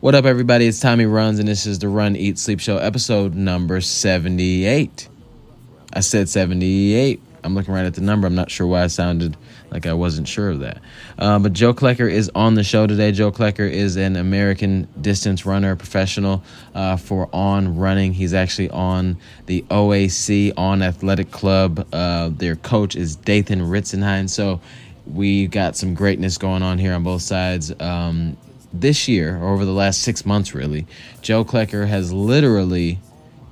What 0.00 0.14
up, 0.14 0.24
everybody? 0.24 0.66
It's 0.66 0.80
Tommie 0.80 1.04
Runz, 1.04 1.40
and 1.40 1.46
this 1.46 1.66
is 1.66 1.78
the 1.78 1.88
Run, 1.88 2.16
Eat, 2.16 2.38
Sleep 2.38 2.58
Show, 2.58 2.78
episode 2.78 3.34
number 3.34 3.82
78. 3.82 5.10
I 5.92 6.00
said 6.00 6.26
78. 6.30 7.20
I'm 7.44 7.54
looking 7.54 7.74
right 7.74 7.84
at 7.84 7.92
the 7.92 8.00
number. 8.00 8.26
I'm 8.26 8.34
not 8.34 8.50
sure 8.50 8.66
why 8.66 8.82
I 8.82 8.86
sounded 8.86 9.36
like 9.70 9.84
I 9.84 9.92
wasn't 9.92 10.26
sure 10.26 10.48
of 10.48 10.60
that. 10.60 10.80
Uh, 11.18 11.38
but 11.38 11.52
Joe 11.52 11.74
Klecker 11.74 12.10
is 12.10 12.30
on 12.34 12.54
the 12.54 12.64
show 12.64 12.86
today. 12.86 13.12
Joe 13.12 13.30
Klecker 13.30 13.70
is 13.70 13.96
an 13.96 14.16
American 14.16 14.88
distance 14.98 15.44
runner, 15.44 15.76
professional 15.76 16.42
uh, 16.74 16.96
for 16.96 17.28
On 17.34 17.76
Running. 17.76 18.14
He's 18.14 18.32
actually 18.32 18.70
on 18.70 19.18
the 19.44 19.66
OAC, 19.68 20.54
On 20.56 20.80
Athletic 20.80 21.30
Club. 21.30 21.86
Uh, 21.92 22.30
their 22.30 22.56
coach 22.56 22.96
is 22.96 23.16
Dathan 23.16 23.60
Ritzenhein. 23.60 24.30
So 24.30 24.62
we 25.06 25.46
got 25.46 25.76
some 25.76 25.92
greatness 25.92 26.38
going 26.38 26.62
on 26.62 26.78
here 26.78 26.94
on 26.94 27.04
both 27.04 27.20
sides. 27.20 27.70
Um, 27.78 28.38
this 28.72 29.08
year, 29.08 29.36
or 29.36 29.54
over 29.54 29.64
the 29.64 29.72
last 29.72 30.02
six 30.02 30.24
months, 30.24 30.54
really, 30.54 30.86
Joe 31.22 31.44
Klecker 31.44 31.86
has 31.86 32.12
literally 32.12 32.98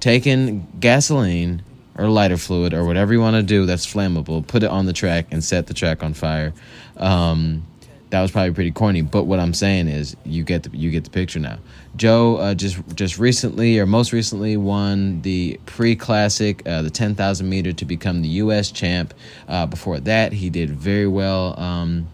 taken 0.00 0.66
gasoline 0.78 1.62
or 1.96 2.08
lighter 2.08 2.36
fluid 2.36 2.72
or 2.72 2.84
whatever 2.84 3.12
you 3.12 3.20
want 3.20 3.34
to 3.34 3.42
do 3.42 3.66
that's 3.66 3.86
flammable, 3.86 4.46
put 4.46 4.62
it 4.62 4.70
on 4.70 4.86
the 4.86 4.92
track 4.92 5.26
and 5.32 5.42
set 5.42 5.66
the 5.66 5.74
track 5.74 6.02
on 6.02 6.14
fire. 6.14 6.52
Um, 6.96 7.66
that 8.10 8.22
was 8.22 8.30
probably 8.30 8.54
pretty 8.54 8.70
corny, 8.70 9.02
but 9.02 9.24
what 9.24 9.38
I'm 9.38 9.52
saying 9.52 9.88
is 9.88 10.16
you 10.24 10.42
get 10.42 10.62
the 10.62 10.74
you 10.74 10.90
get 10.90 11.04
the 11.04 11.10
picture 11.10 11.38
now. 11.38 11.58
Joe 11.96 12.36
uh, 12.36 12.54
just 12.54 12.78
just 12.94 13.18
recently 13.18 13.78
or 13.78 13.84
most 13.84 14.12
recently 14.12 14.56
won 14.56 15.20
the 15.22 15.60
pre 15.66 15.94
classic, 15.94 16.66
uh, 16.66 16.80
the 16.82 16.90
10,000 16.90 17.48
meter 17.48 17.72
to 17.72 17.84
become 17.84 18.22
the 18.22 18.28
U.S. 18.28 18.70
champ. 18.70 19.12
Uh, 19.46 19.66
before 19.66 20.00
that, 20.00 20.32
he 20.32 20.48
did 20.48 20.70
very 20.70 21.06
well. 21.06 21.58
Um, 21.60 22.06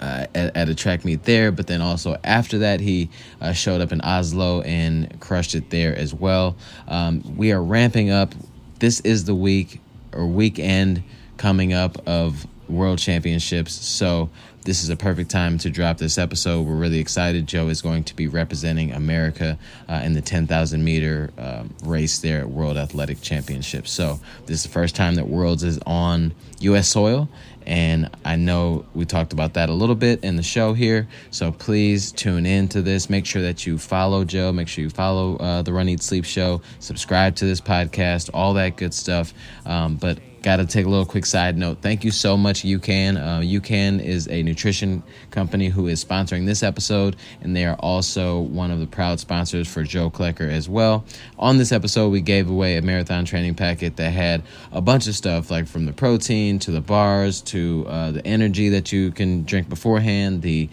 uh, 0.00 0.26
at, 0.34 0.56
at, 0.56 0.68
a 0.68 0.74
track 0.74 1.04
meet 1.04 1.24
there, 1.24 1.50
but 1.52 1.66
then 1.66 1.80
also 1.80 2.16
after 2.24 2.58
that, 2.58 2.80
he 2.80 3.10
uh, 3.40 3.52
showed 3.52 3.80
up 3.80 3.92
in 3.92 4.00
Oslo 4.00 4.60
and 4.62 5.20
crushed 5.20 5.54
it 5.54 5.70
there 5.70 5.96
as 5.96 6.14
well. 6.14 6.56
Um, 6.86 7.36
we 7.36 7.52
are 7.52 7.62
ramping 7.62 8.10
up. 8.10 8.34
This 8.78 9.00
is 9.00 9.24
the 9.24 9.34
week 9.34 9.80
or 10.12 10.26
weekend 10.26 11.02
coming 11.36 11.72
up 11.72 11.96
of 12.06 12.46
World 12.68 12.98
Championships, 12.98 13.72
so 13.72 14.30
this 14.68 14.82
is 14.82 14.90
a 14.90 14.96
perfect 14.96 15.30
time 15.30 15.56
to 15.56 15.70
drop 15.70 15.96
this 15.96 16.18
episode. 16.18 16.66
We're 16.66 16.74
really 16.74 16.98
excited. 16.98 17.46
Joe 17.46 17.68
is 17.68 17.80
going 17.80 18.04
to 18.04 18.14
be 18.14 18.28
representing 18.28 18.92
America 18.92 19.58
uh, 19.88 20.02
in 20.04 20.12
the 20.12 20.20
10,000 20.20 20.84
meter 20.84 21.30
um, 21.38 21.74
race 21.84 22.18
there 22.18 22.40
at 22.40 22.50
World 22.50 22.76
Athletic 22.76 23.22
Championships. 23.22 23.90
So, 23.90 24.20
this 24.44 24.56
is 24.56 24.62
the 24.64 24.68
first 24.68 24.94
time 24.94 25.14
that 25.14 25.26
Worlds 25.26 25.62
is 25.62 25.78
on 25.86 26.34
U.S. 26.60 26.86
soil. 26.86 27.30
And 27.68 28.08
I 28.24 28.36
know 28.36 28.86
we 28.94 29.04
talked 29.04 29.34
about 29.34 29.54
that 29.54 29.68
a 29.68 29.74
little 29.74 29.94
bit 29.94 30.24
in 30.24 30.36
the 30.36 30.42
show 30.42 30.72
here. 30.72 31.06
So 31.30 31.52
please 31.52 32.10
tune 32.10 32.46
in 32.46 32.68
to 32.68 32.80
this. 32.80 33.10
Make 33.10 33.26
sure 33.26 33.42
that 33.42 33.66
you 33.66 33.76
follow 33.76 34.24
Joe. 34.24 34.50
Make 34.52 34.68
sure 34.68 34.82
you 34.82 34.90
follow 34.90 35.36
uh, 35.36 35.60
the 35.60 35.72
Run 35.74 35.88
Eat 35.90 36.02
Sleep 36.02 36.24
Show. 36.24 36.62
Subscribe 36.80 37.36
to 37.36 37.44
this 37.44 37.60
podcast, 37.60 38.30
all 38.32 38.54
that 38.54 38.78
good 38.78 38.94
stuff. 38.94 39.34
Um, 39.66 39.96
but 39.96 40.18
got 40.42 40.56
to 40.56 40.66
take 40.66 40.86
a 40.86 40.88
little 40.88 41.06
quick 41.06 41.26
side 41.26 41.56
note. 41.56 41.78
Thank 41.82 42.04
you 42.04 42.10
so 42.10 42.36
much, 42.36 42.62
UCAN. 42.62 43.16
Uh, 43.16 43.40
UCAN 43.40 44.02
is 44.02 44.28
a 44.28 44.42
nutrition 44.42 45.02
company 45.30 45.68
who 45.68 45.86
is 45.86 46.04
sponsoring 46.04 46.46
this 46.46 46.62
episode, 46.62 47.16
and 47.40 47.54
they 47.54 47.64
are 47.64 47.76
also 47.76 48.40
one 48.40 48.70
of 48.70 48.80
the 48.80 48.86
proud 48.86 49.20
sponsors 49.20 49.68
for 49.68 49.82
Joe 49.82 50.10
Klecker 50.10 50.48
as 50.50 50.68
well. 50.68 51.04
On 51.38 51.58
this 51.58 51.72
episode, 51.72 52.08
we 52.10 52.20
gave 52.20 52.48
away 52.48 52.76
a 52.76 52.82
marathon 52.82 53.24
training 53.24 53.54
packet 53.54 53.96
that 53.96 54.10
had 54.10 54.42
a 54.72 54.80
bunch 54.80 55.06
of 55.06 55.14
stuff, 55.14 55.50
like 55.50 55.66
from 55.66 55.86
the 55.86 55.92
protein 55.92 56.58
to 56.60 56.70
the 56.70 56.80
bars 56.80 57.40
to 57.42 57.84
uh, 57.88 58.10
the 58.12 58.26
energy 58.26 58.68
that 58.68 58.92
you 58.92 59.10
can 59.10 59.44
drink 59.44 59.68
beforehand, 59.68 60.42
the 60.42 60.68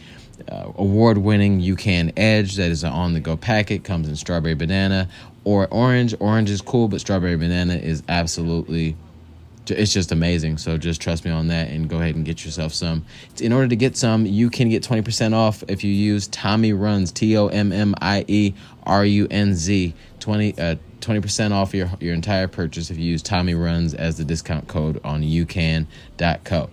uh, 0.49 0.71
award-winning 0.75 1.61
UCAN 1.61 2.13
Edge 2.17 2.55
that 2.55 2.69
is 2.69 2.83
an 2.83 2.91
on-the-go 2.91 3.37
packet 3.37 3.83
comes 3.83 4.07
in 4.07 4.15
strawberry 4.15 4.53
banana 4.53 5.07
or 5.43 5.67
orange. 5.71 6.13
Orange 6.19 6.49
is 6.49 6.61
cool, 6.61 6.87
but 6.87 6.99
strawberry 6.99 7.37
banana 7.37 7.75
is 7.75 8.03
absolutely 8.09 8.95
it's 9.67 9.93
just 9.93 10.11
amazing. 10.11 10.57
So 10.57 10.77
just 10.77 11.01
trust 11.01 11.25
me 11.25 11.31
on 11.31 11.47
that 11.47 11.69
and 11.69 11.89
go 11.89 11.97
ahead 11.97 12.15
and 12.15 12.25
get 12.25 12.45
yourself 12.45 12.73
some. 12.73 13.05
In 13.39 13.51
order 13.51 13.67
to 13.67 13.75
get 13.75 13.97
some, 13.97 14.25
you 14.25 14.49
can 14.49 14.69
get 14.69 14.83
20% 14.83 15.33
off 15.33 15.63
if 15.67 15.83
you 15.83 15.91
use 15.91 16.27
Tommie 16.27 16.71
Runz, 16.71 17.13
T 17.13 17.37
O 17.37 17.47
M 17.47 17.71
M 17.71 17.95
I 18.01 18.25
E 18.27 18.53
R 18.83 19.05
U 19.05 19.27
N 19.29 19.55
Z. 19.55 19.93
20 20.19 20.57
uh, 20.57 20.75
20% 21.01 21.51
off 21.51 21.75
your 21.75 21.87
your 21.99 22.15
entire 22.15 22.47
purchase 22.47 22.89
if 22.89 22.97
you 22.97 23.05
use 23.05 23.21
Tommie 23.21 23.53
Runz 23.53 23.93
as 23.93 24.17
the 24.17 24.23
discount 24.23 24.67
code 24.67 24.99
on 25.03 25.21
ucan.co. 25.21 26.69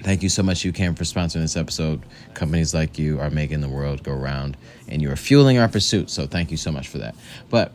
Thank 0.00 0.22
you 0.22 0.28
so 0.28 0.42
much, 0.42 0.64
UCAN, 0.64 0.98
for 0.98 1.04
sponsoring 1.04 1.40
this 1.40 1.56
episode. 1.56 2.02
Companies 2.34 2.74
like 2.74 2.98
you 2.98 3.20
are 3.20 3.30
making 3.30 3.62
the 3.62 3.68
world 3.68 4.02
go 4.02 4.12
round, 4.12 4.56
and 4.88 5.00
you 5.00 5.10
are 5.10 5.16
fueling 5.16 5.56
our 5.56 5.68
pursuit. 5.68 6.10
So 6.10 6.26
thank 6.26 6.50
you 6.50 6.56
so 6.56 6.70
much 6.70 6.88
for 6.88 6.98
that. 6.98 7.14
But 7.48 7.72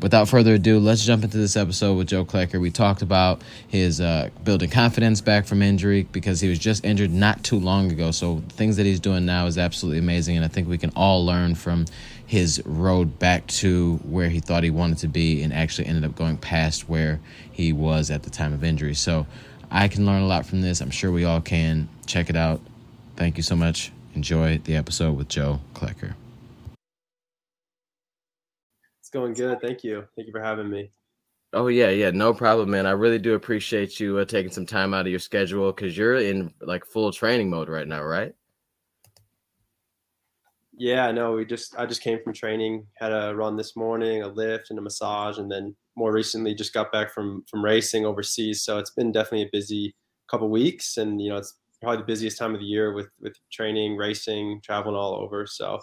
without 0.00 0.28
further 0.28 0.54
ado, 0.54 0.78
let's 0.78 1.04
jump 1.04 1.24
into 1.24 1.36
this 1.36 1.56
episode 1.56 1.96
with 1.96 2.08
Joe 2.08 2.24
Klecker. 2.24 2.60
We 2.60 2.70
talked 2.70 3.02
about 3.02 3.42
his 3.66 4.00
uh, 4.00 4.30
building 4.44 4.70
confidence 4.70 5.20
back 5.20 5.46
from 5.46 5.62
injury 5.62 6.04
because 6.04 6.40
he 6.40 6.48
was 6.48 6.58
just 6.58 6.84
injured 6.84 7.12
not 7.12 7.42
too 7.42 7.58
long 7.58 7.90
ago. 7.90 8.10
So 8.10 8.42
things 8.50 8.76
that 8.76 8.86
he's 8.86 9.00
doing 9.00 9.26
now 9.26 9.46
is 9.46 9.58
absolutely 9.58 9.98
amazing, 9.98 10.36
and 10.36 10.44
I 10.44 10.48
think 10.48 10.68
we 10.68 10.78
can 10.78 10.90
all 10.94 11.24
learn 11.24 11.54
from 11.54 11.86
his 12.26 12.62
road 12.64 13.18
back 13.18 13.46
to 13.46 13.96
where 14.04 14.28
he 14.28 14.40
thought 14.40 14.62
he 14.62 14.70
wanted 14.70 14.98
to 14.98 15.08
be, 15.08 15.42
and 15.42 15.52
actually 15.52 15.86
ended 15.86 16.04
up 16.04 16.14
going 16.14 16.36
past 16.36 16.88
where 16.88 17.20
he 17.50 17.72
was 17.72 18.10
at 18.10 18.22
the 18.22 18.30
time 18.30 18.52
of 18.52 18.62
injury. 18.62 18.94
So 18.94 19.26
I 19.70 19.88
can 19.88 20.06
learn 20.06 20.22
a 20.22 20.26
lot 20.26 20.46
from 20.46 20.60
this. 20.60 20.80
I'm 20.80 20.90
sure 20.90 21.10
we 21.10 21.24
all 21.24 21.40
can. 21.40 21.88
Check 22.06 22.30
it 22.30 22.36
out. 22.36 22.60
Thank 23.16 23.36
you 23.36 23.42
so 23.42 23.56
much. 23.56 23.90
Enjoy 24.14 24.58
the 24.58 24.76
episode 24.76 25.16
with 25.16 25.28
Joe 25.28 25.60
Klecker. 25.74 26.14
It's 29.08 29.14
going 29.14 29.32
good. 29.32 29.62
Thank 29.62 29.84
you. 29.84 30.04
Thank 30.14 30.26
you 30.26 30.32
for 30.32 30.42
having 30.42 30.68
me. 30.68 30.90
Oh 31.54 31.68
yeah, 31.68 31.88
yeah, 31.88 32.10
no 32.10 32.34
problem, 32.34 32.68
man. 32.68 32.84
I 32.84 32.90
really 32.90 33.18
do 33.18 33.32
appreciate 33.36 33.98
you 33.98 34.18
uh, 34.18 34.26
taking 34.26 34.52
some 34.52 34.66
time 34.66 34.92
out 34.92 35.06
of 35.06 35.10
your 35.10 35.18
schedule 35.18 35.72
because 35.72 35.96
you're 35.96 36.16
in 36.16 36.52
like 36.60 36.84
full 36.84 37.10
training 37.10 37.48
mode 37.48 37.70
right 37.70 37.88
now, 37.88 38.02
right? 38.02 38.34
Yeah, 40.76 41.10
no, 41.10 41.32
we 41.32 41.46
just 41.46 41.74
I 41.78 41.86
just 41.86 42.02
came 42.02 42.22
from 42.22 42.34
training, 42.34 42.86
had 42.98 43.12
a 43.12 43.34
run 43.34 43.56
this 43.56 43.76
morning, 43.76 44.24
a 44.24 44.28
lift 44.28 44.68
and 44.68 44.78
a 44.78 44.82
massage, 44.82 45.38
and 45.38 45.50
then 45.50 45.74
more 45.96 46.12
recently 46.12 46.54
just 46.54 46.74
got 46.74 46.92
back 46.92 47.10
from 47.14 47.46
from 47.50 47.64
racing 47.64 48.04
overseas. 48.04 48.62
So 48.62 48.76
it's 48.76 48.90
been 48.90 49.10
definitely 49.10 49.44
a 49.44 49.50
busy 49.50 49.94
couple 50.30 50.50
weeks, 50.50 50.98
and 50.98 51.18
you 51.18 51.30
know 51.30 51.38
it's 51.38 51.54
probably 51.80 52.02
the 52.02 52.12
busiest 52.12 52.36
time 52.36 52.52
of 52.52 52.60
the 52.60 52.66
year 52.66 52.92
with 52.92 53.08
with 53.22 53.32
training, 53.50 53.96
racing, 53.96 54.60
traveling 54.62 54.96
all 54.96 55.14
over. 55.14 55.46
So 55.46 55.80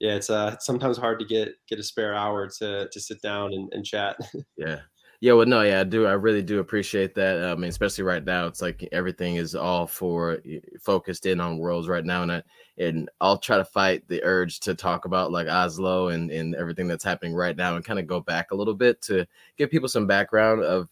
yeah, 0.00 0.14
it's 0.14 0.30
uh 0.30 0.56
sometimes 0.58 0.98
hard 0.98 1.18
to 1.20 1.24
get 1.24 1.54
get 1.68 1.78
a 1.78 1.82
spare 1.82 2.14
hour 2.14 2.48
to 2.58 2.88
to 2.90 3.00
sit 3.00 3.20
down 3.22 3.52
and, 3.52 3.72
and 3.72 3.84
chat. 3.84 4.16
yeah. 4.56 4.80
Yeah, 5.20 5.32
well, 5.32 5.46
no, 5.46 5.62
yeah, 5.62 5.80
I 5.80 5.84
do. 5.84 6.04
I 6.04 6.12
really 6.12 6.42
do 6.42 6.58
appreciate 6.58 7.14
that. 7.14 7.42
I 7.42 7.54
mean, 7.54 7.70
especially 7.70 8.04
right 8.04 8.22
now, 8.22 8.46
it's 8.46 8.60
like 8.60 8.86
everything 8.92 9.36
is 9.36 9.54
all 9.54 9.86
for 9.86 10.38
focused 10.82 11.24
in 11.24 11.40
on 11.40 11.56
worlds 11.56 11.88
right 11.88 12.04
now, 12.04 12.22
and 12.24 12.32
I, 12.32 12.42
and 12.76 13.08
I'll 13.22 13.38
try 13.38 13.56
to 13.56 13.64
fight 13.64 14.06
the 14.08 14.22
urge 14.22 14.60
to 14.60 14.74
talk 14.74 15.06
about 15.06 15.32
like 15.32 15.46
Oslo 15.48 16.08
and 16.08 16.30
and 16.30 16.54
everything 16.56 16.88
that's 16.88 17.04
happening 17.04 17.32
right 17.32 17.56
now, 17.56 17.74
and 17.74 17.82
kind 17.82 17.98
of 17.98 18.06
go 18.06 18.20
back 18.20 18.50
a 18.50 18.54
little 18.54 18.74
bit 18.74 19.00
to 19.02 19.26
give 19.56 19.70
people 19.70 19.88
some 19.88 20.06
background 20.06 20.62
of 20.62 20.88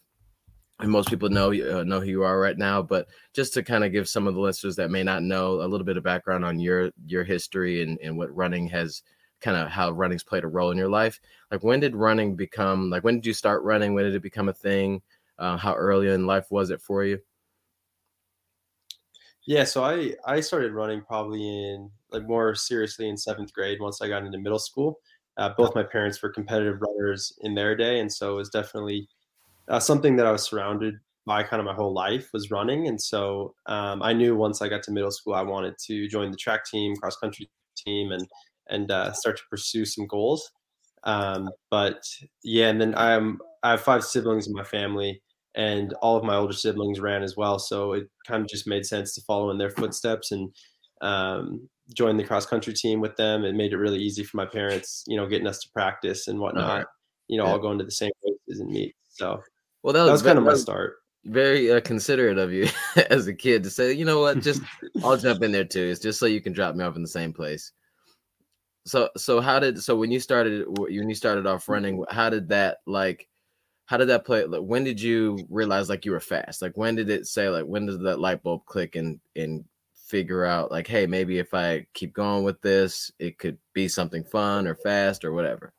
and 0.79 0.91
most 0.91 1.09
people 1.09 1.29
know 1.29 1.51
uh, 1.53 1.83
know 1.83 1.99
who 1.99 2.07
you 2.07 2.23
are 2.23 2.39
right 2.39 2.57
now 2.57 2.81
but 2.81 3.07
just 3.33 3.53
to 3.53 3.63
kind 3.63 3.83
of 3.83 3.91
give 3.91 4.09
some 4.09 4.27
of 4.27 4.33
the 4.33 4.41
listeners 4.41 4.75
that 4.75 4.91
may 4.91 5.03
not 5.03 5.23
know 5.23 5.61
a 5.61 5.67
little 5.67 5.85
bit 5.85 5.97
of 5.97 6.03
background 6.03 6.43
on 6.43 6.59
your 6.59 6.91
your 7.05 7.23
history 7.23 7.83
and, 7.83 7.99
and 8.01 8.17
what 8.17 8.35
running 8.35 8.67
has 8.67 9.03
kind 9.39 9.57
of 9.57 9.69
how 9.69 9.91
running's 9.91 10.23
played 10.23 10.43
a 10.43 10.47
role 10.47 10.71
in 10.71 10.77
your 10.77 10.89
life 10.89 11.19
like 11.53 11.63
when 11.63 11.79
did 11.79 11.95
running 11.95 12.35
become 12.35 12.89
like 12.89 13.03
when 13.03 13.15
did 13.15 13.27
you 13.27 13.33
start 13.33 13.61
running? 13.61 13.93
When 13.93 14.05
did 14.05 14.15
it 14.15 14.23
become 14.23 14.49
a 14.49 14.53
thing? 14.53 15.03
Uh, 15.37 15.55
how 15.55 15.75
early 15.75 16.09
in 16.09 16.25
life 16.25 16.47
was 16.49 16.71
it 16.71 16.81
for 16.81 17.05
you? 17.05 17.19
Yeah 19.45 19.63
so 19.65 19.83
i 19.83 20.13
i 20.25 20.39
started 20.39 20.73
running 20.73 21.01
probably 21.01 21.41
in 21.41 21.91
like 22.11 22.27
more 22.27 22.55
seriously 22.55 23.07
in 23.07 23.17
seventh 23.17 23.53
grade 23.53 23.79
once 23.79 24.01
i 24.01 24.07
got 24.07 24.23
into 24.23 24.39
middle 24.39 24.59
school. 24.59 24.99
Uh, 25.37 25.49
both 25.57 25.75
my 25.75 25.83
parents 25.83 26.21
were 26.21 26.29
competitive 26.29 26.79
runners 26.79 27.33
in 27.41 27.53
their 27.53 27.75
day 27.75 27.99
and 27.99 28.11
so 28.11 28.33
it 28.33 28.37
was 28.37 28.49
definitely 28.49 29.07
uh, 29.67 29.79
something 29.79 30.15
that 30.17 30.25
I 30.25 30.31
was 30.31 30.43
surrounded 30.43 30.95
by 31.25 31.43
kind 31.43 31.59
of 31.59 31.65
my 31.65 31.73
whole 31.73 31.93
life 31.93 32.29
was 32.33 32.51
running. 32.51 32.87
And 32.87 33.01
so 33.01 33.55
um, 33.65 34.01
I 34.01 34.13
knew 34.13 34.35
once 34.35 34.61
I 34.61 34.67
got 34.67 34.83
to 34.83 34.91
middle 34.91 35.11
school, 35.11 35.33
I 35.33 35.41
wanted 35.41 35.75
to 35.85 36.07
join 36.07 36.31
the 36.31 36.37
track 36.37 36.65
team, 36.65 36.95
cross 36.95 37.15
country 37.15 37.49
team, 37.77 38.11
and 38.11 38.27
and 38.69 38.91
uh, 38.91 39.11
start 39.13 39.37
to 39.37 39.43
pursue 39.49 39.85
some 39.85 40.07
goals. 40.07 40.49
Um, 41.03 41.49
but 41.69 42.01
yeah, 42.43 42.69
and 42.69 42.79
then 42.79 42.95
I'm 42.95 43.39
I 43.61 43.71
have 43.71 43.81
five 43.81 44.03
siblings 44.03 44.47
in 44.47 44.53
my 44.53 44.63
family, 44.63 45.21
and 45.55 45.93
all 46.01 46.17
of 46.17 46.23
my 46.23 46.35
older 46.35 46.53
siblings 46.53 46.99
ran 46.99 47.23
as 47.23 47.35
well. 47.37 47.59
So 47.59 47.93
it 47.93 48.03
kind 48.27 48.41
of 48.41 48.49
just 48.49 48.67
made 48.67 48.85
sense 48.85 49.13
to 49.15 49.21
follow 49.21 49.49
in 49.51 49.57
their 49.57 49.69
footsteps 49.69 50.31
and 50.31 50.49
um, 51.01 51.69
join 51.95 52.17
the 52.17 52.23
cross 52.23 52.45
country 52.45 52.73
team 52.73 53.01
with 53.01 53.15
them. 53.17 53.43
It 53.43 53.55
made 53.55 53.73
it 53.73 53.77
really 53.77 53.99
easy 53.99 54.23
for 54.23 54.37
my 54.37 54.45
parents, 54.45 55.03
you 55.07 55.17
know, 55.17 55.27
getting 55.27 55.47
us 55.47 55.59
to 55.59 55.69
practice 55.73 56.27
and 56.27 56.39
whatnot. 56.39 56.77
Right. 56.77 56.85
You 57.27 57.37
know, 57.37 57.45
yeah. 57.45 57.51
all 57.51 57.59
going 57.59 57.77
to 57.79 57.85
the 57.85 57.91
same 57.91 58.11
races 58.25 58.61
and 58.61 58.71
meet. 58.71 58.95
So 59.09 59.41
well, 59.83 59.93
that 59.93 59.99
was, 59.99 60.07
that 60.07 60.13
was 60.13 60.21
kind 60.23 60.39
of 60.39 60.45
my 60.45 60.55
start. 60.55 60.95
Very 61.25 61.71
uh, 61.71 61.81
considerate 61.81 62.37
of 62.37 62.51
you 62.51 62.67
as 63.09 63.27
a 63.27 63.33
kid 63.33 63.63
to 63.63 63.69
say, 63.69 63.93
you 63.93 64.05
know 64.05 64.21
what, 64.21 64.41
just 64.41 64.61
I'll 65.03 65.17
jump 65.17 65.43
in 65.43 65.51
there 65.51 65.65
too. 65.65 65.83
It's 65.83 66.01
just 66.01 66.19
so 66.19 66.25
you 66.25 66.41
can 66.41 66.53
drop 66.53 66.75
me 66.75 66.83
off 66.83 66.95
in 66.95 67.01
the 67.01 67.07
same 67.07 67.33
place. 67.33 67.71
So 68.85 69.09
so 69.15 69.39
how 69.39 69.59
did 69.59 69.81
so 69.81 69.95
when 69.95 70.11
you 70.11 70.19
started 70.19 70.65
when 70.67 71.07
you 71.09 71.15
started 71.15 71.47
off 71.47 71.69
running, 71.69 72.03
how 72.09 72.29
did 72.29 72.49
that 72.49 72.79
like 72.85 73.29
how 73.85 73.97
did 73.97 74.09
that 74.09 74.25
play? 74.25 74.43
Like 74.45 74.61
when 74.61 74.83
did 74.83 75.01
you 75.01 75.37
realize 75.49 75.89
like 75.89 76.03
you 76.03 76.11
were 76.11 76.19
fast? 76.19 76.61
Like 76.61 76.75
when 76.75 76.95
did 76.95 77.09
it 77.09 77.27
say 77.27 77.47
like 77.47 77.65
when 77.65 77.85
did 77.85 78.01
that 78.01 78.19
light 78.19 78.43
bulb 78.43 78.65
click 78.65 78.95
and 78.95 79.19
and 79.35 79.63
figure 79.93 80.43
out 80.43 80.69
like 80.69 80.85
hey 80.85 81.07
maybe 81.07 81.39
if 81.39 81.53
I 81.53 81.87
keep 81.93 82.13
going 82.13 82.43
with 82.43 82.61
this 82.61 83.09
it 83.19 83.39
could 83.39 83.57
be 83.73 83.87
something 83.87 84.23
fun 84.23 84.67
or 84.67 84.75
fast 84.75 85.23
or 85.23 85.31
whatever. 85.31 85.73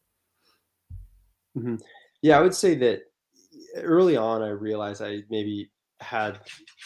Mm-hmm. 1.56 1.76
Yeah, 2.22 2.38
I 2.38 2.40
would 2.40 2.54
say 2.54 2.74
that 2.76 3.02
early 3.76 4.16
on 4.16 4.42
I 4.42 4.48
realized 4.48 5.02
I 5.02 5.22
maybe 5.30 5.70
had 6.00 6.40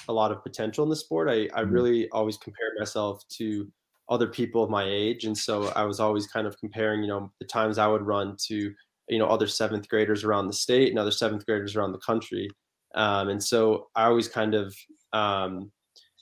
a 0.08 0.12
lot 0.12 0.32
of 0.32 0.43
potential 0.43 0.85
in 0.85 0.90
the 0.90 0.96
sport. 0.96 1.29
I, 1.29 1.32
I 1.32 1.62
mm-hmm. 1.62 1.70
really 1.70 2.08
always 2.11 2.37
compared 2.37 2.73
myself 2.79 3.23
to 3.37 3.70
other 4.08 4.26
people 4.26 4.62
of 4.62 4.70
my 4.70 4.85
age. 4.85 5.25
And 5.25 5.37
so 5.37 5.69
I 5.76 5.85
was 5.85 6.00
always 6.00 6.26
kind 6.26 6.46
of 6.46 6.58
comparing, 6.58 7.02
you 7.02 7.08
know, 7.08 7.31
the 7.40 7.46
times 7.46 7.79
I 7.79 7.87
would 7.87 8.02
run 8.02 8.37
to, 8.46 8.73
you 9.08 9.19
know, 9.19 9.26
other 9.26 9.46
seventh 9.46 9.88
graders 9.88 10.25
around 10.25 10.46
the 10.46 10.52
state 10.52 10.90
and 10.90 10.99
other 10.99 11.11
seventh 11.11 11.44
graders 11.44 11.76
around 11.76 11.93
the 11.93 11.99
country. 11.99 12.49
Um, 12.94 13.29
and 13.29 13.43
so 13.43 13.88
I 13.94 14.05
always 14.05 14.29
kind 14.29 14.55
of, 14.55 14.75
um, 15.12 15.70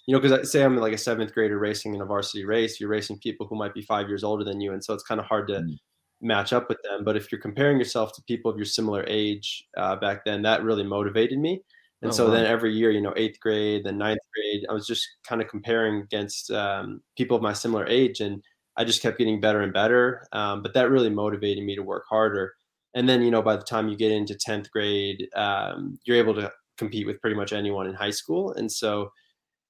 you 0.06 0.14
know, 0.14 0.20
because 0.20 0.38
I 0.38 0.42
say 0.42 0.64
I'm 0.64 0.76
like 0.76 0.92
a 0.92 0.98
seventh 0.98 1.32
grader 1.32 1.58
racing 1.58 1.94
in 1.94 2.00
a 2.00 2.06
varsity 2.06 2.44
race, 2.44 2.80
you're 2.80 2.88
racing 2.88 3.18
people 3.18 3.46
who 3.46 3.56
might 3.56 3.74
be 3.74 3.82
five 3.82 4.08
years 4.08 4.24
older 4.24 4.44
than 4.44 4.60
you. 4.60 4.72
And 4.72 4.82
so 4.82 4.94
it's 4.94 5.04
kind 5.04 5.20
of 5.20 5.26
hard 5.26 5.48
to 5.48 5.54
mm. 5.54 5.76
Match 6.20 6.52
up 6.52 6.68
with 6.68 6.78
them. 6.82 7.04
But 7.04 7.16
if 7.16 7.30
you're 7.30 7.40
comparing 7.40 7.78
yourself 7.78 8.12
to 8.14 8.22
people 8.22 8.50
of 8.50 8.56
your 8.56 8.66
similar 8.66 9.04
age 9.06 9.64
uh, 9.76 9.96
back 9.96 10.24
then, 10.24 10.42
that 10.42 10.62
really 10.62 10.84
motivated 10.84 11.38
me. 11.38 11.62
And 12.02 12.10
oh, 12.10 12.14
so 12.14 12.26
wow. 12.26 12.32
then 12.32 12.46
every 12.46 12.74
year, 12.74 12.90
you 12.90 13.00
know, 13.00 13.14
eighth 13.16 13.40
grade, 13.40 13.84
then 13.84 13.98
ninth 13.98 14.20
grade, 14.34 14.66
I 14.68 14.72
was 14.72 14.86
just 14.86 15.06
kind 15.26 15.40
of 15.40 15.48
comparing 15.48 16.02
against 16.02 16.50
um, 16.50 17.00
people 17.16 17.36
of 17.36 17.42
my 17.42 17.52
similar 17.52 17.86
age, 17.86 18.20
and 18.20 18.42
I 18.76 18.84
just 18.84 19.00
kept 19.00 19.18
getting 19.18 19.40
better 19.40 19.62
and 19.62 19.72
better. 19.72 20.26
Um, 20.32 20.62
but 20.62 20.74
that 20.74 20.90
really 20.90 21.10
motivated 21.10 21.64
me 21.64 21.74
to 21.74 21.82
work 21.82 22.04
harder. 22.08 22.52
And 22.94 23.08
then, 23.08 23.22
you 23.22 23.30
know, 23.30 23.42
by 23.42 23.56
the 23.56 23.62
time 23.62 23.88
you 23.88 23.96
get 23.96 24.12
into 24.12 24.36
tenth 24.38 24.70
grade, 24.70 25.26
um, 25.34 25.98
you're 26.04 26.16
able 26.16 26.34
to 26.34 26.52
compete 26.78 27.06
with 27.06 27.20
pretty 27.20 27.36
much 27.36 27.52
anyone 27.52 27.86
in 27.86 27.94
high 27.94 28.10
school. 28.10 28.52
And 28.52 28.70
so 28.70 29.10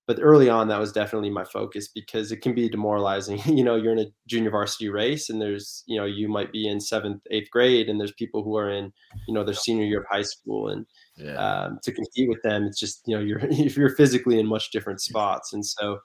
but 0.06 0.18
early 0.20 0.48
on 0.48 0.68
that 0.68 0.78
was 0.78 0.92
definitely 0.92 1.30
my 1.30 1.44
focus 1.44 1.88
because 1.88 2.30
it 2.30 2.40
can 2.40 2.54
be 2.54 2.68
demoralizing. 2.68 3.40
You 3.56 3.64
know 3.64 3.76
you're 3.76 3.92
in 3.92 3.98
a 3.98 4.12
junior 4.26 4.50
varsity 4.50 4.90
race 4.90 5.30
and 5.30 5.40
there's 5.40 5.82
you 5.86 5.96
know 5.96 6.04
you 6.04 6.28
might 6.28 6.52
be 6.52 6.68
in 6.68 6.78
seventh 6.78 7.22
eighth 7.30 7.50
grade 7.50 7.88
and 7.88 7.98
there's 7.98 8.12
people 8.12 8.42
who 8.42 8.56
are 8.56 8.70
in 8.70 8.92
you 9.26 9.32
know 9.32 9.44
their 9.44 9.54
senior 9.54 9.84
year 9.84 10.00
of 10.00 10.06
high 10.10 10.22
school 10.22 10.68
and 10.68 10.84
yeah. 11.16 11.36
um, 11.36 11.78
to 11.82 11.92
compete 11.92 12.28
with 12.28 12.42
them 12.42 12.64
it's 12.64 12.78
just 12.78 13.02
you 13.06 13.16
know 13.16 13.22
you're 13.22 13.38
if 13.40 13.76
you're 13.78 13.94
physically 13.96 14.38
in 14.38 14.46
much 14.46 14.70
different 14.72 15.00
spots. 15.00 15.52
And 15.52 15.64
so 15.64 15.98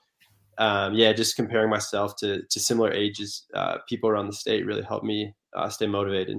um, 0.58 0.94
yeah 0.94 1.12
just 1.12 1.36
comparing 1.36 1.70
myself 1.70 2.16
to 2.18 2.42
to 2.50 2.60
similar 2.60 2.92
ages 2.92 3.46
uh, 3.54 3.80
people 3.90 4.10
around 4.10 4.28
the 4.28 4.34
state 4.34 4.66
really 4.66 4.84
helped 4.84 5.06
me 5.06 5.34
uh, 5.56 5.70
stay 5.70 5.88
motivated. 5.88 6.38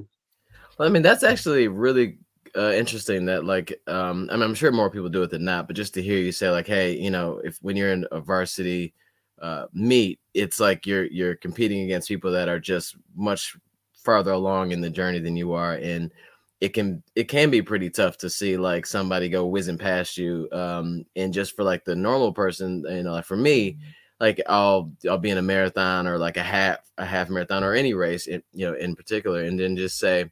Well 0.78 0.88
i 0.88 0.90
mean 0.90 1.02
that's 1.02 1.22
actually 1.22 1.68
really 1.68 2.18
uh, 2.56 2.72
interesting 2.72 3.24
that 3.26 3.44
like 3.44 3.72
um 3.86 4.28
I 4.30 4.34
mean, 4.34 4.42
I'm 4.42 4.54
sure 4.54 4.72
more 4.72 4.90
people 4.90 5.08
do 5.08 5.22
it 5.22 5.30
than 5.30 5.44
not, 5.44 5.66
but 5.66 5.76
just 5.76 5.94
to 5.94 6.02
hear 6.02 6.18
you 6.18 6.32
say 6.32 6.50
like, 6.50 6.66
hey, 6.66 6.96
you 6.98 7.10
know, 7.10 7.40
if 7.44 7.58
when 7.62 7.76
you're 7.76 7.92
in 7.92 8.06
a 8.12 8.20
varsity 8.20 8.94
uh, 9.40 9.66
meet, 9.72 10.20
it's 10.34 10.60
like 10.60 10.86
you're 10.86 11.06
you're 11.06 11.36
competing 11.36 11.82
against 11.84 12.08
people 12.08 12.30
that 12.32 12.48
are 12.48 12.60
just 12.60 12.96
much 13.16 13.56
farther 13.94 14.32
along 14.32 14.72
in 14.72 14.80
the 14.80 14.90
journey 14.90 15.18
than 15.20 15.36
you 15.36 15.52
are, 15.52 15.74
and 15.74 16.12
it 16.60 16.70
can 16.74 17.02
it 17.16 17.24
can 17.24 17.50
be 17.50 17.62
pretty 17.62 17.90
tough 17.90 18.16
to 18.18 18.30
see 18.30 18.56
like 18.56 18.86
somebody 18.86 19.28
go 19.28 19.46
whizzing 19.46 19.78
past 19.78 20.16
you. 20.18 20.48
Um, 20.52 21.04
and 21.16 21.32
just 21.32 21.56
for 21.56 21.64
like 21.64 21.84
the 21.84 21.96
normal 21.96 22.32
person, 22.32 22.84
you 22.88 23.02
know, 23.02 23.12
like 23.12 23.24
for 23.24 23.36
me, 23.36 23.78
like 24.20 24.40
I'll 24.48 24.92
I'll 25.08 25.18
be 25.18 25.30
in 25.30 25.38
a 25.38 25.42
marathon 25.42 26.06
or 26.06 26.18
like 26.18 26.36
a 26.36 26.42
half 26.42 26.78
a 26.98 27.04
half 27.04 27.30
marathon 27.30 27.64
or 27.64 27.72
any 27.74 27.94
race, 27.94 28.26
in, 28.28 28.42
you 28.52 28.66
know, 28.66 28.74
in 28.74 28.94
particular, 28.94 29.42
and 29.44 29.58
then 29.58 29.76
just 29.76 29.98
say 29.98 30.30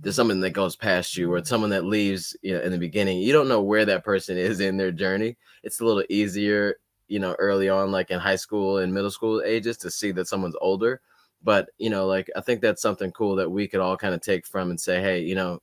there's 0.00 0.16
someone 0.16 0.40
that 0.40 0.50
goes 0.50 0.74
past 0.74 1.16
you 1.16 1.32
or 1.32 1.44
someone 1.44 1.70
that 1.70 1.84
leaves 1.84 2.36
you 2.42 2.54
know 2.54 2.60
in 2.60 2.72
the 2.72 2.78
beginning 2.78 3.20
you 3.20 3.32
don't 3.32 3.48
know 3.48 3.62
where 3.62 3.84
that 3.84 4.04
person 4.04 4.36
is 4.36 4.60
in 4.60 4.76
their 4.76 4.92
journey. 4.92 5.36
It's 5.62 5.80
a 5.80 5.84
little 5.84 6.04
easier 6.08 6.76
you 7.08 7.18
know 7.18 7.34
early 7.38 7.68
on 7.68 7.92
like 7.92 8.10
in 8.10 8.18
high 8.18 8.36
school 8.36 8.78
and 8.78 8.92
middle 8.92 9.10
school 9.10 9.42
ages 9.44 9.76
to 9.78 9.90
see 9.90 10.12
that 10.12 10.28
someone's 10.28 10.56
older. 10.60 11.00
But 11.42 11.70
you 11.78 11.90
know 11.90 12.06
like 12.06 12.30
i 12.36 12.40
think 12.40 12.60
that's 12.60 12.82
something 12.82 13.10
cool 13.12 13.36
that 13.36 13.50
we 13.50 13.66
could 13.68 13.80
all 13.80 13.96
kind 13.96 14.14
of 14.14 14.20
take 14.20 14.46
from 14.46 14.70
and 14.70 14.80
say 14.80 15.00
hey 15.00 15.20
you 15.20 15.34
know 15.34 15.60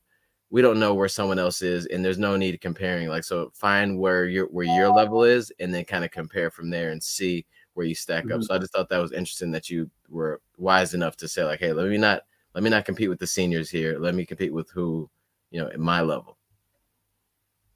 we 0.50 0.62
don't 0.62 0.80
know 0.80 0.94
where 0.94 1.08
someone 1.08 1.38
else 1.38 1.62
is 1.62 1.86
and 1.86 2.04
there's 2.04 2.18
no 2.18 2.36
need 2.36 2.60
comparing. 2.60 3.08
Like 3.08 3.24
so 3.24 3.50
find 3.54 3.98
where 3.98 4.26
your 4.26 4.46
where 4.46 4.66
your 4.66 4.90
level 4.90 5.24
is 5.24 5.52
and 5.60 5.72
then 5.72 5.84
kind 5.84 6.04
of 6.04 6.10
compare 6.10 6.50
from 6.50 6.70
there 6.70 6.90
and 6.90 7.02
see 7.02 7.46
where 7.74 7.86
you 7.86 7.94
stack 7.94 8.24
mm-hmm. 8.24 8.34
up 8.34 8.42
so 8.42 8.54
i 8.54 8.58
just 8.58 8.72
thought 8.72 8.88
that 8.88 8.98
was 8.98 9.12
interesting 9.12 9.52
that 9.52 9.70
you 9.70 9.88
were 10.08 10.40
wise 10.58 10.92
enough 10.92 11.16
to 11.16 11.28
say 11.28 11.44
like 11.44 11.60
hey 11.60 11.72
let 11.72 11.86
me 11.86 11.96
not 11.96 12.22
let 12.54 12.64
me 12.64 12.70
not 12.70 12.84
compete 12.84 13.08
with 13.08 13.18
the 13.18 13.26
seniors 13.26 13.70
here. 13.70 13.98
Let 13.98 14.14
me 14.14 14.26
compete 14.26 14.52
with 14.52 14.70
who, 14.70 15.08
you 15.50 15.60
know, 15.60 15.68
at 15.68 15.78
my 15.78 16.00
level. 16.00 16.36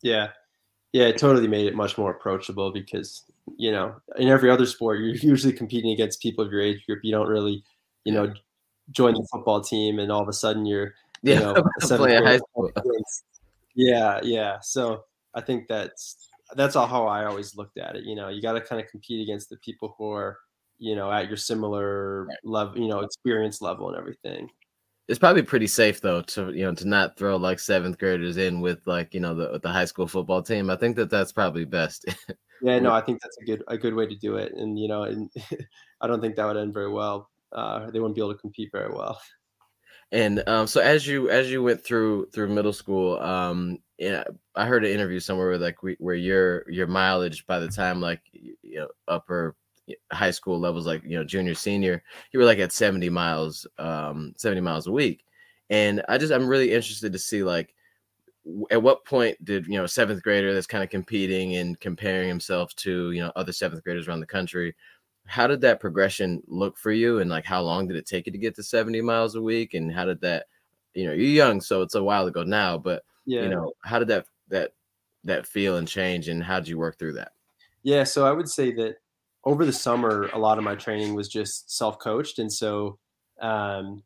Yeah. 0.03 0.29
Yeah, 0.93 1.05
it 1.05 1.19
totally 1.19 1.49
made 1.49 1.67
it 1.67 1.75
much 1.75 1.99
more 1.99 2.13
approachable 2.13 2.73
because, 2.73 3.25
you 3.57 3.73
know, 3.73 3.97
in 4.17 4.29
every 4.29 4.51
other 4.51 4.67
sport, 4.67 5.01
you're 5.01 5.09
usually 5.17 5.53
competing 5.53 5.93
against 5.93 6.21
people 6.21 6.45
of 6.45 6.53
your 6.53 6.61
age 6.61 6.85
group. 6.87 7.01
You 7.03 7.13
don't 7.13 7.29
really, 7.29 7.65
you 8.05 8.13
know, 8.13 8.33
join 8.91 9.15
the 9.15 9.27
football 9.33 9.61
team 9.61 9.99
and 9.99 10.13
all 10.13 10.23
of 10.23 10.29
a 10.29 10.33
sudden 10.33 10.67
you're, 10.67 10.95
you 11.23 11.33
yeah, 11.35 11.39
know, 11.41 11.57
yeah, 13.75 14.21
yeah. 14.23 14.59
So 14.61 15.05
I 15.35 15.41
think 15.41 15.69
that's 15.69 16.29
that's 16.55 16.77
all 16.77 16.87
how 16.87 17.07
I 17.07 17.25
always 17.25 17.57
looked 17.57 17.79
at 17.79 17.97
it. 17.97 18.05
You 18.05 18.15
know, 18.15 18.29
you 18.29 18.43
got 18.43 18.53
to 18.53 18.61
kind 18.61 18.81
of 18.81 18.89
compete 18.89 19.23
against 19.23 19.49
the 19.49 19.57
people 19.59 19.95
who 19.99 20.11
are, 20.13 20.39
you 20.79 20.95
know, 20.95 21.11
at 21.11 21.29
your 21.29 21.37
similar 21.37 22.27
right. 22.27 22.37
level, 22.45 22.79
you 22.79 22.89
know, 22.89 23.01
experience 23.01 23.63
level 23.63 23.89
and 23.89 23.99
everything. 23.99 24.49
It's 25.07 25.19
probably 25.19 25.43
pretty 25.43 25.67
safe 25.67 26.01
though 26.01 26.23
to 26.23 26.51
you 26.53 26.65
know 26.65 26.75
to 26.75 26.89
not 26.89 27.17
throw 27.17 27.37
like 27.37 27.59
seventh 27.59 27.99
graders 27.99 28.39
in 28.39 28.61
with 28.61 28.87
like 28.87 29.13
you 29.13 29.21
know 29.21 29.35
the 29.35 29.59
the 29.59 29.69
high 29.69 29.85
school 29.85 30.07
football 30.07 30.43
team. 30.43 30.71
I 30.71 30.77
think 30.77 30.97
that 30.97 31.11
that's 31.11 31.33
probably 31.33 31.65
best. 31.65 32.07
yeah, 32.63 32.79
no, 32.79 32.93
I 32.93 33.03
think 33.03 33.21
that's 33.21 33.37
a 33.39 33.45
good 33.45 33.63
a 33.69 33.77
good 33.77 33.95
way 33.95 34.07
to 34.07 34.17
do 34.17 34.37
it, 34.37 34.55
and 34.55 34.79
you 34.79 34.89
know, 34.89 35.03
and 35.03 35.31
I 36.01 36.07
don't 36.07 36.21
think 36.21 36.37
that 36.37 36.47
would 36.47 36.57
end 36.57 36.73
very 36.73 36.91
well. 36.91 37.31
Uh, 37.53 37.91
they 37.91 38.01
wouldn't 38.01 38.15
be 38.15 38.23
able 38.23 38.33
to 38.33 38.41
compete 38.41 38.71
very 38.73 38.93
well. 38.93 39.21
And 40.11 40.47
um, 40.49 40.67
so 40.67 40.81
as 40.81 41.07
you 41.07 41.29
as 41.29 41.51
you 41.51 41.63
went 41.63 41.85
through 41.85 42.27
through 42.33 42.49
middle 42.49 42.73
school, 42.73 43.19
um, 43.21 43.79
yeah, 43.99 44.25
I 44.55 44.67
heard 44.67 44.85
an 44.85 44.93
interview 44.93 45.21
somewhere 45.21 45.49
where 45.49 45.59
like 45.59 45.83
we, 45.83 45.97
where 45.99 46.15
your 46.15 46.71
your 46.71 46.87
mileage 46.87 47.47
by 47.47 47.59
the 47.59 47.69
time 47.69 48.01
like 48.01 48.21
you 48.33 48.79
know 48.79 48.89
upper 49.09 49.57
high 50.13 50.31
school 50.31 50.59
levels, 50.59 50.87
like 50.87 51.03
you 51.05 51.17
know, 51.17 51.25
junior, 51.25 51.55
senior, 51.55 52.03
you 52.33 52.39
were 52.39 52.47
like 52.47 52.59
at 52.59 52.73
70 52.73 53.09
miles, 53.11 53.67
um, 53.79 54.35
70 54.37 54.61
miles 54.61 54.87
a 54.87 54.93
week. 54.93 55.25
And 55.71 56.03
I 56.09 56.19
just 56.19 56.33
I'm 56.33 56.47
really 56.47 56.73
interested 56.73 57.13
to 57.13 57.19
see 57.19 57.43
like 57.43 57.75
at 58.71 58.83
what 58.83 59.05
point 59.05 59.43
did 59.45 59.67
you 59.67 59.75
know 59.75 59.87
seventh 59.87 60.23
grader 60.23 60.53
that's 60.53 60.67
kind 60.67 60.85
of 60.85 60.91
competing 60.91 61.57
and 61.57 61.81
comparing 61.81 62.29
himself 62.29 62.75
to 62.77 63.11
you 63.13 63.21
know 63.23 63.33
other 63.37 63.53
seventh 63.53 63.83
graders 63.83 64.07
around 64.07 64.21
the 64.21 64.27
country 64.27 64.75
how 65.27 65.47
did 65.47 65.61
that 65.63 65.81
progression 65.81 66.43
look 66.47 66.77
for 66.77 66.93
you 66.93 67.21
and 67.21 67.31
like 67.31 67.45
how 67.45 67.63
long 67.63 67.89
did 67.89 67.97
it 67.97 68.07
take 68.07 68.27
you 68.27 68.33
to 68.33 68.39
get 68.39 68.55
to 68.55 68.63
70 68.63 69.01
miles 69.01 69.35
a 69.35 69.43
week 69.43 69.75
and 69.75 69.91
how 69.93 70.05
did 70.05 70.21
that 70.21 70.47
you 70.93 71.07
know 71.07 71.13
you're 71.13 71.27
young 71.27 71.61
so 71.61 71.81
it's 71.81 71.95
a 71.95 72.03
while 72.03 72.27
ago 72.27 72.43
now 72.43 72.77
but 72.77 73.03
yeah. 73.25 73.43
you 73.43 73.49
know 73.49 73.73
how 73.83 73.99
did 73.99 74.09
that 74.09 74.27
that 74.49 74.73
that 75.25 75.47
feel 75.47 75.79
and 75.79 75.89
change 75.89 76.29
and 76.29 76.43
how 76.43 76.61
did 76.61 76.69
you 76.69 76.79
work 76.79 76.99
through 76.99 77.15
that 77.15 77.33
yeah 77.83 78.05
so 78.05 78.27
i 78.27 78.31
would 78.31 78.49
say 78.49 78.71
that 78.73 78.97
over 79.45 79.65
the 79.65 79.73
summer, 79.73 80.29
a 80.33 80.39
lot 80.39 80.59
of 80.59 80.65
my 80.65 80.75
training 80.75 81.15
was 81.15 81.29
just 81.29 81.77
self 81.77 81.99
coached. 81.99 82.39
And 82.39 82.53
so, 82.53 82.99
um, 83.41 84.03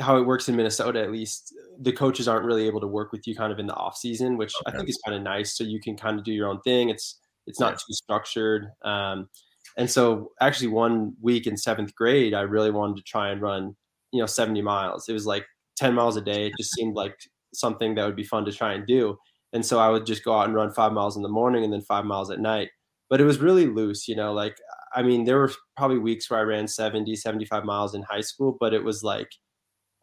how 0.00 0.16
it 0.16 0.26
works 0.26 0.48
in 0.48 0.56
Minnesota, 0.56 1.02
at 1.02 1.12
least, 1.12 1.54
the 1.78 1.92
coaches 1.92 2.26
aren't 2.26 2.46
really 2.46 2.66
able 2.66 2.80
to 2.80 2.86
work 2.86 3.12
with 3.12 3.26
you 3.26 3.36
kind 3.36 3.52
of 3.52 3.58
in 3.58 3.66
the 3.66 3.74
off 3.74 3.96
season, 3.96 4.36
which 4.36 4.52
okay. 4.66 4.74
I 4.74 4.76
think 4.76 4.88
is 4.88 4.98
kind 5.04 5.16
of 5.16 5.22
nice. 5.22 5.56
So 5.56 5.64
you 5.64 5.80
can 5.80 5.96
kind 5.96 6.18
of 6.18 6.24
do 6.24 6.32
your 6.32 6.48
own 6.48 6.60
thing. 6.62 6.88
It's 6.88 7.18
it's 7.46 7.60
not 7.60 7.74
too 7.74 7.92
structured. 7.92 8.68
Um, 8.82 9.28
and 9.76 9.90
so, 9.90 10.32
actually, 10.40 10.68
one 10.68 11.14
week 11.20 11.46
in 11.46 11.56
seventh 11.56 11.94
grade, 11.94 12.34
I 12.34 12.42
really 12.42 12.70
wanted 12.70 12.96
to 12.96 13.02
try 13.02 13.30
and 13.30 13.40
run, 13.40 13.76
you 14.12 14.20
know, 14.20 14.26
70 14.26 14.62
miles. 14.62 15.08
It 15.08 15.12
was 15.12 15.26
like 15.26 15.44
10 15.76 15.94
miles 15.94 16.16
a 16.16 16.20
day. 16.20 16.46
It 16.46 16.52
just 16.58 16.74
seemed 16.74 16.94
like 16.94 17.16
something 17.54 17.94
that 17.94 18.06
would 18.06 18.16
be 18.16 18.24
fun 18.24 18.44
to 18.44 18.52
try 18.52 18.74
and 18.74 18.86
do. 18.86 19.18
And 19.52 19.64
so 19.64 19.78
I 19.78 19.90
would 19.90 20.06
just 20.06 20.24
go 20.24 20.34
out 20.34 20.46
and 20.46 20.54
run 20.54 20.72
five 20.72 20.92
miles 20.92 21.16
in 21.16 21.22
the 21.22 21.28
morning 21.28 21.64
and 21.64 21.72
then 21.72 21.82
five 21.82 22.04
miles 22.04 22.30
at 22.30 22.40
night 22.40 22.70
but 23.12 23.20
it 23.20 23.24
was 23.24 23.40
really 23.40 23.66
loose, 23.66 24.08
you 24.08 24.16
know, 24.16 24.32
like, 24.32 24.56
I 24.94 25.02
mean, 25.02 25.24
there 25.24 25.36
were 25.36 25.52
probably 25.76 25.98
weeks 25.98 26.30
where 26.30 26.40
I 26.40 26.44
ran 26.44 26.66
70, 26.66 27.14
75 27.14 27.62
miles 27.62 27.94
in 27.94 28.00
high 28.00 28.22
school, 28.22 28.56
but 28.58 28.72
it 28.72 28.82
was 28.82 29.02
like 29.02 29.28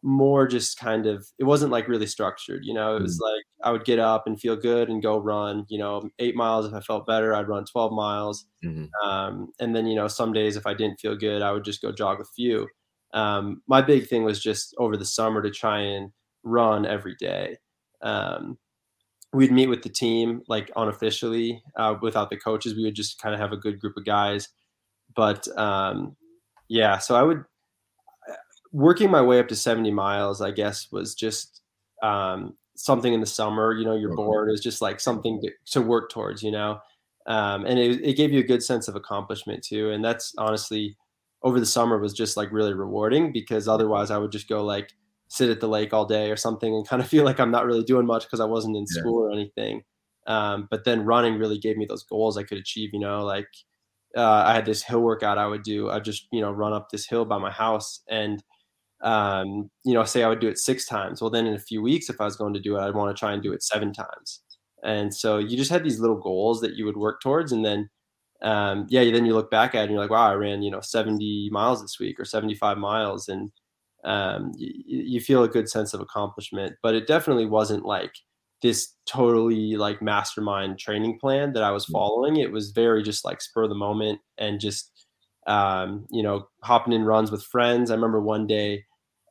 more 0.04 0.46
just 0.46 0.78
kind 0.78 1.06
of, 1.06 1.26
it 1.40 1.42
wasn't 1.42 1.72
like 1.72 1.88
really 1.88 2.06
structured, 2.06 2.60
you 2.64 2.72
know, 2.72 2.94
it 2.94 3.02
was 3.02 3.16
mm-hmm. 3.16 3.34
like 3.34 3.44
I 3.64 3.72
would 3.72 3.84
get 3.84 3.98
up 3.98 4.28
and 4.28 4.40
feel 4.40 4.54
good 4.54 4.88
and 4.88 5.02
go 5.02 5.18
run, 5.18 5.66
you 5.68 5.76
know, 5.76 6.08
eight 6.20 6.36
miles. 6.36 6.66
If 6.66 6.72
I 6.72 6.78
felt 6.78 7.04
better, 7.04 7.34
I'd 7.34 7.48
run 7.48 7.64
12 7.64 7.92
miles. 7.92 8.46
Mm-hmm. 8.64 8.84
Um, 9.04 9.48
and 9.58 9.74
then, 9.74 9.88
you 9.88 9.96
know, 9.96 10.06
some 10.06 10.32
days 10.32 10.54
if 10.54 10.64
I 10.64 10.74
didn't 10.74 11.00
feel 11.00 11.16
good, 11.16 11.42
I 11.42 11.50
would 11.50 11.64
just 11.64 11.82
go 11.82 11.90
jog 11.90 12.20
a 12.20 12.24
few. 12.36 12.68
Um, 13.12 13.60
my 13.66 13.82
big 13.82 14.06
thing 14.06 14.22
was 14.22 14.40
just 14.40 14.72
over 14.78 14.96
the 14.96 15.04
summer 15.04 15.42
to 15.42 15.50
try 15.50 15.80
and 15.80 16.12
run 16.44 16.86
every 16.86 17.16
day. 17.18 17.56
Um, 18.02 18.56
we'd 19.32 19.52
meet 19.52 19.68
with 19.68 19.82
the 19.82 19.88
team 19.88 20.42
like 20.48 20.70
unofficially 20.76 21.62
uh, 21.76 21.94
without 22.02 22.30
the 22.30 22.36
coaches. 22.36 22.74
We 22.74 22.84
would 22.84 22.94
just 22.94 23.20
kind 23.20 23.34
of 23.34 23.40
have 23.40 23.52
a 23.52 23.56
good 23.56 23.78
group 23.78 23.96
of 23.96 24.04
guys. 24.04 24.48
But 25.14 25.46
um, 25.58 26.16
yeah, 26.68 26.98
so 26.98 27.14
I 27.14 27.22
would 27.22 27.44
working 28.72 29.10
my 29.10 29.22
way 29.22 29.38
up 29.38 29.48
to 29.48 29.56
70 29.56 29.90
miles, 29.90 30.40
I 30.40 30.50
guess, 30.50 30.90
was 30.92 31.14
just 31.14 31.60
um, 32.02 32.56
something 32.76 33.12
in 33.12 33.20
the 33.20 33.26
summer. 33.26 33.72
You 33.72 33.84
know, 33.84 33.96
you're 33.96 34.12
okay. 34.12 34.16
bored. 34.16 34.50
Is 34.50 34.60
just 34.60 34.80
like 34.80 35.00
something 35.00 35.40
to, 35.42 35.50
to, 35.72 35.82
work 35.82 36.10
towards. 36.10 36.42
You 36.42 36.52
know, 36.52 36.80
um, 37.26 37.64
and 37.66 37.78
it, 37.78 38.00
it 38.02 38.16
gave 38.16 38.32
you 38.32 38.40
a 38.40 38.44
good 38.44 38.62
sense 38.62 38.88
of 38.88 38.96
accomplishment 38.96 39.62
too. 39.62 39.90
And 39.90 40.04
that's 40.04 40.34
honestly 40.38 40.96
over 41.42 41.58
the 41.58 41.66
summer 41.66 41.98
was 41.98 42.12
just 42.12 42.36
like 42.36 42.52
really 42.52 42.74
rewarding 42.74 43.32
because 43.32 43.66
otherwise 43.66 44.10
I 44.10 44.18
would 44.18 44.32
just 44.32 44.48
go 44.48 44.62
like 44.62 44.92
sit 45.30 45.48
at 45.48 45.60
the 45.60 45.68
lake 45.68 45.94
all 45.94 46.04
day 46.04 46.30
or 46.30 46.36
something 46.36 46.74
and 46.74 46.86
kind 46.86 47.00
of 47.00 47.08
feel 47.14 47.24
like 47.24 47.40
I'm 47.40 47.50
not 47.50 47.64
really 47.64 47.84
doing 47.84 48.04
much 48.04 48.24
because 48.24 48.40
I 48.40 48.44
wasn't 48.44 48.76
in 48.76 48.84
yeah. 48.94 49.00
school 49.00 49.24
or 49.24 49.32
anything. 49.32 49.82
Um, 50.26 50.68
but 50.70 50.84
then 50.84 51.06
running 51.06 51.38
really 51.38 51.58
gave 51.58 51.76
me 51.76 51.86
those 51.86 52.04
goals 52.04 52.36
I 52.36 52.42
could 52.42 52.58
achieve. 52.58 52.90
You 52.92 53.00
know, 53.00 53.24
like 53.24 53.48
uh, 54.16 54.44
I 54.46 54.54
had 54.54 54.66
this 54.66 54.82
hill 54.82 55.00
workout 55.00 55.38
I 55.38 55.46
would 55.46 55.62
do. 55.62 55.88
I'd 55.88 56.04
just 56.04 56.26
you 56.30 56.40
know 56.40 56.50
run 56.50 56.72
up 56.72 56.90
this 56.90 57.06
hill 57.06 57.24
by 57.24 57.38
my 57.38 57.50
house 57.50 58.02
and 58.08 58.42
um, 59.02 59.70
you 59.84 59.94
know 59.94 60.04
say 60.04 60.22
I 60.22 60.28
would 60.28 60.40
do 60.40 60.48
it 60.48 60.58
six 60.58 60.86
times. 60.86 61.20
Well, 61.20 61.30
then 61.30 61.46
in 61.46 61.54
a 61.54 61.58
few 61.60 61.80
weeks, 61.80 62.10
if 62.10 62.20
I 62.20 62.24
was 62.24 62.36
going 62.36 62.54
to 62.54 62.60
do 62.60 62.76
it, 62.76 62.80
I'd 62.80 62.94
want 62.94 63.16
to 63.16 63.18
try 63.18 63.32
and 63.32 63.42
do 63.42 63.52
it 63.52 63.62
seven 63.62 63.92
times. 63.92 64.42
And 64.84 65.14
so 65.14 65.38
you 65.38 65.56
just 65.56 65.70
had 65.70 65.84
these 65.84 66.00
little 66.00 66.18
goals 66.18 66.60
that 66.62 66.74
you 66.74 66.84
would 66.86 66.96
work 66.96 67.20
towards, 67.22 67.52
and 67.52 67.64
then 67.64 67.88
um, 68.42 68.86
yeah, 68.88 69.04
then 69.04 69.26
you 69.26 69.34
look 69.34 69.50
back 69.50 69.74
at 69.74 69.80
it 69.80 69.82
and 69.84 69.92
you're 69.92 70.00
like, 70.00 70.10
wow, 70.10 70.30
I 70.30 70.34
ran 70.34 70.62
you 70.62 70.70
know 70.70 70.80
70 70.80 71.50
miles 71.52 71.82
this 71.82 71.98
week 71.98 72.18
or 72.20 72.24
75 72.24 72.78
miles, 72.78 73.28
and 73.28 73.50
um, 74.04 74.52
you, 74.56 74.72
you 74.86 75.20
feel 75.20 75.42
a 75.42 75.48
good 75.48 75.68
sense 75.68 75.94
of 75.94 76.00
accomplishment. 76.00 76.74
But 76.82 76.94
it 76.94 77.06
definitely 77.06 77.46
wasn't 77.46 77.84
like 77.84 78.12
this 78.62 78.94
totally 79.06 79.76
like 79.76 80.02
mastermind 80.02 80.78
training 80.78 81.18
plan 81.18 81.52
that 81.54 81.62
I 81.62 81.70
was 81.70 81.86
following. 81.86 82.36
It 82.36 82.52
was 82.52 82.70
very 82.70 83.02
just 83.02 83.24
like 83.24 83.40
spur 83.40 83.64
of 83.64 83.70
the 83.70 83.74
moment 83.74 84.20
and 84.38 84.60
just 84.60 84.90
um, 85.46 86.06
you 86.10 86.22
know 86.22 86.48
hopping 86.62 86.92
in 86.92 87.04
runs 87.04 87.30
with 87.30 87.42
friends. 87.42 87.90
I 87.90 87.94
remember 87.94 88.20
one 88.20 88.46
day, 88.46 88.84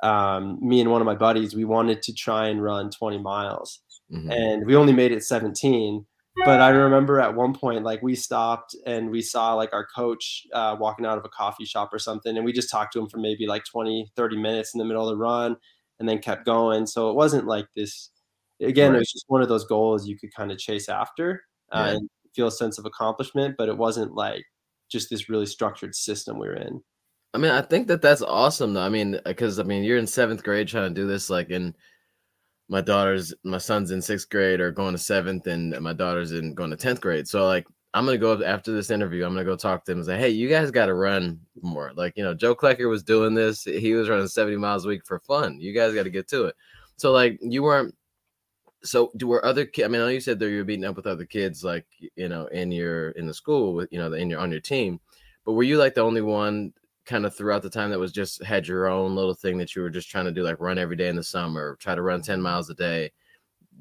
um, 0.04 0.58
me 0.62 0.82
and 0.82 0.92
one 0.92 1.02
of 1.02 1.06
my 1.06 1.16
buddies, 1.16 1.56
we 1.56 1.66
wanted 1.66 2.02
to 2.04 2.14
try 2.14 2.48
and 2.48 2.64
run 2.64 2.90
20 2.90 3.20
miles, 3.20 3.82
mm-hmm. 4.12 4.32
and 4.32 4.66
we 4.66 4.76
only 4.76 4.94
made 4.94 5.12
it 5.12 5.24
17 5.24 6.06
but 6.46 6.62
I 6.62 6.70
remember 6.70 7.20
at 7.20 7.36
one 7.36 7.54
point, 7.54 7.84
like 7.84 8.02
we 8.02 8.16
stopped 8.16 8.76
and 8.86 9.10
we 9.10 9.22
saw 9.22 9.54
like 9.54 9.74
our 9.74 9.86
coach 9.96 10.46
uh, 10.54 10.76
walking 10.80 11.06
out 11.06 11.18
of 11.18 11.26
a 11.26 11.30
coffee 11.30 11.66
shop 11.66 11.94
or 11.94 12.00
something. 12.00 12.36
And 12.36 12.46
we 12.46 12.54
just 12.54 12.70
talked 12.70 12.94
to 12.94 13.00
him 13.00 13.08
for 13.08 13.18
maybe 13.18 13.48
like 13.48 13.64
20, 13.66 14.12
30 14.16 14.38
minutes 14.38 14.74
in 14.74 14.80
the 14.80 14.86
middle 14.86 15.08
of 15.08 15.10
the 15.10 15.18
run 15.18 15.56
and 16.00 16.08
then 16.08 16.20
kept 16.20 16.46
going. 16.46 16.86
So 16.86 17.10
it 17.10 17.16
wasn't 17.16 17.48
like 17.48 17.68
this, 17.76 18.10
again, 18.62 18.92
right. 18.92 18.98
it 18.98 19.00
was 19.00 19.12
just 19.12 19.26
one 19.28 19.42
of 19.42 19.50
those 19.50 19.66
goals 19.66 20.08
you 20.08 20.18
could 20.18 20.34
kind 20.34 20.52
of 20.52 20.58
chase 20.58 20.90
after 20.90 21.44
uh, 21.72 21.86
yeah. 21.88 21.94
and 21.94 22.10
feel 22.36 22.48
a 22.48 22.52
sense 22.52 22.78
of 22.78 22.86
accomplishment, 22.86 23.56
but 23.58 23.70
it 23.70 23.78
wasn't 23.78 24.14
like 24.14 24.44
just 24.90 25.10
this 25.10 25.30
really 25.30 25.46
structured 25.46 25.96
system 25.96 26.40
we 26.40 26.48
were 26.48 26.56
in. 26.56 26.82
I 27.34 27.38
mean, 27.38 27.52
I 27.52 27.62
think 27.62 27.88
that 27.88 28.02
that's 28.02 28.22
awesome 28.22 28.74
though. 28.74 28.82
I 28.82 28.90
mean, 28.90 29.20
because 29.26 29.60
I 29.60 29.64
mean, 29.64 29.84
you're 29.84 29.98
in 29.98 30.08
seventh 30.08 30.44
grade 30.44 30.68
trying 30.68 30.94
to 30.94 31.02
do 31.02 31.08
this, 31.08 31.30
like 31.30 31.50
in 31.50 31.76
my 32.70 32.82
daughter's 32.82 33.34
my 33.44 33.58
son's 33.58 33.92
in 33.92 34.02
sixth 34.02 34.30
grade 34.30 34.62
or 34.62 34.72
going 34.72 34.94
to 34.94 34.98
seventh 34.98 35.48
and 35.48 35.78
my 35.82 35.92
daughter's 35.92 36.32
in 36.32 36.54
going 36.54 36.70
to 36.70 36.78
10th 36.78 37.02
grade. 37.02 37.28
So 37.28 37.46
like 37.46 37.68
i'm 37.96 38.06
gonna 38.06 38.20
go 38.20 38.44
after 38.44 38.72
this 38.72 38.92
interview 38.92 39.26
i'm 39.26 39.34
gonna 39.34 39.44
go 39.44 39.56
talk 39.56 39.84
to 39.84 39.92
them 39.92 39.98
and 39.98 40.06
say 40.06 40.16
hey 40.16 40.30
you 40.30 40.48
guys 40.48 40.70
got 40.70 40.86
to 40.86 40.94
run 40.94 41.40
more. 41.62 41.92
Like 41.96 42.14
you 42.16 42.24
know 42.24 42.36
joe 42.36 42.56
klecker 42.56 42.88
was 42.88 43.04
doing 43.04 43.34
this 43.34 43.64
he 43.64 43.94
was 43.94 44.08
running 44.08 44.28
70 44.28 44.58
miles 44.58 44.86
a 44.86 44.90
week 44.90 45.06
for 45.06 45.20
fun. 45.20 45.60
You 45.60 45.74
guys 45.74 45.94
got 45.94 46.04
to 46.04 46.10
get 46.12 46.28
to 46.30 46.46
it. 46.46 46.56
So 46.98 47.12
like 47.12 47.40
you 47.42 47.64
weren't 47.64 47.96
so 48.84 49.12
do 49.18 49.28
were 49.28 49.44
other 49.44 49.66
kids 49.66 49.86
i 49.86 49.90
mean 49.90 50.02
i 50.02 50.06
know 50.06 50.10
you 50.10 50.22
said 50.22 50.40
that 50.40 50.50
you 50.50 50.58
were 50.58 50.64
beating 50.64 50.86
up 50.86 50.96
with 50.96 51.06
other 51.06 51.26
kids 51.26 51.66
like 51.66 51.86
you 52.16 52.30
know 52.30 52.46
in 52.48 52.72
your 52.72 53.10
in 53.12 53.28
the 53.28 53.34
school 53.34 53.74
with 53.74 53.90
you 53.92 54.00
know 54.00 54.14
in 54.14 54.30
your 54.30 54.40
on 54.40 54.52
your 54.52 54.62
team 54.62 55.00
but 55.46 55.52
were 55.52 55.64
you 55.64 55.78
like 55.78 55.96
the 55.96 56.02
only 56.02 56.22
one 56.22 56.72
kind 57.10 57.26
of 57.26 57.36
throughout 57.36 57.64
the 57.64 57.70
time 57.70 57.90
that 57.90 58.00
was 58.00 58.12
just 58.12 58.44
had 58.44 58.68
your 58.68 58.88
own 58.88 59.16
little 59.16 59.34
thing 59.34 59.58
that 59.58 59.76
you 59.76 59.82
were 59.82 59.90
just 59.90 60.10
trying 60.10 60.26
to 60.26 60.32
do, 60.32 60.44
like 60.44 60.60
run 60.60 60.78
every 60.78 60.96
day 60.96 61.10
in 61.10 61.16
the 61.16 61.24
summer, 61.24 61.76
try 61.80 61.96
to 61.96 62.04
run 62.04 62.22
10 62.22 62.40
miles 62.40 62.70
a 62.70 62.76
day. 62.76 63.12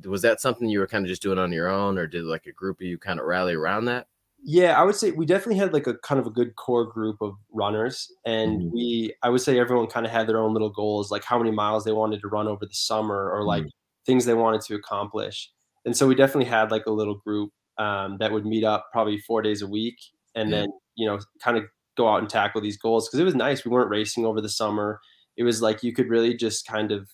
Was 0.07 0.23
that 0.23 0.41
something 0.41 0.69
you 0.69 0.79
were 0.79 0.87
kind 0.87 1.05
of 1.05 1.09
just 1.09 1.23
doing 1.23 1.39
on 1.39 1.53
your 1.53 1.69
own, 1.69 1.99
or 1.99 2.07
did 2.07 2.25
like 2.25 2.47
a 2.47 2.53
group 2.53 2.81
of 2.81 2.87
you 2.87 2.97
kind 2.97 3.21
of 3.21 3.27
rally 3.27 3.55
around 3.55 3.85
that? 3.85 4.07
Yeah, 4.43 4.81
I 4.81 4.85
would 4.85 4.95
say 4.95 5.11
we 5.11 5.27
definitely 5.27 5.57
had 5.57 5.73
like 5.73 5.87
a 5.87 5.95
kind 5.99 6.21
of 6.21 6.27
a 6.27 6.31
good 6.31 6.55
core 6.57 6.85
group 6.85 7.21
of 7.21 7.35
runners, 7.53 8.11
and 8.25 8.61
mm-hmm. 8.61 8.75
we 8.75 9.15
I 9.23 9.29
would 9.29 9.41
say 9.41 9.59
everyone 9.59 9.89
kind 9.89 10.07
of 10.07 10.13
had 10.13 10.29
their 10.29 10.39
own 10.39 10.53
little 10.53 10.71
goals, 10.71 11.11
like 11.11 11.25
how 11.25 11.37
many 11.37 11.51
miles 11.51 11.85
they 11.85 11.93
wanted 11.93 12.21
to 12.21 12.29
run 12.29 12.47
over 12.47 12.65
the 12.65 12.75
summer, 12.75 13.31
or 13.31 13.45
like 13.45 13.63
mm-hmm. 13.63 14.07
things 14.07 14.25
they 14.25 14.35
wanted 14.35 14.61
to 14.63 14.77
accomplish. 14.77 15.51
And 15.85 15.97
so 15.97 16.07
we 16.07 16.15
definitely 16.15 16.49
had 16.49 16.71
like 16.71 16.87
a 16.87 16.93
little 16.93 17.17
group 17.17 17.51
um, 17.79 18.17
that 18.21 18.31
would 18.31 18.47
meet 18.47 18.63
up 18.63 18.87
probably 18.93 19.19
four 19.19 19.43
days 19.43 19.63
a 19.63 19.67
week, 19.67 19.99
and 20.37 20.53
then 20.53 20.69
you 20.95 21.09
know 21.09 21.19
kind 21.43 21.59
of 21.59 21.65
go 21.99 22.09
out 22.09 22.21
and 22.21 22.31
tackle 22.31 22.63
these 22.63 22.79
goals 22.79 23.07
because 23.07 23.21
it 23.21 23.25
was 23.25 23.35
nice. 23.35 23.65
We 23.65 23.71
weren't 23.71 23.91
racing 23.91 24.25
over 24.25 24.41
the 24.41 24.49
summer. 24.49 25.01
It 25.37 25.43
was 25.43 25.61
like 25.61 25.83
you 25.83 25.93
could 25.93 26.09
really 26.09 26.35
just 26.35 26.67
kind 26.67 26.91
of 26.91 27.11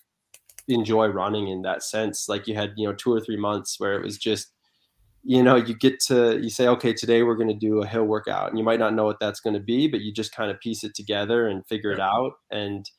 enjoy 0.67 1.07
running 1.07 1.49
in 1.49 1.61
that 1.63 1.83
sense. 1.83 2.29
Like 2.29 2.47
you 2.47 2.55
had, 2.55 2.73
you 2.77 2.87
know, 2.87 2.93
two 2.93 3.11
or 3.13 3.19
three 3.19 3.37
months 3.37 3.79
where 3.79 3.95
it 3.95 4.03
was 4.03 4.17
just, 4.17 4.51
you 5.23 5.43
know, 5.43 5.55
you 5.55 5.75
get 5.75 5.99
to, 6.07 6.39
you 6.41 6.49
say, 6.49 6.67
okay, 6.67 6.93
today 6.93 7.23
we're 7.23 7.35
going 7.35 7.49
to 7.49 7.67
do 7.67 7.81
a 7.81 7.87
hill 7.87 8.05
workout. 8.05 8.49
And 8.49 8.57
you 8.57 8.63
might 8.63 8.79
not 8.79 8.93
know 8.93 9.05
what 9.05 9.19
that's 9.19 9.39
going 9.39 9.55
to 9.55 9.59
be, 9.59 9.87
but 9.87 10.01
you 10.01 10.13
just 10.13 10.33
kind 10.33 10.51
of 10.51 10.59
piece 10.59 10.83
it 10.83 10.95
together 10.95 11.47
and 11.47 11.65
figure 11.67 11.91
it 11.91 11.99
out. 11.99 12.33
And 12.51 12.89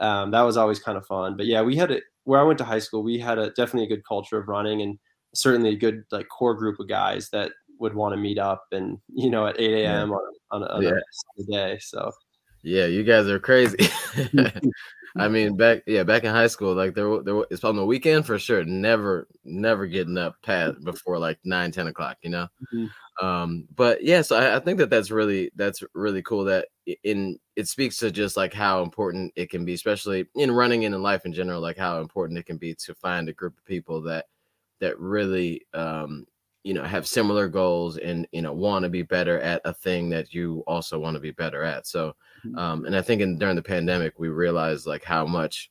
um, 0.00 0.30
that 0.32 0.42
was 0.42 0.56
always 0.56 0.80
kind 0.80 0.98
of 0.98 1.06
fun. 1.06 1.36
But 1.36 1.46
yeah, 1.46 1.62
we 1.62 1.76
had 1.76 1.90
it 1.90 2.04
where 2.24 2.40
I 2.40 2.44
went 2.44 2.58
to 2.58 2.64
high 2.64 2.78
school. 2.80 3.02
We 3.02 3.18
had 3.18 3.38
a 3.38 3.50
definitely 3.50 3.84
a 3.84 3.96
good 3.96 4.06
culture 4.06 4.38
of 4.38 4.48
running 4.48 4.82
and 4.82 4.98
certainly 5.34 5.70
a 5.70 5.76
good 5.76 6.02
like 6.10 6.28
core 6.28 6.54
group 6.54 6.78
of 6.80 6.88
guys 6.88 7.30
that 7.30 7.52
would 7.78 7.94
want 7.94 8.12
to 8.12 8.16
meet 8.16 8.38
up 8.38 8.66
and 8.72 8.98
you 9.08 9.30
know 9.30 9.46
at 9.46 9.58
8 9.58 9.84
a.m. 9.84 10.10
Yeah. 10.10 10.16
on, 10.50 10.64
on, 10.64 10.82
yeah. 10.82 10.90
a 11.38 11.42
day. 11.44 11.78
So 11.80 12.12
yeah, 12.62 12.86
you 12.86 13.04
guys 13.04 13.28
are 13.28 13.38
crazy. 13.38 13.76
I 15.16 15.28
mean, 15.28 15.56
back 15.56 15.82
yeah, 15.86 16.02
back 16.02 16.24
in 16.24 16.30
high 16.30 16.48
school, 16.48 16.74
like 16.74 16.94
there, 16.94 17.22
there 17.22 17.44
it's 17.50 17.64
on 17.64 17.76
the 17.76 17.84
weekend 17.84 18.26
for 18.26 18.38
sure. 18.38 18.64
Never, 18.64 19.28
never 19.44 19.86
getting 19.86 20.18
up 20.18 20.36
past 20.42 20.80
before 20.84 21.18
like 21.18 21.38
nine, 21.44 21.70
10 21.70 21.88
o'clock. 21.88 22.16
You 22.22 22.30
know. 22.30 22.48
Mm-hmm. 22.74 23.24
Um, 23.24 23.66
but 23.74 24.02
yeah, 24.02 24.22
so 24.22 24.36
I, 24.36 24.56
I 24.56 24.60
think 24.60 24.78
that 24.78 24.90
that's 24.90 25.10
really 25.10 25.50
that's 25.56 25.82
really 25.94 26.22
cool. 26.22 26.44
That 26.44 26.68
in 27.04 27.38
it 27.56 27.68
speaks 27.68 27.96
to 27.98 28.10
just 28.10 28.36
like 28.36 28.52
how 28.52 28.82
important 28.82 29.32
it 29.36 29.50
can 29.50 29.64
be, 29.64 29.74
especially 29.74 30.26
in 30.34 30.50
running 30.50 30.84
and 30.84 30.94
in 30.94 31.02
life 31.02 31.24
in 31.24 31.32
general, 31.32 31.60
like 31.60 31.78
how 31.78 32.00
important 32.00 32.38
it 32.38 32.46
can 32.46 32.58
be 32.58 32.74
to 32.74 32.94
find 32.94 33.28
a 33.28 33.32
group 33.32 33.56
of 33.58 33.64
people 33.64 34.02
that 34.02 34.26
that 34.80 34.98
really 34.98 35.66
um 35.74 36.26
you 36.68 36.74
know 36.74 36.84
have 36.84 37.06
similar 37.06 37.48
goals 37.48 37.96
and 37.96 38.28
you 38.30 38.42
know 38.42 38.52
want 38.52 38.82
to 38.82 38.90
be 38.90 39.00
better 39.00 39.40
at 39.40 39.62
a 39.64 39.72
thing 39.72 40.10
that 40.10 40.34
you 40.34 40.62
also 40.66 40.98
want 40.98 41.14
to 41.14 41.20
be 41.20 41.30
better 41.30 41.62
at. 41.62 41.86
So 41.86 42.14
mm-hmm. 42.44 42.58
um 42.58 42.84
and 42.84 42.94
i 42.94 43.00
think 43.00 43.22
in 43.22 43.38
during 43.38 43.56
the 43.56 43.62
pandemic 43.62 44.18
we 44.18 44.28
realized 44.28 44.86
like 44.86 45.02
how 45.02 45.24
much 45.24 45.70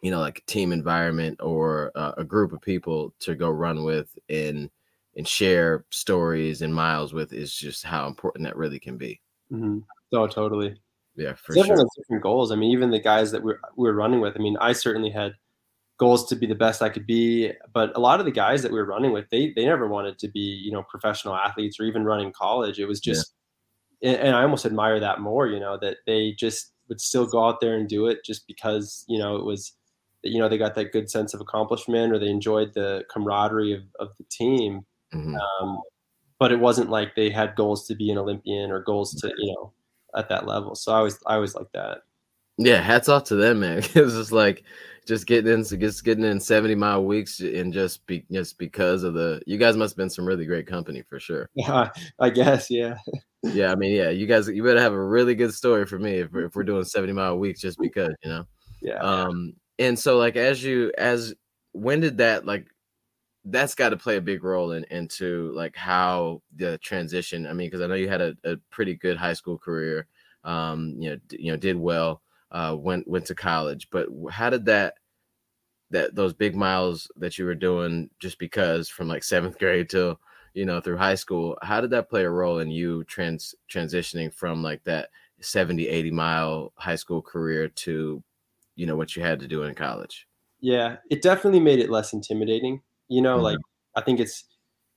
you 0.00 0.10
know 0.10 0.20
like 0.20 0.42
team 0.46 0.72
environment 0.72 1.38
or 1.42 1.92
uh, 1.94 2.12
a 2.16 2.24
group 2.24 2.54
of 2.54 2.62
people 2.62 3.12
to 3.20 3.34
go 3.34 3.50
run 3.50 3.84
with 3.84 4.18
and 4.30 4.70
and 5.18 5.28
share 5.28 5.84
stories 5.90 6.62
and 6.62 6.74
miles 6.74 7.12
with 7.12 7.34
is 7.34 7.54
just 7.54 7.84
how 7.84 8.06
important 8.06 8.46
that 8.46 8.56
really 8.56 8.80
can 8.80 8.96
be. 8.96 9.20
Mm-hmm. 9.52 9.80
oh 10.14 10.26
totally. 10.26 10.80
Yeah 11.14 11.34
for 11.34 11.52
sure. 11.52 11.64
different 11.64 12.22
goals. 12.22 12.52
I 12.52 12.56
mean 12.56 12.70
even 12.70 12.90
the 12.90 13.00
guys 13.00 13.30
that 13.32 13.42
we're, 13.42 13.60
we're 13.76 13.92
running 13.92 14.20
with 14.20 14.34
i 14.34 14.38
mean 14.38 14.56
i 14.62 14.72
certainly 14.72 15.10
had 15.10 15.34
goals 16.00 16.26
to 16.26 16.34
be 16.34 16.46
the 16.46 16.54
best 16.54 16.80
I 16.82 16.88
could 16.88 17.06
be. 17.06 17.52
But 17.72 17.94
a 17.94 18.00
lot 18.00 18.18
of 18.18 18.26
the 18.26 18.32
guys 18.32 18.62
that 18.62 18.72
we 18.72 18.78
were 18.78 18.86
running 18.86 19.12
with, 19.12 19.28
they 19.30 19.52
they 19.54 19.66
never 19.66 19.86
wanted 19.86 20.18
to 20.18 20.28
be, 20.28 20.40
you 20.40 20.72
know, 20.72 20.82
professional 20.82 21.36
athletes 21.36 21.78
or 21.78 21.84
even 21.84 22.04
running 22.04 22.32
college. 22.32 22.80
It 22.80 22.86
was 22.86 22.98
just 22.98 23.34
yeah. 24.00 24.12
and 24.12 24.34
I 24.34 24.42
almost 24.42 24.66
admire 24.66 24.98
that 24.98 25.20
more, 25.20 25.46
you 25.46 25.60
know, 25.60 25.78
that 25.80 25.98
they 26.06 26.32
just 26.32 26.72
would 26.88 27.00
still 27.00 27.26
go 27.26 27.46
out 27.46 27.60
there 27.60 27.76
and 27.76 27.88
do 27.88 28.06
it 28.06 28.24
just 28.24 28.46
because, 28.48 29.04
you 29.06 29.18
know, 29.18 29.36
it 29.36 29.44
was 29.44 29.74
you 30.22 30.38
know, 30.38 30.48
they 30.48 30.58
got 30.58 30.74
that 30.74 30.92
good 30.92 31.10
sense 31.10 31.32
of 31.32 31.40
accomplishment 31.40 32.12
or 32.12 32.18
they 32.18 32.28
enjoyed 32.28 32.74
the 32.74 33.04
camaraderie 33.10 33.72
of, 33.72 33.82
of 33.98 34.08
the 34.18 34.24
team. 34.30 34.82
Mm-hmm. 35.14 35.34
Um, 35.34 35.78
but 36.38 36.52
it 36.52 36.60
wasn't 36.60 36.90
like 36.90 37.14
they 37.14 37.30
had 37.30 37.56
goals 37.56 37.86
to 37.86 37.94
be 37.94 38.10
an 38.10 38.18
Olympian 38.18 38.70
or 38.70 38.82
goals 38.82 39.14
to, 39.14 39.28
you 39.38 39.54
know, 39.54 39.72
at 40.14 40.28
that 40.28 40.46
level. 40.46 40.74
So 40.74 40.92
I 40.92 41.00
was 41.00 41.18
I 41.26 41.36
was 41.36 41.54
like 41.54 41.72
that. 41.72 42.02
Yeah, 42.58 42.82
hats 42.82 43.08
off 43.08 43.24
to 43.24 43.36
them, 43.36 43.60
man. 43.60 43.78
it 43.94 44.04
was 44.04 44.14
just 44.14 44.32
like 44.32 44.64
just 45.10 45.26
getting 45.26 45.52
in, 45.52 45.64
just 45.64 46.04
getting 46.04 46.24
in 46.24 46.38
seventy 46.38 46.76
mile 46.76 47.04
weeks, 47.04 47.40
and 47.40 47.72
just 47.72 48.06
be 48.06 48.24
just 48.30 48.56
because 48.58 49.02
of 49.02 49.12
the. 49.12 49.42
You 49.44 49.58
guys 49.58 49.76
must 49.76 49.92
have 49.92 49.96
been 49.96 50.08
some 50.08 50.24
really 50.24 50.46
great 50.46 50.68
company 50.68 51.02
for 51.02 51.18
sure. 51.18 51.50
Yeah, 51.56 51.90
I 52.20 52.30
guess. 52.30 52.70
Yeah. 52.70 52.96
yeah, 53.42 53.72
I 53.72 53.74
mean, 53.74 53.92
yeah, 53.92 54.10
you 54.10 54.28
guys, 54.28 54.46
you 54.48 54.62
better 54.62 54.80
have 54.80 54.92
a 54.92 55.04
really 55.04 55.34
good 55.34 55.52
story 55.52 55.84
for 55.84 55.98
me 55.98 56.20
if, 56.20 56.34
if 56.36 56.54
we're 56.54 56.62
doing 56.62 56.84
seventy 56.96 57.12
mile 57.12 57.38
weeks, 57.38 57.60
just 57.60 57.78
because, 57.80 58.14
you 58.22 58.30
know. 58.30 58.44
Yeah. 58.80 58.98
Um, 58.98 59.54
and 59.80 59.98
so 59.98 60.16
like 60.16 60.36
as 60.36 60.62
you 60.62 60.92
as 60.96 61.34
when 61.72 62.00
did 62.00 62.18
that 62.18 62.46
like 62.46 62.66
that's 63.46 63.74
got 63.74 63.88
to 63.88 63.96
play 63.96 64.16
a 64.16 64.20
big 64.20 64.44
role 64.44 64.72
in 64.72 64.84
into 64.90 65.52
like 65.56 65.74
how 65.74 66.40
the 66.54 66.78
transition. 66.78 67.48
I 67.48 67.52
mean, 67.52 67.66
because 67.66 67.80
I 67.80 67.88
know 67.88 67.94
you 67.94 68.08
had 68.08 68.20
a, 68.20 68.36
a 68.44 68.56
pretty 68.70 68.94
good 68.94 69.16
high 69.16 69.32
school 69.32 69.58
career. 69.58 70.06
Um, 70.44 70.94
you 70.98 71.10
know, 71.10 71.16
d- 71.26 71.38
you 71.40 71.50
know, 71.50 71.56
did 71.56 71.76
well 71.76 72.22
uh, 72.52 72.76
went 72.78 73.06
went 73.08 73.26
to 73.26 73.34
college. 73.34 73.88
But 73.90 74.08
how 74.30 74.50
did 74.50 74.64
that 74.66 74.94
that 75.90 76.14
those 76.14 76.32
big 76.32 76.54
miles 76.54 77.10
that 77.16 77.38
you 77.38 77.44
were 77.44 77.54
doing 77.54 78.08
just 78.18 78.38
because 78.38 78.88
from 78.88 79.08
like 79.08 79.24
seventh 79.24 79.58
grade 79.58 79.88
till 79.88 80.20
you 80.54 80.64
know 80.64 80.80
through 80.80 80.96
high 80.96 81.14
school 81.14 81.56
how 81.62 81.80
did 81.80 81.90
that 81.90 82.08
play 82.08 82.24
a 82.24 82.30
role 82.30 82.58
in 82.58 82.70
you 82.70 83.04
trans 83.04 83.54
transitioning 83.68 84.32
from 84.32 84.62
like 84.62 84.82
that 84.84 85.08
70, 85.40 85.88
80 85.88 86.10
mile 86.10 86.72
high 86.76 86.96
school 86.96 87.22
career 87.22 87.68
to, 87.68 88.22
you 88.76 88.86
know, 88.86 88.96
what 88.96 89.16
you 89.16 89.22
had 89.22 89.40
to 89.40 89.48
do 89.48 89.64
in 89.64 89.74
college? 89.74 90.26
Yeah, 90.60 90.96
it 91.10 91.22
definitely 91.22 91.60
made 91.60 91.78
it 91.78 91.90
less 91.90 92.12
intimidating. 92.12 92.82
You 93.08 93.22
know, 93.22 93.36
mm-hmm. 93.36 93.44
like 93.44 93.58
I 93.96 94.02
think 94.02 94.20
it's 94.20 94.44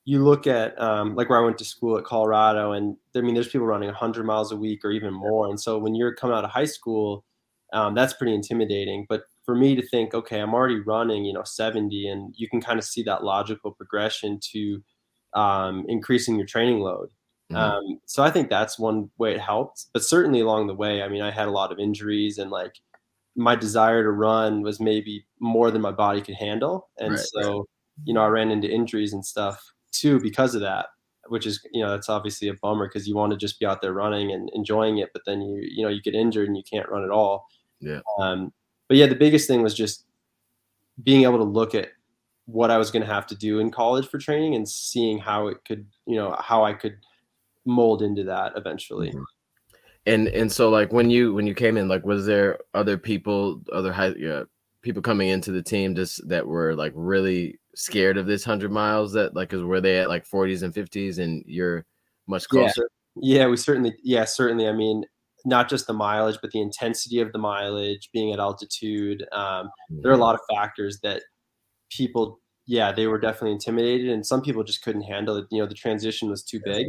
you 0.06 0.24
look 0.24 0.48
at 0.48 0.80
um, 0.80 1.16
like 1.16 1.30
where 1.30 1.40
I 1.40 1.44
went 1.44 1.58
to 1.60 1.66
school 1.66 1.98
at 1.98 2.04
Colorado, 2.04 2.74
and 2.74 2.98
I 3.16 3.22
mean, 3.22 3.34
there's 3.34 3.48
people 3.48 3.68
running 3.68 3.88
100 3.88 4.26
miles 4.26 4.52
a 4.52 4.58
week 4.58 4.84
or 4.84 4.92
even 4.92 5.14
more. 5.14 5.48
And 5.50 5.60
so 5.60 5.80
when 5.80 5.96
you're 5.96 6.14
coming 6.14 6.36
out 6.36 6.44
of 6.44 6.52
high 6.52 6.66
school, 6.66 7.24
um, 7.72 7.96
that's 7.96 8.14
pretty 8.14 8.36
intimidating. 8.36 9.06
But 9.08 9.24
for 9.46 9.56
me 9.56 9.76
to 9.76 9.86
think, 9.86 10.14
okay, 10.14 10.40
I'm 10.40 10.54
already 10.54 10.80
running, 10.80 11.26
you 11.26 11.34
know, 11.34 11.44
70, 11.44 12.08
and 12.08 12.34
you 12.38 12.48
can 12.48 12.62
kind 12.62 12.80
of 12.80 12.86
see 12.86 13.04
that 13.04 13.24
logical 13.24 13.72
progression 13.72 14.40
to 14.52 14.84
um, 15.34 15.86
increasing 15.88 16.38
your 16.38 16.46
training 16.46 16.80
load. 16.80 17.10
Mm-hmm. 17.52 17.56
Um, 17.56 18.00
so 18.06 18.24
I 18.24 18.32
think 18.32 18.50
that's 18.50 18.80
one 18.80 19.10
way 19.18 19.34
it 19.34 19.42
helped. 19.42 19.86
But 19.94 20.04
certainly 20.04 20.40
along 20.40 20.68
the 20.68 20.76
way, 20.76 21.02
I 21.02 21.08
mean, 21.08 21.22
I 21.22 21.32
had 21.32 21.48
a 21.48 21.52
lot 21.52 21.72
of 21.72 21.80
injuries 21.80 22.38
and 22.38 22.50
like 22.50 22.76
my 23.36 23.56
desire 23.56 24.04
to 24.04 24.12
run 24.12 24.62
was 24.62 24.80
maybe 24.80 25.26
more 25.40 25.72
than 25.72 25.82
my 25.82 25.92
body 25.92 26.22
could 26.22 26.36
handle. 26.36 26.90
And 27.00 27.12
right, 27.12 27.20
so, 27.20 27.66
you 28.04 28.14
know, 28.14 28.22
I 28.22 28.28
ran 28.28 28.52
into 28.52 28.70
injuries 28.70 29.14
and 29.14 29.26
stuff 29.26 29.64
too 29.92 30.20
because 30.20 30.56
of 30.56 30.62
that, 30.62 30.88
which 31.28 31.46
is, 31.46 31.60
you 31.72 31.84
know, 31.84 31.92
that's 31.92 32.10
obviously 32.10 32.48
a 32.48 32.54
bummer 32.62 32.88
because 32.88 33.08
you 33.08 33.16
want 33.16 33.32
to 33.32 33.38
just 33.38 33.60
be 33.60 33.66
out 33.66 33.82
there 33.82 33.94
running 33.94 34.32
and 34.32 34.50
enjoying 34.54 35.00
it, 35.00 35.10
but 35.14 35.24
then 35.26 35.42
you, 35.42 35.62
you 35.62 35.84
know, 35.84 35.90
you 35.90 36.02
get 36.02 36.16
injured 36.16 36.48
and 36.48 36.58
you 36.58 36.64
can't 36.70 36.90
run 36.90 37.04
at 37.04 37.12
all. 37.12 37.46
Yeah. 37.80 38.00
Um, 38.20 38.54
but 38.94 39.00
yeah, 39.00 39.08
the 39.08 39.16
biggest 39.16 39.48
thing 39.48 39.64
was 39.64 39.74
just 39.74 40.06
being 41.02 41.24
able 41.24 41.40
to 41.40 41.44
look 41.44 41.74
at 41.74 41.90
what 42.46 42.70
I 42.70 42.78
was 42.78 42.92
going 42.92 43.02
to 43.02 43.12
have 43.12 43.26
to 43.26 43.36
do 43.36 43.58
in 43.58 43.72
college 43.72 44.08
for 44.08 44.20
training 44.20 44.54
and 44.54 44.70
seeing 44.70 45.18
how 45.18 45.48
it 45.48 45.66
could, 45.66 45.88
you 46.06 46.16
know, 46.16 46.38
how 46.40 46.64
I 46.64 46.74
could 46.74 46.98
mold 47.66 48.04
into 48.04 48.24
that 48.26 48.54
eventually. 48.56 49.10
Mm-hmm. 49.10 49.24
And 50.06 50.28
and 50.28 50.52
so 50.52 50.70
like 50.70 50.94
when 50.94 51.10
you 51.10 51.34
when 51.34 51.48
you 51.48 51.56
came 51.56 51.76
in, 51.76 51.88
like 51.88 52.06
was 52.06 52.28
there 52.28 52.60
other 52.76 52.96
people, 52.96 53.64
other 53.74 53.92
high 53.92 54.14
yeah, 54.16 54.44
people 54.84 55.02
coming 55.02 55.30
into 55.30 55.52
the 55.52 55.64
team 55.64 55.96
just 55.96 56.30
that 56.30 56.46
were 56.46 56.76
like 56.76 56.94
really 56.94 57.60
scared 57.74 58.20
of 58.20 58.28
this 58.28 58.44
hundred 58.44 58.72
miles 58.72 59.12
that 59.14 59.34
like 59.34 59.50
cause 59.50 59.64
were 59.64 59.82
they 59.82 59.98
at 59.98 60.08
like 60.08 60.30
40s 60.30 60.62
and 60.62 60.72
50s 60.72 61.18
and 61.18 61.44
you're 61.48 61.84
much 62.28 62.48
closer? 62.48 62.88
Yeah. 63.16 63.40
yeah, 63.40 63.48
we 63.48 63.58
certainly 63.58 63.96
yeah, 64.04 64.26
certainly. 64.26 64.68
I 64.68 64.72
mean, 64.72 65.04
not 65.46 65.70
just 65.70 65.88
the 65.88 65.94
mileage, 65.94 66.38
but 66.42 66.52
the 66.52 66.62
intensity 66.62 67.20
of 67.20 67.32
the 67.32 67.38
mileage, 67.38 68.10
being 68.14 68.32
at 68.32 68.40
altitude. 68.40 69.26
Um, 69.32 69.68
mm-hmm. 69.68 70.02
There 70.02 70.12
are 70.12 70.16
a 70.16 70.18
lot 70.18 70.36
of 70.36 70.42
factors 70.56 71.00
that 71.04 71.24
people, 71.92 72.40
yeah, 72.66 72.92
they 72.92 73.08
were 73.08 73.20
definitely 73.20 73.52
intimidated, 73.52 74.10
and 74.10 74.26
some 74.26 74.42
people 74.42 74.64
just 74.64 74.82
couldn't 74.82 75.04
handle 75.04 75.38
it. 75.38 75.46
You 75.52 75.62
know, 75.62 75.68
the 75.68 75.76
transition 75.76 76.30
was 76.30 76.44
too 76.44 76.62
big, 76.64 76.88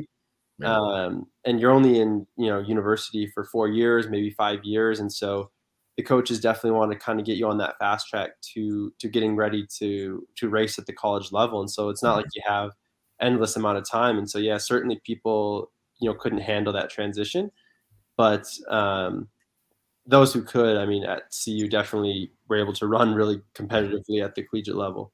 um, 0.65 1.27
and 1.45 1.61
you're 1.61 1.73
only 1.73 2.01
in 2.01 2.27
you 2.37 2.47
know 2.47 2.61
university 2.61 3.27
for 3.27 3.45
four 3.45 3.69
years, 3.69 4.09
maybe 4.09 4.31
five 4.31 4.61
years, 4.65 5.01
and 5.01 5.13
so 5.13 5.51
the 5.97 6.03
coaches 6.03 6.41
definitely 6.41 6.79
want 6.79 6.91
to 6.93 6.99
kind 6.99 7.21
of 7.21 7.27
get 7.27 7.37
you 7.37 7.47
on 7.47 7.59
that 7.59 7.79
fast 7.79 8.09
track 8.09 8.31
to 8.55 8.93
to 8.99 9.09
getting 9.09 9.37
ready 9.37 9.67
to 9.79 10.27
to 10.37 10.49
race 10.49 10.79
at 10.79 10.87
the 10.87 10.93
college 10.93 11.33
level. 11.33 11.61
And 11.61 11.71
so 11.71 11.89
it's 11.89 12.03
not 12.03 12.17
like 12.17 12.27
you 12.35 12.43
have 12.47 12.71
endless 13.21 13.57
amount 13.57 13.79
of 13.79 13.89
time. 13.89 14.19
And 14.19 14.29
so 14.29 14.39
yeah, 14.39 14.59
certainly 14.59 15.01
people 15.05 15.71
you 16.01 16.11
know 16.11 16.17
couldn't 16.17 16.41
handle 16.41 16.73
that 16.73 16.91
transition, 16.91 17.51
but 18.17 18.47
um, 18.69 19.29
those 20.07 20.33
who 20.33 20.43
could, 20.43 20.77
I 20.77 20.87
mean, 20.87 21.05
at 21.05 21.35
CU 21.45 21.69
definitely 21.69 22.31
were 22.49 22.57
able 22.57 22.73
to 22.75 22.87
run 22.87 23.15
really 23.15 23.41
competitively 23.55 24.25
at 24.25 24.35
the 24.35 24.43
collegiate 24.43 24.77
level. 24.77 25.13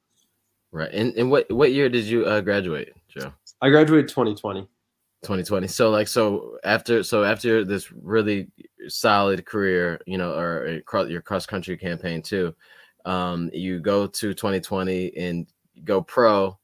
Right. 0.71 0.91
And 0.93 1.13
and 1.15 1.29
what 1.29 1.51
what 1.51 1.73
year 1.73 1.89
did 1.89 2.05
you 2.05 2.25
uh, 2.25 2.41
graduate, 2.41 2.93
Joe? 3.09 3.33
I 3.61 3.69
graduated 3.69 4.07
2020. 4.09 4.61
2020. 5.23 5.67
So 5.67 5.89
like 5.89 6.07
so 6.07 6.57
after 6.63 7.03
so 7.03 7.23
after 7.23 7.65
this 7.65 7.91
really 7.91 8.47
solid 8.87 9.45
career, 9.45 10.01
you 10.05 10.17
know, 10.17 10.33
or 10.33 10.81
your 11.07 11.21
cross 11.21 11.45
country 11.45 11.77
campaign 11.77 12.21
too, 12.21 12.55
um, 13.05 13.49
you 13.53 13.79
go 13.79 14.07
to 14.07 14.33
2020 14.33 15.15
and 15.17 15.47
go 15.83 16.01
pro 16.01 16.57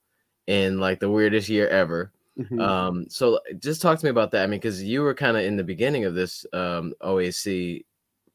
in 0.47 0.79
like 0.79 0.99
the 0.99 1.09
weirdest 1.09 1.49
year 1.49 1.67
ever. 1.67 2.11
Mm-hmm. 2.37 2.59
Um, 2.59 3.05
so 3.09 3.39
just 3.59 3.81
talk 3.81 3.99
to 3.99 4.05
me 4.05 4.09
about 4.09 4.31
that. 4.31 4.43
I 4.43 4.47
mean, 4.47 4.59
because 4.59 4.83
you 4.83 5.01
were 5.01 5.13
kind 5.13 5.37
of 5.37 5.43
in 5.43 5.57
the 5.57 5.63
beginning 5.63 6.05
of 6.05 6.13
this 6.13 6.45
um, 6.53 6.93
OAC 7.01 7.83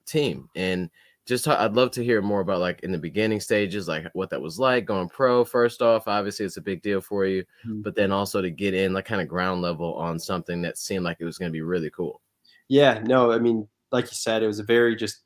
team, 0.07 0.49
and 0.57 0.91
just 1.25 1.45
talk, 1.45 1.59
I'd 1.59 1.75
love 1.75 1.93
to 1.93 2.05
hear 2.05 2.21
more 2.21 2.41
about 2.41 2.61
like 2.61 2.81
in 2.81 2.91
the 2.91 2.99
beginning 2.99 3.41
stages, 3.41 3.87
like 3.87 4.07
what 4.13 4.31
that 4.31 4.43
was 4.43 4.59
like 4.59 4.85
going 4.87 5.09
pro. 5.09 5.45
First 5.45 5.81
off, 5.81 6.09
obviously 6.09 6.45
it's 6.45 6.57
a 6.57 6.63
big 6.63 6.83
deal 6.83 7.01
for 7.01 7.25
you, 7.27 7.43
mm-hmm. 7.65 7.83
but 7.83 7.95
then 7.95 8.11
also 8.11 8.43
to 8.43 8.51
get 8.51 8.75
in 8.75 8.93
like 8.93 9.05
kind 9.05 9.21
of 9.21 9.29
ground 9.29 9.63
level 9.63 9.95
on 9.95 10.19
something 10.19 10.63
that 10.63 10.79
seemed 10.79 11.05
like 11.05 11.19
it 11.21 11.25
was 11.25 11.39
going 11.39 11.51
to 11.51 11.53
be 11.53 11.63
really 11.63 11.91
cool. 11.91 12.21
Yeah, 12.69 13.01
no, 13.05 13.33
I 13.33 13.39
mean, 13.39 13.69
like 13.93 14.07
you 14.07 14.15
said, 14.15 14.43
it 14.43 14.49
was 14.49 14.59
a 14.59 14.65
very 14.65 14.97
just 14.97 15.23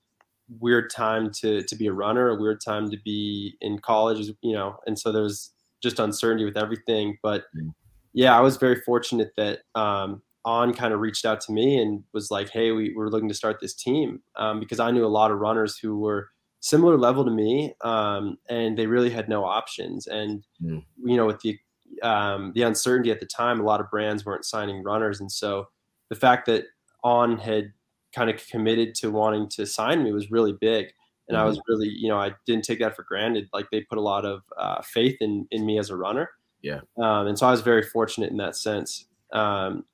weird 0.60 0.90
time 0.90 1.30
to 1.30 1.62
to 1.62 1.76
be 1.76 1.86
a 1.86 1.92
runner, 1.92 2.28
a 2.28 2.40
weird 2.40 2.60
time 2.60 2.90
to 2.90 2.98
be 3.04 3.56
in 3.62 3.78
college, 3.78 4.26
you 4.42 4.52
know, 4.52 4.76
and 4.86 4.98
so 4.98 5.12
there's 5.12 5.52
just 5.82 5.98
uncertainty 5.98 6.44
with 6.44 6.56
everything. 6.56 7.16
But 7.22 7.44
mm-hmm. 7.56 7.70
Yeah, 8.16 8.36
I 8.36 8.40
was 8.40 8.56
very 8.56 8.76
fortunate 8.80 9.32
that 9.36 9.60
um, 9.74 10.22
on 10.46 10.72
kind 10.72 10.94
of 10.94 11.00
reached 11.00 11.26
out 11.26 11.38
to 11.42 11.52
me 11.52 11.78
and 11.78 12.02
was 12.14 12.30
like, 12.30 12.48
"Hey, 12.48 12.72
we, 12.72 12.94
we're 12.96 13.10
looking 13.10 13.28
to 13.28 13.34
start 13.34 13.60
this 13.60 13.74
team," 13.74 14.22
um, 14.36 14.58
because 14.58 14.80
I 14.80 14.90
knew 14.90 15.04
a 15.04 15.06
lot 15.06 15.30
of 15.30 15.38
runners 15.38 15.76
who 15.76 15.98
were 15.98 16.30
similar 16.60 16.96
level 16.96 17.26
to 17.26 17.30
me, 17.30 17.74
um, 17.82 18.38
and 18.48 18.78
they 18.78 18.86
really 18.86 19.10
had 19.10 19.28
no 19.28 19.44
options. 19.44 20.06
And 20.06 20.42
mm. 20.62 20.82
you 21.04 21.16
know, 21.18 21.26
with 21.26 21.40
the 21.40 21.58
um, 22.02 22.52
the 22.54 22.62
uncertainty 22.62 23.10
at 23.10 23.20
the 23.20 23.26
time, 23.26 23.60
a 23.60 23.64
lot 23.64 23.80
of 23.80 23.90
brands 23.90 24.24
weren't 24.24 24.46
signing 24.46 24.82
runners, 24.82 25.20
and 25.20 25.30
so 25.30 25.68
the 26.08 26.16
fact 26.16 26.46
that 26.46 26.64
On 27.04 27.36
had 27.36 27.74
kind 28.14 28.30
of 28.30 28.40
committed 28.46 28.94
to 28.94 29.10
wanting 29.10 29.46
to 29.50 29.66
sign 29.66 30.02
me 30.02 30.10
was 30.10 30.30
really 30.30 30.54
big. 30.58 30.86
And 31.28 31.36
mm-hmm. 31.36 31.44
I 31.44 31.44
was 31.44 31.60
really, 31.68 31.88
you 31.88 32.08
know, 32.08 32.18
I 32.18 32.32
didn't 32.46 32.64
take 32.64 32.78
that 32.78 32.96
for 32.96 33.02
granted. 33.02 33.48
Like 33.52 33.66
they 33.70 33.82
put 33.82 33.98
a 33.98 34.00
lot 34.00 34.24
of 34.24 34.40
uh, 34.56 34.80
faith 34.80 35.18
in 35.20 35.46
in 35.50 35.66
me 35.66 35.78
as 35.78 35.90
a 35.90 35.96
runner. 35.96 36.30
Yeah. 36.66 36.80
Um, 36.98 37.28
and 37.28 37.38
so 37.38 37.46
I 37.46 37.50
was 37.52 37.60
very 37.60 37.82
fortunate 37.82 38.30
in 38.30 38.38
that 38.38 38.56
sense. 38.56 39.06
Um, 39.32 39.84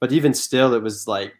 but 0.00 0.12
even 0.12 0.34
still, 0.34 0.74
it 0.74 0.82
was 0.82 1.06
like 1.08 1.34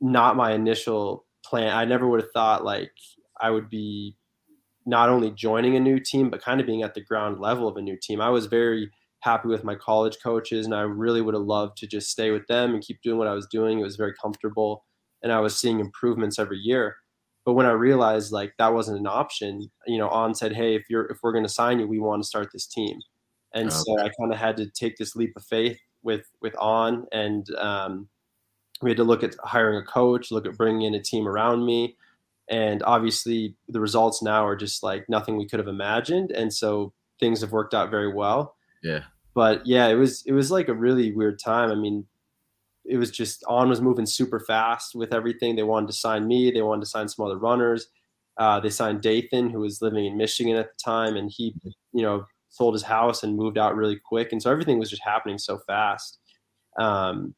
not 0.00 0.36
my 0.36 0.52
initial 0.52 1.24
plan. 1.44 1.74
I 1.76 1.84
never 1.84 2.08
would 2.08 2.20
have 2.20 2.32
thought 2.32 2.64
like 2.64 2.92
I 3.40 3.50
would 3.50 3.70
be 3.70 4.16
not 4.86 5.08
only 5.10 5.30
joining 5.30 5.76
a 5.76 5.80
new 5.80 6.00
team, 6.00 6.30
but 6.30 6.42
kind 6.42 6.60
of 6.60 6.66
being 6.66 6.82
at 6.82 6.94
the 6.94 7.02
ground 7.04 7.40
level 7.40 7.68
of 7.68 7.76
a 7.76 7.82
new 7.82 7.96
team. 8.02 8.20
I 8.20 8.30
was 8.30 8.46
very 8.46 8.90
happy 9.20 9.48
with 9.48 9.64
my 9.64 9.76
college 9.76 10.18
coaches, 10.22 10.66
and 10.66 10.74
I 10.74 10.82
really 10.82 11.22
would 11.22 11.34
have 11.34 11.44
loved 11.44 11.78
to 11.78 11.86
just 11.86 12.10
stay 12.10 12.30
with 12.32 12.46
them 12.48 12.74
and 12.74 12.82
keep 12.82 13.00
doing 13.02 13.18
what 13.18 13.28
I 13.28 13.34
was 13.34 13.46
doing. 13.50 13.80
It 13.80 13.84
was 13.84 13.96
very 13.96 14.14
comfortable, 14.20 14.84
and 15.22 15.32
I 15.32 15.40
was 15.40 15.58
seeing 15.58 15.80
improvements 15.80 16.38
every 16.38 16.58
year. 16.58 16.96
But 17.46 17.54
when 17.54 17.66
I 17.66 17.72
realized 17.72 18.32
like 18.32 18.54
that 18.58 18.74
wasn't 18.74 19.00
an 19.00 19.06
option, 19.06 19.70
you 19.86 19.98
know, 19.98 20.08
On 20.08 20.34
said, 20.34 20.54
"Hey, 20.54 20.76
if 20.76 20.84
you're 20.90 21.06
if 21.06 21.18
we're 21.22 21.32
going 21.32 21.44
to 21.46 21.50
sign 21.52 21.80
you, 21.80 21.88
we 21.88 22.00
want 22.00 22.22
to 22.22 22.28
start 22.28 22.48
this 22.52 22.66
team," 22.66 22.98
and 23.54 23.68
okay. 23.68 23.76
so 23.76 23.98
I 23.98 24.10
kind 24.18 24.32
of 24.32 24.38
had 24.38 24.56
to 24.58 24.66
take 24.70 24.96
this 24.96 25.16
leap 25.16 25.32
of 25.36 25.44
faith 25.44 25.78
with 26.02 26.26
with 26.40 26.56
on, 26.56 27.06
and 27.12 27.46
um, 27.56 28.08
we 28.80 28.90
had 28.90 28.96
to 28.96 29.04
look 29.04 29.22
at 29.22 29.34
hiring 29.44 29.78
a 29.78 29.86
coach, 29.86 30.30
look 30.30 30.46
at 30.46 30.56
bringing 30.56 30.82
in 30.82 30.94
a 30.94 31.02
team 31.02 31.26
around 31.28 31.64
me, 31.64 31.96
and 32.48 32.82
obviously 32.82 33.56
the 33.68 33.80
results 33.80 34.22
now 34.22 34.46
are 34.46 34.56
just 34.56 34.82
like 34.82 35.08
nothing 35.08 35.36
we 35.36 35.48
could 35.48 35.58
have 35.58 35.68
imagined, 35.68 36.30
and 36.30 36.52
so 36.52 36.92
things 37.20 37.40
have 37.40 37.52
worked 37.52 37.74
out 37.74 37.90
very 37.90 38.12
well. 38.12 38.56
Yeah. 38.82 39.04
But 39.34 39.66
yeah, 39.66 39.86
it 39.88 39.94
was 39.94 40.22
it 40.26 40.32
was 40.32 40.50
like 40.50 40.68
a 40.68 40.74
really 40.74 41.12
weird 41.12 41.38
time. 41.38 41.70
I 41.70 41.74
mean, 41.74 42.06
it 42.84 42.96
was 42.96 43.10
just 43.10 43.44
on 43.46 43.68
was 43.68 43.80
moving 43.80 44.06
super 44.06 44.40
fast 44.40 44.94
with 44.94 45.14
everything. 45.14 45.56
They 45.56 45.62
wanted 45.62 45.86
to 45.88 45.92
sign 45.94 46.26
me. 46.26 46.50
They 46.50 46.62
wanted 46.62 46.82
to 46.82 46.90
sign 46.90 47.08
some 47.08 47.24
other 47.24 47.38
runners. 47.38 47.88
Uh, 48.36 48.60
they 48.60 48.70
signed 48.70 49.02
Dathan, 49.02 49.50
who 49.50 49.60
was 49.60 49.82
living 49.82 50.06
in 50.06 50.16
Michigan 50.16 50.56
at 50.56 50.70
the 50.70 50.78
time, 50.82 51.16
and 51.16 51.30
he, 51.30 51.54
you 51.92 52.02
know, 52.02 52.24
sold 52.52 52.74
his 52.74 52.82
house 52.84 53.22
and 53.22 53.36
moved 53.36 53.58
out 53.58 53.74
really 53.74 53.98
quick, 53.98 54.30
and 54.30 54.40
so 54.40 54.50
everything 54.50 54.78
was 54.78 54.90
just 54.90 55.02
happening 55.02 55.38
so 55.38 55.58
fast. 55.58 56.18
Um, 56.78 57.34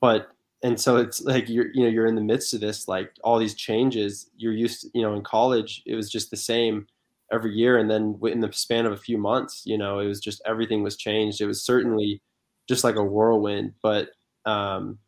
but 0.00 0.28
and 0.62 0.78
so 0.78 0.96
it's 0.96 1.22
like 1.22 1.48
you're 1.48 1.68
you 1.72 1.84
know 1.84 1.88
you're 1.88 2.06
in 2.06 2.16
the 2.16 2.20
midst 2.20 2.52
of 2.52 2.60
this 2.60 2.86
like 2.88 3.12
all 3.24 3.38
these 3.38 3.54
changes. 3.54 4.28
You're 4.36 4.52
used 4.52 4.82
to, 4.82 4.90
you 4.92 5.02
know 5.02 5.14
in 5.14 5.22
college 5.22 5.82
it 5.86 5.94
was 5.94 6.10
just 6.10 6.30
the 6.30 6.36
same 6.36 6.86
every 7.32 7.54
year, 7.54 7.78
and 7.78 7.90
then 7.90 8.18
in 8.24 8.40
the 8.40 8.52
span 8.52 8.86
of 8.86 8.92
a 8.92 8.96
few 8.96 9.16
months, 9.16 9.62
you 9.64 9.78
know, 9.78 10.00
it 10.00 10.06
was 10.06 10.20
just 10.20 10.42
everything 10.46 10.82
was 10.82 10.96
changed. 10.96 11.40
It 11.40 11.46
was 11.46 11.62
certainly 11.62 12.20
just 12.68 12.84
like 12.84 12.96
a 12.96 13.04
whirlwind, 13.04 13.74
but 13.82 14.10
um, 14.46 14.98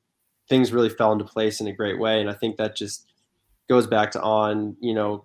things 0.48 0.72
really 0.72 0.88
fell 0.88 1.12
into 1.12 1.24
place 1.24 1.60
in 1.60 1.66
a 1.66 1.72
great 1.72 1.98
way, 1.98 2.20
and 2.20 2.30
I 2.30 2.34
think 2.34 2.56
that 2.56 2.76
just 2.76 3.06
goes 3.68 3.86
back 3.86 4.10
to 4.12 4.22
on 4.22 4.76
you 4.80 4.94
know 4.94 5.24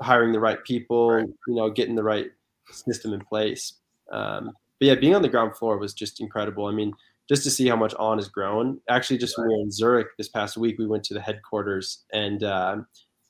hiring 0.00 0.32
the 0.32 0.40
right 0.40 0.62
people, 0.64 1.10
right. 1.10 1.26
you 1.46 1.54
know, 1.54 1.70
getting 1.70 1.96
the 1.96 2.02
right 2.02 2.30
system 2.72 3.12
in 3.12 3.20
place. 3.20 3.74
Um, 4.12 4.52
but 4.78 4.86
yeah, 4.86 4.94
being 4.94 5.14
on 5.14 5.22
the 5.22 5.28
ground 5.28 5.56
floor 5.56 5.78
was 5.78 5.92
just 5.92 6.20
incredible. 6.20 6.66
I 6.66 6.72
mean, 6.72 6.92
just 7.28 7.44
to 7.44 7.50
see 7.50 7.68
how 7.68 7.76
much 7.76 7.94
on 7.98 8.18
has 8.18 8.28
grown. 8.28 8.80
Actually, 8.88 9.18
just 9.18 9.36
when 9.36 9.48
we 9.48 9.54
were 9.54 9.62
in 9.62 9.70
Zurich 9.70 10.08
this 10.16 10.28
past 10.28 10.56
week, 10.56 10.78
we 10.78 10.86
went 10.86 11.04
to 11.04 11.14
the 11.14 11.20
headquarters 11.20 12.04
and 12.12 12.42
uh, 12.42 12.76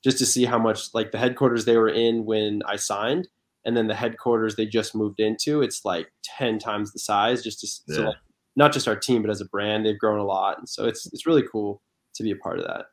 just 0.05 0.19
to 0.19 0.27
see 0.27 0.45
how 0.45 0.59
much 0.59 0.95
like 0.95 1.11
the 1.11 1.19
headquarters 1.19 1.65
they 1.65 1.77
were 1.77 1.89
in 1.89 2.25
when 2.25 2.63
I 2.67 2.77
signed, 2.77 3.29
and 3.65 3.77
then 3.77 3.89
the 3.89 3.95
headquarters 3.95 4.55
they 4.55 4.67
just 4.67 4.95
moved 4.95 5.21
into. 5.21 5.63
It's 5.63 5.85
like 5.85 6.13
ten 6.23 6.59
times 6.59 6.93
the 6.93 7.01
size. 7.01 7.43
Just 7.43 7.61
to 7.61 7.93
yeah. 7.93 7.97
so 7.97 8.03
like, 8.05 8.17
not 8.55 8.73
just 8.73 8.89
our 8.89 8.97
team, 8.97 9.23
but 9.23 9.31
as 9.31 9.41
a 9.41 9.47
brand, 9.47 9.85
they've 9.85 9.99
grown 9.99 10.21
a 10.21 10.25
lot, 10.25 10.59
and 10.59 10.69
so 10.69 10.87
it's 10.87 11.07
it's 11.13 11.27
really 11.27 11.45
cool 11.51 11.83
to 12.15 12.23
be 12.23 12.31
a 12.31 12.37
part 12.37 12.59
of 12.59 12.67
that. 12.67 12.87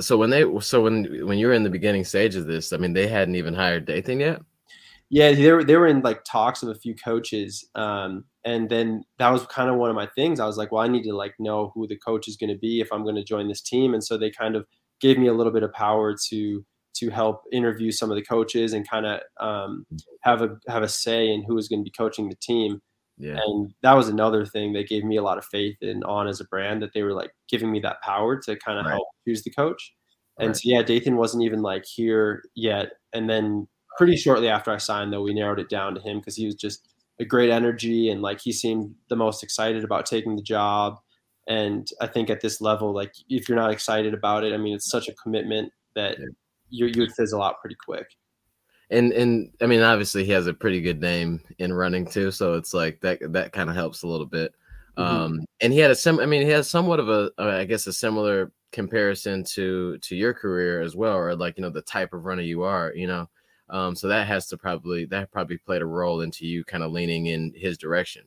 so 0.00 0.16
when 0.16 0.30
they 0.30 0.44
so 0.60 0.82
when 0.82 1.26
when 1.26 1.38
you 1.38 1.48
were 1.48 1.52
in 1.52 1.64
the 1.64 1.70
beginning 1.70 2.04
stage 2.04 2.36
of 2.36 2.46
this, 2.46 2.72
I 2.72 2.76
mean, 2.76 2.92
they 2.92 3.08
hadn't 3.08 3.34
even 3.34 3.54
hired 3.54 3.86
Dathan 3.86 4.20
yet. 4.20 4.42
Yeah, 5.12 5.32
they 5.32 5.52
were 5.52 5.62
they 5.62 5.76
were 5.76 5.86
in 5.86 6.00
like 6.00 6.24
talks 6.24 6.62
of 6.62 6.70
a 6.70 6.74
few 6.74 6.94
coaches, 6.94 7.68
um, 7.74 8.24
and 8.46 8.70
then 8.70 9.04
that 9.18 9.28
was 9.28 9.44
kind 9.46 9.68
of 9.68 9.76
one 9.76 9.90
of 9.90 9.94
my 9.94 10.08
things. 10.14 10.40
I 10.40 10.46
was 10.46 10.56
like, 10.56 10.72
well, 10.72 10.82
I 10.82 10.88
need 10.88 11.02
to 11.02 11.14
like 11.14 11.34
know 11.38 11.70
who 11.74 11.86
the 11.86 11.98
coach 11.98 12.28
is 12.28 12.38
going 12.38 12.48
to 12.48 12.58
be 12.58 12.80
if 12.80 12.90
I'm 12.90 13.02
going 13.02 13.16
to 13.16 13.22
join 13.22 13.46
this 13.46 13.60
team, 13.60 13.92
and 13.92 14.02
so 14.02 14.16
they 14.16 14.30
kind 14.30 14.56
of 14.56 14.64
gave 15.02 15.18
me 15.18 15.26
a 15.26 15.34
little 15.34 15.52
bit 15.52 15.64
of 15.64 15.72
power 15.74 16.16
to 16.30 16.64
to 16.94 17.10
help 17.10 17.42
interview 17.52 17.90
some 17.92 18.10
of 18.10 18.16
the 18.16 18.24
coaches 18.24 18.72
and 18.72 18.88
kind 18.88 19.04
of 19.04 19.20
um, 19.38 19.84
have 20.22 20.40
a 20.40 20.56
have 20.66 20.82
a 20.82 20.88
say 20.88 21.28
in 21.30 21.44
who 21.46 21.58
is 21.58 21.68
going 21.68 21.80
to 21.80 21.84
be 21.84 21.92
coaching 21.94 22.30
the 22.30 22.36
team. 22.36 22.80
Yeah. 23.18 23.38
And 23.44 23.74
that 23.82 23.92
was 23.92 24.08
another 24.08 24.46
thing 24.46 24.72
that 24.72 24.88
gave 24.88 25.04
me 25.04 25.18
a 25.18 25.22
lot 25.22 25.36
of 25.36 25.44
faith 25.44 25.76
in 25.82 26.02
on 26.04 26.26
as 26.26 26.40
a 26.40 26.46
brand 26.46 26.80
that 26.80 26.94
they 26.94 27.02
were 27.02 27.12
like 27.12 27.32
giving 27.50 27.70
me 27.70 27.80
that 27.80 28.00
power 28.00 28.40
to 28.40 28.56
kind 28.56 28.78
of 28.78 28.86
right. 28.86 28.92
help 28.92 29.08
choose 29.28 29.42
the 29.42 29.50
coach. 29.50 29.92
And 30.38 30.48
right. 30.48 30.56
so 30.56 30.62
yeah, 30.64 30.82
Dathan 30.82 31.16
wasn't 31.16 31.42
even 31.42 31.60
like 31.60 31.84
here 31.84 32.42
yet. 32.54 32.92
And 33.12 33.28
then 33.28 33.68
pretty 33.96 34.16
shortly 34.16 34.48
after 34.48 34.70
I 34.70 34.78
signed 34.78 35.12
though, 35.12 35.22
we 35.22 35.34
narrowed 35.34 35.60
it 35.60 35.68
down 35.68 35.94
to 35.94 36.00
him 36.00 36.18
because 36.18 36.36
he 36.36 36.46
was 36.46 36.54
just 36.54 36.88
a 37.20 37.24
great 37.24 37.50
energy 37.50 38.10
and 38.10 38.22
like 38.22 38.40
he 38.40 38.52
seemed 38.52 38.94
the 39.08 39.16
most 39.16 39.42
excited 39.42 39.84
about 39.84 40.06
taking 40.06 40.36
the 40.36 40.42
job. 40.42 40.98
And 41.48 41.88
I 42.00 42.06
think 42.06 42.30
at 42.30 42.40
this 42.40 42.60
level, 42.60 42.92
like 42.92 43.14
if 43.28 43.48
you're 43.48 43.58
not 43.58 43.72
excited 43.72 44.14
about 44.14 44.44
it, 44.44 44.52
I 44.52 44.56
mean 44.56 44.74
it's 44.74 44.90
such 44.90 45.08
a 45.08 45.14
commitment 45.14 45.72
that 45.94 46.18
you 46.70 46.86
you 46.86 47.00
would 47.02 47.12
fizzle 47.12 47.42
out 47.42 47.60
pretty 47.60 47.76
quick 47.84 48.06
and 48.92 49.12
and 49.12 49.50
I 49.60 49.66
mean, 49.66 49.80
obviously, 49.80 50.24
he 50.24 50.32
has 50.32 50.46
a 50.46 50.54
pretty 50.54 50.80
good 50.80 51.00
name 51.00 51.40
in 51.58 51.72
running 51.72 52.06
too, 52.06 52.30
so 52.30 52.54
it's 52.54 52.74
like 52.74 53.00
that 53.00 53.20
that 53.32 53.52
kind 53.52 53.70
of 53.70 53.74
helps 53.74 54.02
a 54.02 54.06
little 54.06 54.26
bit. 54.26 54.54
Mm-hmm. 54.98 55.16
Um, 55.16 55.44
and 55.62 55.72
he 55.72 55.78
had 55.78 55.90
a 55.90 55.94
sim. 55.94 56.20
I 56.20 56.26
mean, 56.26 56.42
he 56.42 56.50
has 56.50 56.68
somewhat 56.68 57.00
of 57.00 57.08
a, 57.08 57.30
uh, 57.38 57.64
guess, 57.64 57.86
a 57.86 57.92
similar 57.92 58.52
comparison 58.70 59.44
to 59.44 59.96
to 59.98 60.14
your 60.14 60.34
career 60.34 60.82
as 60.82 60.94
well, 60.94 61.16
or 61.16 61.34
like 61.34 61.56
you 61.56 61.62
know 61.62 61.70
the 61.70 61.82
type 61.82 62.12
of 62.12 62.26
runner 62.26 62.42
you 62.42 62.62
are, 62.62 62.92
you 62.94 63.06
know. 63.06 63.28
Um, 63.72 63.96
so 63.96 64.06
that 64.08 64.26
has 64.26 64.46
to 64.48 64.58
probably 64.58 65.06
that 65.06 65.32
probably 65.32 65.56
played 65.56 65.82
a 65.82 65.86
role 65.86 66.20
into 66.20 66.46
you 66.46 66.62
kind 66.62 66.84
of 66.84 66.92
leaning 66.92 67.26
in 67.26 67.54
his 67.56 67.78
direction. 67.78 68.24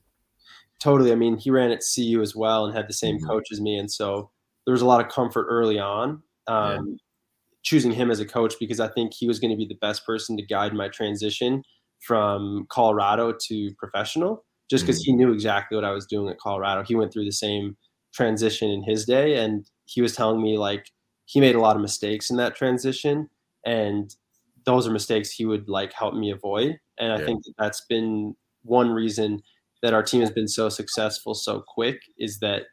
Totally. 0.80 1.12
I 1.12 1.16
mean, 1.16 1.38
he 1.38 1.52
ran 1.52 1.72
at 1.72 1.84
CU 1.96 2.22
as 2.22 2.36
well 2.36 2.66
and 2.66 2.76
had 2.76 2.90
the 2.90 2.94
same 2.94 3.18
mm-hmm. 3.18 3.28
coach 3.28 3.48
as 3.52 3.62
me, 3.62 3.78
and 3.78 3.90
so 3.90 4.32
there 4.66 4.74
was 4.74 4.82
a 4.82 4.86
lot 4.86 5.06
of 5.06 5.12
comfort 5.12 5.46
early 5.48 5.80
on. 5.80 6.22
Um, 6.48 6.98
choosing 7.64 7.92
him 7.92 8.12
as 8.12 8.20
a 8.20 8.26
coach 8.26 8.54
because 8.60 8.80
I 8.80 8.88
think 8.88 9.12
he 9.14 9.28
was 9.28 9.40
going 9.40 9.50
to 9.50 9.58
be 9.58 9.66
the 9.66 9.80
best 9.82 10.06
person 10.06 10.38
to 10.38 10.46
guide 10.46 10.74
my 10.74 10.88
transition 10.88 11.64
from 12.00 12.68
Colorado 12.70 13.34
to 13.48 13.74
professional, 13.80 14.46
just 14.70 14.86
because 14.86 15.02
mm-hmm. 15.02 15.12
he 15.12 15.18
knew 15.18 15.34
exactly 15.34 15.76
what 15.76 15.86
I 15.86 15.92
was 15.92 16.06
doing 16.06 16.30
at 16.30 16.40
Colorado. 16.40 16.84
He 16.84 16.96
went 16.96 17.12
through 17.12 17.26
the 17.26 17.32
same 17.32 17.76
transition 18.14 18.70
in 18.70 18.84
his 18.84 19.06
day, 19.06 19.38
and 19.38 19.68
he 19.86 20.02
was 20.02 20.16
telling 20.16 20.42
me 20.42 20.58
like 20.58 20.92
he 21.26 21.40
made 21.40 21.56
a 21.56 21.60
lot 21.60 21.76
of 21.76 21.82
mistakes 21.82 22.30
in 22.30 22.38
that 22.38 22.56
transition, 22.56 23.30
and 23.66 24.16
those 24.66 24.88
are 24.88 24.92
mistakes 24.92 25.32
he 25.32 25.46
would 25.46 25.70
like 25.70 25.94
help 25.94 26.14
me 26.14 26.32
avoid. 26.32 26.78
And 26.98 27.12
I 27.12 27.24
think 27.24 27.44
that 27.44 27.54
that's 27.58 27.86
been 27.86 28.36
one 28.64 28.90
reason 28.90 29.42
that 29.82 29.94
our 29.94 30.04
team 30.04 30.22
has 30.22 30.32
been 30.32 30.48
so 30.48 30.70
successful 30.70 31.34
so 31.34 31.64
quick 31.68 32.02
is 32.18 32.40
that 32.40 32.64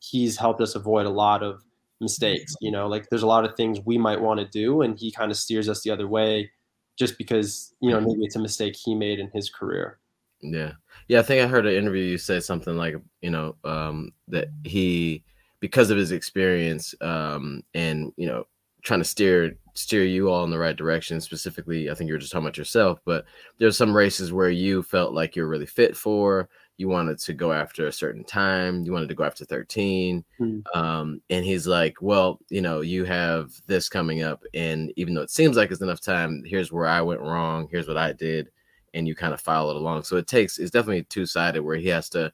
he's 0.00 0.36
helped 0.36 0.60
us 0.60 0.74
avoid 0.74 1.06
a 1.06 1.10
lot 1.10 1.42
of 1.42 1.62
mistakes. 2.00 2.54
You 2.60 2.70
know, 2.70 2.86
like 2.86 3.08
there's 3.08 3.22
a 3.22 3.26
lot 3.26 3.44
of 3.44 3.56
things 3.56 3.80
we 3.84 3.98
might 3.98 4.20
want 4.20 4.40
to 4.40 4.46
do, 4.46 4.82
and 4.82 4.98
he 4.98 5.10
kind 5.10 5.30
of 5.30 5.36
steers 5.36 5.68
us 5.68 5.82
the 5.82 5.90
other 5.90 6.06
way, 6.06 6.50
just 6.98 7.18
because 7.18 7.74
you 7.80 7.90
know 7.90 8.00
maybe 8.00 8.24
it's 8.24 8.36
a 8.36 8.40
mistake 8.40 8.76
he 8.76 8.94
made 8.94 9.18
in 9.18 9.30
his 9.32 9.50
career. 9.50 9.98
Yeah, 10.40 10.72
yeah. 11.08 11.20
I 11.20 11.22
think 11.22 11.42
I 11.42 11.48
heard 11.48 11.66
an 11.66 11.74
interview 11.74 12.02
you 12.02 12.18
say 12.18 12.40
something 12.40 12.76
like 12.76 12.96
you 13.22 13.30
know 13.30 13.56
um, 13.64 14.12
that 14.28 14.48
he 14.64 15.24
because 15.60 15.90
of 15.90 15.98
his 15.98 16.12
experience 16.12 16.94
um, 17.00 17.62
and 17.74 18.12
you 18.16 18.26
know 18.26 18.46
trying 18.82 19.00
to 19.00 19.04
steer 19.04 19.56
steer 19.78 20.04
you 20.04 20.28
all 20.28 20.42
in 20.42 20.50
the 20.50 20.58
right 20.58 20.76
direction 20.76 21.20
specifically 21.20 21.88
i 21.88 21.94
think 21.94 22.08
you're 22.08 22.18
just 22.18 22.32
talking 22.32 22.44
about 22.44 22.58
yourself 22.58 22.98
but 23.04 23.24
there's 23.58 23.76
some 23.76 23.94
races 23.94 24.32
where 24.32 24.50
you 24.50 24.82
felt 24.82 25.14
like 25.14 25.36
you're 25.36 25.46
really 25.46 25.66
fit 25.66 25.96
for 25.96 26.48
you 26.78 26.88
wanted 26.88 27.16
to 27.16 27.32
go 27.32 27.52
after 27.52 27.86
a 27.86 27.92
certain 27.92 28.24
time 28.24 28.84
you 28.84 28.92
wanted 28.92 29.08
to 29.08 29.14
go 29.14 29.22
after 29.22 29.44
13 29.44 30.24
mm-hmm. 30.40 30.78
um, 30.78 31.20
and 31.30 31.44
he's 31.44 31.64
like 31.64 31.94
well 32.02 32.40
you 32.48 32.60
know 32.60 32.80
you 32.80 33.04
have 33.04 33.52
this 33.68 33.88
coming 33.88 34.22
up 34.22 34.42
and 34.52 34.92
even 34.96 35.14
though 35.14 35.22
it 35.22 35.30
seems 35.30 35.56
like 35.56 35.70
it's 35.70 35.80
enough 35.80 36.00
time 36.00 36.42
here's 36.44 36.72
where 36.72 36.86
i 36.86 37.00
went 37.00 37.20
wrong 37.20 37.68
here's 37.70 37.86
what 37.86 37.96
i 37.96 38.12
did 38.12 38.48
and 38.94 39.06
you 39.06 39.14
kind 39.14 39.32
of 39.32 39.40
follow 39.40 39.70
it 39.70 39.76
along 39.76 40.02
so 40.02 40.16
it 40.16 40.26
takes 40.26 40.58
it's 40.58 40.72
definitely 40.72 41.04
two-sided 41.04 41.62
where 41.62 41.76
he 41.76 41.86
has 41.86 42.08
to 42.08 42.32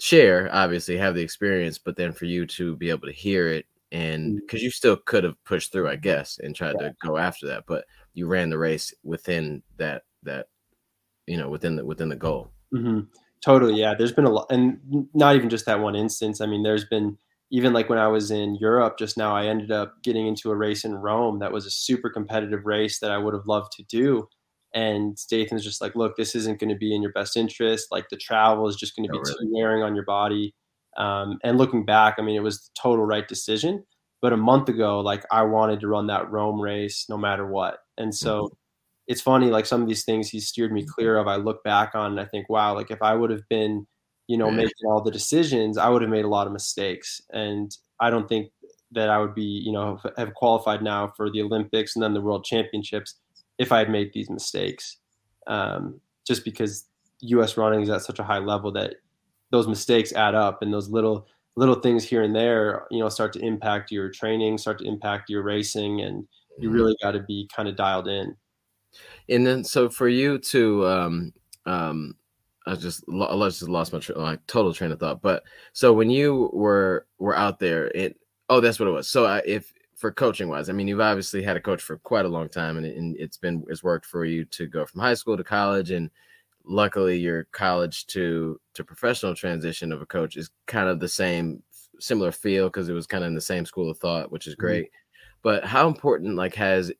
share 0.00 0.48
obviously 0.52 0.96
have 0.96 1.14
the 1.14 1.22
experience 1.22 1.78
but 1.78 1.94
then 1.94 2.12
for 2.12 2.24
you 2.24 2.44
to 2.44 2.74
be 2.76 2.90
able 2.90 3.06
to 3.06 3.12
hear 3.12 3.46
it 3.46 3.64
and 3.94 4.36
because 4.36 4.58
mm-hmm. 4.58 4.64
you 4.64 4.70
still 4.70 4.96
could 4.96 5.24
have 5.24 5.42
pushed 5.44 5.72
through 5.72 5.88
i 5.88 5.96
guess 5.96 6.38
and 6.42 6.54
tried 6.54 6.74
yeah. 6.78 6.88
to 6.88 6.94
go 7.02 7.16
after 7.16 7.46
that 7.46 7.64
but 7.66 7.84
you 8.12 8.26
ran 8.26 8.50
the 8.50 8.58
race 8.58 8.92
within 9.02 9.62
that 9.78 10.02
that 10.22 10.48
you 11.26 11.38
know 11.38 11.48
within 11.48 11.76
the 11.76 11.84
within 11.84 12.10
the 12.10 12.16
goal 12.16 12.50
mm-hmm. 12.74 13.00
Totally, 13.44 13.78
yeah. 13.78 13.92
There's 13.94 14.12
been 14.12 14.24
a 14.24 14.30
lot, 14.30 14.46
and 14.48 14.78
not 15.12 15.36
even 15.36 15.50
just 15.50 15.66
that 15.66 15.80
one 15.80 15.94
instance. 15.94 16.40
I 16.40 16.46
mean, 16.46 16.62
there's 16.62 16.86
been 16.86 17.18
even 17.50 17.74
like 17.74 17.90
when 17.90 17.98
I 17.98 18.08
was 18.08 18.30
in 18.30 18.56
Europe 18.56 18.98
just 18.98 19.18
now, 19.18 19.36
I 19.36 19.46
ended 19.46 19.70
up 19.70 20.02
getting 20.02 20.26
into 20.26 20.50
a 20.50 20.56
race 20.56 20.82
in 20.82 20.94
Rome 20.94 21.40
that 21.40 21.52
was 21.52 21.66
a 21.66 21.70
super 21.70 22.08
competitive 22.08 22.64
race 22.64 23.00
that 23.00 23.10
I 23.10 23.18
would 23.18 23.34
have 23.34 23.46
loved 23.46 23.72
to 23.72 23.82
do. 23.82 24.28
And 24.72 25.18
Dathan's 25.30 25.62
just 25.62 25.82
like, 25.82 25.94
look, 25.94 26.16
this 26.16 26.34
isn't 26.34 26.58
going 26.58 26.70
to 26.70 26.76
be 26.76 26.94
in 26.94 27.02
your 27.02 27.12
best 27.12 27.36
interest. 27.36 27.88
Like 27.92 28.08
the 28.08 28.16
travel 28.16 28.66
is 28.66 28.76
just 28.76 28.96
going 28.96 29.06
to 29.06 29.12
be 29.12 29.18
oh, 29.18 29.20
really? 29.20 29.46
too 29.46 29.54
wearing 29.54 29.82
on 29.82 29.94
your 29.94 30.06
body. 30.06 30.54
Um, 30.96 31.38
and 31.42 31.58
looking 31.58 31.84
back, 31.84 32.16
I 32.18 32.22
mean, 32.22 32.36
it 32.36 32.42
was 32.42 32.60
the 32.60 32.70
total 32.80 33.04
right 33.04 33.26
decision. 33.26 33.84
But 34.22 34.32
a 34.32 34.38
month 34.38 34.68
ago, 34.68 35.00
like 35.00 35.24
I 35.30 35.42
wanted 35.42 35.80
to 35.80 35.88
run 35.88 36.06
that 36.06 36.30
Rome 36.30 36.60
race 36.60 37.06
no 37.08 37.18
matter 37.18 37.46
what. 37.46 37.78
And 37.98 38.14
so 38.14 38.44
mm-hmm 38.44 38.54
it's 39.06 39.20
funny 39.20 39.48
like 39.50 39.66
some 39.66 39.82
of 39.82 39.88
these 39.88 40.04
things 40.04 40.28
he 40.28 40.40
steered 40.40 40.72
me 40.72 40.84
clear 40.84 41.16
of 41.16 41.26
i 41.26 41.36
look 41.36 41.62
back 41.64 41.94
on 41.94 42.12
and 42.12 42.20
i 42.20 42.24
think 42.24 42.48
wow 42.48 42.74
like 42.74 42.90
if 42.90 43.02
i 43.02 43.14
would 43.14 43.30
have 43.30 43.46
been 43.48 43.86
you 44.26 44.36
know 44.38 44.50
making 44.50 44.88
all 44.88 45.02
the 45.02 45.10
decisions 45.10 45.76
i 45.76 45.88
would 45.88 46.02
have 46.02 46.10
made 46.10 46.24
a 46.24 46.28
lot 46.28 46.46
of 46.46 46.52
mistakes 46.52 47.20
and 47.32 47.76
i 48.00 48.10
don't 48.10 48.28
think 48.28 48.50
that 48.90 49.10
i 49.10 49.18
would 49.18 49.34
be 49.34 49.42
you 49.42 49.72
know 49.72 49.98
have 50.16 50.32
qualified 50.34 50.82
now 50.82 51.12
for 51.16 51.30
the 51.30 51.42
olympics 51.42 51.94
and 51.94 52.02
then 52.02 52.14
the 52.14 52.20
world 52.20 52.44
championships 52.44 53.16
if 53.58 53.72
i 53.72 53.78
had 53.78 53.90
made 53.90 54.10
these 54.12 54.30
mistakes 54.30 54.98
um, 55.46 56.00
just 56.26 56.42
because 56.42 56.86
us 57.22 57.56
running 57.58 57.82
is 57.82 57.90
at 57.90 58.02
such 58.02 58.18
a 58.18 58.24
high 58.24 58.38
level 58.38 58.72
that 58.72 58.94
those 59.50 59.68
mistakes 59.68 60.12
add 60.12 60.34
up 60.34 60.62
and 60.62 60.72
those 60.72 60.88
little 60.88 61.26
little 61.56 61.76
things 61.76 62.04
here 62.04 62.22
and 62.22 62.34
there 62.34 62.86
you 62.90 62.98
know 62.98 63.08
start 63.08 63.32
to 63.32 63.40
impact 63.40 63.90
your 63.90 64.08
training 64.10 64.58
start 64.58 64.78
to 64.78 64.84
impact 64.84 65.30
your 65.30 65.42
racing 65.42 66.00
and 66.00 66.26
you 66.58 66.68
mm-hmm. 66.68 66.76
really 66.76 66.96
got 67.02 67.12
to 67.12 67.20
be 67.20 67.48
kind 67.54 67.68
of 67.68 67.76
dialed 67.76 68.08
in 68.08 68.34
and 69.28 69.46
then 69.46 69.62
so 69.62 69.88
for 69.88 70.08
you 70.08 70.38
to 70.38 70.86
um 70.86 71.32
um 71.66 72.14
I 72.66 72.74
just 72.74 73.04
I 73.08 73.48
just 73.48 73.68
lost 73.68 73.92
my, 73.92 73.98
tra- 73.98 74.18
my 74.18 74.38
total 74.46 74.72
train 74.72 74.92
of 74.92 74.98
thought. 74.98 75.20
But 75.20 75.44
so 75.72 75.92
when 75.92 76.10
you 76.10 76.50
were 76.52 77.06
were 77.18 77.36
out 77.36 77.58
there, 77.58 77.88
it 77.88 78.16
oh 78.48 78.60
that's 78.60 78.78
what 78.78 78.88
it 78.88 78.92
was. 78.92 79.08
So 79.08 79.26
I, 79.26 79.42
if 79.44 79.72
for 79.96 80.10
coaching 80.10 80.48
wise, 80.48 80.68
I 80.68 80.72
mean 80.72 80.88
you've 80.88 81.00
obviously 81.00 81.42
had 81.42 81.56
a 81.56 81.60
coach 81.60 81.82
for 81.82 81.98
quite 81.98 82.24
a 82.24 82.28
long 82.28 82.48
time, 82.48 82.78
and, 82.78 82.86
it, 82.86 82.96
and 82.96 83.16
it's 83.18 83.36
been 83.36 83.64
it's 83.68 83.82
worked 83.82 84.06
for 84.06 84.24
you 84.24 84.44
to 84.46 84.66
go 84.66 84.86
from 84.86 85.00
high 85.00 85.14
school 85.14 85.36
to 85.36 85.44
college, 85.44 85.90
and 85.90 86.10
luckily 86.66 87.18
your 87.18 87.44
college 87.52 88.06
to 88.06 88.58
to 88.74 88.84
professional 88.84 89.34
transition 89.34 89.92
of 89.92 90.02
a 90.02 90.06
coach 90.06 90.36
is 90.36 90.50
kind 90.66 90.88
of 90.88 91.00
the 91.00 91.08
same 91.08 91.62
similar 92.00 92.32
feel 92.32 92.66
because 92.66 92.88
it 92.88 92.94
was 92.94 93.06
kind 93.06 93.24
of 93.24 93.28
in 93.28 93.34
the 93.34 93.40
same 93.40 93.64
school 93.64 93.90
of 93.90 93.98
thought, 93.98 94.32
which 94.32 94.46
is 94.46 94.54
mm-hmm. 94.54 94.66
great. 94.66 94.84
Mm-hmm. 94.86 95.40
But 95.42 95.64
how 95.64 95.88
important 95.88 96.36
like 96.36 96.54
has 96.54 96.92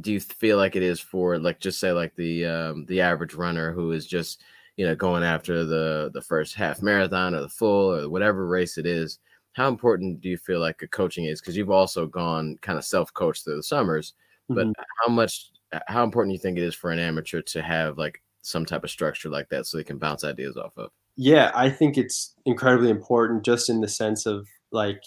do 0.00 0.12
you 0.12 0.20
feel 0.20 0.56
like 0.56 0.76
it 0.76 0.82
is 0.82 1.00
for 1.00 1.38
like 1.38 1.58
just 1.60 1.80
say 1.80 1.92
like 1.92 2.14
the 2.14 2.46
um, 2.46 2.84
the 2.86 3.00
average 3.00 3.34
runner 3.34 3.72
who 3.72 3.92
is 3.92 4.06
just 4.06 4.42
you 4.76 4.86
know 4.86 4.94
going 4.94 5.24
after 5.24 5.64
the 5.64 6.10
the 6.14 6.22
first 6.22 6.54
half 6.54 6.82
marathon 6.82 7.34
or 7.34 7.40
the 7.40 7.48
full 7.48 7.94
or 7.94 8.08
whatever 8.08 8.46
race 8.46 8.78
it 8.78 8.86
is 8.86 9.18
how 9.54 9.68
important 9.68 10.20
do 10.20 10.28
you 10.28 10.36
feel 10.36 10.60
like 10.60 10.80
a 10.82 10.88
coaching 10.88 11.24
is 11.24 11.40
because 11.40 11.56
you've 11.56 11.70
also 11.70 12.06
gone 12.06 12.56
kind 12.62 12.78
of 12.78 12.84
self-coached 12.84 13.42
through 13.42 13.56
the 13.56 13.62
summers 13.62 14.14
but 14.48 14.66
mm-hmm. 14.66 14.82
how 15.02 15.12
much 15.12 15.50
how 15.88 16.04
important 16.04 16.30
do 16.30 16.34
you 16.34 16.40
think 16.40 16.56
it 16.56 16.62
is 16.62 16.76
for 16.76 16.92
an 16.92 16.98
amateur 17.00 17.42
to 17.42 17.60
have 17.60 17.98
like 17.98 18.22
some 18.48 18.64
type 18.64 18.84
of 18.84 18.90
structure 18.90 19.28
like 19.28 19.48
that 19.48 19.66
so 19.66 19.76
they 19.76 19.84
can 19.84 19.98
bounce 19.98 20.24
ideas 20.24 20.56
off 20.56 20.76
of 20.76 20.90
yeah 21.16 21.50
i 21.54 21.68
think 21.68 21.98
it's 21.98 22.34
incredibly 22.44 22.90
important 22.90 23.44
just 23.44 23.68
in 23.68 23.80
the 23.80 23.88
sense 23.88 24.26
of 24.26 24.46
like 24.70 25.02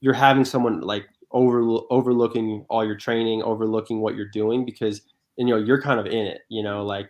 you're 0.00 0.14
having 0.14 0.44
someone 0.44 0.80
like 0.80 1.06
over 1.32 1.80
overlooking 1.90 2.64
all 2.68 2.84
your 2.84 2.96
training, 2.96 3.42
overlooking 3.42 4.00
what 4.00 4.14
you're 4.14 4.30
doing 4.30 4.64
because 4.64 5.02
you 5.36 5.46
know 5.46 5.56
you're 5.56 5.82
kind 5.82 6.00
of 6.00 6.06
in 6.06 6.26
it. 6.26 6.42
You 6.48 6.62
know, 6.62 6.84
like 6.84 7.08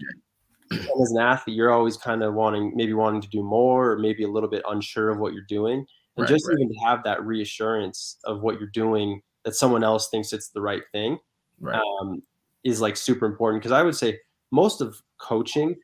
as 0.72 1.10
an 1.12 1.20
athlete, 1.20 1.56
you're 1.56 1.72
always 1.72 1.96
kind 1.96 2.22
of 2.22 2.34
wanting 2.34 2.72
maybe 2.74 2.92
wanting 2.92 3.20
to 3.22 3.28
do 3.28 3.42
more 3.42 3.92
or 3.92 3.98
maybe 3.98 4.24
a 4.24 4.28
little 4.28 4.48
bit 4.48 4.62
unsure 4.68 5.10
of 5.10 5.18
what 5.18 5.32
you're 5.32 5.44
doing. 5.48 5.86
And 6.16 6.22
right, 6.22 6.28
just 6.28 6.48
right. 6.48 6.56
even 6.58 6.72
to 6.72 6.78
have 6.80 7.04
that 7.04 7.24
reassurance 7.24 8.16
of 8.24 8.40
what 8.40 8.58
you're 8.58 8.70
doing 8.70 9.20
that 9.44 9.54
someone 9.54 9.84
else 9.84 10.08
thinks 10.08 10.32
it's 10.32 10.48
the 10.48 10.62
right 10.62 10.82
thing 10.90 11.18
right. 11.60 11.80
um, 12.00 12.22
is 12.64 12.80
like 12.80 12.96
super 12.96 13.26
important 13.26 13.62
because 13.62 13.72
I 13.72 13.82
would 13.82 13.94
say 13.94 14.18
most 14.50 14.80
of 14.80 15.02
coaching 15.18 15.76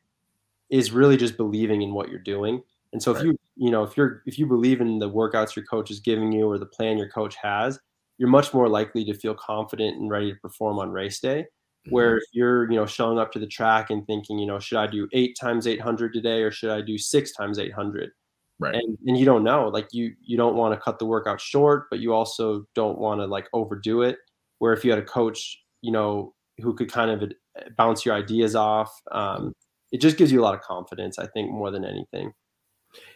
is 0.69 0.91
really 0.91 1.17
just 1.17 1.37
believing 1.37 1.81
in 1.81 1.93
what 1.93 2.09
you're 2.09 2.19
doing. 2.19 2.61
And 2.93 3.01
so 3.01 3.15
if 3.15 3.23
you 3.23 3.37
you 3.55 3.71
know 3.71 3.83
if 3.83 3.97
you're 3.97 4.21
if 4.25 4.37
you 4.37 4.45
believe 4.45 4.81
in 4.81 4.99
the 4.99 5.09
workouts 5.09 5.55
your 5.55 5.65
coach 5.65 5.89
is 5.91 5.99
giving 5.99 6.31
you 6.31 6.47
or 6.47 6.57
the 6.57 6.65
plan 6.65 6.97
your 6.97 7.09
coach 7.09 7.35
has, 7.41 7.79
you're 8.17 8.29
much 8.29 8.53
more 8.53 8.69
likely 8.69 9.03
to 9.05 9.13
feel 9.13 9.35
confident 9.35 9.97
and 9.97 10.09
ready 10.09 10.31
to 10.31 10.39
perform 10.39 10.79
on 10.79 10.91
race 10.91 11.19
day. 11.19 11.45
Where 11.89 12.11
Mm-hmm. 12.11 12.17
if 12.17 12.23
you're, 12.31 12.71
you 12.71 12.77
know, 12.77 12.85
showing 12.85 13.19
up 13.19 13.33
to 13.33 13.39
the 13.39 13.47
track 13.47 13.89
and 13.89 14.07
thinking, 14.07 14.39
you 14.39 14.45
know, 14.45 14.57
should 14.57 14.77
I 14.77 14.87
do 14.87 15.09
eight 15.11 15.37
times 15.39 15.67
800 15.67 16.13
today 16.13 16.41
or 16.41 16.49
should 16.49 16.69
I 16.69 16.81
do 16.81 16.97
six 16.97 17.33
times 17.33 17.59
800? 17.59 18.11
Right. 18.59 18.75
And 18.75 18.97
and 19.05 19.17
you 19.17 19.25
don't 19.25 19.43
know, 19.43 19.67
like 19.67 19.89
you 19.91 20.13
you 20.23 20.37
don't 20.37 20.55
want 20.55 20.73
to 20.73 20.79
cut 20.79 20.99
the 20.99 21.05
workout 21.05 21.41
short, 21.41 21.89
but 21.89 21.99
you 21.99 22.13
also 22.13 22.65
don't 22.75 22.97
want 22.99 23.19
to 23.19 23.25
like 23.25 23.47
overdo 23.51 24.03
it. 24.03 24.17
Where 24.59 24.71
if 24.71 24.85
you 24.85 24.91
had 24.91 24.99
a 24.99 25.05
coach, 25.05 25.61
you 25.81 25.91
know, 25.91 26.33
who 26.59 26.73
could 26.73 26.91
kind 26.91 27.11
of 27.11 27.31
uh, 27.31 27.69
bounce 27.77 28.05
your 28.05 28.15
ideas 28.15 28.55
off, 28.55 28.91
um, 29.11 29.53
it 29.91 30.01
just 30.01 30.17
gives 30.17 30.31
you 30.31 30.41
a 30.41 30.43
lot 30.43 30.55
of 30.55 30.61
confidence. 30.61 31.19
I 31.19 31.27
think 31.27 31.51
more 31.51 31.71
than 31.71 31.85
anything. 31.85 32.33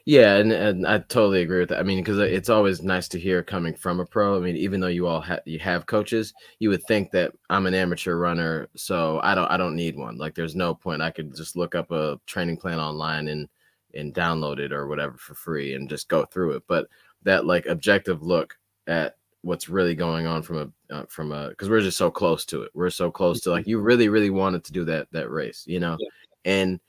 Yeah, 0.06 0.38
and, 0.38 0.52
and 0.52 0.88
I 0.88 1.00
totally 1.00 1.42
agree 1.42 1.60
with 1.60 1.70
that. 1.70 1.80
I 1.80 1.84
mean, 1.84 2.00
because 2.00 2.18
it's 2.20 2.50
always 2.50 2.82
nice 2.82 3.08
to 3.10 3.20
hear 3.20 3.44
coming 3.44 3.76
from 3.76 4.00
a 4.00 4.06
pro. 4.06 4.38
I 4.38 4.40
mean, 4.40 4.56
even 4.56 4.80
though 4.80 4.88
you 4.88 5.06
all 5.06 5.22
ha- 5.22 5.40
you 5.46 5.60
have 5.60 5.86
coaches, 5.86 6.34
you 6.60 6.70
would 6.70 6.84
think 6.86 7.12
that 7.12 7.34
I'm 7.50 7.66
an 7.66 7.74
amateur 7.74 8.16
runner, 8.16 8.70
so 8.76 9.20
I 9.22 9.36
don't 9.36 9.52
I 9.52 9.58
don't 9.58 9.76
need 9.76 9.96
one. 9.96 10.18
Like, 10.18 10.34
there's 10.34 10.56
no 10.56 10.74
point. 10.74 11.02
I 11.02 11.12
could 11.12 11.36
just 11.36 11.56
look 11.56 11.76
up 11.76 11.92
a 11.92 12.20
training 12.26 12.58
plan 12.58 12.80
online 12.80 13.28
and 13.28 13.50
and 13.94 14.14
download 14.14 14.60
it 14.60 14.72
or 14.72 14.88
whatever 14.88 15.18
for 15.18 15.34
free 15.34 15.74
and 15.74 15.90
just 15.90 16.08
go 16.08 16.26
through 16.26 16.54
it. 16.54 16.64
But 16.68 16.88
that 17.24 17.46
like 17.46 17.66
objective 17.66 18.24
look 18.24 18.58
at 18.88 19.16
what's 19.48 19.70
really 19.70 19.96
going 19.96 20.28
on 20.28 20.44
from 20.44 20.58
a 20.90 20.94
uh, 20.94 21.06
from 21.08 21.32
a 21.32 21.50
because 21.50 21.70
we're 21.70 21.80
just 21.82 21.98
so 21.98 22.12
close 22.12 22.46
to 22.46 22.64
it. 22.64 22.72
We're 22.74 22.90
so 22.90 23.10
close 23.10 23.40
to 23.42 23.52
like 23.52 23.66
you 23.66 23.80
really 23.80 24.10
really 24.10 24.30
wanted 24.30 24.64
to 24.66 24.74
do 24.74 24.84
that 24.86 25.08
that 25.14 25.32
race, 25.32 25.64
you 25.66 25.80
know, 25.80 25.98
Yeah. 26.00 26.10
and 26.46 26.80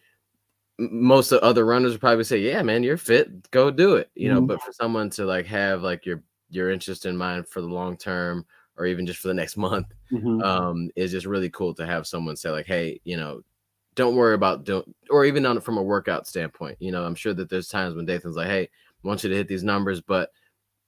most 0.78 1.32
of 1.32 1.40
other 1.40 1.64
runners 1.64 1.92
would 1.92 2.00
probably 2.00 2.24
say, 2.24 2.38
"Yeah, 2.38 2.62
man, 2.62 2.82
you're 2.82 2.96
fit. 2.96 3.50
Go 3.52 3.70
do 3.70 3.96
it." 3.96 4.10
You 4.14 4.28
know, 4.32 4.40
Mhm. 4.42 4.46
but 4.48 4.62
for 4.62 4.72
someone 4.72 5.08
to 5.10 5.24
like 5.24 5.46
have 5.46 5.82
like 5.82 6.04
your 6.04 6.22
your 6.50 6.70
interest 6.70 7.06
in 7.06 7.16
mind 7.16 7.48
for 7.48 7.60
the 7.60 7.68
long 7.68 7.96
term 7.96 8.44
or 8.76 8.86
even 8.86 9.06
just 9.06 9.20
for 9.20 9.28
the 9.28 9.34
next 9.34 9.56
month 9.66 9.86
Mhm. 10.12 10.42
um 10.44 10.90
is 10.96 11.10
just 11.12 11.26
really 11.26 11.50
cool 11.50 11.74
to 11.74 11.86
have 11.86 12.06
someone 12.06 12.36
say 12.36 12.50
like, 12.50 12.66
"Hey, 12.66 13.00
you 13.04 13.16
know, 13.16 13.42
don't 13.94 14.16
worry 14.16 14.34
about 14.34 14.64
doing 14.64 14.94
or 15.10 15.24
even 15.24 15.46
on 15.46 15.60
from 15.60 15.78
a 15.78 15.82
workout 15.82 16.26
standpoint. 16.26 16.76
You 16.80 16.90
know, 16.92 17.04
I'm 17.04 17.14
sure 17.14 17.34
that 17.34 17.48
there's 17.50 17.68
times 17.68 17.94
when 17.94 18.06
Dathan's 18.06 18.36
like, 18.36 18.48
"Hey, 18.48 18.62
I 18.64 19.06
want 19.08 19.22
you 19.22 19.30
to 19.30 19.36
hit 19.36 19.46
these 19.48 19.64
numbers, 19.64 20.00
but 20.00 20.30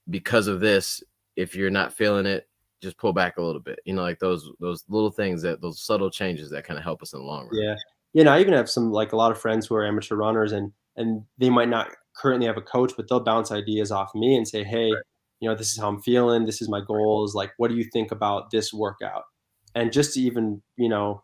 because 0.09 0.47
of 0.49 0.61
this, 0.61 1.03
if 1.41 1.55
you're 1.57 1.71
not 1.71 1.93
feeling 1.95 2.27
it, 2.27 2.49
just 2.83 2.99
pull 2.99 3.13
back 3.13 3.37
a 3.39 3.43
little 3.43 3.61
bit." 3.61 3.81
You 3.85 3.95
know, 3.95 4.03
like 4.03 4.19
those 4.21 4.51
those 4.61 4.85
little 4.89 5.11
things 5.11 5.43
that 5.43 5.61
those 5.61 5.83
subtle 5.83 6.11
changes 6.11 6.51
that 6.51 6.65
kind 6.65 6.79
of 6.79 6.85
help 6.85 7.03
us 7.03 7.13
in 7.13 7.21
the 7.21 7.25
long 7.27 7.49
run. 7.49 7.63
Yeah. 7.63 7.75
You 8.13 8.25
know, 8.25 8.33
I 8.33 8.41
even 8.41 8.55
have 8.55 8.69
some 8.71 8.91
like 8.91 9.13
a 9.13 9.17
lot 9.17 9.33
of 9.33 9.41
friends 9.41 9.67
who 9.67 9.75
are 9.77 9.85
amateur 9.87 10.17
runners 10.17 10.53
and 10.53 10.73
and 10.97 11.25
they 11.39 11.51
might 11.51 11.69
not 11.69 11.89
currently 12.17 12.47
have 12.47 12.57
a 12.57 12.63
coach, 12.63 12.93
but 12.97 13.09
they'll 13.09 13.21
bounce 13.21 13.51
ideas 13.53 13.93
off 13.93 14.15
me 14.15 14.37
and 14.37 14.47
say, 14.47 14.65
Hey, 14.65 15.03
you 15.41 15.49
know, 15.49 15.55
this 15.55 15.73
is 15.73 15.79
how 15.79 15.89
I'm 15.89 16.03
feeling, 16.03 16.45
this 16.45 16.61
is 16.61 16.69
my 16.69 16.81
goals. 16.81 17.35
Like, 17.35 17.53
what 17.57 17.69
do 17.71 17.77
you 17.77 17.85
think 17.85 18.13
about 18.13 18.51
this 18.51 18.73
workout? 18.73 19.25
And 19.75 19.93
just 19.93 20.15
to 20.15 20.21
even, 20.21 20.63
you 20.77 20.89
know, 20.89 21.23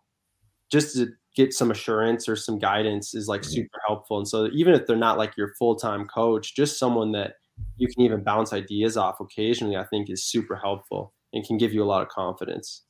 just 0.70 0.96
to 0.96 1.08
get 1.34 1.52
some 1.52 1.70
assurance 1.70 2.28
or 2.28 2.36
some 2.36 2.58
guidance 2.58 3.14
is 3.14 3.28
like 3.28 3.42
Mhm. 3.42 3.44
super 3.44 3.80
helpful. 3.86 4.18
And 4.18 4.28
so 4.28 4.48
even 4.52 4.74
if 4.74 4.86
they're 4.86 4.96
not 4.96 5.18
like 5.18 5.36
your 5.36 5.54
full-time 5.58 6.06
coach, 6.08 6.54
just 6.56 6.78
someone 6.78 7.12
that 7.12 7.34
you 7.76 7.88
can 7.88 8.02
even 8.04 8.22
bounce 8.24 8.52
ideas 8.52 8.96
off 8.96 9.20
occasionally, 9.20 9.76
I 9.76 9.84
think 9.84 10.10
is 10.10 10.24
super 10.24 10.56
helpful 10.56 11.14
and 11.32 11.44
can 11.46 11.58
give 11.58 11.72
you 11.72 11.82
a 11.82 11.86
lot 11.86 12.02
of 12.02 12.08
confidence. 12.08 12.84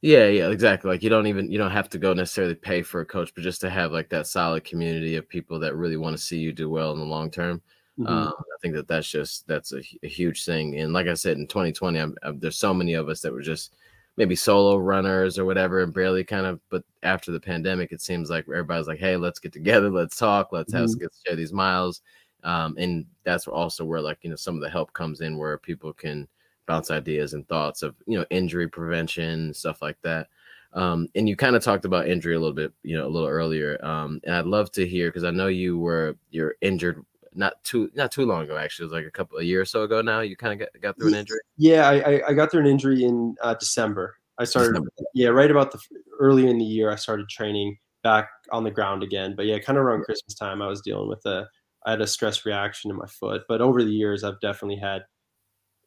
Yeah, 0.00 0.26
yeah, 0.26 0.48
exactly. 0.50 0.90
Like 0.90 1.02
you 1.02 1.10
don't 1.10 1.28
even 1.28 1.50
you 1.50 1.58
don't 1.58 1.70
have 1.70 1.88
to 1.90 1.98
go 1.98 2.12
necessarily 2.12 2.56
pay 2.56 2.82
for 2.82 3.00
a 3.00 3.06
coach, 3.06 3.32
but 3.34 3.44
just 3.44 3.60
to 3.60 3.70
have 3.70 3.92
like 3.92 4.08
that 4.10 4.26
solid 4.26 4.64
community 4.64 5.14
of 5.16 5.28
people 5.28 5.60
that 5.60 5.76
really 5.76 5.96
want 5.96 6.16
to 6.16 6.22
see 6.22 6.38
you 6.38 6.52
do 6.52 6.68
well 6.68 6.92
in 6.92 6.98
the 6.98 7.04
long 7.04 7.30
term. 7.30 7.62
Mhm. 7.96 8.26
Um, 8.26 8.32
I 8.36 8.56
think 8.60 8.74
that 8.74 8.88
that's 8.88 9.08
just 9.08 9.46
that's 9.46 9.72
a, 9.72 9.80
a 10.02 10.08
huge 10.08 10.44
thing. 10.44 10.76
And 10.80 10.92
like 10.92 11.06
I 11.06 11.14
said, 11.14 11.36
in 11.38 11.46
2020, 11.46 12.00
I'm, 12.00 12.16
I'm, 12.24 12.40
there's 12.40 12.58
so 12.58 12.74
many 12.74 12.94
of 12.94 13.08
us 13.08 13.20
that 13.20 13.32
were 13.32 13.42
just 13.42 13.76
maybe 14.16 14.34
solo 14.34 14.76
runners 14.76 15.38
or 15.38 15.44
whatever, 15.44 15.80
and 15.84 15.94
barely 15.94 16.24
kind 16.24 16.46
of. 16.46 16.60
But 16.68 16.82
after 17.04 17.30
the 17.30 17.38
pandemic, 17.40 17.92
it 17.92 18.00
seems 18.02 18.28
like 18.28 18.46
everybody's 18.48 18.88
like, 18.88 18.98
"Hey, 18.98 19.16
let's 19.16 19.38
get 19.38 19.52
together, 19.52 19.88
let's 19.90 20.16
talk, 20.16 20.48
let's 20.52 20.72
have 20.72 20.88
Mhm. 20.88 20.98
get 20.98 21.10
share 21.24 21.36
these 21.36 21.52
miles." 21.52 22.02
Um, 22.44 22.74
and 22.78 23.06
that's 23.24 23.46
also 23.46 23.84
where 23.84 24.00
like 24.00 24.18
you 24.22 24.30
know 24.30 24.36
some 24.36 24.54
of 24.54 24.60
the 24.60 24.70
help 24.70 24.92
comes 24.92 25.20
in, 25.20 25.38
where 25.38 25.58
people 25.58 25.92
can 25.92 26.28
bounce 26.66 26.90
ideas 26.90 27.34
and 27.34 27.46
thoughts 27.48 27.82
of 27.82 27.94
you 28.06 28.18
know 28.18 28.26
injury 28.30 28.68
prevention 28.68 29.52
stuff 29.54 29.82
like 29.82 30.00
that. 30.02 30.28
Um, 30.74 31.08
and 31.14 31.28
you 31.28 31.36
kind 31.36 31.54
of 31.54 31.62
talked 31.62 31.84
about 31.84 32.08
injury 32.08 32.34
a 32.34 32.38
little 32.38 32.54
bit, 32.54 32.72
you 32.82 32.96
know, 32.96 33.06
a 33.06 33.08
little 33.08 33.28
earlier. 33.28 33.78
Um, 33.84 34.20
and 34.24 34.34
I'd 34.34 34.46
love 34.46 34.72
to 34.72 34.86
hear 34.86 35.08
because 35.08 35.24
I 35.24 35.30
know 35.30 35.48
you 35.48 35.78
were 35.78 36.16
you're 36.30 36.54
injured 36.62 37.04
not 37.34 37.62
too 37.62 37.90
not 37.94 38.10
too 38.10 38.26
long 38.26 38.44
ago. 38.44 38.56
Actually, 38.56 38.84
it 38.84 38.86
was 38.86 38.92
like 38.92 39.06
a 39.06 39.10
couple 39.10 39.38
a 39.38 39.42
year 39.42 39.60
or 39.60 39.64
so 39.64 39.82
ago 39.82 40.00
now. 40.00 40.20
You 40.20 40.36
kind 40.36 40.52
of 40.52 40.58
got, 40.58 40.80
got 40.80 40.96
through 40.98 41.08
an 41.08 41.14
injury. 41.14 41.40
Yeah, 41.56 41.88
I, 41.88 42.22
I, 42.28 42.32
got 42.32 42.50
through 42.50 42.62
an 42.62 42.66
injury 42.66 43.04
in 43.04 43.36
uh, 43.42 43.54
December. 43.54 44.16
I 44.38 44.44
started, 44.44 44.72
December. 44.72 44.90
yeah, 45.14 45.28
right 45.28 45.50
about 45.50 45.72
the 45.72 45.80
early 46.18 46.48
in 46.48 46.58
the 46.58 46.64
year. 46.64 46.90
I 46.90 46.96
started 46.96 47.28
training 47.28 47.78
back 48.02 48.28
on 48.50 48.64
the 48.64 48.70
ground 48.70 49.02
again. 49.02 49.34
But 49.36 49.46
yeah, 49.46 49.58
kind 49.58 49.78
of 49.78 49.84
around 49.84 50.04
Christmas 50.04 50.34
time, 50.34 50.60
I 50.62 50.66
was 50.66 50.80
dealing 50.80 51.08
with 51.08 51.24
a, 51.26 51.48
I 51.86 51.92
had 51.92 52.00
a 52.00 52.06
stress 52.06 52.44
reaction 52.46 52.90
in 52.90 52.96
my 52.96 53.06
foot. 53.06 53.42
But 53.48 53.60
over 53.60 53.82
the 53.82 53.92
years, 53.92 54.24
I've 54.24 54.40
definitely 54.40 54.76
had 54.78 55.02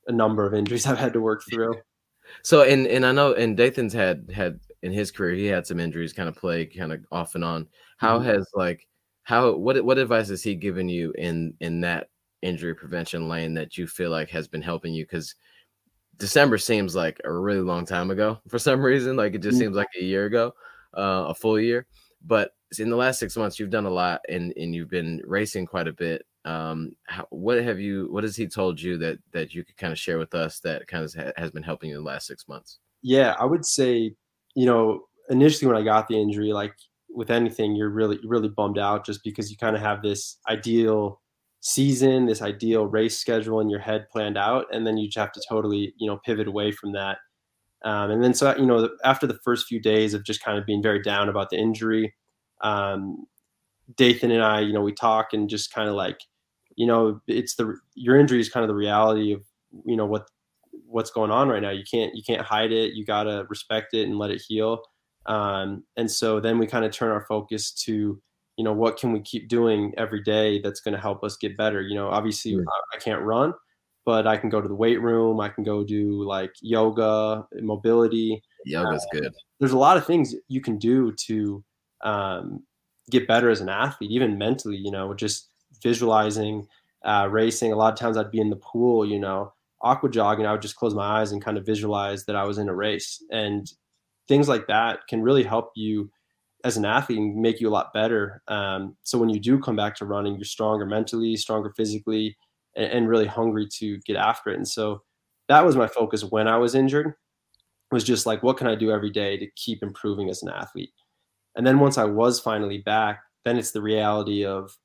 a 0.08 0.12
number 0.12 0.46
of 0.46 0.54
injuries 0.54 0.86
I've 0.88 0.98
had 1.00 1.14
to 1.14 1.22
work 1.22 1.44
through. 1.50 1.76
So 2.44 2.64
and 2.64 2.88
and 2.88 3.06
I 3.06 3.12
know 3.12 3.34
and 3.34 3.58
Dathan's 3.58 3.94
had 3.94 4.30
had 4.34 4.60
in 4.84 4.92
his 4.92 5.12
career 5.12 5.36
he 5.36 5.46
had 5.48 5.68
some 5.68 5.80
injuries 5.80 6.14
kind 6.14 6.30
of 6.30 6.36
play 6.36 6.66
kind 6.66 6.92
of 6.94 7.02
off 7.12 7.36
and 7.36 7.44
on. 7.44 7.68
How 7.98 8.20
Mhm. 8.20 8.26
has 8.26 8.48
like 8.54 8.88
how 9.24 9.54
what 9.56 9.84
what 9.86 9.98
advice 9.98 10.30
has 10.30 10.44
he 10.44 10.56
given 10.56 10.90
you 10.90 11.12
in 11.18 11.54
in 11.60 11.82
that 11.82 12.10
injury 12.42 12.76
prevention 12.76 13.28
lane 13.30 13.54
that 13.56 13.78
you 13.78 13.88
feel 13.88 14.12
like 14.12 14.30
has 14.30 14.48
been 14.48 14.62
helping 14.62 14.94
you 14.94 15.04
because 15.06 15.36
December 16.18 16.58
seems 16.58 16.96
like 16.96 17.20
a 17.26 17.32
really 17.34 17.62
long 17.62 17.86
time 17.86 18.12
ago 18.12 18.40
for 18.50 18.60
some 18.60 18.82
reason 18.82 19.16
like 19.16 19.34
it 19.34 19.42
just 19.42 19.58
Mhm. 19.58 19.60
seems 19.60 19.76
like 19.76 19.90
a 20.00 20.04
year 20.04 20.26
ago 20.26 20.54
uh, 20.98 21.26
a 21.30 21.36
full 21.36 21.60
year 21.60 21.88
but 22.26 22.52
in 22.80 22.90
the 22.90 22.96
last 22.96 23.20
six 23.20 23.38
months 23.38 23.60
you've 23.60 23.70
done 23.70 23.86
a 23.86 23.90
lot 23.90 24.22
and 24.28 24.54
and 24.58 24.76
you've 24.76 24.90
been 24.90 25.22
racing 25.26 25.66
quite 25.66 25.88
a 25.88 25.94
bit 25.94 26.26
um 26.44 26.92
how, 27.08 27.26
what 27.30 27.62
have 27.64 27.80
you 27.80 28.08
what 28.12 28.24
has 28.24 28.36
he 28.36 28.48
told 28.48 28.82
you 28.82 28.98
that 28.98 29.18
that 29.32 29.54
you 29.54 29.64
could 29.64 29.78
kind 29.78 29.94
of 29.94 30.00
share 30.00 30.18
with 30.18 30.34
us 30.36 30.60
that 30.60 30.86
kind 30.88 31.04
of 31.04 31.14
has 31.38 31.52
been 31.52 31.64
helping 31.64 31.90
you 31.90 31.98
in 31.98 32.04
the 32.04 32.10
last 32.10 32.28
six 32.28 32.48
months 32.48 32.80
Yeah, 33.02 33.36
I 33.40 33.46
would 33.46 33.66
say, 33.66 34.16
you 34.56 34.66
know, 34.66 35.02
initially 35.30 35.72
when 35.72 35.80
I 35.80 35.86
got 35.86 36.08
the 36.08 36.20
injury, 36.20 36.52
like 36.54 36.74
with 37.10 37.30
anything, 37.30 37.76
you're 37.76 37.90
really 37.90 38.20
really 38.26 38.50
bummed 38.50 38.80
out 38.80 39.06
just 39.06 39.24
because 39.24 39.52
you 39.52 39.58
kind 39.58 39.76
of 39.76 39.82
have 39.84 40.02
this 40.02 40.40
ideal 40.50 41.22
season, 41.62 42.26
this 42.26 42.42
ideal 42.42 42.88
race 42.88 43.18
schedule 43.18 43.60
in 43.60 43.70
your 43.70 43.80
head 43.80 44.08
planned 44.12 44.38
out, 44.40 44.66
and 44.72 44.88
then 44.88 44.98
you 44.98 45.08
just 45.08 45.18
have 45.20 45.32
to 45.34 45.42
totally, 45.48 45.94
you 45.98 46.08
know, 46.08 46.20
pivot 46.26 46.48
away 46.48 46.72
from 46.72 46.94
that. 46.94 47.20
Um, 47.86 48.12
and 48.12 48.24
then 48.24 48.34
so 48.34 48.56
you 48.58 48.66
know, 48.66 48.90
after 49.04 49.28
the 49.28 49.40
first 49.44 49.68
few 49.68 49.80
days 49.80 50.14
of 50.14 50.24
just 50.26 50.44
kind 50.44 50.58
of 50.58 50.66
being 50.66 50.82
very 50.84 51.02
down 51.02 51.30
about 51.30 51.52
the 51.52 51.58
injury, 51.58 52.14
um, 52.62 53.26
Dathan 53.96 54.32
and 54.32 54.44
I, 54.44 54.62
you 54.62 54.74
know, 54.74 54.82
we 54.82 54.92
talk 54.94 55.34
and 55.34 55.48
just 55.50 55.72
kind 55.72 55.88
of 55.88 55.96
like, 55.96 56.20
you 56.76 56.88
know, 56.88 57.22
it's 57.28 57.56
the 57.56 57.78
your 57.94 58.20
injury 58.20 58.40
is 58.40 58.50
kind 58.50 58.64
of 58.64 58.68
the 58.68 58.76
reality 58.76 59.32
of 59.34 59.44
you 59.86 59.96
know 59.96 60.06
what 60.06 60.28
what's 60.88 61.12
going 61.12 61.32
on 61.32 61.48
right 61.50 61.62
now. 61.62 61.70
You 61.70 61.84
can't 61.90 62.16
you 62.16 62.24
can't 62.24 62.42
hide 62.42 62.72
it. 62.72 62.94
You 62.94 63.06
gotta 63.06 63.46
respect 63.50 63.94
it 63.94 64.08
and 64.08 64.18
let 64.18 64.32
it 64.32 64.42
heal. 64.48 64.82
Um, 65.28 65.84
and 65.98 66.10
so 66.10 66.40
then 66.40 66.60
we 66.60 66.68
kind 66.68 66.86
of 66.86 66.92
turn 66.92 67.12
our 67.12 67.26
focus 67.28 67.72
to 67.86 68.22
you 68.58 68.64
know 68.64 68.74
what 68.74 68.98
can 68.98 69.12
we 69.12 69.22
keep 69.22 69.48
doing 69.48 69.94
every 69.98 70.22
day 70.24 70.62
that's 70.62 70.80
going 70.80 70.94
to 70.94 71.00
help 71.02 71.24
us 71.24 71.38
get 71.38 71.58
better. 71.58 71.82
You 71.82 71.96
know, 71.96 72.10
obviously 72.10 72.54
Mm. 72.54 72.64
I, 72.68 72.98
I 72.98 73.00
can't 73.00 73.22
run, 73.22 73.54
but 74.06 74.28
I 74.28 74.38
can 74.38 74.50
go 74.50 74.62
to 74.62 74.68
the 74.68 74.76
weight 74.76 75.02
room. 75.02 75.40
I 75.40 75.50
can 75.50 75.64
go 75.64 75.84
do 75.84 76.24
like 76.24 76.54
yoga, 76.62 77.46
mobility. 77.62 78.42
yoga's 78.64 79.06
good 79.12 79.34
There's 79.60 79.72
a 79.72 79.78
lot 79.78 79.98
of 79.98 80.06
things 80.06 80.36
you 80.48 80.62
can 80.62 80.78
do 80.78 81.12
to 81.28 81.64
um, 82.04 82.64
get 83.10 83.28
better 83.28 83.50
as 83.50 83.62
an 83.62 83.70
athlete, 83.70 84.12
even 84.12 84.38
mentally. 84.38 84.78
You 84.78 84.92
know, 84.92 85.14
just 85.14 85.50
visualizing 85.82 86.68
uh, 87.04 87.28
racing. 87.30 87.74
A 87.74 87.76
lot 87.76 87.92
of 87.92 88.00
times 88.00 88.18
I'd 88.18 88.32
be 88.32 88.40
in 88.40 88.50
the 88.50 88.56
pool, 88.58 89.06
you 89.06 89.20
know, 89.20 89.54
aqua 89.82 90.10
jogging. 90.10 90.46
I 90.46 90.52
would 90.52 90.62
just 90.62 90.76
close 90.76 90.94
my 90.94 91.20
eyes 91.20 91.32
and 91.32 91.44
kind 91.44 91.58
of 91.58 91.66
visualize 91.66 92.26
that 92.26 92.36
I 92.36 92.44
was 92.44 92.60
in 92.60 92.70
a 92.70 92.76
race, 92.76 93.24
and 93.32 93.72
things 94.28 94.48
like 94.48 94.68
that 94.68 95.08
can 95.08 95.24
really 95.24 95.44
help 95.44 95.72
you 95.76 96.12
as 96.64 96.78
an 96.78 96.86
athlete 96.86 97.20
and 97.20 97.36
make 97.36 97.62
you 97.62 97.70
a 97.70 97.70
lot 97.70 97.94
better. 97.94 98.42
Um, 98.48 98.98
so 99.04 99.20
when 99.20 99.30
you 99.30 99.40
do 99.40 99.60
come 99.60 99.76
back 99.76 99.96
to 99.98 100.06
running, 100.06 100.36
you're 100.36 100.46
stronger 100.46 100.86
mentally, 100.86 101.38
stronger 101.38 101.72
physically, 101.78 102.36
and, 102.76 102.86
and 102.92 103.10
really 103.10 103.28
hungry 103.28 103.68
to 103.80 104.00
get 104.06 104.16
after 104.16 104.50
it. 104.50 104.58
And 104.58 104.68
so 104.68 105.02
that 105.48 105.66
was 105.66 105.76
my 105.76 105.88
focus 105.88 106.24
when 106.24 106.48
I 106.48 106.58
was 106.58 106.76
injured. 106.76 107.14
Was 107.92 108.04
just 108.04 108.26
like, 108.26 108.42
what 108.44 108.58
can 108.58 108.68
I 108.68 108.76
do 108.76 108.92
every 108.92 109.12
day 109.12 109.38
to 109.38 109.48
keep 109.56 109.84
improving 109.84 110.30
as 110.30 110.42
an 110.42 110.50
athlete? 110.50 110.90
And 111.56 111.66
then 111.66 111.80
once 111.80 111.98
I 111.98 112.06
was 112.06 112.40
finally 112.40 112.80
back, 112.80 113.22
then 113.46 113.58
it's 113.58 113.72
the 113.72 113.82
reality 113.82 114.44
of, 114.44 114.76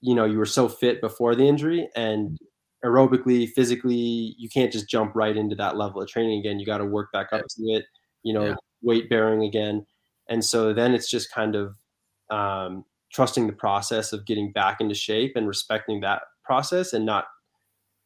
you 0.00 0.14
know, 0.14 0.24
you 0.24 0.36
were 0.36 0.44
so 0.44 0.68
fit 0.68 1.00
before 1.00 1.34
the 1.34 1.46
injury 1.46 1.88
and 1.94 2.36
aerobically, 2.84 3.48
physically, 3.48 4.34
you 4.36 4.48
can't 4.50 4.72
just 4.72 4.88
jump 4.88 5.14
right 5.14 5.36
into 5.36 5.56
that 5.56 5.76
level 5.76 6.02
of 6.02 6.08
training 6.08 6.40
again. 6.40 6.58
You 6.58 6.66
got 6.66 6.78
to 6.78 6.84
work 6.84 7.10
back 7.12 7.32
up 7.32 7.40
to 7.40 7.62
it, 7.72 7.86
you 8.24 8.34
know, 8.34 8.48
Yeah. 8.48 8.54
weight 8.82 9.08
bearing 9.08 9.44
again. 9.44 9.86
And 10.28 10.44
so 10.44 10.74
then 10.74 10.92
it's 10.92 11.08
just 11.08 11.32
kind 11.32 11.54
of 11.54 11.76
um, 12.30 12.84
trusting 13.12 13.46
the 13.46 13.52
process 13.54 14.12
of 14.12 14.26
getting 14.26 14.52
back 14.52 14.80
into 14.80 14.94
shape 14.94 15.36
and 15.36 15.46
respecting 15.46 16.00
that 16.00 16.22
process 16.44 16.92
and 16.92 17.04
not 17.04 17.24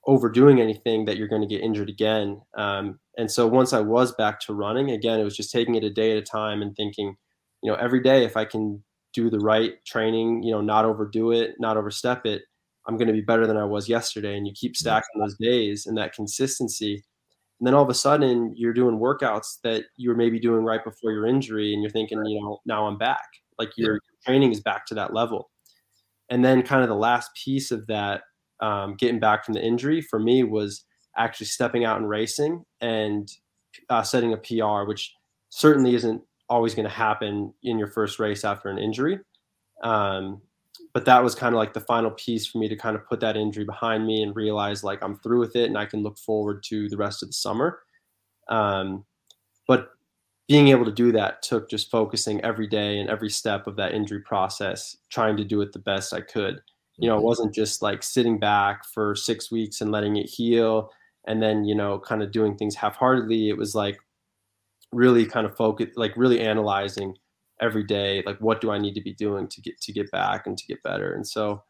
overdoing 0.06 0.60
anything 0.60 1.04
that 1.04 1.16
you're 1.16 1.28
going 1.28 1.42
to 1.42 1.48
get 1.48 1.62
injured 1.62 1.90
again. 1.90 2.40
Um, 2.56 2.98
and 3.18 3.30
so 3.30 3.46
once 3.46 3.72
I 3.72 3.80
was 3.80 4.12
back 4.12 4.40
to 4.40 4.54
running 4.54 4.90
again, 4.90 5.20
it 5.20 5.24
was 5.24 5.36
just 5.36 5.52
taking 5.52 5.74
it 5.74 5.84
a 5.84 5.90
day 5.90 6.12
at 6.12 6.18
a 6.18 6.22
time 6.22 6.62
and 6.62 6.74
thinking, 6.74 7.16
you 7.62 7.70
know, 7.70 7.76
every 7.76 8.00
day 8.00 8.24
if 8.24 8.36
I 8.36 8.44
can 8.44 8.82
do 9.12 9.28
the 9.28 9.40
right 9.40 9.72
training, 9.86 10.42
you 10.42 10.52
know, 10.52 10.60
not 10.60 10.84
overdo 10.84 11.32
it, 11.32 11.56
not 11.58 11.76
overstep 11.76 12.24
it, 12.24 12.42
I'm 12.86 12.96
going 12.96 13.08
to 13.08 13.12
be 13.12 13.20
better 13.20 13.46
than 13.46 13.58
I 13.58 13.64
was 13.64 13.88
yesterday. 13.88 14.36
And 14.36 14.46
you 14.46 14.54
keep 14.56 14.76
stacking 14.76 15.20
those 15.20 15.36
days 15.36 15.86
and 15.86 15.98
that 15.98 16.14
consistency. 16.14 17.04
And 17.60 17.66
then 17.66 17.74
all 17.74 17.82
of 17.82 17.90
a 17.90 17.94
sudden 17.94 18.54
you're 18.56 18.72
doing 18.72 18.98
workouts 18.98 19.60
that 19.64 19.84
you 19.96 20.08
were 20.08 20.16
maybe 20.16 20.38
doing 20.38 20.64
right 20.64 20.82
before 20.82 21.12
your 21.12 21.26
injury 21.26 21.74
and 21.74 21.82
you're 21.82 21.90
thinking, 21.90 22.24
you 22.24 22.40
know, 22.40 22.60
now 22.64 22.86
I'm 22.86 22.96
back. 22.96 23.26
Like 23.58 23.70
your 23.76 23.98
training 24.24 24.52
is 24.52 24.60
back 24.60 24.86
to 24.86 24.94
that 24.94 25.12
level. 25.12 25.50
And 26.30 26.44
then 26.44 26.62
kind 26.62 26.82
of 26.82 26.88
the 26.88 26.94
last 26.94 27.30
piece 27.34 27.70
of 27.70 27.86
that, 27.86 28.22
um, 28.60 28.96
getting 28.96 29.20
back 29.20 29.44
from 29.44 29.54
the 29.54 29.64
injury 29.64 30.00
for 30.00 30.18
me 30.18 30.42
was 30.44 30.84
actually 31.16 31.46
stepping 31.46 31.84
out 31.84 31.98
and 31.98 32.08
racing 32.08 32.64
and 32.80 33.30
uh, 33.88 34.02
setting 34.02 34.32
a 34.32 34.36
PR, 34.36 34.86
which 34.86 35.12
certainly 35.50 35.94
isn't 35.94 36.22
always 36.48 36.74
going 36.74 36.88
to 36.88 36.94
happen 36.94 37.52
in 37.62 37.78
your 37.78 37.88
first 37.88 38.18
race 38.18 38.44
after 38.44 38.68
an 38.68 38.78
injury. 38.78 39.18
Um, 39.82 40.42
but 40.94 41.04
that 41.04 41.22
was 41.22 41.34
kind 41.34 41.54
of 41.54 41.58
like 41.58 41.72
the 41.72 41.80
final 41.80 42.10
piece 42.12 42.46
for 42.46 42.58
me 42.58 42.68
to 42.68 42.76
kind 42.76 42.96
of 42.96 43.06
put 43.06 43.20
that 43.20 43.36
injury 43.36 43.64
behind 43.64 44.06
me 44.06 44.22
and 44.22 44.34
realize 44.34 44.82
like 44.82 45.02
I'm 45.02 45.18
through 45.18 45.40
with 45.40 45.56
it 45.56 45.66
and 45.66 45.78
I 45.78 45.86
can 45.86 46.02
look 46.02 46.18
forward 46.18 46.62
to 46.64 46.88
the 46.88 46.96
rest 46.96 47.22
of 47.22 47.28
the 47.28 47.34
summer. 47.34 47.80
Um, 48.48 49.04
but 49.66 49.90
being 50.48 50.68
able 50.68 50.86
to 50.86 50.92
do 50.92 51.12
that 51.12 51.42
took 51.42 51.68
just 51.68 51.90
focusing 51.90 52.42
every 52.42 52.66
day 52.66 52.98
and 52.98 53.10
every 53.10 53.28
step 53.28 53.66
of 53.66 53.76
that 53.76 53.92
injury 53.92 54.22
process, 54.22 54.96
trying 55.10 55.36
to 55.36 55.44
do 55.44 55.60
it 55.60 55.72
the 55.72 55.78
best 55.78 56.14
I 56.14 56.22
could. 56.22 56.60
You 56.96 57.08
know, 57.08 57.14
it 57.14 57.18
mm-hmm. 57.18 57.26
wasn't 57.26 57.54
just 57.54 57.82
like 57.82 58.02
sitting 58.02 58.38
back 58.38 58.84
for 58.92 59.14
six 59.14 59.52
weeks 59.52 59.80
and 59.80 59.92
letting 59.92 60.16
it 60.16 60.28
heal 60.28 60.90
and 61.26 61.42
then, 61.42 61.64
you 61.64 61.74
know, 61.74 61.98
kind 61.98 62.22
of 62.22 62.32
doing 62.32 62.56
things 62.56 62.74
half 62.74 62.96
heartedly. 62.96 63.50
It 63.50 63.58
was 63.58 63.74
like 63.74 63.98
really 64.90 65.26
kind 65.26 65.46
of 65.46 65.54
focus, 65.54 65.88
like 65.96 66.16
really 66.16 66.40
analyzing 66.40 67.14
every 67.60 67.84
day, 67.84 68.22
like 68.24 68.38
what 68.38 68.62
do 68.62 68.70
I 68.70 68.78
need 68.78 68.94
to 68.94 69.02
be 69.02 69.12
doing 69.12 69.48
to 69.48 69.60
get 69.60 69.78
to 69.82 69.92
get 69.92 70.10
back 70.10 70.46
and 70.46 70.56
to 70.56 70.66
get 70.66 70.82
better. 70.82 71.12
And 71.12 71.26
so 71.26 71.62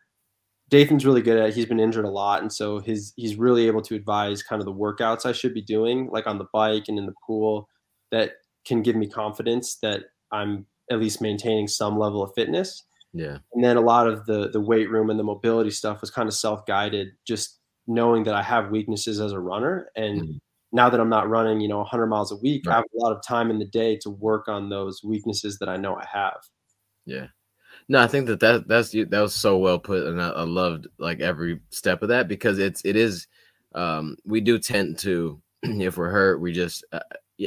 Dathan's 0.70 1.04
really 1.04 1.22
good 1.22 1.38
at 1.38 1.48
it. 1.48 1.54
He's 1.54 1.66
been 1.66 1.80
injured 1.80 2.04
a 2.04 2.10
lot. 2.10 2.42
And 2.42 2.52
so 2.52 2.78
his 2.78 3.12
he's 3.16 3.36
really 3.36 3.66
able 3.66 3.82
to 3.82 3.96
advise 3.96 4.42
kind 4.42 4.60
of 4.62 4.66
the 4.66 4.72
workouts 4.72 5.26
I 5.26 5.32
should 5.32 5.54
be 5.54 5.62
doing, 5.62 6.08
like 6.12 6.28
on 6.28 6.38
the 6.38 6.46
bike 6.52 6.84
and 6.88 6.98
in 6.98 7.06
the 7.06 7.14
pool, 7.26 7.68
that 8.12 8.32
can 8.68 8.82
give 8.82 8.94
me 8.94 9.08
confidence 9.08 9.76
that 9.76 10.02
I'm 10.30 10.66
at 10.90 11.00
least 11.00 11.20
maintaining 11.20 11.66
some 11.66 11.98
level 11.98 12.22
of 12.22 12.32
fitness. 12.34 12.84
Yeah. 13.12 13.38
And 13.54 13.64
then 13.64 13.76
a 13.76 13.80
lot 13.80 14.06
of 14.06 14.26
the 14.26 14.50
the 14.50 14.60
weight 14.60 14.90
room 14.90 15.10
and 15.10 15.18
the 15.18 15.24
mobility 15.24 15.70
stuff 15.70 16.02
was 16.02 16.10
kind 16.10 16.28
of 16.28 16.34
self-guided, 16.34 17.08
just 17.26 17.58
knowing 17.86 18.22
that 18.24 18.34
I 18.34 18.42
have 18.42 18.70
weaknesses 18.70 19.20
as 19.20 19.32
a 19.32 19.40
runner 19.40 19.88
and 19.96 20.20
mm-hmm. 20.20 20.36
now 20.72 20.90
that 20.90 21.00
I'm 21.00 21.08
not 21.08 21.30
running, 21.30 21.58
you 21.60 21.68
know, 21.68 21.78
100 21.78 22.06
miles 22.06 22.32
a 22.32 22.36
week, 22.36 22.66
right. 22.66 22.74
I 22.74 22.76
have 22.76 22.84
a 22.94 23.02
lot 23.02 23.16
of 23.16 23.22
time 23.26 23.50
in 23.50 23.58
the 23.58 23.64
day 23.64 23.96
to 24.02 24.10
work 24.10 24.46
on 24.46 24.68
those 24.68 25.02
weaknesses 25.02 25.58
that 25.58 25.70
I 25.70 25.78
know 25.78 25.96
I 25.96 26.04
have. 26.12 26.38
Yeah. 27.06 27.28
No, 27.88 28.00
I 28.02 28.06
think 28.06 28.26
that, 28.26 28.40
that 28.40 28.68
that's 28.68 28.90
that 28.90 29.10
was 29.10 29.34
so 29.34 29.56
well 29.56 29.78
put, 29.78 30.06
and 30.06 30.20
I, 30.20 30.28
I 30.28 30.42
loved 30.42 30.88
like 30.98 31.20
every 31.20 31.60
step 31.70 32.02
of 32.02 32.10
that 32.10 32.28
because 32.28 32.58
it's 32.58 32.82
it 32.84 32.96
is 32.96 33.26
um, 33.74 34.16
we 34.26 34.40
do 34.42 34.58
tend 34.58 34.98
to 34.98 35.40
if 35.62 35.96
we're 35.96 36.10
hurt 36.10 36.40
we 36.40 36.52
just 36.52 36.84
uh, 36.92 37.00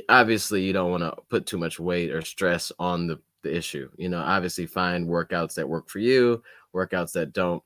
obviously 0.09 0.61
you 0.61 0.73
don't 0.73 0.91
want 0.91 1.03
to 1.03 1.15
put 1.29 1.45
too 1.45 1.57
much 1.57 1.79
weight 1.79 2.11
or 2.11 2.21
stress 2.21 2.71
on 2.79 3.07
the, 3.07 3.19
the 3.43 3.55
issue 3.55 3.89
you 3.97 4.09
know 4.09 4.19
obviously 4.19 4.65
find 4.65 5.07
workouts 5.07 5.53
that 5.53 5.67
work 5.67 5.89
for 5.89 5.99
you 5.99 6.41
workouts 6.73 7.11
that 7.11 7.33
don't 7.33 7.63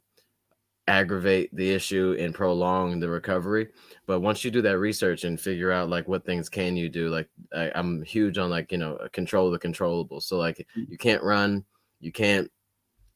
aggravate 0.88 1.54
the 1.56 1.72
issue 1.72 2.16
and 2.20 2.36
prolong 2.36 3.00
the 3.00 3.10
recovery 3.10 3.68
but 4.06 4.20
once 4.20 4.44
you 4.46 4.52
do 4.52 4.62
that 4.62 4.78
research 4.78 5.24
and 5.24 5.40
figure 5.42 5.72
out 5.72 5.90
like 5.90 6.08
what 6.08 6.24
things 6.26 6.48
can 6.48 6.78
you 6.78 6.90
do 6.90 7.10
like 7.10 7.28
I, 7.56 7.72
i'm 7.74 8.04
huge 8.04 8.38
on 8.38 8.52
like 8.52 8.72
you 8.72 8.78
know 8.78 8.98
control 9.12 9.50
the 9.50 9.58
controllable 9.58 10.22
so 10.22 10.38
like 10.38 10.66
mm. 10.78 10.86
you 10.88 10.98
can't 10.98 11.24
run 11.24 11.66
you 12.00 12.12
can't 12.12 12.52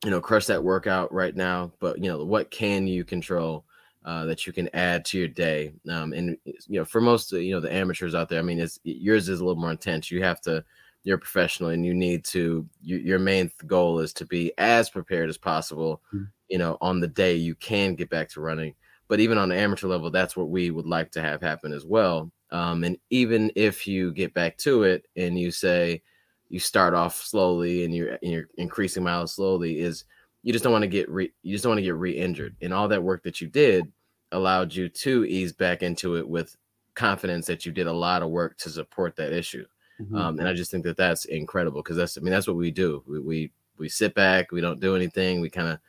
you 0.04 0.10
know 0.10 0.19
crush 0.19 0.48
that 0.48 0.63
workout 0.63 1.13
right 1.13 1.36
now 1.36 1.72
but 1.80 2.02
you 2.02 2.10
know 2.10 2.24
what 2.26 2.50
can 2.50 2.88
you 2.88 3.04
control 3.04 3.65
uh, 4.10 4.26
that 4.26 4.48
you 4.48 4.52
can 4.52 4.67
add 4.74 5.06
to 5.06 5.19
your 5.19 5.28
day. 5.28 5.72
Um, 5.88 6.13
and 6.13 6.36
you 6.43 6.80
know, 6.80 6.84
for 6.84 7.00
most 7.00 7.32
you 7.32 7.52
know 7.52 7.60
the 7.60 7.72
amateurs 7.72 8.15
out 8.15 8.28
there, 8.28 8.39
I 8.39 8.41
mean, 8.41 8.60
it's 8.60 8.80
yours 8.84 9.30
is 9.30 9.39
a 9.39 9.45
little 9.45 9.62
more 9.62 9.69
intense. 9.69 10.10
You 10.10 10.24
have 10.24 10.41
to, 10.41 10.65
you're 11.04 11.17
a 11.17 11.19
professional, 11.19 11.69
and 11.69 11.86
you 11.86 11.93
need 11.93 12.26
to. 12.26 12.67
You, 12.82 12.98
your 12.98 13.19
main 13.19 13.52
goal 13.67 14.00
is 14.00 14.12
to 14.13 14.26
be 14.26 14.52
as 14.58 14.89
prepared 14.89 15.30
as 15.30 15.38
possible. 15.38 16.02
Mm-hmm. 16.12 16.24
You 16.48 16.58
know, 16.58 16.80
on 16.82 17.00
the 17.00 17.08
day 17.08 17.36
you 17.36 17.54
can 17.54 17.93
get 17.93 18.10
back 18.10 18.30
to 18.30 18.41
running. 18.41 18.74
But 19.10 19.19
even 19.19 19.38
on 19.38 19.50
the 19.50 19.58
amateur 19.58 19.88
level, 19.88 20.10
that's 20.10 20.36
what 20.36 20.50
we 20.50 20.72
would 20.72 20.88
like 20.88 21.12
to 21.12 21.22
have 21.22 21.39
happen 21.39 21.72
as 21.72 21.86
well. 21.86 22.32
Um, 22.50 22.84
and 22.84 22.98
even 23.12 23.52
if 23.56 23.86
you 23.86 24.12
get 24.12 24.34
back 24.34 24.58
to 24.60 24.84
it 24.84 25.06
and 25.17 25.38
you 25.38 25.52
say 25.52 26.02
you 26.48 26.60
start 26.60 26.95
off 26.95 27.22
slowly 27.22 27.86
and 27.86 27.93
you're, 27.93 28.17
and 28.24 28.32
you're 28.32 28.50
increasing 28.58 29.04
miles 29.04 29.36
slowly, 29.36 29.80
is 29.80 30.06
you 30.41 30.52
just 30.52 30.63
don't 30.63 30.74
want 30.74 30.84
to 30.84 30.88
get 30.88 31.10
re, 31.10 31.32
you 31.43 31.54
just 31.54 31.63
don't 31.63 31.72
want 31.72 31.80
to 31.80 31.84
get 31.84 31.95
re-injured 31.95 32.56
and 32.62 32.74
all 32.74 32.88
that 32.88 33.04
work 33.04 33.24
that 33.24 33.41
you 33.41 33.48
did 33.48 33.91
allowed 34.32 34.74
you 34.74 34.89
to 34.89 35.26
ease 35.26 35.54
back 35.54 35.84
into 35.84 36.15
it 36.15 36.28
with 36.28 36.56
confidence 36.96 37.46
that 37.48 37.65
you 37.65 37.72
did 37.72 37.88
a 37.88 37.94
lot 37.94 38.22
of 38.22 38.30
work 38.30 38.58
to 38.58 38.70
support 38.70 39.15
that 39.15 39.32
issue 39.32 39.65
mm-hmm. 40.02 40.15
um, 40.15 40.39
and 40.39 40.48
i 40.48 40.54
just 40.54 40.72
think 40.72 40.84
that 40.84 40.98
that's 40.98 41.26
incredible 41.26 41.82
because 41.82 41.98
that's 41.98 42.18
i 42.18 42.22
mean 42.22 42.32
that's 42.32 42.48
what 42.48 42.58
we 42.58 42.72
do 42.72 43.04
we, 43.08 43.20
we 43.20 43.52
we 43.78 43.89
sit 43.89 44.13
back 44.13 44.52
we 44.52 44.62
don't 44.62 44.80
do 44.80 44.96
anything 44.96 45.39
we 45.39 45.50
kind 45.50 45.68
of 45.68 45.80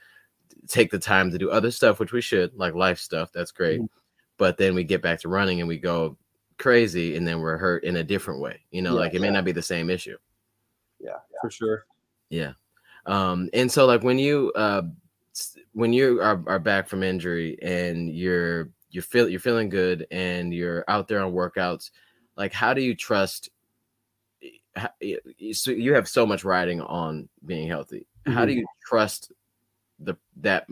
take 0.68 0.90
the 0.90 0.98
time 0.98 1.30
to 1.30 1.38
do 1.38 1.50
other 1.50 1.70
stuff 1.70 1.98
which 1.98 2.12
we 2.12 2.20
should 2.20 2.54
like 2.54 2.74
life 2.74 2.98
stuff 2.98 3.32
that's 3.32 3.50
great 3.50 3.80
mm-hmm. 3.80 3.86
but 4.36 4.56
then 4.56 4.74
we 4.74 4.84
get 4.84 5.02
back 5.02 5.18
to 5.18 5.28
running 5.28 5.60
and 5.60 5.68
we 5.68 5.78
go 5.78 6.16
crazy 6.58 7.16
and 7.16 7.26
then 7.26 7.40
we're 7.40 7.56
hurt 7.56 7.84
in 7.84 7.96
a 7.96 8.04
different 8.04 8.40
way 8.40 8.60
you 8.70 8.82
know 8.82 8.94
yeah, 8.94 9.00
like 9.00 9.14
it 9.14 9.20
yeah. 9.20 9.26
may 9.26 9.30
not 9.30 9.44
be 9.44 9.52
the 9.52 9.62
same 9.62 9.90
issue 9.90 10.16
yeah, 11.00 11.10
yeah. 11.10 11.38
for 11.40 11.50
sure 11.50 11.84
yeah 12.28 12.52
um, 13.06 13.48
and 13.54 13.70
so 13.70 13.86
like 13.86 14.02
when 14.02 14.18
you 14.18 14.52
uh, 14.54 14.82
when 15.72 15.92
you 15.92 16.20
are, 16.20 16.42
are 16.46 16.58
back 16.58 16.88
from 16.88 17.02
injury 17.02 17.58
and 17.62 18.10
you're 18.10 18.70
you 18.90 19.02
feel 19.02 19.28
you're 19.28 19.40
feeling 19.40 19.68
good 19.68 20.06
and 20.10 20.52
you're 20.52 20.84
out 20.88 21.08
there 21.08 21.22
on 21.22 21.32
workouts, 21.32 21.90
like 22.36 22.52
how 22.52 22.74
do 22.74 22.82
you 22.82 22.94
trust? 22.94 23.50
So 25.52 25.70
you 25.70 25.94
have 25.94 26.08
so 26.08 26.26
much 26.26 26.44
riding 26.44 26.80
on 26.80 27.28
being 27.44 27.68
healthy. 27.68 28.06
Mm-hmm. 28.26 28.32
How 28.32 28.44
do 28.44 28.52
mm-hmm. 28.52 28.60
you 28.60 28.66
trust 28.84 29.32
the 29.98 30.16
that 30.38 30.66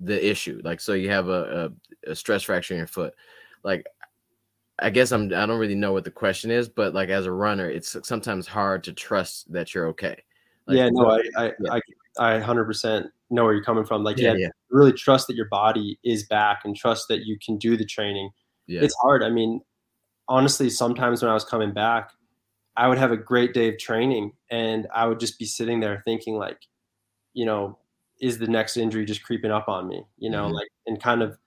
the 0.00 0.30
issue? 0.30 0.60
Like 0.62 0.80
so 0.80 0.92
you 0.92 1.10
have 1.10 1.28
a, 1.28 1.70
a, 2.06 2.10
a 2.10 2.14
stress 2.14 2.42
fracture 2.42 2.74
in 2.74 2.78
your 2.78 2.86
foot. 2.86 3.14
Like 3.62 3.86
I 4.78 4.90
guess 4.90 5.10
I'm 5.10 5.26
I 5.34 5.46
don't 5.46 5.58
really 5.58 5.74
know 5.74 5.92
what 5.92 6.04
the 6.04 6.10
question 6.10 6.50
is, 6.50 6.68
but 6.68 6.94
like 6.94 7.08
as 7.08 7.26
a 7.26 7.32
runner, 7.32 7.68
it's 7.68 7.96
sometimes 8.02 8.46
hard 8.46 8.84
to 8.84 8.92
trust 8.92 9.52
that 9.52 9.74
you're 9.74 9.88
okay. 9.88 10.22
Like, 10.66 10.76
yeah, 10.76 10.88
no, 10.92 11.10
I, 11.10 11.22
I, 11.36 11.52
yeah. 11.60 11.78
I, 12.18 12.36
I, 12.36 12.40
100% 12.40 13.08
know 13.30 13.44
where 13.44 13.54
you're 13.54 13.64
coming 13.64 13.84
from. 13.84 14.04
Like, 14.04 14.18
yeah, 14.18 14.34
yeah, 14.34 14.48
really 14.70 14.92
trust 14.92 15.26
that 15.26 15.36
your 15.36 15.48
body 15.48 15.98
is 16.04 16.24
back 16.26 16.60
and 16.64 16.76
trust 16.76 17.06
that 17.08 17.26
you 17.26 17.38
can 17.44 17.58
do 17.58 17.76
the 17.76 17.84
training. 17.84 18.30
Yeah. 18.66 18.82
It's 18.82 18.94
hard. 19.02 19.22
I 19.22 19.30
mean, 19.30 19.60
honestly, 20.28 20.70
sometimes 20.70 21.22
when 21.22 21.30
I 21.30 21.34
was 21.34 21.44
coming 21.44 21.72
back, 21.72 22.10
I 22.76 22.86
would 22.86 22.98
have 22.98 23.12
a 23.12 23.16
great 23.16 23.54
day 23.54 23.68
of 23.68 23.78
training 23.78 24.32
and 24.50 24.86
I 24.94 25.06
would 25.06 25.18
just 25.18 25.38
be 25.38 25.44
sitting 25.44 25.80
there 25.80 26.02
thinking, 26.04 26.36
like, 26.36 26.58
you 27.34 27.44
know, 27.44 27.78
is 28.20 28.38
the 28.38 28.46
next 28.46 28.76
injury 28.76 29.04
just 29.04 29.24
creeping 29.24 29.50
up 29.50 29.68
on 29.68 29.88
me? 29.88 30.04
You 30.16 30.30
know, 30.30 30.44
mm-hmm. 30.44 30.54
like, 30.54 30.68
and 30.86 31.02
kind 31.02 31.22
of 31.22 31.38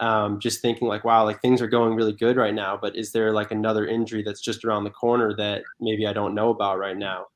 um, 0.00 0.40
just 0.40 0.60
thinking, 0.60 0.88
like, 0.88 1.04
wow, 1.04 1.24
like 1.24 1.40
things 1.40 1.62
are 1.62 1.68
going 1.68 1.94
really 1.94 2.12
good 2.12 2.36
right 2.36 2.54
now, 2.54 2.78
but 2.80 2.96
is 2.96 3.12
there 3.12 3.32
like 3.32 3.50
another 3.50 3.86
injury 3.86 4.22
that's 4.22 4.40
just 4.40 4.64
around 4.64 4.84
the 4.84 4.90
corner 4.90 5.34
that 5.36 5.62
maybe 5.80 6.06
I 6.06 6.12
don't 6.12 6.34
know 6.34 6.50
about 6.50 6.78
right 6.78 6.96
now? 6.96 7.26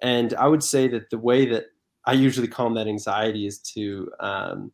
And 0.00 0.34
I 0.34 0.46
would 0.46 0.62
say 0.62 0.88
that 0.88 1.10
the 1.10 1.18
way 1.18 1.46
that 1.46 1.66
I 2.06 2.12
usually 2.12 2.48
calm 2.48 2.74
that 2.74 2.86
anxiety 2.86 3.46
is 3.46 3.58
to 3.74 4.10
um, 4.20 4.72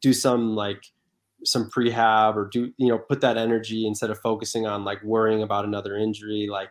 do 0.00 0.12
some 0.12 0.54
like 0.56 0.82
some 1.44 1.70
prehab 1.70 2.36
or 2.36 2.48
do 2.52 2.72
you 2.76 2.88
know 2.88 2.98
put 2.98 3.22
that 3.22 3.38
energy 3.38 3.86
instead 3.86 4.10
of 4.10 4.18
focusing 4.18 4.66
on 4.66 4.84
like 4.84 5.02
worrying 5.02 5.42
about 5.42 5.64
another 5.64 5.96
injury 5.96 6.48
like 6.50 6.70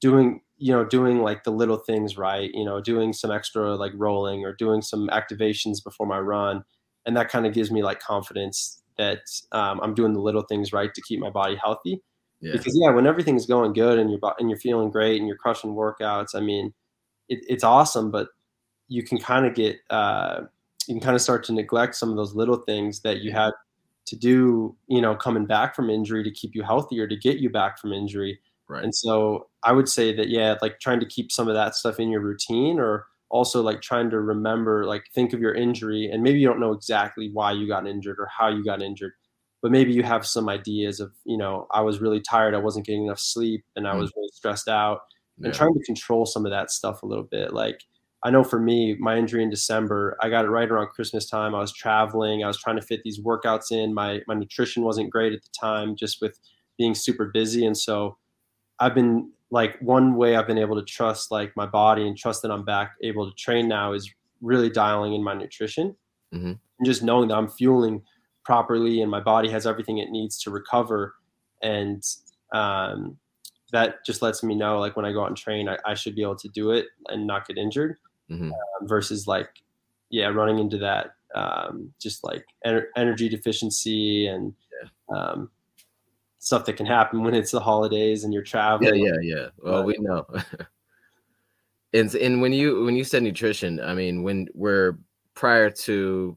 doing 0.00 0.40
you 0.56 0.72
know 0.72 0.84
doing 0.84 1.20
like 1.20 1.42
the 1.42 1.50
little 1.50 1.76
things 1.76 2.16
right 2.16 2.52
you 2.54 2.64
know 2.64 2.80
doing 2.80 3.12
some 3.12 3.32
extra 3.32 3.74
like 3.74 3.90
rolling 3.96 4.44
or 4.44 4.52
doing 4.52 4.80
some 4.82 5.08
activations 5.08 5.82
before 5.82 6.06
my 6.06 6.18
run 6.18 6.62
and 7.04 7.16
that 7.16 7.28
kind 7.28 7.44
of 7.44 7.52
gives 7.52 7.72
me 7.72 7.82
like 7.82 7.98
confidence 7.98 8.84
that 8.96 9.22
um, 9.50 9.80
i'm 9.82 9.94
doing 9.94 10.12
the 10.12 10.20
little 10.20 10.42
things 10.42 10.72
right 10.72 10.94
to 10.94 11.02
keep 11.02 11.18
my 11.18 11.30
body 11.30 11.56
healthy 11.56 12.00
yeah. 12.40 12.52
because 12.52 12.78
yeah 12.80 12.90
when 12.90 13.08
everything's 13.08 13.46
going 13.46 13.72
good 13.72 13.98
and 13.98 14.10
you're 14.10 14.20
and 14.38 14.48
you're 14.48 14.60
feeling 14.60 14.90
great 14.90 15.18
and 15.18 15.26
you're 15.26 15.36
crushing 15.36 15.74
workouts 15.74 16.36
i 16.36 16.40
mean 16.40 16.72
it, 17.28 17.44
it's 17.48 17.64
awesome, 17.64 18.10
but 18.10 18.28
you 18.88 19.02
can 19.02 19.18
kind 19.18 19.46
of 19.46 19.54
get 19.54 19.78
uh, 19.90 20.42
you 20.86 20.94
can 20.94 21.00
kind 21.00 21.14
of 21.14 21.22
start 21.22 21.44
to 21.44 21.52
neglect 21.52 21.94
some 21.94 22.10
of 22.10 22.16
those 22.16 22.34
little 22.34 22.56
things 22.56 23.00
that 23.00 23.20
you 23.20 23.32
had 23.32 23.52
to 24.06 24.16
do, 24.16 24.76
you 24.86 25.00
know, 25.00 25.14
coming 25.14 25.46
back 25.46 25.74
from 25.74 25.88
injury 25.88 26.22
to 26.22 26.30
keep 26.30 26.54
you 26.54 26.62
healthier 26.62 27.06
to 27.08 27.16
get 27.16 27.38
you 27.38 27.48
back 27.48 27.78
from 27.78 27.92
injury. 27.92 28.38
Right. 28.68 28.84
And 28.84 28.94
so 28.94 29.48
I 29.62 29.72
would 29.72 29.88
say 29.88 30.14
that 30.14 30.28
yeah, 30.28 30.56
like 30.60 30.80
trying 30.80 31.00
to 31.00 31.06
keep 31.06 31.32
some 31.32 31.48
of 31.48 31.54
that 31.54 31.74
stuff 31.74 31.98
in 31.98 32.10
your 32.10 32.20
routine 32.20 32.78
or 32.78 33.06
also 33.34 33.62
like 33.62 33.82
trying 33.82 34.10
to 34.10 34.20
remember 34.20 34.86
like 34.86 35.04
think 35.12 35.32
of 35.32 35.40
your 35.40 35.54
injury 35.54 36.08
and 36.10 36.22
maybe 36.22 36.38
you 36.38 36.46
don't 36.46 36.60
know 36.60 36.72
exactly 36.72 37.30
why 37.32 37.50
you 37.50 37.66
got 37.66 37.86
injured 37.86 38.16
or 38.20 38.26
how 38.26 38.48
you 38.48 38.64
got 38.64 38.80
injured 38.80 39.12
but 39.60 39.72
maybe 39.72 39.92
you 39.92 40.04
have 40.04 40.24
some 40.24 40.48
ideas 40.48 41.00
of 41.00 41.10
you 41.24 41.36
know 41.36 41.66
i 41.72 41.80
was 41.80 42.00
really 42.00 42.20
tired 42.20 42.54
i 42.54 42.58
wasn't 42.58 42.86
getting 42.86 43.06
enough 43.06 43.18
sleep 43.18 43.64
and 43.74 43.88
i 43.88 43.94
was 43.96 44.12
really 44.16 44.30
stressed 44.32 44.68
out 44.68 45.00
and 45.42 45.52
trying 45.52 45.74
to 45.74 45.82
control 45.84 46.24
some 46.24 46.46
of 46.46 46.52
that 46.52 46.70
stuff 46.70 47.02
a 47.02 47.06
little 47.06 47.24
bit 47.24 47.52
like 47.52 47.80
i 48.24 48.30
know 48.30 48.42
for 48.42 48.58
me 48.58 48.96
my 48.98 49.16
injury 49.16 49.42
in 49.42 49.50
december 49.50 50.16
i 50.20 50.28
got 50.28 50.44
it 50.44 50.48
right 50.48 50.70
around 50.70 50.88
christmas 50.88 51.26
time. 51.28 51.54
I 51.54 51.60
was 51.60 51.72
traveling 51.72 52.42
i 52.42 52.46
was 52.46 52.58
trying 52.58 52.76
to 52.76 52.82
fit 52.82 53.02
these 53.04 53.20
workouts 53.20 53.70
in. 53.70 53.94
My 53.94 54.20
my 54.26 54.34
nutrition 54.34 54.82
wasn't 54.82 55.10
great 55.10 55.32
at 55.32 55.42
the 55.42 55.50
time 55.58 55.94
just 55.96 56.20
with 56.22 56.38
being 56.78 56.94
super 56.94 57.26
busy. 57.26 57.64
And 57.66 57.76
so 57.76 58.16
i've 58.80 58.94
been 58.94 59.30
like 59.50 59.78
one 59.80 60.16
way 60.16 60.34
i've 60.36 60.46
been 60.46 60.58
able 60.58 60.74
to 60.76 60.84
trust 60.84 61.30
like 61.30 61.52
my 61.56 61.66
body 61.66 62.06
and 62.08 62.16
trust 62.16 62.42
that 62.42 62.50
i'm 62.50 62.64
back 62.64 62.92
able 63.02 63.30
to 63.30 63.36
train 63.36 63.68
now 63.68 63.92
is 63.92 64.10
really 64.40 64.68
dialing 64.70 65.14
in 65.14 65.22
my 65.22 65.34
nutrition. 65.34 65.94
Mhm. 66.34 66.58
and 66.78 66.86
just 66.86 67.02
knowing 67.02 67.28
that 67.28 67.36
i'm 67.36 67.48
fueling 67.48 68.02
properly 68.44 69.00
and 69.00 69.10
my 69.10 69.20
body 69.20 69.48
has 69.50 69.66
everything 69.66 69.98
it 69.98 70.10
needs 70.10 70.38
to 70.42 70.50
recover. 70.50 71.14
And 71.62 72.02
um, 72.52 73.16
that 73.72 74.04
just 74.04 74.20
lets 74.20 74.42
me 74.42 74.54
know 74.54 74.78
like 74.78 74.96
when 74.96 75.04
i 75.06 75.12
go 75.12 75.22
out 75.22 75.28
and 75.28 75.36
train 75.36 75.68
i, 75.68 75.76
I 75.86 75.94
should 75.94 76.14
be 76.14 76.22
able 76.22 76.36
to 76.36 76.48
do 76.48 76.70
it 76.72 76.86
and 77.08 77.26
not 77.26 77.46
get 77.48 77.56
injured 77.56 77.96
Mhm. 78.34 78.50
um, 78.52 78.88
versus 78.88 79.26
like 79.26 79.48
yeah 80.10 80.26
running 80.28 80.58
into 80.58 80.78
that 80.78 81.14
um, 81.34 81.92
just 82.00 82.22
like 82.24 82.44
ener- 82.66 82.86
energy 82.96 83.28
deficiency 83.28 84.26
and 84.28 84.54
um, 85.08 85.50
stuff 86.38 86.64
that 86.66 86.76
can 86.76 86.86
happen 86.86 87.22
when 87.24 87.34
it's 87.34 87.50
the 87.50 87.60
holidays 87.60 88.24
and 88.24 88.32
you're 88.32 88.42
traveling 88.42 89.04
yeah, 89.04 89.12
yeah. 89.22 89.36
Yeah. 89.36 89.46
Well, 89.62 89.82
But- 89.82 89.86
we 89.86 89.96
know. 89.98 90.26
and 91.94 92.14
and 92.14 92.40
when 92.42 92.52
you 92.52 92.84
when 92.84 92.96
you 92.96 93.04
said 93.04 93.22
nutrition, 93.22 93.80
I 93.80 93.94
mean, 93.94 94.22
when 94.22 94.48
we're 94.54 94.98
prior 95.34 95.70
to 95.70 96.36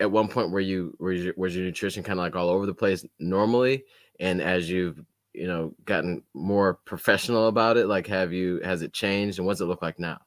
at- 0.00 0.10
one 0.10 0.26
point 0.28 0.50
where 0.50 0.62
you 0.62 0.96
were 0.98 1.12
your, 1.12 1.34
was 1.36 1.54
your 1.54 1.64
nutrition 1.64 2.02
kind 2.02 2.18
of 2.18 2.24
like 2.24 2.36
all 2.36 2.48
over 2.48 2.66
the 2.66 2.74
place 2.74 3.04
normally, 3.18 3.84
and 4.20 4.40
as 4.40 4.68
you've 4.70 5.04
you 5.34 5.46
know 5.46 5.74
gotten 5.84 6.22
more 6.34 6.74
professional 6.84 7.48
about 7.48 7.76
it, 7.76 7.86
like 7.86 8.06
have 8.06 8.32
you 8.32 8.60
has 8.64 8.82
it 8.82 8.92
changed, 8.92 9.38
and 9.38 9.46
what's 9.46 9.60
it 9.60 9.66
look 9.66 9.82
like 9.82 9.98
now? 9.98 10.18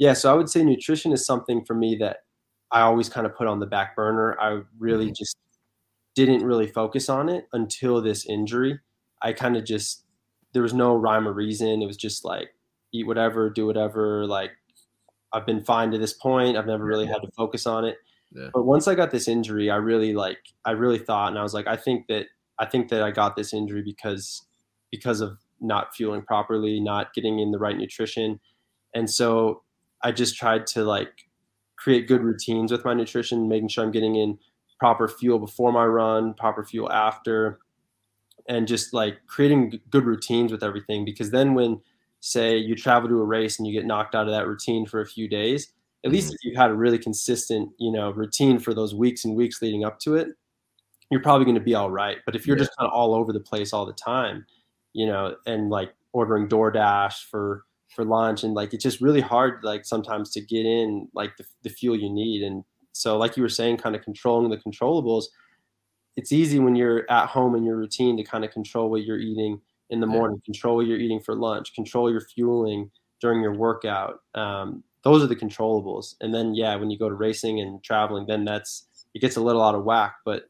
Yeah, 0.00 0.14
so 0.14 0.32
I 0.32 0.36
would 0.36 0.48
say 0.50 0.64
nutrition 0.64 1.12
is 1.12 1.26
something 1.26 1.64
for 1.64 1.74
me 1.74 1.94
that 1.96 2.24
I 2.72 2.80
always 2.80 3.08
kind 3.10 3.26
of 3.26 3.36
put 3.36 3.46
on 3.46 3.60
the 3.60 3.66
back 3.66 3.94
burner. 3.94 4.36
I 4.40 4.62
really 4.78 5.10
Mhm. 5.10 5.16
just 5.16 5.36
didn't 6.14 6.44
really 6.44 6.66
focus 6.66 7.08
on 7.10 7.28
it 7.28 7.48
until 7.52 8.00
this 8.02 8.26
injury. 8.26 8.80
I 9.22 9.32
kind 9.34 9.56
of 9.56 9.64
just 9.64 10.04
there 10.52 10.62
was 10.62 10.74
no 10.74 10.96
rhyme 10.96 11.28
or 11.28 11.32
reason. 11.32 11.82
It 11.82 11.86
was 11.86 11.96
just 11.98 12.24
like 12.24 12.54
eat 12.92 13.06
whatever, 13.06 13.50
do 13.50 13.66
whatever. 13.66 14.26
Like 14.26 14.52
I've 15.32 15.46
been 15.46 15.62
fine 15.64 15.90
to 15.92 15.98
this 15.98 16.14
point. 16.14 16.56
I've 16.56 16.66
never 16.66 16.84
really 16.84 17.06
had 17.06 17.22
to 17.22 17.30
focus 17.36 17.66
on 17.66 17.84
it. 17.84 17.98
Yeah. 18.32 18.50
But 18.54 18.64
once 18.64 18.88
I 18.88 18.94
got 18.96 19.10
this 19.12 19.28
injury, 19.28 19.70
I 19.70 19.76
really 19.76 20.14
like 20.14 20.40
I 20.64 20.72
really 20.72 20.98
thought 20.98 21.28
and 21.30 21.38
I 21.38 21.42
was 21.42 21.54
like 21.54 21.66
I 21.68 21.76
think 21.76 22.06
that 22.08 22.26
I 22.58 22.66
think 22.66 22.88
that 22.90 23.02
I 23.02 23.10
got 23.12 23.36
this 23.36 23.52
injury 23.54 23.82
because 23.82 24.46
because 24.90 25.20
of 25.20 25.38
not 25.60 25.94
fueling 25.94 26.22
properly, 26.22 26.80
not 26.80 27.14
getting 27.14 27.38
in 27.40 27.50
the 27.52 27.58
right 27.58 27.76
nutrition. 27.76 28.40
And 28.94 29.08
so 29.10 29.62
I 30.02 30.12
just 30.12 30.36
tried 30.36 30.66
to 30.68 30.84
like 30.84 31.28
create 31.76 32.08
good 32.08 32.22
routines 32.22 32.72
with 32.72 32.84
my 32.84 32.94
nutrition, 32.94 33.48
making 33.48 33.68
sure 33.68 33.84
I'm 33.84 33.90
getting 33.90 34.16
in 34.16 34.38
proper 34.78 35.08
fuel 35.08 35.38
before 35.38 35.72
my 35.72 35.84
run, 35.84 36.34
proper 36.34 36.64
fuel 36.64 36.90
after, 36.90 37.58
and 38.48 38.66
just 38.66 38.92
like 38.94 39.18
creating 39.26 39.80
good 39.90 40.04
routines 40.04 40.52
with 40.52 40.62
everything. 40.62 41.04
Because 41.04 41.30
then 41.30 41.54
when, 41.54 41.80
say, 42.20 42.56
you 42.56 42.74
travel 42.74 43.08
to 43.08 43.18
a 43.20 43.24
race 43.24 43.58
and 43.58 43.66
you 43.66 43.72
get 43.72 43.86
knocked 43.86 44.14
out 44.14 44.26
of 44.26 44.32
that 44.32 44.46
routine 44.46 44.86
for 44.86 45.00
a 45.00 45.06
few 45.06 45.28
days, 45.28 45.72
at 46.04 46.10
least 46.12 46.30
Mhm. 46.30 46.34
if 46.34 46.44
you 46.44 46.56
had 46.56 46.70
a 46.70 46.74
really 46.74 46.98
consistent, 46.98 47.70
you 47.78 47.92
know, 47.92 48.10
routine 48.10 48.58
for 48.58 48.72
those 48.74 48.94
weeks 48.94 49.24
and 49.24 49.36
weeks 49.36 49.60
leading 49.60 49.84
up 49.84 49.98
to 50.00 50.16
it, 50.16 50.28
you're 51.10 51.20
probably 51.22 51.44
going 51.44 51.56
to 51.56 51.60
be 51.60 51.74
all 51.74 51.90
right. 51.90 52.18
But 52.24 52.36
if 52.36 52.46
you're 52.46 52.56
Yeah. 52.56 52.64
just 52.64 52.76
kind 52.78 52.86
of 52.88 52.92
all 52.94 53.14
over 53.14 53.32
the 53.32 53.40
place 53.40 53.72
all 53.72 53.84
the 53.84 53.92
time, 53.92 54.46
you 54.92 55.06
know, 55.06 55.36
and 55.46 55.68
like 55.70 55.94
ordering 56.12 56.48
DoorDash 56.48 57.24
for 57.24 57.64
for 57.94 58.04
lunch 58.04 58.44
and 58.44 58.54
like 58.54 58.72
it's 58.72 58.82
just 58.84 59.00
really 59.00 59.20
hard 59.20 59.62
like 59.64 59.84
sometimes 59.84 60.30
to 60.30 60.40
get 60.40 60.64
in 60.64 61.08
like 61.14 61.36
the, 61.36 61.44
the 61.62 61.70
fuel 61.70 61.96
you 61.96 62.08
need 62.10 62.42
and 62.42 62.64
so 62.92 63.16
like 63.18 63.36
you 63.36 63.42
were 63.42 63.48
saying 63.48 63.76
kind 63.76 63.96
of 63.96 64.02
controlling 64.02 64.50
the 64.50 64.56
controllables 64.56 65.24
it's 66.16 66.32
easy 66.32 66.58
when 66.58 66.76
you're 66.76 67.10
at 67.10 67.26
home 67.28 67.54
in 67.54 67.64
your 67.64 67.76
routine 67.76 68.16
to 68.16 68.22
kind 68.22 68.44
of 68.44 68.50
control 68.50 68.90
what 68.90 69.04
you're 69.04 69.18
eating 69.18 69.60
in 69.90 70.00
the 70.00 70.06
Yeah. 70.06 70.12
morning 70.12 70.40
control 70.44 70.76
what 70.76 70.86
you're 70.86 70.98
eating 70.98 71.20
for 71.20 71.34
lunch 71.34 71.74
control 71.74 72.10
your 72.10 72.20
fueling 72.20 72.90
during 73.20 73.40
your 73.42 73.54
workout 73.54 74.20
um, 74.34 74.82
those 75.02 75.22
are 75.22 75.26
the 75.26 75.36
controllables 75.36 76.14
and 76.20 76.32
then 76.34 76.54
yeah 76.54 76.76
when 76.76 76.90
you 76.90 76.98
go 76.98 77.08
to 77.08 77.14
racing 77.14 77.60
and 77.60 77.82
traveling 77.82 78.26
then 78.26 78.44
that's 78.44 78.86
it 79.14 79.20
gets 79.20 79.36
a 79.36 79.40
little 79.40 79.62
out 79.62 79.74
of 79.74 79.84
whack 79.84 80.14
but 80.24 80.44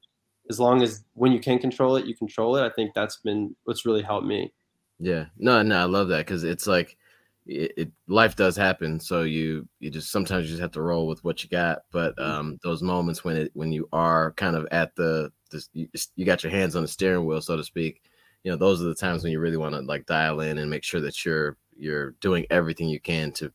as 0.51 0.59
long 0.61 0.83
as 0.83 1.05
when 1.15 1.33
you 1.33 1.39
can 1.41 1.59
control 1.59 1.97
it 1.97 2.05
you 2.07 2.15
control 2.15 2.57
it 2.57 2.63
i 2.65 2.71
think 2.71 2.93
that's 2.95 3.17
been 3.19 3.55
what's 3.65 3.87
really 3.87 4.03
helped 4.03 4.27
me 4.27 4.53
Yeah, 4.99 5.27
no, 5.39 5.63
no, 5.63 5.79
I 5.81 5.85
love 5.85 6.09
that 6.09 6.27
because 6.27 6.45
it's 6.45 6.67
like 6.67 6.99
it, 7.47 7.73
it 7.77 7.93
life 8.09 8.37
does 8.37 8.57
happen. 8.57 9.01
So 9.01 9.23
you 9.23 9.69
you 9.81 9.91
just 9.91 10.11
sometimes 10.11 10.45
you 10.47 10.51
just 10.51 10.61
have 10.63 10.73
to 10.73 10.83
roll 10.83 11.07
with 11.07 11.23
what 11.25 11.43
you 11.43 11.49
got. 11.51 11.81
But 11.91 12.17
Mhm. 12.19 12.25
um, 12.25 12.59
those 12.63 12.83
moments 12.83 13.25
when 13.25 13.37
it 13.37 13.51
when 13.55 13.73
you 13.73 13.89
are 13.93 14.33
kind 14.33 14.57
of 14.57 14.67
at 14.71 14.95
the, 14.97 15.33
the 15.51 15.65
you, 15.73 15.89
you 16.17 16.25
got 16.25 16.43
your 16.43 16.53
hands 16.53 16.77
on 16.77 16.83
the 16.83 16.89
steering 16.89 17.25
wheel, 17.27 17.41
so 17.41 17.57
to 17.57 17.65
speak. 17.65 18.03
You 18.45 18.51
know, 18.51 18.57
those 18.57 18.81
are 18.83 18.87
the 18.87 18.95
times 18.95 19.23
when 19.23 19.33
you 19.33 19.41
really 19.41 19.57
want 19.59 19.75
to 19.75 19.81
like 19.83 20.07
dial 20.07 20.41
in 20.41 20.59
and 20.59 20.71
make 20.71 20.85
sure 20.85 21.01
that 21.03 21.25
you're 21.25 21.57
you're 21.77 22.13
doing 22.21 22.47
everything 22.51 22.89
you 22.89 23.01
can 23.01 23.33
to, 23.33 23.53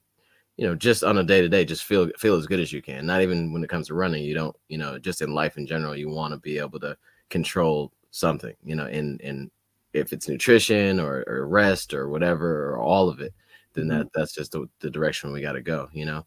you 0.58 0.66
know, 0.66 0.76
just 0.76 1.04
on 1.04 1.18
a 1.18 1.24
day 1.24 1.42
to 1.42 1.50
day, 1.50 1.66
just 1.66 1.84
feel 1.84 2.10
feel 2.18 2.36
as 2.36 2.48
good 2.48 2.60
as 2.60 2.72
you 2.72 2.82
can. 2.82 3.06
Not 3.06 3.22
even 3.22 3.52
when 3.52 3.64
it 3.64 3.70
comes 3.70 3.88
to 3.88 3.94
running, 3.94 4.24
you 4.24 4.34
don't, 4.34 4.56
you 4.70 4.78
know, 4.78 4.98
just 5.00 5.22
in 5.22 5.34
life 5.34 5.58
in 5.58 5.68
general, 5.68 5.96
you 5.96 6.10
want 6.10 6.34
to 6.34 6.40
be 6.40 6.58
able 6.60 6.80
to 6.82 6.98
control 7.30 7.92
something, 8.12 8.56
you 8.64 8.76
know, 8.76 8.88
in 8.88 9.18
in 9.20 9.52
if 9.94 10.14
it's 10.14 10.28
nutrition 10.30 11.00
or, 11.00 11.24
or 11.28 11.48
rest 11.48 11.94
or 11.94 12.10
whatever 12.10 12.70
or 12.72 12.78
all 12.80 13.10
of 13.10 13.20
it 13.22 13.34
then 13.76 13.88
that 13.88 14.08
that's 14.14 14.34
just 14.34 14.52
the, 14.52 14.68
the 14.80 14.90
direction 14.90 15.32
we 15.32 15.42
got 15.42 15.54
to 15.54 15.62
go 15.62 15.88
you 15.94 16.06
know 16.06 16.26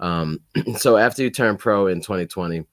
um 0.00 0.40
so 0.76 0.96
after 0.96 1.22
you 1.22 1.30
turn 1.30 1.56
pro 1.56 1.86
in 1.86 2.00
2020 2.00 2.56
you 2.56 2.64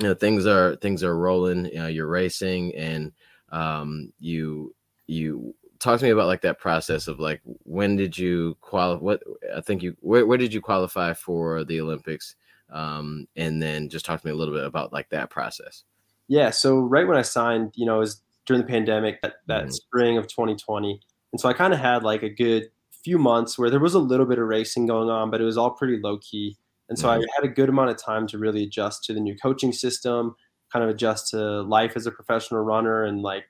know 0.00 0.14
things 0.14 0.46
are 0.46 0.76
things 0.76 1.02
are 1.04 1.16
rolling 1.16 1.66
you 1.66 1.74
know, 1.74 1.86
you're 1.86 2.06
racing 2.06 2.74
and 2.74 3.12
um 3.50 4.12
you 4.18 4.74
you 5.06 5.54
talk 5.78 5.98
to 5.98 6.04
me 6.04 6.10
about 6.10 6.26
like 6.26 6.42
that 6.42 6.58
process 6.58 7.08
of 7.08 7.18
like 7.20 7.40
when 7.64 7.96
did 7.96 8.16
you 8.16 8.56
qualify 8.60 9.02
what 9.02 9.22
i 9.56 9.60
think 9.60 9.82
you 9.82 9.96
where, 10.00 10.26
where 10.26 10.38
did 10.38 10.52
you 10.52 10.60
qualify 10.60 11.12
for 11.14 11.64
the 11.64 11.80
olympics 11.80 12.34
um 12.70 13.26
and 13.36 13.62
then 13.62 13.88
just 13.88 14.04
talk 14.04 14.20
to 14.20 14.26
me 14.26 14.32
a 14.32 14.36
little 14.36 14.54
bit 14.54 14.64
about 14.64 14.92
like 14.92 15.08
that 15.10 15.30
process 15.30 15.84
Yeah. 16.28 16.50
So 16.50 16.78
right 16.78 17.08
when 17.08 17.16
I 17.18 17.22
signed, 17.22 17.72
you 17.74 17.84
know, 17.86 17.96
it 17.96 18.06
was 18.06 18.22
during 18.46 18.62
the 18.62 18.68
pandemic 18.68 19.20
that, 19.22 19.34
that 19.46 19.64
Mhm. 19.64 19.72
spring 19.72 20.16
of 20.16 20.28
2020. 20.28 21.00
And 21.32 21.40
so 21.40 21.48
I 21.48 21.52
kind 21.52 21.72
of 21.74 21.80
had 21.80 22.04
like 22.04 22.22
a 22.22 22.28
good 22.28 22.70
few 23.02 23.18
months 23.18 23.58
where 23.58 23.70
there 23.70 23.80
was 23.80 23.94
a 23.94 23.98
little 23.98 24.26
bit 24.26 24.38
of 24.38 24.46
racing 24.46 24.86
going 24.86 25.08
on, 25.08 25.30
but 25.30 25.40
it 25.40 25.44
was 25.44 25.56
all 25.56 25.70
pretty 25.70 25.98
low 26.02 26.18
key. 26.18 26.56
And 26.88 26.98
so 26.98 27.08
I 27.08 27.18
mm-hmm. 27.18 27.24
had 27.36 27.44
a 27.44 27.52
good 27.52 27.68
amount 27.68 27.90
of 27.90 28.02
time 28.02 28.26
to 28.28 28.38
really 28.38 28.64
adjust 28.64 29.04
to 29.04 29.14
the 29.14 29.20
new 29.20 29.36
coaching 29.36 29.72
system, 29.72 30.34
kind 30.72 30.82
of 30.84 30.90
adjust 30.90 31.28
to 31.30 31.62
life 31.62 31.92
as 31.96 32.06
a 32.06 32.10
professional 32.10 32.62
runner 32.62 33.04
and 33.04 33.22
like, 33.22 33.44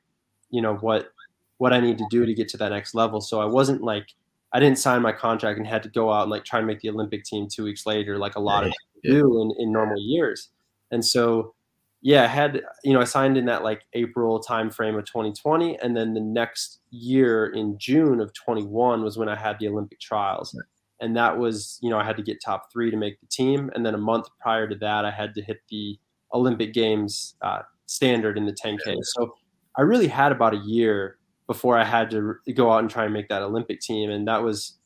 you 0.50 0.60
know, 0.60 0.76
what 0.76 1.08
what 1.58 1.72
I 1.72 1.80
need 1.80 1.98
to 1.98 2.06
do 2.10 2.24
to 2.24 2.34
get 2.34 2.48
to 2.50 2.56
that 2.58 2.70
next 2.70 2.94
level. 2.94 3.20
So 3.20 3.40
I 3.40 3.44
wasn't 3.44 3.82
like 3.82 4.08
I 4.52 4.60
didn't 4.60 4.78
sign 4.78 5.02
my 5.02 5.12
contract 5.12 5.58
and 5.58 5.66
had 5.66 5.82
to 5.84 5.88
go 5.88 6.12
out 6.12 6.22
and 6.22 6.30
like 6.30 6.44
try 6.44 6.58
and 6.58 6.66
make 6.66 6.80
the 6.80 6.90
Olympic 6.90 7.24
team 7.24 7.48
two 7.48 7.64
weeks 7.64 7.86
later, 7.86 8.18
like 8.18 8.36
a 8.36 8.40
lot 8.40 8.64
of 8.64 8.72
Yeah. 9.02 9.12
people 9.12 9.20
do 9.20 9.42
in, 9.42 9.64
in 9.66 9.72
normal 9.72 9.98
years. 9.98 10.48
And 10.90 11.04
so 11.04 11.54
yeah, 12.02 12.24
I 12.24 12.28
had 12.28 12.62
you 12.82 12.94
know 12.94 13.00
I 13.00 13.04
signed 13.04 13.36
in 13.36 13.44
that 13.46 13.62
like 13.62 13.82
April 13.92 14.42
timeframe 14.42 14.98
of 14.98 15.04
2020, 15.04 15.78
and 15.82 15.96
then 15.96 16.14
the 16.14 16.20
next 16.20 16.80
year 16.90 17.46
in 17.46 17.78
June 17.78 18.20
of 18.20 18.32
21 18.32 19.02
was 19.02 19.18
when 19.18 19.28
I 19.28 19.36
had 19.36 19.58
the 19.58 19.68
Olympic 19.68 20.00
trials, 20.00 20.58
and 21.00 21.16
that 21.16 21.38
was 21.38 21.78
you 21.82 21.90
know 21.90 21.98
I 21.98 22.04
had 22.04 22.16
to 22.16 22.22
get 22.22 22.40
top 22.42 22.72
three 22.72 22.90
to 22.90 22.96
make 22.96 23.20
the 23.20 23.26
team, 23.26 23.70
and 23.74 23.84
then 23.84 23.94
a 23.94 23.98
month 23.98 24.28
prior 24.40 24.66
to 24.66 24.76
that 24.76 25.04
I 25.04 25.10
had 25.10 25.34
to 25.34 25.42
hit 25.42 25.58
the 25.68 25.98
Olympic 26.32 26.72
Games 26.72 27.36
uh, 27.42 27.60
standard 27.86 28.38
in 28.38 28.46
the 28.46 28.52
10K. 28.52 28.96
So 29.02 29.34
I 29.76 29.82
really 29.82 30.08
had 30.08 30.32
about 30.32 30.54
a 30.54 30.62
year 30.64 31.18
before 31.46 31.76
I 31.76 31.84
had 31.84 32.10
to 32.12 32.36
go 32.54 32.70
out 32.72 32.78
and 32.78 32.88
try 32.88 33.04
and 33.04 33.12
make 33.12 33.28
that 33.28 33.42
Olympic 33.42 33.80
team, 33.80 34.08
and 34.08 34.26
that 34.26 34.42
was 34.42 34.78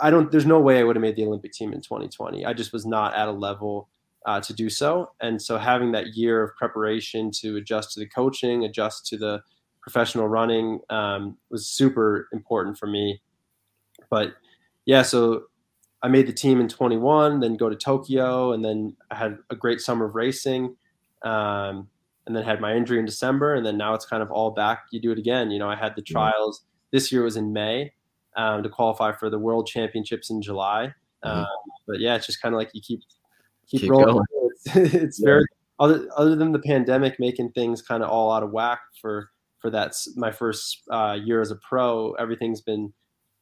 I 0.00 0.10
don't. 0.10 0.30
There's 0.30 0.46
no 0.46 0.60
way 0.60 0.78
I 0.80 0.82
would 0.82 0.96
have 0.96 1.02
made 1.02 1.16
the 1.16 1.24
Olympic 1.24 1.52
team 1.52 1.72
in 1.72 1.80
2020. 1.80 2.44
I 2.44 2.52
just 2.52 2.74
was 2.74 2.84
not 2.84 3.14
at 3.14 3.28
a 3.28 3.32
level 3.32 3.88
uh, 4.26 4.40
to 4.40 4.52
do 4.54 4.68
so. 4.70 5.10
And 5.20 5.40
so 5.40 5.58
having 5.58 5.92
that 5.92 6.14
year 6.16 6.42
of 6.42 6.54
preparation 6.56 7.30
to 7.40 7.56
adjust 7.56 7.92
to 7.92 8.00
the 8.00 8.06
coaching, 8.08 8.64
adjust 8.64 9.06
to 9.06 9.16
the 9.18 9.42
professional 9.80 10.28
running 10.28 10.80
um, 10.90 11.36
was 11.50 11.66
super 11.66 12.28
important 12.32 12.78
for 12.78 12.86
me. 12.86 13.20
But 14.10 14.34
yeah, 14.86 15.02
so 15.02 15.44
I 16.02 16.08
made 16.08 16.26
the 16.26 16.32
team 16.32 16.60
in 16.60 16.68
21, 16.68 17.40
then 17.40 17.56
go 17.56 17.68
to 17.68 17.76
Tokyo, 17.76 18.52
and 18.52 18.64
then 18.64 18.96
I 19.10 19.16
had 19.16 19.38
a 19.50 19.56
great 19.56 19.80
summer 19.80 20.06
of 20.06 20.14
racing. 20.14 20.76
Um, 21.22 21.88
and 22.26 22.36
then 22.36 22.44
had 22.44 22.60
my 22.60 22.72
injury 22.74 23.00
in 23.00 23.04
December, 23.04 23.54
and 23.54 23.66
then 23.66 23.76
now 23.76 23.94
it's 23.94 24.06
kind 24.06 24.22
of 24.22 24.30
all 24.30 24.52
back. 24.52 24.84
You 24.92 25.00
do 25.00 25.10
it 25.10 25.18
again. 25.18 25.50
You 25.50 25.58
know, 25.58 25.68
I 25.68 25.74
had 25.74 25.96
the 25.96 26.02
Mhm. 26.02 26.06
trials 26.12 26.64
this 26.92 27.10
year 27.10 27.24
was 27.24 27.36
in 27.36 27.52
May 27.52 27.92
um, 28.36 28.62
to 28.62 28.68
qualify 28.68 29.10
for 29.10 29.28
the 29.28 29.40
World 29.40 29.66
Championships 29.66 30.30
in 30.30 30.40
July. 30.40 30.94
Mhm. 31.24 31.30
Um, 31.30 31.46
but 31.86 31.98
yeah, 31.98 32.14
it's 32.14 32.26
just 32.26 32.40
kind 32.40 32.54
of 32.54 32.58
like 32.60 32.70
you 32.74 32.80
keep 32.80 33.00
keep, 33.72 33.80
Keep 33.82 33.90
rolling. 33.90 34.06
going. 34.14 34.24
It's, 34.76 34.94
it's 34.94 35.20
Yeah. 35.20 35.26
very 35.26 35.46
other 35.80 36.08
other 36.16 36.36
than 36.36 36.52
the 36.52 36.60
pandemic 36.60 37.18
making 37.18 37.50
things 37.52 37.82
kind 37.82 38.02
of 38.04 38.08
all 38.10 38.30
out 38.30 38.42
of 38.44 38.52
whack 38.52 38.80
for 39.00 39.30
for 39.58 39.70
that 39.70 39.94
my 40.16 40.30
first 40.30 40.82
uh, 40.90 41.16
year 41.22 41.40
as 41.40 41.50
a 41.50 41.56
pro, 41.68 42.12
everything's 42.12 42.60
been 42.60 42.92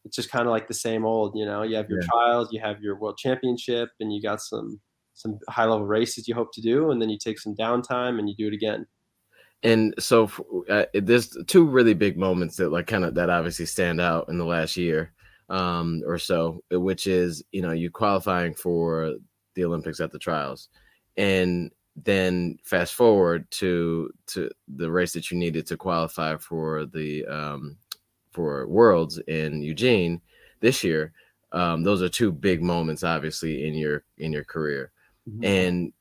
it's 0.05 0.17
just 0.17 0.31
kind 0.31 0.47
of 0.47 0.51
like 0.51 0.67
the 0.69 0.75
same 0.75 1.05
old. 1.05 1.37
You 1.37 1.45
know, 1.45 1.63
you 1.63 1.77
have 1.77 1.91
your 1.91 2.01
yeah. 2.01 2.09
trials, 2.11 2.49
you 2.53 2.61
have 2.61 2.81
your 2.81 2.99
world 2.99 3.19
championship, 3.19 3.91
and 4.01 4.13
you 4.13 4.23
got 4.23 4.41
some 4.41 4.81
some 5.15 5.39
high 5.51 5.67
level 5.67 5.87
races 5.87 6.27
you 6.27 6.35
hope 6.35 6.53
to 6.55 6.63
do, 6.63 6.91
and 6.91 7.03
then 7.03 7.11
you 7.11 7.19
take 7.19 7.39
some 7.39 7.55
downtime 7.55 8.19
and 8.19 8.29
you 8.29 8.35
do 8.37 8.47
it 8.49 8.55
again. 8.55 8.87
And 9.63 9.95
so 9.99 10.31
uh, 10.71 10.87
there's 10.95 11.37
two 11.47 11.67
really 11.67 11.93
big 11.93 12.17
moments 12.17 12.57
that 12.57 12.71
like 12.71 12.87
kind 12.87 13.05
of 13.05 13.15
that 13.17 13.29
obviously 13.29 13.67
stand 13.67 14.01
out 14.01 14.31
in 14.31 14.39
the 14.39 14.47
last 14.47 14.77
year 14.79 15.13
um, 15.51 16.03
or 16.07 16.17
so, 16.17 16.63
which 16.71 17.07
is 17.07 17.43
you 17.53 17.61
know 17.61 17.73
you 17.73 17.91
qualifying 17.91 18.55
for 18.55 19.15
the 19.55 19.65
Olympics 19.65 20.01
at 20.01 20.13
the 20.13 20.19
trials, 20.19 20.69
and 21.17 21.71
then 21.97 22.59
fast 22.65 22.95
forward 22.95 23.51
to 23.51 24.11
to 24.27 24.51
the 24.69 24.91
race 24.91 25.13
that 25.13 25.31
you 25.31 25.37
needed 25.37 25.67
to 25.67 25.77
qualify 25.77 26.37
for 26.37 26.87
the 26.87 27.25
um, 27.27 27.77
for 28.33 28.67
Worlds 28.67 29.19
in 29.27 29.63
Eugene 29.63 30.21
this 30.61 30.85
year. 30.85 31.13
Um, 31.53 31.83
those 31.83 32.01
are 32.01 32.09
two 32.09 32.31
big 32.31 32.63
moments, 32.63 33.03
obviously, 33.03 33.67
in 33.67 33.75
your 33.75 34.05
in 34.19 34.33
your 34.33 34.45
career, 34.45 34.93
mm-hmm. 35.29 35.45
and 35.45 35.93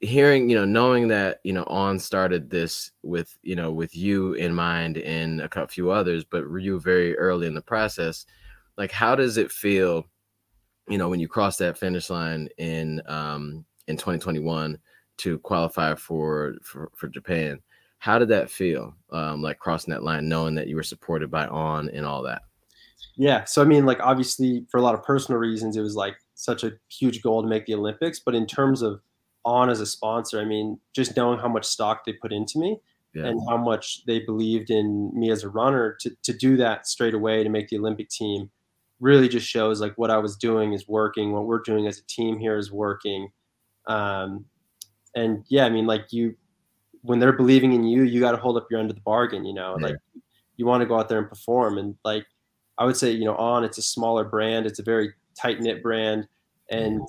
hearing 0.00 0.48
you 0.48 0.56
know 0.56 0.64
knowing 0.64 1.08
that 1.08 1.40
you 1.44 1.52
know 1.52 1.64
on 1.64 1.98
started 1.98 2.48
this 2.48 2.90
with 3.02 3.36
you 3.42 3.54
know 3.54 3.70
with 3.70 3.94
you 3.94 4.32
in 4.32 4.54
mind 4.54 4.96
and 4.96 5.42
a 5.42 5.68
few 5.68 5.90
others 5.90 6.24
but 6.24 6.42
you 6.58 6.80
very 6.80 7.16
early 7.18 7.46
in 7.46 7.54
the 7.54 7.60
process 7.60 8.24
like 8.78 8.90
how 8.90 9.14
does 9.14 9.36
it 9.36 9.52
feel 9.52 10.06
you 10.90 10.98
know 10.98 11.08
when 11.08 11.20
you 11.20 11.28
cross 11.28 11.56
that 11.56 11.78
finish 11.78 12.10
line 12.10 12.48
in 12.58 13.00
um 13.06 13.64
in 13.86 13.96
2021 13.96 14.78
to 15.16 15.38
qualify 15.38 15.94
for 15.94 16.54
for, 16.62 16.90
for 16.94 17.08
japan 17.08 17.60
how 17.98 18.18
did 18.18 18.28
that 18.28 18.50
feel 18.50 18.94
um 19.12 19.40
like 19.40 19.58
crossing 19.58 19.92
that 19.92 20.02
line 20.02 20.28
knowing 20.28 20.54
that 20.54 20.66
you 20.66 20.76
were 20.76 20.82
supported 20.82 21.30
by 21.30 21.46
on 21.46 21.88
and 21.90 22.04
all 22.04 22.22
that 22.22 22.42
yeah 23.16 23.44
so 23.44 23.62
i 23.62 23.64
mean 23.64 23.86
like 23.86 24.00
obviously 24.00 24.66
for 24.70 24.78
a 24.78 24.82
lot 24.82 24.94
of 24.94 25.02
personal 25.02 25.38
reasons 25.38 25.76
it 25.76 25.80
was 25.80 25.96
like 25.96 26.16
such 26.34 26.64
a 26.64 26.72
huge 26.88 27.22
goal 27.22 27.42
to 27.42 27.48
make 27.48 27.66
the 27.66 27.74
olympics 27.74 28.18
but 28.18 28.34
in 28.34 28.46
terms 28.46 28.82
of 28.82 29.00
on 29.44 29.70
as 29.70 29.80
a 29.80 29.86
sponsor, 29.86 30.40
I 30.40 30.44
mean, 30.44 30.78
just 30.94 31.16
knowing 31.16 31.38
how 31.38 31.48
much 31.48 31.64
stock 31.64 32.04
they 32.04 32.12
put 32.12 32.32
into 32.32 32.58
me 32.58 32.78
yeah. 33.14 33.26
and 33.26 33.40
how 33.48 33.56
much 33.56 34.04
they 34.06 34.20
believed 34.20 34.70
in 34.70 35.10
me 35.14 35.30
as 35.30 35.44
a 35.44 35.48
runner 35.48 35.96
to, 36.00 36.10
to 36.22 36.32
do 36.32 36.56
that 36.58 36.86
straight 36.86 37.14
away 37.14 37.42
to 37.42 37.50
make 37.50 37.68
the 37.68 37.78
Olympic 37.78 38.08
team 38.08 38.50
really 39.00 39.28
just 39.28 39.46
shows 39.46 39.80
like 39.80 39.94
what 39.96 40.10
I 40.10 40.18
was 40.18 40.36
doing 40.36 40.72
is 40.72 40.86
working. 40.86 41.32
What 41.32 41.46
we're 41.46 41.62
doing 41.62 41.86
as 41.86 41.98
a 41.98 42.06
team 42.06 42.38
here 42.38 42.56
is 42.56 42.70
working. 42.70 43.30
Um, 43.86 44.44
and 45.14 45.44
yeah, 45.48 45.64
I 45.64 45.70
mean, 45.70 45.86
like 45.86 46.12
you, 46.12 46.36
when 47.02 47.18
they're 47.18 47.32
believing 47.32 47.72
in 47.72 47.84
you, 47.84 48.02
you 48.02 48.20
got 48.20 48.32
to 48.32 48.36
hold 48.36 48.56
up 48.56 48.68
your 48.70 48.78
end 48.78 48.90
of 48.90 48.96
the 48.96 49.02
bargain, 49.02 49.44
you 49.44 49.54
know, 49.54 49.76
yeah. 49.78 49.88
like 49.88 49.96
you 50.56 50.66
want 50.66 50.82
to 50.82 50.86
go 50.86 50.98
out 50.98 51.08
there 51.08 51.18
and 51.18 51.28
perform. 51.28 51.78
And 51.78 51.96
like, 52.04 52.26
I 52.78 52.84
would 52.84 52.96
say, 52.96 53.10
you 53.10 53.24
know, 53.24 53.36
on 53.36 53.64
it's 53.64 53.78
a 53.78 53.82
smaller 53.82 54.24
brand. 54.24 54.66
It's 54.66 54.78
a 54.78 54.82
very 54.82 55.12
tight 55.36 55.60
knit 55.60 55.82
brand. 55.82 56.28
And 56.70 57.00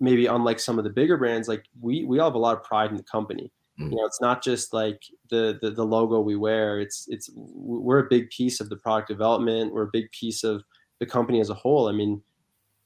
maybe 0.00 0.26
unlike 0.26 0.58
some 0.58 0.78
of 0.78 0.84
the 0.84 0.90
bigger 0.90 1.16
brands, 1.16 1.48
like 1.48 1.64
we 1.80 2.04
we 2.04 2.18
all 2.18 2.28
have 2.28 2.34
a 2.34 2.38
lot 2.38 2.56
of 2.56 2.64
pride 2.64 2.90
in 2.90 2.96
the 2.96 3.02
company. 3.04 3.52
Mm-hmm. 3.78 3.92
You 3.92 3.96
know, 3.98 4.04
it's 4.04 4.20
not 4.20 4.42
just 4.42 4.72
like 4.72 5.02
the, 5.30 5.58
the 5.62 5.70
the 5.70 5.84
logo 5.84 6.20
we 6.20 6.36
wear. 6.36 6.80
It's 6.80 7.06
it's 7.08 7.30
we're 7.34 8.00
a 8.00 8.08
big 8.08 8.30
piece 8.30 8.60
of 8.60 8.68
the 8.68 8.76
product 8.76 9.08
development. 9.08 9.72
We're 9.72 9.84
a 9.84 9.90
big 9.92 10.10
piece 10.10 10.44
of 10.44 10.62
the 11.00 11.06
company 11.06 11.40
as 11.40 11.50
a 11.50 11.54
whole. 11.54 11.88
I 11.88 11.92
mean, 11.92 12.22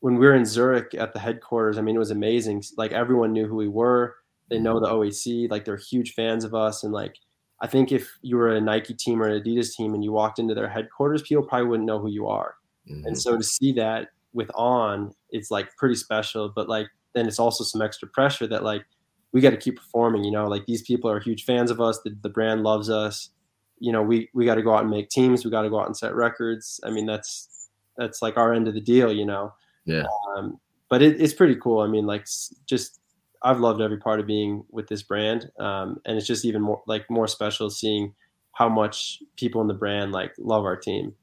when 0.00 0.16
we 0.16 0.26
were 0.26 0.34
in 0.34 0.46
Zurich 0.46 0.94
at 0.94 1.12
the 1.12 1.18
headquarters, 1.18 1.76
I 1.76 1.82
mean, 1.82 1.96
it 1.96 1.98
was 1.98 2.10
amazing. 2.10 2.62
Like 2.76 2.92
everyone 2.92 3.32
knew 3.32 3.46
who 3.46 3.56
we 3.56 3.68
were. 3.68 4.16
They 4.50 4.58
know 4.58 4.78
the 4.78 4.88
OAC. 4.88 5.50
Like 5.50 5.64
they're 5.64 5.76
huge 5.76 6.12
fans 6.12 6.44
of 6.44 6.54
us. 6.54 6.84
And 6.84 6.92
like, 6.92 7.16
I 7.60 7.66
think 7.66 7.90
if 7.90 8.10
you 8.22 8.36
were 8.36 8.54
a 8.54 8.60
Nike 8.60 8.94
team 8.94 9.22
or 9.22 9.28
an 9.28 9.42
Adidas 9.42 9.74
team 9.74 9.94
and 9.94 10.04
you 10.04 10.12
walked 10.12 10.38
into 10.38 10.54
their 10.54 10.68
headquarters, 10.68 11.22
people 11.22 11.46
probably 11.46 11.68
wouldn't 11.68 11.86
know 11.86 11.98
who 11.98 12.10
you 12.10 12.28
are. 12.28 12.54
Mm-hmm. 12.90 13.06
And 13.06 13.18
so 13.18 13.36
to 13.36 13.42
see 13.42 13.72
that 13.72 14.08
with 14.34 14.50
On, 14.54 15.14
it's 15.30 15.50
like 15.50 15.74
pretty 15.76 15.94
special. 15.94 16.50
But 16.54 16.68
like 16.68 16.88
then 17.14 17.26
it's 17.26 17.38
also 17.38 17.64
some 17.64 17.80
extra 17.80 18.06
pressure 18.08 18.46
that 18.46 18.62
like 18.62 18.84
we 19.32 19.40
got 19.40 19.50
to 19.50 19.56
keep 19.56 19.76
performing. 19.76 20.24
You 20.24 20.32
know, 20.32 20.46
like 20.46 20.66
these 20.66 20.82
people 20.82 21.10
are 21.10 21.18
huge 21.18 21.44
fans 21.44 21.70
of 21.70 21.80
us. 21.80 21.98
The, 22.04 22.14
the 22.22 22.28
brand 22.28 22.62
loves 22.62 22.90
us. 22.90 23.30
You 23.78 23.92
know, 23.92 24.02
we 24.02 24.28
we 24.34 24.44
got 24.44 24.56
to 24.56 24.62
go 24.62 24.74
out 24.74 24.82
and 24.82 24.90
make 24.90 25.08
teams. 25.08 25.44
We 25.44 25.50
got 25.50 25.62
to 25.62 25.70
go 25.70 25.80
out 25.80 25.86
and 25.86 25.96
set 25.96 26.14
records. 26.14 26.80
I 26.84 26.90
mean, 26.90 27.06
that's 27.06 27.48
that's 27.96 28.22
like 28.22 28.36
our 28.36 28.52
end 28.52 28.68
of 28.68 28.74
the 28.74 28.80
deal. 28.80 29.12
You 29.12 29.26
know. 29.26 29.52
Yeah. 29.84 30.04
Um, 30.36 30.58
but 30.88 31.02
it, 31.02 31.20
it's 31.20 31.34
pretty 31.34 31.56
cool. 31.56 31.80
I 31.80 31.86
mean, 31.86 32.06
like 32.06 32.26
just 32.66 33.00
I've 33.42 33.60
loved 33.60 33.80
every 33.80 33.98
part 33.98 34.20
of 34.20 34.26
being 34.26 34.64
with 34.70 34.88
this 34.88 35.02
brand, 35.02 35.50
um, 35.58 36.00
and 36.06 36.16
it's 36.16 36.26
just 36.26 36.44
even 36.44 36.62
more 36.62 36.82
like 36.86 37.08
more 37.10 37.26
special 37.26 37.70
seeing 37.70 38.14
how 38.52 38.68
much 38.68 39.22
people 39.36 39.60
in 39.60 39.66
the 39.66 39.74
brand 39.74 40.12
like 40.12 40.32
love 40.38 40.64
our 40.64 40.76
team. 40.76 41.14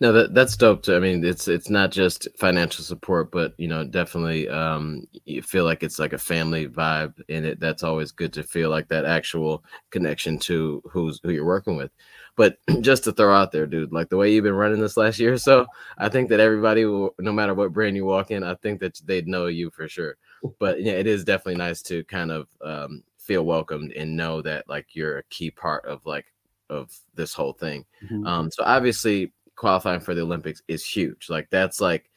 No, 0.00 0.12
that 0.12 0.34
that's 0.34 0.56
dope 0.56 0.82
too. 0.82 0.96
I 0.96 0.98
mean, 0.98 1.24
it's 1.24 1.48
it's 1.48 1.70
not 1.70 1.90
just 1.90 2.28
financial 2.36 2.84
support, 2.84 3.30
but 3.30 3.54
you 3.58 3.68
know, 3.68 3.84
definitely 3.84 4.48
um, 4.48 5.06
you 5.24 5.42
feel 5.42 5.64
like 5.64 5.82
it's 5.82 5.98
like 5.98 6.12
a 6.12 6.18
family 6.18 6.68
vibe 6.68 7.14
in 7.28 7.44
it. 7.44 7.60
That's 7.60 7.82
always 7.82 8.12
good 8.12 8.32
to 8.34 8.42
feel 8.42 8.70
like 8.70 8.88
that 8.88 9.04
actual 9.04 9.64
connection 9.90 10.38
to 10.40 10.82
who's 10.90 11.20
who 11.22 11.30
you're 11.30 11.44
working 11.44 11.76
with. 11.76 11.90
But 12.38 12.56
just 12.82 13.02
to 13.04 13.12
throw 13.12 13.34
out 13.34 13.50
there, 13.50 13.66
dude, 13.66 13.92
like 13.92 14.10
the 14.10 14.16
way 14.16 14.32
you've 14.32 14.44
been 14.44 14.54
running 14.54 14.80
this 14.80 14.96
last 14.96 15.18
year 15.18 15.32
or 15.32 15.38
so, 15.38 15.66
I 15.98 16.08
think 16.08 16.28
that 16.28 16.38
everybody, 16.38 16.84
will, 16.84 17.12
no 17.18 17.32
matter 17.32 17.52
what 17.52 17.72
brand 17.72 17.96
you 17.96 18.04
walk 18.04 18.30
in, 18.30 18.44
I 18.44 18.54
think 18.54 18.78
that 18.78 19.00
they'd 19.04 19.26
know 19.26 19.48
you 19.48 19.70
for 19.70 19.88
sure. 19.88 20.16
But 20.60 20.80
yeah, 20.80 20.92
it 20.92 21.08
is 21.08 21.24
definitely 21.24 21.56
nice 21.56 21.82
to 21.82 22.04
kind 22.04 22.30
of 22.30 22.46
um, 22.62 23.02
feel 23.18 23.44
welcomed 23.44 23.90
and 23.90 24.16
know 24.16 24.40
that 24.42 24.68
like 24.68 24.94
you're 24.94 25.18
a 25.18 25.24
key 25.24 25.50
part 25.50 25.84
of 25.84 26.06
like 26.06 26.26
of 26.70 26.96
this 27.16 27.34
whole 27.34 27.54
thing. 27.54 27.84
Mm-hmm. 28.04 28.24
Um, 28.24 28.50
so 28.52 28.62
obviously 28.64 29.32
qualifying 29.56 29.98
for 29.98 30.14
the 30.14 30.22
Olympics 30.22 30.62
is 30.68 30.86
huge. 30.86 31.28
Like 31.28 31.48
that's 31.50 31.80
like 31.80 32.08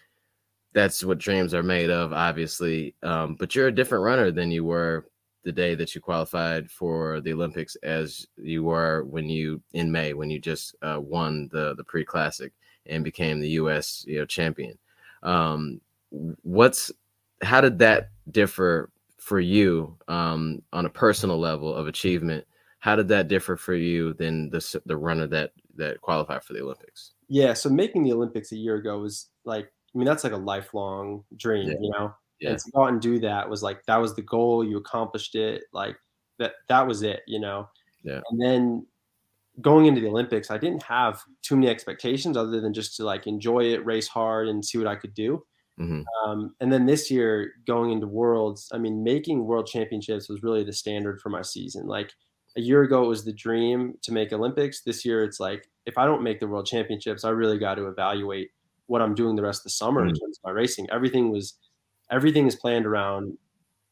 that's 0.74 1.03
what 1.03 1.17
dreams 1.17 1.55
are 1.55 1.63
made 1.63 1.89
of, 1.89 2.13
obviously. 2.13 2.93
Um, 3.01 3.36
but 3.39 3.55
you're 3.55 3.69
a 3.69 3.76
different 3.76 4.03
runner 4.03 4.30
than 4.30 4.51
you 4.51 4.63
were 4.63 5.07
the 5.43 5.51
day 5.51 5.75
that 5.75 5.95
you 5.95 6.01
qualified 6.01 6.69
for 6.69 7.21
the 7.21 7.33
Olympics 7.33 7.75
as 7.77 8.27
you 8.37 8.63
were 8.63 9.03
when 9.05 9.29
you 9.29 9.61
in 9.73 9.91
May 9.91 10.13
when 10.13 10.29
you 10.29 10.39
just 10.39 10.75
uh, 10.81 10.99
won 10.99 11.49
the 11.51 11.75
the 11.75 11.83
pre 11.83 12.05
classic 12.05 12.53
and 12.85 13.03
became 13.03 13.39
the 13.39 13.49
U.S. 13.49 14.03
you 14.07 14.19
know 14.19 14.25
champion. 14.25 14.77
Um, 15.23 15.81
what's 16.09 16.91
how 17.41 17.61
did 17.61 17.79
that 17.79 18.09
differ 18.29 18.89
for 19.17 19.39
you 19.39 19.97
um, 20.07 20.61
on 20.73 20.85
a 20.85 20.89
personal 20.89 21.39
level 21.39 21.73
of 21.73 21.87
achievement? 21.87 22.45
How 22.79 22.95
did 22.95 23.07
that 23.09 23.27
differ 23.27 23.57
for 23.57 23.75
you 23.75 24.13
than 24.13 24.49
the 24.49 24.81
the 24.85 24.97
runner 24.97 25.27
that 25.27 25.51
that 25.75 26.01
qualified 26.01 26.43
for 26.43 26.53
the 26.53 26.61
Olympics? 26.61 27.13
yeah, 27.31 27.53
so 27.53 27.69
making 27.69 28.03
the 28.03 28.11
Olympics 28.11 28.51
a 28.51 28.57
year 28.57 28.75
ago 28.75 28.99
was 28.99 29.29
like, 29.45 29.71
I 29.95 29.97
mean, 29.97 30.05
that's 30.05 30.25
like 30.25 30.33
a 30.33 30.37
lifelong 30.37 31.23
dream, 31.37 31.69
yeah. 31.69 31.77
you 31.79 31.89
know. 31.89 32.13
Yeah. 32.41 32.51
And 32.51 32.59
to 32.59 32.71
go 32.71 32.83
out 32.83 32.89
and 32.89 33.01
do 33.01 33.19
that 33.19 33.49
was 33.49 33.63
like 33.63 33.85
that 33.85 33.97
was 33.97 34.15
the 34.15 34.21
goal. 34.23 34.63
You 34.63 34.77
accomplished 34.77 35.35
it. 35.35 35.63
Like 35.71 35.95
that 36.39 36.53
that 36.67 36.87
was 36.87 37.03
it, 37.03 37.21
you 37.27 37.39
know. 37.39 37.69
Yeah. 38.03 38.19
And 38.29 38.41
then 38.41 38.87
going 39.61 39.85
into 39.85 40.01
the 40.01 40.07
Olympics, 40.07 40.49
I 40.49 40.57
didn't 40.57 40.83
have 40.83 41.21
too 41.41 41.55
many 41.55 41.69
expectations 41.69 42.35
other 42.35 42.59
than 42.59 42.73
just 42.73 42.97
to 42.97 43.03
like 43.03 43.27
enjoy 43.27 43.65
it, 43.65 43.85
race 43.85 44.07
hard, 44.07 44.47
and 44.47 44.65
see 44.65 44.77
what 44.77 44.87
I 44.87 44.95
could 44.95 45.13
do. 45.13 45.43
Mm-hmm. 45.79 46.01
Um, 46.25 46.55
and 46.59 46.71
then 46.71 46.85
this 46.85 47.09
year, 47.09 47.53
going 47.65 47.91
into 47.91 48.07
Worlds, 48.07 48.69
I 48.73 48.77
mean, 48.77 49.03
making 49.03 49.45
World 49.45 49.67
Championships 49.67 50.29
was 50.29 50.43
really 50.43 50.63
the 50.63 50.73
standard 50.73 51.19
for 51.21 51.29
my 51.29 51.41
season. 51.41 51.87
Like 51.87 52.11
a 52.57 52.61
year 52.61 52.83
ago, 52.83 53.03
it 53.03 53.07
was 53.07 53.23
the 53.23 53.33
dream 53.33 53.95
to 54.03 54.11
make 54.11 54.33
Olympics. 54.33 54.81
This 54.81 55.05
year, 55.05 55.23
it's 55.23 55.39
like 55.39 55.69
if 55.85 55.97
I 55.97 56.05
don't 56.05 56.23
make 56.23 56.39
the 56.39 56.47
world 56.47 56.65
championships, 56.65 57.23
I 57.23 57.29
really 57.29 57.57
got 57.57 57.75
to 57.75 57.87
evaluate 57.87 58.49
what 58.87 59.01
I'm 59.01 59.15
doing 59.15 59.35
the 59.35 59.41
rest 59.41 59.61
of 59.61 59.65
the 59.65 59.69
summer 59.71 60.01
mm-hmm. 60.01 60.09
in 60.09 60.15
terms 60.15 60.37
of 60.37 60.49
my 60.49 60.51
racing. 60.51 60.87
Everything 60.91 61.31
was 61.31 61.57
everything 62.12 62.47
is 62.47 62.55
planned 62.55 62.86
around 62.86 63.38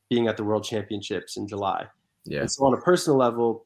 being 0.10 0.28
at 0.28 0.38
the 0.38 0.44
world 0.44 0.64
championships 0.64 1.38
in 1.38 1.48
July. 1.48 1.86
Yeah. 2.26 2.42
And 2.42 2.52
so 2.52 2.66
on 2.66 2.74
a 2.74 2.82
personal 2.82 3.18
level, 3.18 3.66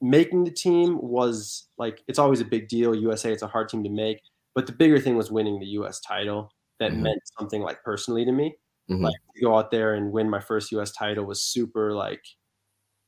making 0.00 0.44
the 0.44 0.50
team 0.50 0.98
was 1.00 1.68
like 1.78 2.02
it's 2.08 2.18
always 2.18 2.40
a 2.40 2.44
big 2.44 2.68
deal. 2.68 2.94
USA, 2.94 3.32
it's 3.32 3.42
a 3.42 3.46
hard 3.46 3.68
team 3.68 3.84
to 3.84 3.90
make. 3.90 4.20
But 4.54 4.66
the 4.66 4.72
bigger 4.72 4.98
thing 4.98 5.16
was 5.16 5.30
winning 5.30 5.58
the 5.58 5.66
US 5.66 6.00
title. 6.00 6.52
That 6.80 6.92
mm-hmm. 6.92 7.02
meant 7.02 7.22
something 7.38 7.62
like 7.62 7.82
personally 7.82 8.24
to 8.24 8.32
me. 8.32 8.56
Mm-hmm. 8.90 9.04
Like 9.04 9.14
to 9.36 9.42
go 9.42 9.56
out 9.56 9.70
there 9.70 9.94
and 9.94 10.12
win 10.12 10.28
my 10.28 10.40
first 10.40 10.72
US 10.72 10.92
title 10.92 11.24
was 11.24 11.42
super 11.42 11.92
like 11.94 12.22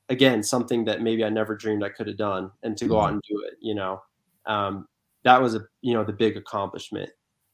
again 0.08 0.42
something 0.42 0.84
that 0.84 1.02
maybe 1.02 1.24
I 1.24 1.30
never 1.30 1.56
dreamed 1.56 1.82
I 1.82 1.88
could 1.88 2.06
have 2.06 2.18
done 2.18 2.50
and 2.62 2.76
to 2.76 2.86
go 2.86 3.00
out 3.00 3.06
mm-hmm. 3.06 3.14
and 3.14 3.22
do 3.28 3.42
it, 3.46 3.54
you 3.60 3.74
know 3.74 4.00
um, 4.46 4.86
that 5.24 5.40
was 5.40 5.54
a 5.54 5.62
you 5.80 5.94
know 5.94 6.04
the 6.04 6.12
big 6.12 6.36
accomplishment. 6.36 7.10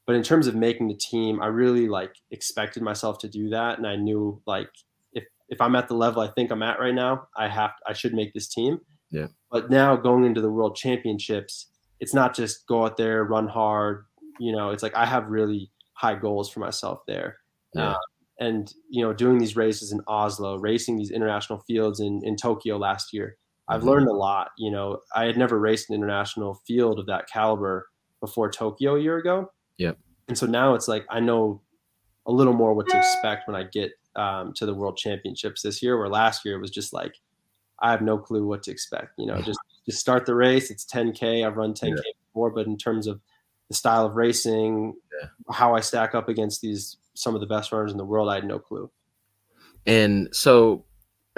But 0.06 0.16
in 0.16 0.22
terms 0.22 0.46
of 0.46 0.54
making 0.54 0.88
the 0.88 0.96
team, 0.96 1.40
I 1.40 1.46
really 1.46 1.88
like 1.88 2.14
expected 2.30 2.82
myself 2.82 3.18
to 3.18 3.28
do 3.28 3.50
that, 3.50 3.78
and 3.78 3.86
I 3.86 3.96
knew 3.96 4.40
like 4.46 4.70
if 5.12 5.24
if 5.48 5.60
I'm 5.60 5.76
at 5.76 5.88
the 5.88 5.94
level 5.94 6.22
I 6.22 6.28
think 6.28 6.50
I'm 6.50 6.62
at 6.62 6.80
right 6.80 6.94
now, 6.94 7.28
I 7.36 7.48
have 7.48 7.72
I 7.86 7.92
should 7.92 8.14
make 8.14 8.32
this 8.32 8.48
team. 8.48 8.80
Yeah. 9.10 9.26
But 9.50 9.70
now 9.70 9.96
going 9.96 10.24
into 10.24 10.40
the 10.40 10.50
World 10.50 10.76
Championships, 10.76 11.66
it's 11.98 12.14
not 12.14 12.34
just 12.34 12.66
go 12.66 12.84
out 12.84 12.96
there 12.96 13.24
run 13.24 13.48
hard. 13.48 14.04
You 14.38 14.52
know, 14.52 14.70
it's 14.70 14.82
like 14.82 14.94
I 14.94 15.06
have 15.06 15.28
really 15.28 15.70
high 15.94 16.14
goals 16.14 16.50
for 16.50 16.60
myself 16.60 17.00
there. 17.06 17.38
Yeah. 17.74 17.90
Uh, 17.90 17.98
and 18.40 18.72
you 18.88 19.04
know 19.04 19.12
doing 19.12 19.38
these 19.38 19.54
races 19.54 19.92
in 19.92 20.00
Oslo, 20.08 20.56
racing 20.56 20.96
these 20.96 21.10
international 21.10 21.62
fields 21.66 22.00
in 22.00 22.20
in 22.24 22.36
Tokyo 22.36 22.78
last 22.78 23.12
year. 23.12 23.36
I've 23.68 23.80
mm-hmm. 23.80 23.90
learned 23.90 24.08
a 24.08 24.14
lot. 24.14 24.48
You 24.58 24.70
know, 24.70 24.98
I 25.14 25.26
had 25.26 25.36
never 25.36 25.58
raced 25.58 25.90
an 25.90 25.94
international 25.94 26.60
field 26.66 26.98
of 26.98 27.06
that 27.06 27.28
caliber 27.28 27.86
before 28.20 28.50
Tokyo 28.50 28.96
a 28.96 29.00
year 29.00 29.18
ago. 29.18 29.50
Yep. 29.80 29.98
And 30.28 30.36
so 30.38 30.46
now 30.46 30.74
it's 30.74 30.88
like 30.88 31.06
I 31.08 31.20
know 31.20 31.62
a 32.26 32.32
little 32.32 32.52
more 32.52 32.74
what 32.74 32.86
to 32.88 32.98
expect 32.98 33.48
when 33.48 33.56
I 33.56 33.64
get 33.64 33.92
um, 34.14 34.52
to 34.54 34.66
the 34.66 34.74
World 34.74 34.96
Championships 34.96 35.62
this 35.62 35.82
year. 35.82 35.98
Where 35.98 36.08
last 36.08 36.44
year 36.44 36.56
it 36.56 36.60
was 36.60 36.70
just 36.70 36.92
like 36.92 37.14
I 37.80 37.90
have 37.90 38.02
no 38.02 38.18
clue 38.18 38.46
what 38.46 38.62
to 38.64 38.70
expect. 38.70 39.14
You 39.18 39.26
know, 39.26 39.40
just 39.40 39.58
just 39.86 39.98
start 39.98 40.26
the 40.26 40.34
race. 40.34 40.70
It's 40.70 40.84
10k. 40.84 41.46
I've 41.46 41.56
run 41.56 41.72
10k 41.72 41.96
yeah. 41.96 42.12
before, 42.28 42.50
but 42.50 42.66
in 42.66 42.76
terms 42.76 43.06
of 43.06 43.20
the 43.68 43.74
style 43.74 44.04
of 44.04 44.16
racing, 44.16 44.94
yeah. 45.20 45.28
how 45.50 45.74
I 45.74 45.80
stack 45.80 46.14
up 46.14 46.28
against 46.28 46.60
these 46.60 46.98
some 47.14 47.34
of 47.34 47.40
the 47.40 47.46
best 47.46 47.72
runners 47.72 47.92
in 47.92 47.98
the 47.98 48.04
world, 48.04 48.28
I 48.28 48.34
had 48.34 48.44
no 48.44 48.58
clue. 48.58 48.90
And 49.86 50.28
so, 50.32 50.84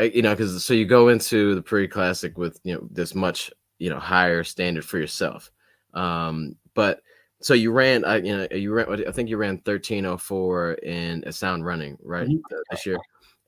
you 0.01 0.23
know, 0.23 0.35
because 0.35 0.65
so 0.65 0.75
you 0.75 0.85
go 0.85 1.09
into 1.09 1.55
the 1.55 1.63
Pre 1.63 1.87
Classic 1.87 2.37
with 2.37 2.59
you 2.65 2.75
know 2.75 2.89
this 2.91 3.15
much 3.15 3.53
you 3.79 3.89
know 3.89 4.01
higher 4.01 4.43
standard 4.43 4.85
for 4.85 4.99
yourself, 4.99 5.53
um, 5.95 6.57
but 6.75 7.03
so 7.43 7.55
you 7.55 7.73
ran, 7.73 8.05
I 8.05 8.19
you 8.19 8.37
know 8.37 8.47
you 8.51 8.73
ran. 8.73 9.07
I 9.07 9.11
think 9.11 9.29
you 9.29 9.37
ran 9.37 9.59
thirteen 9.59 10.07
oh 10.07 10.17
four 10.17 10.73
in 10.75 11.25
a 11.27 11.33
sound 11.33 11.67
running 11.67 11.99
right 12.03 12.29
mm-hmm. 12.29 12.57
this 12.71 12.87
year. 12.87 12.99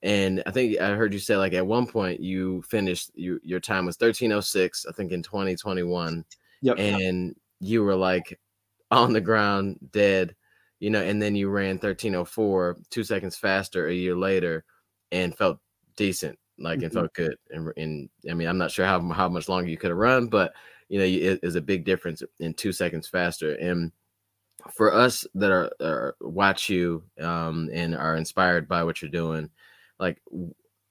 And 0.02 0.42
I 0.46 0.50
think 0.50 0.78
I 0.80 0.90
heard 0.90 1.14
you 1.14 1.18
say 1.18 1.36
like 1.36 1.54
at 1.54 1.66
one 1.66 1.86
point 1.86 2.20
you 2.20 2.60
finished 2.62 3.10
you 3.14 3.40
your 3.42 3.60
time 3.60 3.86
was 3.86 3.96
1306, 3.96 4.84
I 4.86 4.92
think 4.92 5.12
in 5.12 5.22
2021. 5.22 6.24
Yep. 6.60 6.78
And 6.78 7.34
you 7.60 7.82
were 7.82 7.96
like 7.96 8.38
on 8.90 9.14
the 9.14 9.20
ground 9.20 9.78
dead, 9.92 10.34
you 10.78 10.90
know, 10.90 11.02
and 11.02 11.22
then 11.22 11.34
you 11.34 11.48
ran 11.48 11.76
1304 11.76 12.76
two 12.90 13.02
seconds 13.02 13.36
faster 13.36 13.88
a 13.88 13.94
year 13.94 14.14
later 14.14 14.64
and 15.10 15.34
felt 15.34 15.58
decent, 15.96 16.38
like 16.58 16.78
mm-hmm. 16.78 16.84
and 16.84 16.92
felt 16.92 17.14
good. 17.14 17.36
And, 17.50 17.72
and 17.78 18.08
I 18.30 18.34
mean, 18.34 18.48
I'm 18.48 18.58
not 18.58 18.72
sure 18.72 18.84
how 18.84 19.00
how 19.08 19.30
much 19.30 19.48
longer 19.48 19.70
you 19.70 19.78
could 19.78 19.90
have 19.90 19.96
run, 19.96 20.26
but 20.26 20.52
you 20.88 20.98
know, 20.98 21.04
it 21.04 21.40
is 21.42 21.56
a 21.56 21.60
big 21.60 21.84
difference 21.84 22.22
in 22.40 22.54
two 22.54 22.72
seconds 22.72 23.08
faster. 23.08 23.54
And 23.54 23.92
for 24.72 24.92
us 24.92 25.26
that 25.34 25.50
are, 25.50 25.70
are 25.80 26.16
watch 26.20 26.68
you 26.68 27.02
um, 27.20 27.70
and 27.72 27.94
are 27.94 28.16
inspired 28.16 28.68
by 28.68 28.84
what 28.84 29.02
you're 29.02 29.10
doing, 29.10 29.50
like 29.98 30.20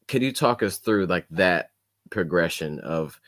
can 0.08 0.22
you 0.22 0.32
talk 0.32 0.64
us 0.64 0.78
through 0.78 1.06
like 1.06 1.26
that 1.32 1.72
progression 2.10 2.80
of 2.80 3.20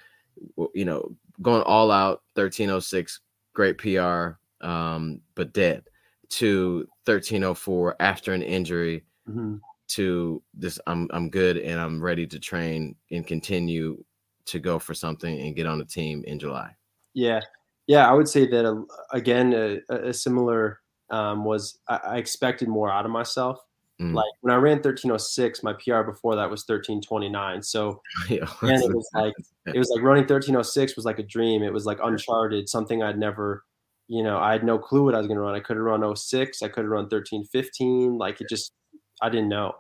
you 0.74 0.86
know 0.86 1.16
going 1.42 1.62
all 1.64 1.92
out 1.92 2.22
1306 2.36 3.22
great 3.54 3.78
pr 3.78 4.38
um 4.62 5.22
but 5.36 5.54
dead 5.54 5.84
to 6.30 6.88
1304 7.06 7.96
after 8.00 8.34
an 8.34 8.42
injury 8.42 9.04
mm-hmm. 9.30 9.56
to 9.88 10.42
this 10.54 10.80
I'm 10.88 11.08
I'm 11.12 11.30
good 11.30 11.58
and 11.58 11.80
I'm 11.80 12.02
ready 12.02 12.26
to 12.28 12.40
train 12.40 12.96
and 13.12 13.26
continue 13.26 14.04
to 14.46 14.60
go 14.60 14.80
for 14.80 14.94
something 14.94 15.40
and 15.40 15.56
get 15.56 15.66
on 15.66 15.82
a 15.82 15.86
team 15.86 16.24
in 16.26 16.40
July. 16.40 16.76
Yeah. 17.14 17.42
Yeah, 17.88 18.10
I 18.10 18.14
would 18.14 18.28
say 18.28 18.48
that 18.48 18.66
uh, 18.66 18.82
again 19.12 19.54
a, 19.54 20.08
a 20.08 20.14
similar 20.14 20.80
um, 21.12 21.46
was 21.46 21.80
I, 21.88 21.98
I, 21.98 22.18
expected 22.18 22.68
more 22.68 22.92
out 22.92 23.06
of 23.06 23.12
myself. 23.12 23.60
Mm. 24.02 24.14
Like 24.14 24.32
when 24.42 24.54
I 24.54 24.58
ran 24.58 24.78
1306, 24.78 25.64
my 25.64 25.74
PR 25.74 26.02
before 26.02 26.36
that 26.36 26.50
was 26.50 26.62
1329. 26.68 27.62
So 27.62 28.02
yeah, 28.30 28.48
and 28.62 28.84
it 28.84 28.94
was 28.94 29.08
like 29.14 29.34
it 29.68 29.78
was 29.78 29.90
like 29.90 30.02
running 30.02 30.24
1306 30.24 30.96
was 30.96 31.06
like 31.06 31.20
a 31.20 31.24
dream. 31.24 31.64
It 31.64 31.74
was 31.74 31.86
like 31.86 32.00
uncharted, 32.04 32.68
something 32.68 33.04
I'd 33.04 33.20
never, 33.20 33.64
you 34.08 34.24
know, 34.24 34.38
I 34.38 34.52
had 34.52 34.64
no 34.64 34.80
clue 34.80 35.04
what 35.04 35.16
I 35.16 35.20
was 35.20 35.28
gonna 35.28 35.42
run. 35.42 35.54
I 35.54 35.60
could 35.60 35.78
have 35.78 35.86
run 35.86 36.16
06, 36.16 36.64
I 36.64 36.68
could 36.68 36.86
have 36.86 36.92
run 36.92 37.04
1315. 37.04 38.18
Like 38.18 38.42
it 38.42 38.50
just 38.50 38.74
I 39.22 39.30
didn't 39.30 39.50
know. 39.50 39.76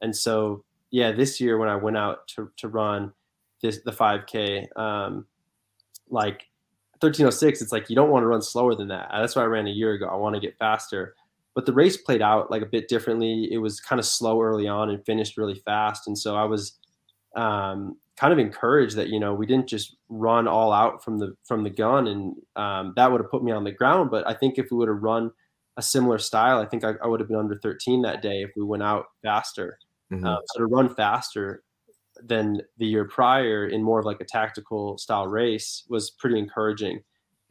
And 0.00 0.16
so 0.16 0.64
yeah, 0.90 1.12
this 1.12 1.40
year 1.40 1.58
when 1.58 1.68
I 1.68 1.76
went 1.76 1.98
out 1.98 2.26
to 2.28 2.50
to 2.56 2.68
run 2.68 3.12
this 3.62 3.80
the 3.84 3.92
5K, 3.92 4.76
um, 4.76 5.26
like 6.10 6.46
1306, 7.00 7.62
it's 7.62 7.72
like 7.72 7.88
you 7.88 7.96
don't 7.96 8.10
want 8.10 8.22
to 8.22 8.26
run 8.26 8.42
slower 8.42 8.74
than 8.74 8.88
that. 8.88 9.08
That's 9.12 9.36
why 9.36 9.42
I 9.42 9.46
ran 9.46 9.66
a 9.66 9.70
year 9.70 9.92
ago. 9.92 10.06
I 10.06 10.16
want 10.16 10.34
to 10.34 10.40
get 10.40 10.56
faster 10.58 11.14
but 11.54 11.66
the 11.66 11.72
race 11.72 11.96
played 11.96 12.22
out 12.22 12.50
like 12.50 12.62
a 12.62 12.66
bit 12.66 12.88
differently. 12.88 13.48
It 13.52 13.58
was 13.58 13.80
kind 13.80 13.98
of 13.98 14.06
slow 14.06 14.40
early 14.40 14.66
on 14.68 14.90
and 14.90 15.04
finished 15.04 15.36
really 15.36 15.54
fast, 15.54 16.06
and 16.06 16.16
so 16.16 16.34
I 16.34 16.44
was 16.44 16.78
um, 17.36 17.96
kind 18.16 18.32
of 18.32 18.38
encouraged 18.38 18.96
that 18.96 19.08
you 19.08 19.20
know 19.20 19.34
we 19.34 19.46
didn't 19.46 19.68
just 19.68 19.96
run 20.08 20.48
all 20.48 20.72
out 20.72 21.04
from 21.04 21.18
the 21.18 21.36
from 21.44 21.62
the 21.62 21.70
gun, 21.70 22.06
and 22.06 22.34
um, 22.56 22.92
that 22.96 23.10
would 23.10 23.20
have 23.20 23.30
put 23.30 23.44
me 23.44 23.52
on 23.52 23.64
the 23.64 23.72
ground. 23.72 24.10
But 24.10 24.26
I 24.26 24.34
think 24.34 24.58
if 24.58 24.70
we 24.70 24.78
would 24.78 24.88
have 24.88 25.02
run 25.02 25.30
a 25.76 25.82
similar 25.82 26.18
style, 26.18 26.58
I 26.58 26.66
think 26.66 26.84
I, 26.84 26.94
I 27.02 27.06
would 27.06 27.20
have 27.20 27.28
been 27.28 27.38
under 27.38 27.58
13 27.58 28.02
that 28.02 28.22
day 28.22 28.42
if 28.42 28.50
we 28.56 28.62
went 28.62 28.82
out 28.82 29.06
faster. 29.22 29.78
Mm-hmm. 30.12 30.26
Um, 30.26 30.38
so 30.46 30.60
to 30.60 30.66
run 30.66 30.94
faster 30.94 31.62
than 32.26 32.62
the 32.78 32.86
year 32.86 33.04
prior 33.04 33.66
in 33.66 33.82
more 33.82 33.98
of 33.98 34.06
like 34.06 34.20
a 34.20 34.24
tactical 34.24 34.98
style 34.98 35.26
race 35.26 35.84
was 35.88 36.10
pretty 36.10 36.38
encouraging. 36.38 37.00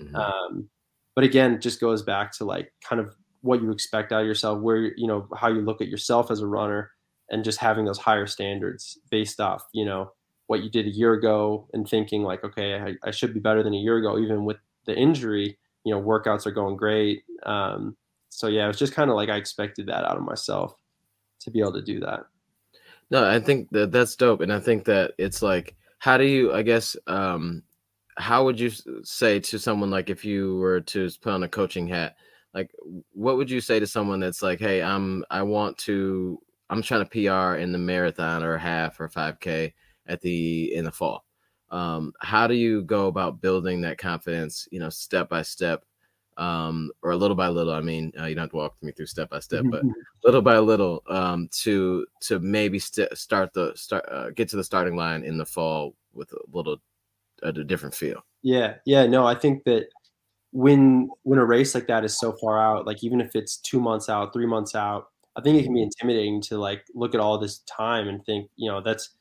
Mm-hmm. 0.01 0.15
Um, 0.15 0.69
but 1.15 1.23
again, 1.23 1.59
just 1.59 1.79
goes 1.79 2.01
back 2.01 2.31
to 2.33 2.45
like 2.45 2.73
kind 2.83 2.99
of 2.99 3.13
what 3.41 3.61
you 3.61 3.71
expect 3.71 4.11
out 4.11 4.21
of 4.21 4.27
yourself, 4.27 4.61
where 4.61 4.77
you 4.95 5.07
know 5.07 5.27
how 5.35 5.47
you 5.47 5.61
look 5.61 5.81
at 5.81 5.87
yourself 5.87 6.31
as 6.31 6.41
a 6.41 6.47
runner, 6.47 6.91
and 7.29 7.43
just 7.43 7.59
having 7.59 7.85
those 7.85 7.99
higher 7.99 8.27
standards 8.27 8.97
based 9.09 9.39
off 9.39 9.63
you 9.73 9.85
know 9.85 10.11
what 10.47 10.63
you 10.63 10.69
did 10.69 10.85
a 10.85 10.89
year 10.89 11.13
ago 11.13 11.65
and 11.71 11.87
thinking 11.87 12.23
like, 12.23 12.43
okay, 12.43 12.75
I, 12.75 13.07
I 13.07 13.11
should 13.11 13.33
be 13.33 13.39
better 13.39 13.63
than 13.63 13.73
a 13.73 13.77
year 13.77 13.95
ago, 13.95 14.19
even 14.19 14.43
with 14.43 14.57
the 14.85 14.93
injury. 14.93 15.57
You 15.85 15.95
know, 15.95 16.01
workouts 16.01 16.45
are 16.45 16.51
going 16.51 16.75
great. 16.75 17.23
Um, 17.43 17.95
so 18.27 18.47
yeah, 18.47 18.65
it 18.65 18.67
was 18.67 18.77
just 18.77 18.93
kind 18.93 19.09
of 19.09 19.15
like 19.15 19.29
I 19.29 19.37
expected 19.37 19.87
that 19.87 20.03
out 20.03 20.17
of 20.17 20.23
myself 20.23 20.75
to 21.41 21.51
be 21.51 21.59
able 21.59 21.73
to 21.73 21.81
do 21.81 22.01
that. 22.01 22.25
No, 23.11 23.29
I 23.29 23.39
think 23.39 23.69
that 23.71 23.91
that's 23.91 24.15
dope, 24.15 24.41
and 24.41 24.53
I 24.53 24.59
think 24.59 24.85
that 24.85 25.13
it's 25.17 25.41
like, 25.41 25.75
how 25.99 26.17
do 26.17 26.25
you? 26.25 26.53
I 26.53 26.61
guess, 26.63 26.95
um, 27.07 27.63
how 28.17 28.45
would 28.45 28.59
you 28.59 28.71
say 29.03 29.39
to 29.41 29.59
someone 29.59 29.91
like 29.91 30.09
if 30.09 30.23
you 30.25 30.57
were 30.57 30.81
to 30.81 31.09
put 31.21 31.33
on 31.33 31.43
a 31.43 31.49
coaching 31.49 31.87
hat? 31.87 32.15
like 32.53 32.69
what 33.13 33.37
would 33.37 33.49
you 33.49 33.61
say 33.61 33.79
to 33.79 33.87
someone 33.87 34.19
that's 34.19 34.41
like 34.41 34.59
hey 34.59 34.81
i'm 34.83 35.23
i 35.31 35.41
want 35.41 35.77
to 35.77 36.37
i'm 36.69 36.81
trying 36.81 37.01
to 37.01 37.09
pr 37.09 37.55
in 37.57 37.71
the 37.71 37.77
marathon 37.77 38.43
or 38.43 38.57
half 38.57 38.99
or 38.99 39.07
5k 39.07 39.73
at 40.07 40.19
the 40.21 40.75
in 40.75 40.83
the 40.85 40.91
fall 40.91 41.25
um, 41.71 42.11
how 42.19 42.47
do 42.47 42.53
you 42.55 42.81
go 42.83 43.07
about 43.07 43.39
building 43.41 43.79
that 43.81 43.97
confidence 43.97 44.67
you 44.71 44.81
know 44.81 44.89
step 44.89 45.29
by 45.29 45.41
step 45.41 45.85
um, 46.37 46.91
or 47.01 47.11
a 47.11 47.17
little 47.17 47.35
by 47.35 47.47
little 47.47 47.73
i 47.73 47.81
mean 47.81 48.11
uh, 48.19 48.25
you 48.25 48.35
don't 48.35 48.43
have 48.43 48.49
to 48.51 48.55
walk 48.55 48.75
me 48.81 48.91
through 48.91 49.05
step 49.05 49.29
by 49.29 49.39
step 49.39 49.65
but 49.69 49.83
little 50.23 50.41
by 50.41 50.57
little 50.57 51.03
um, 51.07 51.49
to 51.51 52.05
to 52.19 52.39
maybe 52.39 52.79
st- 52.79 53.15
start 53.17 53.53
the 53.53 53.73
start 53.75 54.05
uh, 54.09 54.29
get 54.31 54.47
to 54.49 54.55
the 54.55 54.63
starting 54.63 54.95
line 54.95 55.23
in 55.23 55.37
the 55.37 55.45
fall 55.45 55.95
with 56.13 56.31
a 56.33 56.39
little 56.51 56.77
a 57.43 57.51
different 57.51 57.95
feel. 57.95 58.23
Yeah. 58.43 58.75
Yeah 58.85 59.07
no 59.07 59.25
i 59.25 59.33
think 59.33 59.63
that 59.63 59.87
when 60.51 61.09
when 61.23 61.39
a 61.39 61.45
race 61.45 61.73
like 61.73 61.87
that 61.87 62.03
is 62.03 62.17
so 62.17 62.33
far 62.33 62.61
out, 62.61 62.85
like 62.85 63.03
even 63.03 63.21
if 63.21 63.35
it's 63.35 63.57
two 63.57 63.79
months 63.79 64.09
out, 64.09 64.33
three 64.33 64.45
months 64.45 64.75
out, 64.75 65.07
I 65.35 65.41
think 65.41 65.57
it 65.57 65.63
can 65.63 65.73
be 65.73 65.81
intimidating 65.81 66.41
to 66.43 66.57
like 66.57 66.83
look 66.93 67.15
at 67.15 67.21
all 67.21 67.37
this 67.37 67.59
time 67.59 68.07
and 68.07 68.23
think, 68.25 68.49
you 68.57 68.69
know, 68.69 68.81
that's 68.81 69.11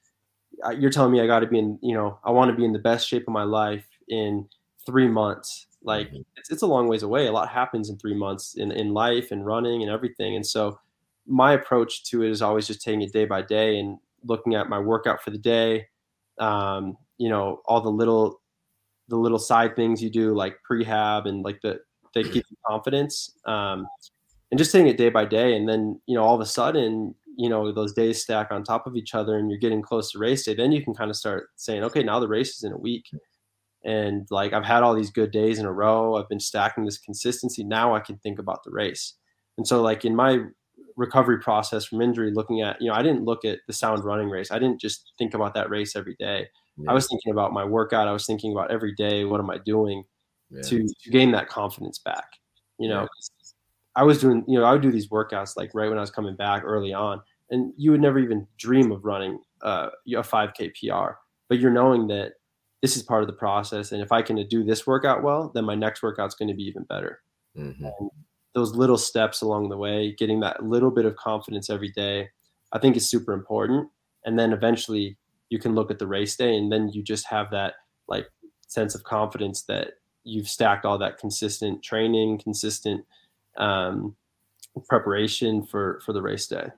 you're 0.77 0.91
telling 0.91 1.13
me 1.13 1.21
I 1.21 1.27
got 1.27 1.41
to 1.41 1.47
be 1.47 1.59
in, 1.59 1.79
you 1.83 1.95
know, 1.95 2.19
I 2.25 2.33
want 2.33 2.51
to 2.51 2.57
be 2.57 2.65
in 2.65 2.73
the 2.73 2.81
best 2.81 3.09
shape 3.09 3.23
of 3.29 3.33
my 3.33 3.45
life 3.45 3.87
in 4.09 4.49
three 4.85 5.09
months. 5.09 5.69
Like 5.83 6.09
mm-hmm. 6.09 6.23
it's, 6.37 6.51
it's 6.51 6.63
a 6.63 6.67
long 6.67 6.89
ways 6.89 7.03
away. 7.03 7.27
A 7.27 7.33
lot 7.33 7.49
happens 7.49 7.91
in 7.91 7.99
three 7.99 8.15
months 8.15 8.55
in, 8.55 8.71
in 8.73 8.93
life 8.93 9.31
and 9.31 9.47
running 9.47 9.83
and 9.83 9.91
everything. 9.91 10.37
And 10.37 10.47
so 10.47 10.79
my 11.27 11.53
approach 11.53 12.05
to 12.05 12.23
it 12.23 12.31
is 12.31 12.43
always 12.43 12.67
just 12.67 12.83
taking 12.83 13.03
it 13.03 13.13
day 13.13 13.25
by 13.25 13.43
day 13.43 13.79
and 13.79 13.99
looking 14.25 14.55
at 14.55 14.69
my 14.69 14.79
workout 14.79 15.23
for 15.23 15.31
the 15.31 15.39
day. 15.39 15.87
Um, 16.39 16.97
you 17.19 17.29
know, 17.29 17.61
all 17.67 17.81
the 17.81 17.91
little 17.91 18.41
the 19.11 19.17
little 19.17 19.39
side 19.39 19.77
things 19.77 20.03
you 20.03 20.09
do 20.09 20.35
like 20.35 20.57
prehab 20.69 21.29
and 21.29 21.45
like 21.45 21.61
the 21.63 21.81
they 22.15 22.23
give 22.23 22.35
you 22.37 22.57
confidence 22.67 23.35
um, 23.47 23.87
and 24.51 24.59
just 24.59 24.73
taking 24.73 24.89
it 24.89 24.97
day 24.97 25.11
by 25.11 25.25
day 25.25 25.57
and 25.57 25.69
then 25.69 26.01
you 26.07 26.15
know 26.15 26.23
all 26.23 26.35
of 26.35 26.41
a 26.41 26.47
sudden 26.47 27.15
you 27.37 27.49
know 27.49 27.73
those 27.73 27.93
days 27.93 28.23
stack 28.23 28.51
on 28.51 28.65
top 28.65 28.87
of 28.87 28.97
each 28.97 29.15
other 29.15 29.37
and 29.37 29.51
you're 29.51 29.59
getting 29.59 29.83
close 29.83 30.13
to 30.13 30.19
race 30.19 30.45
day 30.45 30.55
then 30.55 30.73
you 30.73 30.83
can 30.83 30.95
kind 30.95 31.11
of 31.11 31.17
start 31.17 31.49
saying 31.57 31.83
okay 31.83 32.03
now 32.03 32.19
the 32.19 32.29
race 32.29 32.57
is 32.57 32.65
in 32.65 32.73
a 32.73 32.79
week 32.79 33.05
and 33.85 34.27
like 34.31 34.53
i've 34.53 34.65
had 34.65 34.83
all 34.83 34.95
these 34.95 35.11
good 35.11 35.31
days 35.31 35.59
in 35.59 35.67
a 35.67 35.73
row 35.73 36.17
i've 36.17 36.29
been 36.29 36.41
stacking 36.41 36.85
this 36.85 36.99
consistency 36.99 37.65
now 37.65 37.95
i 37.95 38.01
can 38.01 38.17
think 38.19 38.39
about 38.39 38.63
the 38.65 38.71
race 38.71 39.15
and 39.57 39.67
so 39.67 39.81
like 39.81 40.05
in 40.05 40.15
my 40.15 40.39
recovery 40.97 41.39
process 41.39 41.87
from 41.87 42.03
injury 42.03 42.31
looking 42.33 42.61
at 42.61 42.81
you 42.81 42.89
know 42.89 42.95
i 42.95 43.03
didn't 43.03 43.25
look 43.25 43.45
at 43.45 43.59
the 43.67 43.73
sound 43.73 44.05
running 44.05 44.29
race 44.29 44.51
i 44.51 44.59
didn't 44.59 44.81
just 44.81 45.13
think 45.17 45.33
about 45.35 45.55
that 45.55 45.71
race 45.71 45.97
every 45.97 46.15
day 46.19 46.47
yeah. 46.83 46.91
I 46.91 46.95
was 46.95 47.09
thinking 47.09 47.33
about 47.33 47.53
my 47.53 47.65
workout. 47.65 48.09
I 48.09 48.13
was 48.13 48.27
thinking 48.27 48.53
about 48.53 48.71
every 48.71 48.95
day, 48.95 49.25
what 49.25 49.41
am 49.41 49.51
I 49.51 49.59
doing 49.59 50.05
yeah. 50.51 50.63
to, 50.63 50.87
to 50.87 51.11
gain 51.11 51.33
that 51.33 51.49
confidence 51.49 51.99
back? 51.99 52.27
You 52.79 52.89
know, 52.89 53.03
yeah. 53.03 53.07
I 53.97 54.05
was 54.05 54.21
doing, 54.21 54.45
you 54.47 54.59
know, 54.59 54.65
I 54.65 54.73
would 54.73 54.83
do 54.83 54.93
these 54.93 55.09
workouts 55.09 55.57
like 55.57 55.73
right 55.75 55.89
when 55.89 55.99
I 55.99 56.03
was 56.03 56.11
coming 56.11 56.37
back 56.37 56.63
early 56.65 56.93
on, 56.93 57.21
and 57.51 57.73
you 57.77 57.91
would 57.91 58.01
never 58.01 58.19
even 58.19 58.47
dream 58.57 58.93
of 58.93 59.05
running 59.05 59.41
uh, 59.63 59.91
a 60.07 60.23
5K 60.23 60.73
PR, 60.75 61.15
but 61.49 61.59
you're 61.59 61.73
knowing 61.73 62.07
that 62.09 62.33
this 62.83 62.97
is 62.97 63.03
part 63.03 63.23
of 63.23 63.27
the 63.27 63.35
process. 63.35 63.93
And 63.93 64.03
if 64.03 64.13
I 64.13 64.23
can 64.23 64.47
do 64.49 64.65
this 64.65 64.87
workout 64.87 65.23
well, 65.23 65.51
then 65.55 65.65
my 65.65 65.75
next 65.75 66.03
workout's 66.03 66.35
going 66.35 66.49
to 66.49 66.55
be 66.55 66.65
even 66.65 66.85
better. 66.85 67.21
Mm-hmm. 67.59 67.89
those 68.55 68.77
little 68.77 68.97
steps 68.97 69.43
along 69.43 69.71
the 69.71 69.77
way, 69.77 70.15
getting 70.17 70.39
that 70.41 70.65
little 70.65 70.93
bit 70.93 71.05
of 71.05 71.17
confidence 71.17 71.69
every 71.69 71.91
day, 71.91 72.29
I 72.73 72.79
think 72.79 72.97
is 72.97 73.11
super 73.11 73.33
important. 73.33 73.89
And 74.25 74.39
then 74.39 74.53
eventually 74.53 75.19
you 75.49 75.59
can 75.59 75.75
look 75.75 75.91
at 75.91 75.99
the 75.99 76.07
race 76.07 76.37
day 76.37 76.57
and 76.57 76.71
then 76.71 76.89
you 76.93 77.03
just 77.03 77.27
have 77.27 77.51
that 77.51 77.75
like 78.07 78.29
sense 78.69 78.95
of 78.95 79.03
confidence 79.03 79.63
that 79.63 79.95
you've 80.25 80.49
stacked 80.49 80.85
all 80.85 80.99
that 80.99 81.19
consistent 81.19 81.83
training, 81.83 82.39
consistent 82.39 83.05
um, 83.57 84.15
preparation 84.89 85.65
for 85.65 86.01
for 86.05 86.13
the 86.13 86.23
race 86.23 86.47
day. 86.47 86.69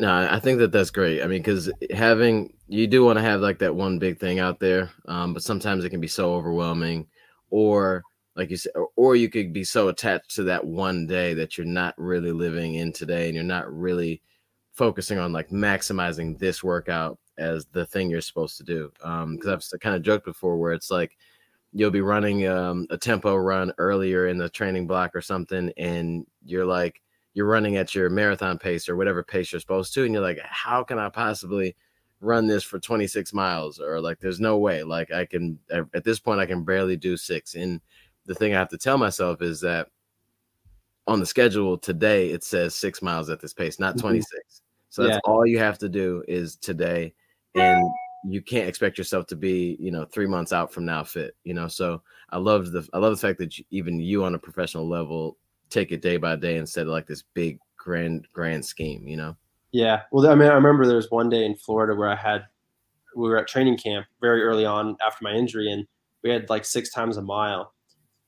No, 0.00 0.10
I 0.30 0.40
think 0.40 0.58
that 0.60 0.72
that's 0.72 0.90
great. 0.90 1.22
I 1.22 1.26
mean, 1.26 1.40
because 1.42 1.70
having 1.92 2.54
you 2.68 2.86
do 2.86 3.04
want 3.04 3.18
to 3.18 3.22
have 3.22 3.42
like 3.42 3.58
that 3.58 3.74
one 3.74 3.98
big 3.98 4.18
thing 4.18 4.38
out 4.38 4.58
there, 4.58 4.90
um, 5.06 5.34
but 5.34 5.42
sometimes 5.42 5.84
it 5.84 5.90
can 5.90 6.00
be 6.00 6.08
so 6.08 6.32
overwhelming, 6.32 7.06
or 7.50 8.02
like 8.34 8.48
you 8.48 8.56
said, 8.56 8.72
or, 8.76 8.88
or 8.96 9.14
you 9.16 9.28
could 9.28 9.52
be 9.52 9.62
so 9.62 9.88
attached 9.88 10.34
to 10.36 10.42
that 10.44 10.64
one 10.66 11.06
day 11.06 11.34
that 11.34 11.58
you're 11.58 11.66
not 11.66 11.94
really 11.98 12.32
living 12.32 12.76
in 12.76 12.94
today, 12.94 13.26
and 13.26 13.34
you're 13.34 13.44
not 13.44 13.70
really 13.70 14.22
focusing 14.72 15.18
on 15.18 15.34
like 15.34 15.50
maximizing 15.50 16.38
this 16.38 16.64
workout 16.64 17.18
as 17.36 17.66
the 17.66 17.84
thing 17.84 18.08
you're 18.08 18.22
supposed 18.22 18.56
to 18.56 18.64
do. 18.64 18.90
Um, 19.04 19.36
because 19.36 19.70
I've 19.74 19.80
kind 19.80 19.96
of 19.96 20.02
joked 20.02 20.24
before 20.24 20.56
where 20.56 20.72
it's 20.72 20.90
like 20.90 21.18
you'll 21.74 21.90
be 21.90 22.00
running 22.00 22.48
um, 22.48 22.86
a 22.90 22.96
tempo 22.96 23.36
run 23.36 23.72
earlier 23.78 24.28
in 24.28 24.38
the 24.38 24.48
training 24.48 24.86
block 24.86 25.14
or 25.14 25.20
something, 25.20 25.70
and 25.76 26.26
you're 26.44 26.66
like 26.66 27.02
you're 27.34 27.46
running 27.46 27.76
at 27.76 27.94
your 27.94 28.10
marathon 28.10 28.58
pace 28.58 28.88
or 28.88 28.96
whatever 28.96 29.22
pace 29.22 29.52
you're 29.52 29.60
supposed 29.60 29.94
to, 29.94 30.04
and 30.04 30.12
you're 30.12 30.22
like, 30.22 30.38
how 30.42 30.82
can 30.82 30.98
I 30.98 31.08
possibly 31.08 31.76
run 32.20 32.46
this 32.46 32.64
for 32.64 32.78
26 32.78 33.32
miles? 33.32 33.80
Or 33.80 34.00
like, 34.00 34.18
there's 34.18 34.40
no 34.40 34.58
way. 34.58 34.82
Like, 34.82 35.12
I 35.12 35.26
can 35.26 35.58
at 35.70 36.04
this 36.04 36.18
point, 36.18 36.40
I 36.40 36.46
can 36.46 36.64
barely 36.64 36.96
do 36.96 37.16
six. 37.16 37.54
And 37.54 37.80
the 38.26 38.34
thing 38.34 38.54
I 38.54 38.58
have 38.58 38.68
to 38.70 38.78
tell 38.78 38.98
myself 38.98 39.42
is 39.42 39.60
that 39.60 39.88
on 41.06 41.20
the 41.20 41.26
schedule 41.26 41.78
today, 41.78 42.30
it 42.30 42.44
says 42.44 42.74
six 42.74 43.02
miles 43.02 43.30
at 43.30 43.40
this 43.40 43.54
pace, 43.54 43.78
not 43.78 43.94
mm-hmm. 43.96 44.08
26. 44.08 44.62
So 44.90 45.02
that's 45.02 45.14
yeah. 45.14 45.20
all 45.24 45.46
you 45.46 45.58
have 45.58 45.78
to 45.78 45.88
do 45.88 46.24
is 46.26 46.56
today, 46.56 47.14
and 47.54 47.88
you 48.24 48.42
can't 48.42 48.68
expect 48.68 48.98
yourself 48.98 49.26
to 49.26 49.36
be, 49.36 49.76
you 49.80 49.90
know, 49.92 50.04
three 50.04 50.26
months 50.26 50.52
out 50.52 50.72
from 50.72 50.84
now 50.84 51.04
fit. 51.04 51.36
You 51.44 51.54
know, 51.54 51.68
so 51.68 52.02
I 52.30 52.38
love 52.38 52.72
the 52.72 52.86
I 52.92 52.98
love 52.98 53.12
the 53.12 53.26
fact 53.26 53.38
that 53.38 53.56
you, 53.56 53.64
even 53.70 54.00
you 54.00 54.24
on 54.24 54.34
a 54.34 54.38
professional 54.38 54.88
level 54.88 55.36
take 55.70 55.92
it 55.92 56.02
day 56.02 56.16
by 56.16 56.36
day 56.36 56.56
instead 56.56 56.86
of 56.86 56.92
like 56.92 57.06
this 57.06 57.22
big 57.34 57.58
grand 57.76 58.26
grand 58.32 58.64
scheme, 58.64 59.06
you 59.06 59.16
know? 59.16 59.36
Yeah. 59.72 60.02
Well, 60.10 60.28
I 60.28 60.34
mean, 60.34 60.48
I 60.48 60.54
remember 60.54 60.86
there 60.86 60.96
was 60.96 61.10
one 61.10 61.28
day 61.28 61.44
in 61.44 61.56
Florida 61.56 61.94
where 61.94 62.08
I 62.08 62.16
had 62.16 62.44
we 63.16 63.28
were 63.28 63.38
at 63.38 63.48
training 63.48 63.78
camp 63.78 64.06
very 64.20 64.42
early 64.42 64.64
on 64.64 64.96
after 65.04 65.24
my 65.24 65.32
injury, 65.32 65.70
and 65.70 65.86
we 66.22 66.30
had 66.30 66.48
like 66.50 66.64
six 66.64 66.90
times 66.90 67.16
a 67.16 67.22
mile. 67.22 67.72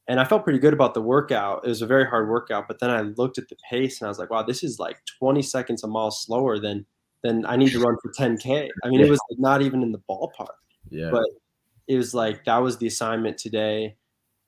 And 0.08 0.18
I 0.18 0.24
felt 0.24 0.42
pretty 0.42 0.58
good 0.58 0.72
about 0.72 0.94
the 0.94 1.02
workout. 1.02 1.64
It 1.64 1.68
was 1.68 1.82
a 1.82 1.86
very 1.86 2.04
hard 2.04 2.28
workout, 2.28 2.66
but 2.66 2.80
then 2.80 2.90
I 2.90 3.02
looked 3.02 3.38
at 3.38 3.48
the 3.48 3.56
pace 3.70 4.00
and 4.00 4.06
I 4.06 4.10
was 4.10 4.18
like, 4.18 4.30
wow, 4.30 4.42
this 4.42 4.64
is 4.64 4.80
like 4.80 4.98
20 5.20 5.42
seconds 5.42 5.84
a 5.84 5.86
mile 5.86 6.10
slower 6.10 6.58
than 6.58 6.84
than 7.22 7.46
I 7.46 7.54
need 7.54 7.70
to 7.70 7.78
run 7.78 7.96
for 8.02 8.12
10K. 8.12 8.68
I 8.82 8.88
mean, 8.88 8.98
yeah. 8.98 9.06
it 9.06 9.10
was 9.10 9.20
not 9.38 9.62
even 9.62 9.80
in 9.82 9.92
the 9.92 10.02
ballpark. 10.10 10.48
Yeah. 10.90 11.10
But 11.12 11.24
it 11.86 11.96
was 11.96 12.14
like 12.14 12.44
that 12.44 12.58
was 12.58 12.78
the 12.78 12.88
assignment 12.88 13.38
today 13.38 13.96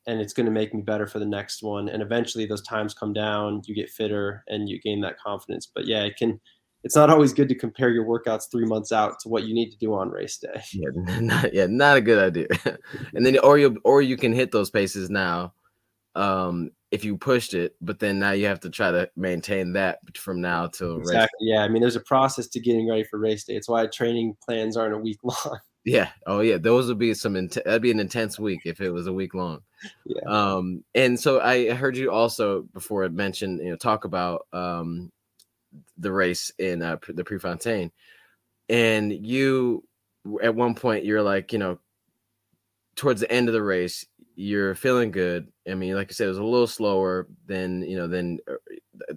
and 0.07 0.21
it's 0.21 0.33
going 0.33 0.47
to 0.47 0.53
make 0.53 0.75
me 0.75 0.83
better 0.83 1.07
for 1.07 1.19
the 1.19 1.27
next 1.27 1.63
one. 1.63 1.89
And 1.89 2.03
eventually 2.03 2.47
those 2.47 2.63
times 2.63 2.95
come 2.95 3.13
down 3.13 3.63
you 3.65 3.75
get 3.75 3.91
fitter 3.91 4.45
and 4.49 4.69
you 4.69 4.81
gain 4.81 5.01
that 5.03 5.19
confidence. 5.19 5.71
But 5.73 5.87
yeah 5.87 6.05
it 6.05 6.17
can 6.17 6.41
it's 6.83 6.97
not 6.97 7.09
always 7.09 7.33
good 7.33 7.49
to 7.49 7.55
compare 7.55 7.89
your 7.89 8.05
workouts 8.05 8.51
three 8.51 8.67
months 8.67 8.93
out 8.93 9.19
to 9.21 9.31
what 9.31 9.45
you 9.45 9.55
need 9.55 9.71
to 9.71 9.79
do 9.79 9.95
on 9.95 10.11
race 10.11 10.39
day. 10.39 10.63
Yeah 10.73 10.89
not, 11.21 11.55
yeah 11.55 11.67
not 11.69 11.97
a 11.97 12.01
good 12.01 12.23
idea. 12.23 12.49
And 13.15 13.25
then 13.25 13.39
or 13.39 13.59
you 13.59 13.81
or 13.85 14.03
you 14.03 14.17
can 14.17 14.33
hit 14.33 14.53
those 14.53 14.71
paces 14.71 15.11
now 15.11 15.55
um 16.17 16.71
if 16.93 17.05
you 17.05 17.17
pushed 17.17 17.55
it 17.55 17.75
but 17.81 17.99
then 17.99 18.21
now 18.21 18.31
you 18.31 18.47
have 18.47 18.61
to 18.61 18.71
try 18.71 18.93
to 18.93 19.11
maintain 19.17 19.73
that 19.73 19.99
from 20.17 20.41
now 20.41 20.69
till 20.69 20.99
exactly 20.99 21.49
yeah. 21.49 21.63
I 21.63 21.69
mean 21.69 21.81
there's 21.81 21.97
a 21.97 22.01
process 22.01 22.47
to 22.49 22.61
getting 22.61 22.89
ready 22.89 23.05
for 23.05 23.19
race 23.19 23.45
day. 23.45 23.55
It's 23.55 23.69
why 23.69 23.87
training 23.87 24.37
plans 24.45 24.77
aren't 24.77 24.95
a 24.95 24.99
week 24.99 25.19
long 25.25 25.59
yeah. 25.85 26.11
Oh, 26.27 26.41
yeah. 26.41 26.59
Those 26.59 26.89
would 26.89 26.99
be 26.99 27.15
some. 27.15 27.35
That'd 27.35 27.83
be 27.83 27.91
an 27.91 28.01
intense 28.01 28.39
week 28.39 28.63
if 28.65 28.81
it 28.81 28.91
was 28.91 29.07
a 29.07 29.13
week 29.13 29.35
long. 29.35 29.61
Yeah. 30.07 30.23
Um. 30.27 30.85
And 30.95 31.19
so 31.19 31.41
I 31.41 31.71
heard 31.71 31.97
you 31.97 32.11
also 32.11 32.63
before 32.73 33.05
it 33.05 33.13
mentioned 33.13 33.61
you 33.61 33.71
know 33.71 33.77
talk 33.77 34.05
about 34.05 34.47
um 34.53 35.13
the 35.99 36.13
race 36.13 36.51
in 36.59 36.83
uh, 36.83 36.97
the 37.09 37.25
Prefontaine, 37.25 37.93
and 38.69 39.13
you 39.13 39.85
at 40.43 40.55
one 40.55 40.75
point 40.75 41.05
you're 41.05 41.23
like 41.23 41.53
you 41.53 41.59
know 41.59 41.79
towards 42.97 43.21
the 43.21 43.31
end 43.31 43.49
of 43.49 43.53
the 43.53 43.63
race 43.63 44.07
you're 44.37 44.75
feeling 44.75 45.11
good. 45.11 45.49
I 45.69 45.75
mean, 45.75 45.95
like 45.95 46.09
I 46.11 46.13
said, 46.13 46.27
it 46.27 46.31
was 46.31 46.39
a 46.39 46.45
little 46.45 46.67
slower 46.67 47.29
than 47.47 47.83
you 47.83 47.97
know 47.97 48.09
than 48.09 48.39
uh, 48.51 48.55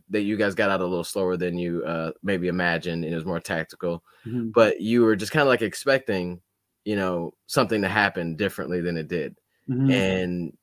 that 0.09 0.21
you 0.21 0.37
guys 0.37 0.55
got 0.55 0.69
out 0.69 0.81
a 0.81 0.85
little 0.85 1.03
slower 1.03 1.37
than 1.37 1.57
you 1.57 1.83
uh, 1.83 2.11
maybe 2.23 2.47
imagined, 2.47 3.03
and 3.03 3.11
it 3.11 3.15
was 3.15 3.25
more 3.25 3.39
tactical. 3.39 4.03
Mm-hmm. 4.25 4.49
But 4.49 4.81
you 4.81 5.03
were 5.03 5.15
just 5.15 5.31
kind 5.31 5.41
of 5.41 5.47
like 5.47 5.61
expecting 5.61 6.41
you 6.87 6.95
know 6.95 7.33
something 7.47 7.81
to 7.81 7.89
happen 7.89 8.37
differently 8.37 8.79
than 8.79 8.95
it 8.95 9.09
did 9.09 9.35
mm-hmm. 9.69 9.91
and 9.91 10.57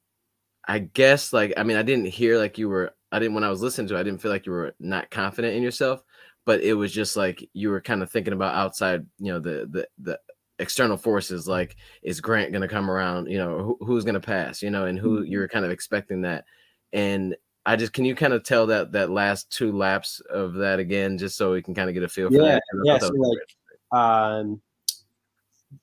i 0.67 0.79
guess 0.79 1.35
like 1.35 1.53
i 1.59 1.63
mean 1.63 1.77
i 1.77 1.83
didn't 1.83 2.07
hear 2.07 2.39
like 2.39 2.57
you 2.57 2.67
were 2.67 2.95
i 3.13 3.19
didn't 3.19 3.35
when 3.35 3.45
i 3.45 3.51
was 3.51 3.61
listening 3.61 3.87
to 3.87 3.95
it 3.95 4.01
i 4.01 4.03
didn't 4.03 4.23
feel 4.23 4.31
like 4.31 4.47
you 4.47 4.53
were 4.53 4.75
not 4.81 5.11
confident 5.11 5.55
in 5.55 5.63
yourself 5.63 6.03
but 6.47 6.63
it 6.63 6.73
was 6.73 6.91
just 6.91 7.15
like 7.15 7.47
you 7.53 7.69
were 7.69 7.81
kind 7.81 8.03
of 8.03 8.11
thinking 8.11 8.33
about 8.33 8.55
outside 8.55 9.05
you 9.19 9.31
know 9.31 9.39
the 9.39 9.69
the 9.71 9.87
the 9.99 10.19
external 10.59 10.97
forces 10.97 11.47
like 11.47 11.77
is 12.03 12.23
grant 12.23 12.53
going 12.53 12.63
to 12.63 12.69
come 12.69 12.91
around 12.91 13.27
you 13.27 13.37
know 13.37 13.59
who, 13.59 13.79
who's 13.85 14.05
going 14.05 14.15
to 14.15 14.21
pass 14.21 14.63
you 14.63 14.71
know 14.71 14.87
and 14.87 14.99
who 14.99 15.21
mm-hmm. 15.21 15.31
you're 15.31 15.49
kind 15.49 15.67
of 15.67 15.71
expecting 15.71 16.23
that 16.23 16.47
and 16.95 17.37
i 17.67 17.77
just 17.77 17.93
can 17.93 18.07
you 18.07 18.15
kind 18.15 18.33
of 18.33 18.43
tell 18.43 18.67
that 18.67 18.93
that 18.93 19.11
last 19.11 19.51
two 19.51 19.73
laps 19.73 20.21
of 20.31 20.55
that 20.55 20.79
again 20.79 21.19
just 21.19 21.37
so 21.37 21.53
we 21.53 21.61
can 21.61 21.75
kind 21.75 21.91
of 21.91 21.95
get 21.95 22.03
a 22.03 22.09
feel 22.09 22.31
for 22.31 22.37
yeah, 22.37 22.55
that 22.55 22.63
yeah 22.85 22.99
so 22.99 23.09
like 23.09 24.01
um 24.01 24.63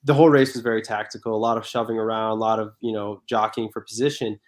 the 0.04 0.14
whole 0.14 0.30
race 0.30 0.54
was 0.54 0.62
very 0.62 0.82
tactical, 0.82 1.36
a 1.36 1.38
lot 1.38 1.58
of 1.58 1.66
shoving 1.66 1.98
around, 1.98 2.32
a 2.32 2.36
lot 2.36 2.60
of 2.60 2.74
you 2.80 2.94
know 2.94 3.22
jockeying 3.28 3.70
for 3.72 3.82
position. 3.82 4.40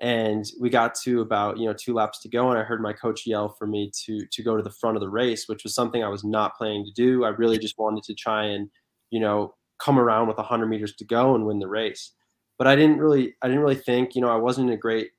And 0.00 0.44
we 0.60 0.68
got 0.68 0.94
to 1.02 1.20
about 1.20 1.58
you 1.58 1.66
know 1.66 1.74
two 1.74 1.94
laps 1.94 2.20
to 2.20 2.28
go, 2.28 2.50
and 2.50 2.58
I 2.58 2.62
heard 2.62 2.82
my 2.82 2.92
coach 2.92 3.26
yell 3.26 3.48
for 3.48 3.66
me 3.66 3.90
to 4.04 4.26
to 4.26 4.42
go 4.42 4.56
to 4.56 4.62
the 4.62 4.70
front 4.70 4.96
of 4.96 5.00
the 5.00 5.08
race, 5.08 5.48
which 5.48 5.64
was 5.64 5.74
something 5.74 6.02
I 6.02 6.08
was 6.08 6.24
not 6.24 6.56
planning 6.56 6.84
to 6.84 6.92
do. 6.92 7.24
I 7.24 7.28
really 7.28 7.58
just 7.58 7.78
wanted 7.78 8.04
to 8.04 8.14
try 8.14 8.44
and 8.46 8.68
you 9.10 9.20
know 9.20 9.54
come 9.78 9.98
around 9.98 10.28
with 10.28 10.36
100 10.36 10.66
meters 10.66 10.94
to 10.94 11.04
go 11.04 11.34
and 11.34 11.44
win 11.44 11.58
the 11.58 11.68
race. 11.68 12.12
But 12.58 12.66
I 12.66 12.76
didn't 12.76 12.98
really 12.98 13.34
I 13.42 13.48
didn't 13.48 13.62
really 13.62 13.76
think 13.76 14.14
you 14.14 14.20
know 14.20 14.30
I 14.30 14.36
wasn't 14.36 14.68
in 14.68 14.74
a 14.74 14.78
great 14.78 15.10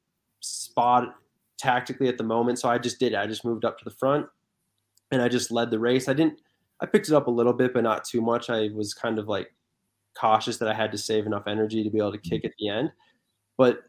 spot 0.41 1.15
tactically 1.57 2.09
at 2.09 2.17
the 2.17 2.23
moment, 2.23 2.59
so 2.59 2.69
I 2.69 2.77
just 2.77 2.99
did. 2.99 3.13
It. 3.13 3.17
I 3.17 3.27
just 3.27 3.45
moved 3.45 3.65
up 3.65 3.77
to 3.79 3.85
the 3.85 3.91
front, 3.91 4.27
and 5.11 5.21
I 5.21 5.29
just 5.29 5.51
led 5.51 5.71
the 5.71 5.79
race. 5.79 6.09
I 6.09 6.13
didn't. 6.13 6.39
I 6.81 6.85
picked 6.85 7.07
it 7.07 7.13
up 7.13 7.27
a 7.27 7.31
little 7.31 7.53
bit, 7.53 7.73
but 7.73 7.83
not 7.83 8.03
too 8.03 8.21
much. 8.21 8.49
I 8.49 8.69
was 8.73 8.93
kind 8.93 9.17
of 9.17 9.27
like 9.27 9.53
cautious 10.17 10.57
that 10.57 10.67
I 10.67 10.73
had 10.73 10.91
to 10.91 10.97
save 10.97 11.25
enough 11.25 11.47
energy 11.47 11.83
to 11.83 11.89
be 11.89 11.99
able 11.99 12.11
to 12.11 12.17
kick 12.17 12.41
mm-hmm. 12.41 12.47
at 12.47 12.53
the 12.59 12.69
end. 12.69 12.91
But 13.57 13.79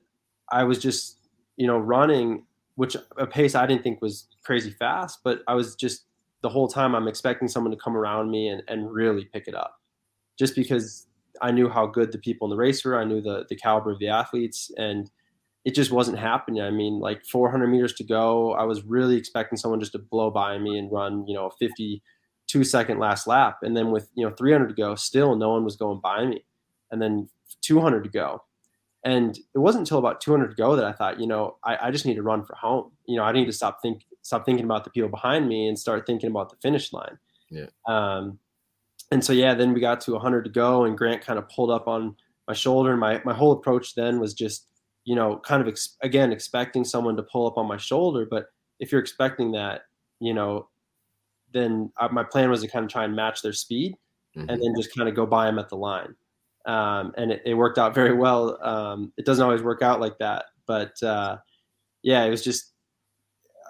I 0.51 0.65
was 0.65 0.79
just, 0.79 1.19
you 1.57 1.67
know, 1.67 1.79
running, 1.79 2.45
which 2.77 2.97
a 3.17 3.27
pace 3.27 3.55
I 3.55 3.67
didn't 3.67 3.83
think 3.83 4.03
was 4.03 4.29
crazy 4.45 4.71
fast, 4.71 5.21
but 5.25 5.43
I 5.49 5.55
was 5.55 5.75
just 5.75 6.05
the 6.43 6.49
whole 6.49 6.69
time 6.69 6.95
I'm 6.95 7.09
expecting 7.09 7.49
someone 7.49 7.71
to 7.71 7.79
come 7.83 7.97
around 7.97 8.31
me 8.31 8.49
and, 8.49 8.63
and 8.69 8.93
really 8.93 9.25
pick 9.33 9.49
it 9.49 9.55
up. 9.55 9.81
Just 10.39 10.55
because 10.55 11.07
I 11.41 11.51
knew 11.51 11.69
how 11.69 11.87
good 11.87 12.13
the 12.13 12.19
people 12.19 12.47
in 12.47 12.51
the 12.51 12.57
race 12.57 12.85
were, 12.85 12.99
I 12.99 13.05
knew 13.05 13.21
the 13.21 13.47
the 13.49 13.57
caliber 13.57 13.91
of 13.93 13.99
the 13.99 14.09
athletes, 14.09 14.71
and 14.77 15.11
it 15.65 15.75
just 15.75 15.91
wasn't 15.91 16.19
happening. 16.19 16.63
I 16.63 16.71
mean, 16.71 17.01
like 17.01 17.25
400 17.25 17.67
meters 17.69 17.95
to 17.95 18.05
go, 18.05 18.53
I 18.53 18.65
was 18.65 18.83
really 18.85 19.17
expecting 19.17 19.57
someone 19.57 19.81
just 19.81 19.93
to 19.93 19.99
blow 19.99 20.31
by 20.31 20.59
me 20.59 20.79
and 20.79 20.93
run, 20.93 21.27
you 21.27 21.35
know, 21.35 21.51
50 21.59 22.03
two 22.47 22.65
second 22.65 22.99
last 22.99 23.27
lap. 23.27 23.59
And 23.63 23.77
then 23.77 23.91
with, 23.91 24.11
you 24.15 24.25
know, 24.25 24.35
300 24.35 24.69
to 24.69 24.75
go, 24.75 24.95
still 24.95 25.37
no 25.37 25.51
one 25.51 25.65
was 25.65 25.77
going 25.77 26.01
by 26.01 26.25
me. 26.25 26.45
And 26.91 27.01
then 27.01 27.29
200 27.63 28.05
to 28.05 28.11
go. 28.11 28.43
And 29.05 29.37
it 29.37 29.59
wasn't 29.59 29.83
until 29.83 29.99
about 29.99 30.21
200 30.21 30.49
to 30.49 30.55
go 30.57 30.77
that 30.77 30.85
I 30.85 30.93
thought, 30.93 31.21
you 31.21 31.27
know, 31.27 31.57
I, 31.63 31.89
I 31.89 31.91
just 31.91 32.07
need 32.07 32.15
to 32.15 32.23
run 32.23 32.43
for 32.43 32.57
home. 32.57 32.93
You 33.07 33.17
know, 33.17 33.25
I 33.25 33.33
need 33.33 33.45
to 33.47 33.53
stop 33.53 33.83
think 33.83 34.03
stop 34.23 34.47
thinking 34.47 34.65
about 34.65 34.85
the 34.85 34.91
people 34.91 35.11
behind 35.11 35.47
me 35.47 35.69
and 35.69 35.79
start 35.79 36.07
thinking 36.07 36.31
about 36.31 36.49
the 36.49 36.57
finish 36.63 36.91
line. 36.93 37.19
Yeah. 37.51 37.67
Um, 37.87 38.39
and 39.11 39.23
so 39.23 39.35
yeah, 39.35 39.55
then 39.55 39.75
we 39.75 39.81
got 39.81 40.01
to 40.03 40.13
100 40.13 40.45
to 40.45 40.51
go, 40.51 40.85
and 40.85 40.97
Grant 40.97 41.21
kind 41.21 41.39
of 41.39 41.49
pulled 41.51 41.71
up 41.71 41.87
on 41.87 42.17
my 42.49 42.55
shoulder. 42.55 42.93
And 42.93 43.01
my 43.01 43.21
my 43.27 43.35
whole 43.35 43.53
approach 43.53 43.95
then 43.95 44.21
was 44.21 44.33
just, 44.33 44.67
you 45.05 45.15
know, 45.15 45.39
kind 45.39 45.61
of 45.61 45.69
ex- 45.69 45.97
again 46.03 46.33
expecting 46.33 46.85
someone 46.85 47.17
to 47.17 47.23
pull 47.23 47.47
up 47.47 47.59
on 47.59 47.69
my 47.69 47.77
shoulder. 47.77 48.27
But 48.29 48.47
if 48.81 48.91
you're 48.91 49.03
expecting 49.03 49.53
that, 49.53 49.83
you 50.19 50.33
know, 50.33 50.69
then 51.55 51.91
uh, 51.99 52.09
my 52.13 52.23
plan 52.23 52.51
was 52.51 52.61
to 52.61 52.69
kind 52.69 52.85
of 52.85 52.91
try 52.91 53.05
and 53.05 53.17
match 53.17 53.41
their 53.41 53.53
speed 53.55 53.95
mm-hmm. 54.37 54.51
and 54.51 54.63
then 54.63 54.75
just 54.77 54.95
kind 54.95 55.09
of 55.09 55.15
go 55.15 55.25
by 55.25 55.47
them 55.47 55.59
at 55.59 55.71
the 55.71 55.77
line. 55.77 56.15
Um, 56.67 57.13
and 57.17 57.33
it, 57.33 57.43
it, 57.45 57.55
worked 57.55 57.79
out 57.79 57.95
very 57.95 58.15
well. 58.15 58.59
Um, 58.63 59.13
it 59.17 59.27
doesn't 59.27 59.45
always 59.45 59.63
work 59.63 59.83
out 59.83 60.01
like 60.01 60.19
that, 60.19 60.47
but 60.67 61.03
uh, 61.03 61.37
yeah, 62.03 62.25
it 62.25 62.31
was 62.31 62.43
just, 62.43 62.73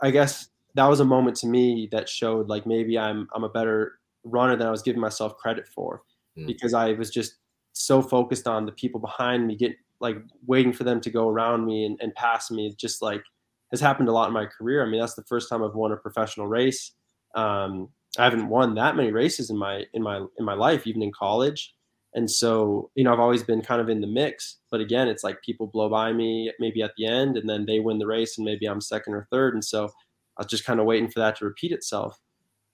I 0.03 0.11
guess 0.11 0.49
that 0.74 0.87
was 0.87 1.01
a 1.01 1.05
moment 1.05 1.37
to 1.39 1.47
me 1.47 1.89
that 1.93 2.09
showed 2.09 2.49
like 2.49 2.66
maybe 2.66 2.99
I'm 2.99 3.28
I'm 3.35 3.45
a 3.45 3.49
better 3.49 3.99
runner 4.24 4.57
than 4.57 4.66
I 4.66 4.70
was 4.70 4.82
giving 4.82 5.01
myself 5.01 5.37
credit 5.37 5.66
for 5.68 6.03
mm. 6.39 6.47
because 6.47 6.74
I 6.74 6.93
was 6.93 7.11
just 7.11 7.37
so 7.72 8.03
focused 8.03 8.47
on 8.47 8.66
the 8.66 8.72
people 8.72 9.01
behind 9.01 9.47
me, 9.47 9.57
get 9.57 9.72
like 10.01 10.18
waiting 10.47 10.72
for 10.72 10.85
them 10.85 11.01
to 11.01 11.11
go 11.11 11.28
around 11.28 11.64
me 11.64 11.85
and, 11.87 11.99
and 12.01 12.14
pass 12.14 12.51
me, 12.51 12.74
just 12.76 13.03
like 13.03 13.22
has 13.70 13.80
happened 13.80 14.09
a 14.09 14.12
lot 14.12 14.28
in 14.28 14.35
my 14.35 14.47
career. 14.47 14.87
I 14.87 14.89
mean, 14.89 15.01
that's 15.01 15.14
the 15.14 15.24
first 15.24 15.49
time 15.49 15.62
I've 15.62 15.74
won 15.74 15.93
a 15.93 15.97
professional 15.97 16.47
race. 16.47 16.93
Um, 17.35 17.89
I 18.18 18.24
haven't 18.24 18.49
won 18.49 18.74
that 18.76 18.97
many 18.97 19.11
races 19.11 19.51
in 19.51 19.57
my 19.57 19.85
in 19.93 20.03
my 20.03 20.24
in 20.39 20.45
my 20.45 20.55
life, 20.55 20.87
even 20.87 21.03
in 21.03 21.12
college. 21.12 21.74
And 22.16 22.30
so, 22.30 22.91
you 22.95 23.03
know, 23.03 23.12
I've 23.12 23.18
always 23.18 23.43
been 23.43 23.61
kind 23.61 23.80
of 23.80 23.89
in 23.89 24.01
the 24.01 24.07
mix. 24.07 24.59
But 24.70 24.80
again, 24.80 25.09
it's 25.09 25.24
like 25.24 25.43
people 25.43 25.66
blow 25.66 25.89
by 25.89 26.12
me 26.12 26.53
maybe 26.61 26.80
at 26.80 26.93
the 26.97 27.07
end, 27.07 27.37
and 27.37 27.49
then 27.49 27.66
they 27.66 27.80
win 27.80 27.99
the 27.99 28.07
race, 28.07 28.39
and 28.39 28.45
maybe 28.45 28.66
I'm 28.66 28.80
second 28.80 29.14
or 29.14 29.26
third. 29.32 29.55
And 29.55 29.64
so, 29.64 29.87
I 29.87 30.43
was 30.43 30.47
just 30.47 30.64
kind 30.64 30.80
of 30.80 30.87
waiting 30.87 31.11
for 31.11 31.20
that 31.20 31.37
to 31.37 31.45
repeat 31.45 31.72
itself. 31.72 32.20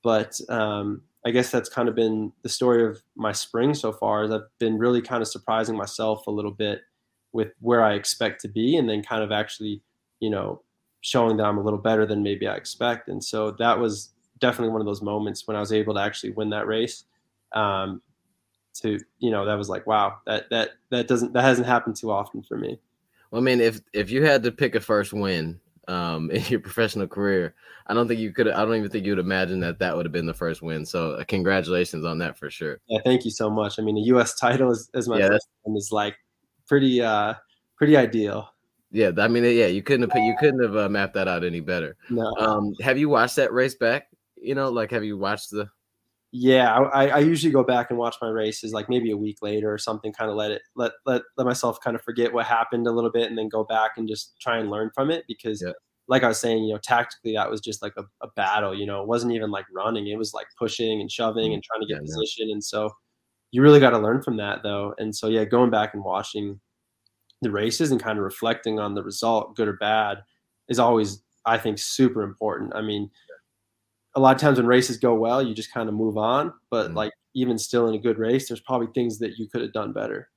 But 0.03 0.39
um, 0.51 1.03
I 1.27 1.31
guess 1.31 1.51
that's 1.51 1.69
kind 1.69 1.89
of 1.89 1.95
been 1.95 2.33
the 2.43 2.49
story 2.49 2.85
of 2.85 3.03
my 3.17 3.33
spring 3.33 3.75
so 3.75 3.93
far. 3.93 4.25
Is 4.25 4.31
I've 4.31 4.43
been 4.59 4.79
really 4.79 5.03
kind 5.03 5.23
of 5.23 5.29
surprising 5.29 5.77
myself 5.77 6.27
a 6.27 6.31
little 6.31 6.53
bit 6.53 6.83
with 7.33 7.53
where 7.61 7.83
I 7.83 7.95
expect 7.95 8.41
to 8.43 8.49
be, 8.49 8.77
and 8.77 8.89
then 8.89 9.03
kind 9.03 9.23
of 9.23 9.33
actually, 9.33 9.83
you 10.21 10.31
know, 10.31 10.63
showing 11.01 11.37
that 11.39 11.47
I'm 11.47 11.59
a 11.59 11.63
little 11.63 11.79
better 11.79 12.05
than 12.07 12.23
maybe 12.23 12.47
I 12.47 12.57
expect. 12.57 13.09
And 13.09 13.23
so 13.25 13.53
that 13.59 13.79
was 13.79 14.13
definitely 14.41 14.73
one 14.73 14.81
of 14.81 14.87
those 14.87 15.03
moments 15.03 15.47
when 15.47 15.57
I 15.57 15.61
was 15.61 15.73
able 15.73 15.95
to 15.95 16.01
actually 16.01 16.33
win 16.33 16.51
that 16.51 16.67
race. 16.67 17.05
Um, 17.53 18.03
to 18.83 18.99
you 19.19 19.31
know, 19.31 19.45
that 19.45 19.55
was 19.55 19.69
like, 19.69 19.87
wow, 19.87 20.19
that 20.27 20.49
that 20.51 20.71
that 20.91 21.09
doesn't 21.09 21.33
that 21.33 21.43
hasn't 21.43 21.67
happened 21.67 21.97
too 21.97 22.11
often 22.11 22.43
for 22.43 22.57
me. 22.57 22.79
Well, 23.31 23.41
I 23.41 23.45
mean, 23.45 23.61
if 23.61 23.81
if 23.93 24.11
you 24.11 24.25
had 24.25 24.43
to 24.45 24.53
pick 24.53 24.75
a 24.75 24.81
first 24.81 25.13
win 25.13 25.61
um, 25.89 26.31
in 26.33 26.43
your 26.45 26.61
professional 26.61 27.07
career, 27.07 27.55
I 27.87 27.95
don't 27.95 28.09
think 28.09 28.21
you 28.21 28.33
could. 28.33 28.49
I 28.49 28.65
don't 28.65 28.77
even 28.77 28.91
think 28.91 29.07
you 29.07 29.13
would 29.13 29.25
imagine 29.25 29.61
that 29.61 29.79
that 29.81 29.97
would 29.97 30.07
have 30.07 30.13
been 30.13 30.27
the 30.27 30.35
first 30.35 30.63
win. 30.63 30.87
So, 30.87 31.13
uh, 31.13 31.25
congratulations 31.25 32.05
on 32.05 32.19
that 32.19 32.39
for 32.39 32.51
sure. 32.51 32.81
Yeah, 32.89 33.01
thank 33.05 33.25
you 33.25 33.31
so 33.31 33.51
much. 33.51 33.79
I 33.79 33.83
mean, 33.83 33.97
the 33.97 34.03
U.S. 34.03 34.35
title 34.35 34.71
is, 34.71 34.89
is 34.95 35.09
my 35.09 35.19
yeah, 35.19 35.29
first 35.29 35.49
one 35.63 35.77
is 35.77 35.91
like 35.93 36.17
pretty 36.67 37.03
uh 37.03 37.35
pretty 37.77 37.97
ideal. 37.97 38.49
Yeah, 38.93 39.13
I 39.19 39.29
mean, 39.29 39.45
yeah, 39.45 39.67
you 39.67 39.83
couldn't 39.83 40.11
have 40.11 40.23
you 40.23 40.35
couldn't 40.39 40.63
have 40.63 40.77
uh, 40.77 40.89
mapped 40.89 41.15
that 41.15 41.29
out 41.29 41.45
any 41.45 41.61
better. 41.61 41.97
No. 42.09 42.35
Um, 42.39 42.75
have 42.81 42.99
you 42.99 43.09
watched 43.09 43.37
that 43.37 43.53
race 43.53 43.77
back? 43.77 44.09
You 44.43 44.55
know, 44.55 44.71
like 44.71 44.91
have 44.91 45.05
you 45.05 45.19
watched 45.19 45.51
the? 45.51 45.69
Yeah, 46.33 46.73
I, 46.73 47.09
I 47.09 47.19
usually 47.19 47.53
go 47.53 47.65
back 47.65 47.91
and 47.91 47.99
watch 47.99 48.17
my 48.23 48.29
races 48.29 48.73
like 48.73 48.89
maybe 48.89 49.11
a 49.11 49.17
week 49.17 49.39
later 49.43 49.73
or 49.73 49.79
something. 49.79 50.13
Kind 50.13 50.31
of 50.31 50.37
let 50.37 50.53
it 50.53 50.63
let 50.77 50.93
let 51.07 51.23
let 51.37 51.47
myself 51.47 51.81
kind 51.81 51.97
of 51.97 52.03
forget 52.03 52.33
what 52.33 52.47
happened 52.47 52.87
a 52.87 52.93
little 52.93 53.11
bit, 53.11 53.29
and 53.29 53.37
then 53.37 53.49
go 53.49 53.65
back 53.65 53.93
and 53.97 54.09
just 54.09 54.35
try 54.41 54.59
and 54.59 54.71
learn 54.71 54.91
from 54.95 55.11
it 55.11 55.25
because. 55.29 55.63
Yeah. 55.65 55.73
Like 56.09 56.25
I 56.25 56.29
was 56.29 56.41
saying, 56.41 56.65
you 56.65 56.73
know, 56.73 56.81
tactically 56.83 57.35
that 57.35 57.49
was 57.49 57.61
just 57.61 57.83
like 57.83 57.93
a, 57.97 58.03
a, 58.21 58.27
battle. 58.35 58.77
You 58.77 58.85
know, 58.85 59.01
it 59.01 59.07
wasn't 59.07 59.33
even 59.33 59.53
like 59.53 59.67
running; 59.73 60.09
it 60.09 60.19
was 60.19 60.35
like 60.35 60.49
pushing 60.59 61.01
and 61.01 61.09
shoving 61.09 61.55
and 61.55 61.63
trying 61.63 61.83
to 61.83 61.87
get 61.87 61.99
yeah, 61.99 62.01
position. 62.01 62.51
And 62.51 62.65
so, 62.65 62.91
you 63.53 63.63
really 63.63 63.81
got 63.81 63.91
to 63.91 63.99
learn 63.99 64.23
from 64.23 64.37
that, 64.37 64.63
though. 64.63 64.95
And 64.99 65.15
so, 65.15 65.29
yeah, 65.29 65.45
going 65.45 65.71
back 65.71 65.95
and 65.95 66.05
watching 66.05 66.61
the 67.43 67.51
races 67.51 67.91
and 67.91 68.03
kind 68.03 68.19
of 68.19 68.25
reflecting 68.25 68.79
on 68.79 68.95
the 68.95 69.03
result, 69.03 69.57
good 69.57 69.69
or 69.69 69.75
bad, 69.75 70.19
is 70.69 70.79
always, 70.79 71.23
I 71.47 71.59
think, 71.59 71.79
super 71.79 72.23
important. 72.23 72.75
I 72.75 72.83
mean, 72.83 73.11
a 74.15 74.21
lot 74.21 74.35
of 74.35 74.41
times 74.41 74.59
when 74.59 74.67
races 74.67 74.97
go 74.97 75.15
well, 75.15 75.43
you 75.43 75.55
just 75.55 75.73
kind 75.73 75.89
of 75.89 75.95
move 75.95 76.17
on. 76.17 76.53
But 76.71 76.89
mm-hmm. 76.89 76.97
like 76.97 77.13
even 77.35 77.59
still 77.59 77.89
in 77.89 77.95
a 77.95 77.99
good 77.99 78.19
race, 78.19 78.49
there's 78.49 78.61
probably 78.61 78.89
things 78.89 79.19
that 79.19 79.39
you 79.39 79.49
could 79.49 79.63
have 79.63 79.73
done 79.73 79.93
better. 79.93 80.29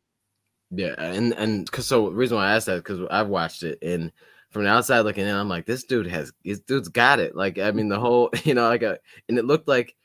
Yeah, 0.71 0.95
and 0.97 1.33
and 1.33 1.71
cause 1.71 1.87
so 1.87 2.09
the 2.09 2.15
reason 2.15 2.37
why 2.37 2.47
I 2.47 2.55
asked 2.55 2.65
that 2.65 2.83
because 2.83 2.99
I've 3.11 3.27
watched 3.27 3.63
it 3.63 3.77
and 3.81 4.11
from 4.49 4.63
the 4.63 4.69
outside 4.69 5.01
looking 5.01 5.25
in, 5.25 5.35
I'm 5.35 5.49
like, 5.49 5.65
this 5.65 5.83
dude 5.83 6.07
has 6.07 6.31
this 6.45 6.59
dude's 6.59 6.89
got 6.89 7.19
it. 7.19 7.35
Like 7.35 7.57
I 7.57 7.71
mean, 7.71 7.89
the 7.89 7.99
whole 7.99 8.29
you 8.43 8.53
know, 8.53 8.67
like 8.67 8.83
a, 8.83 8.99
and 9.29 9.37
it 9.37 9.45
looked 9.45 9.67
like 9.67 9.95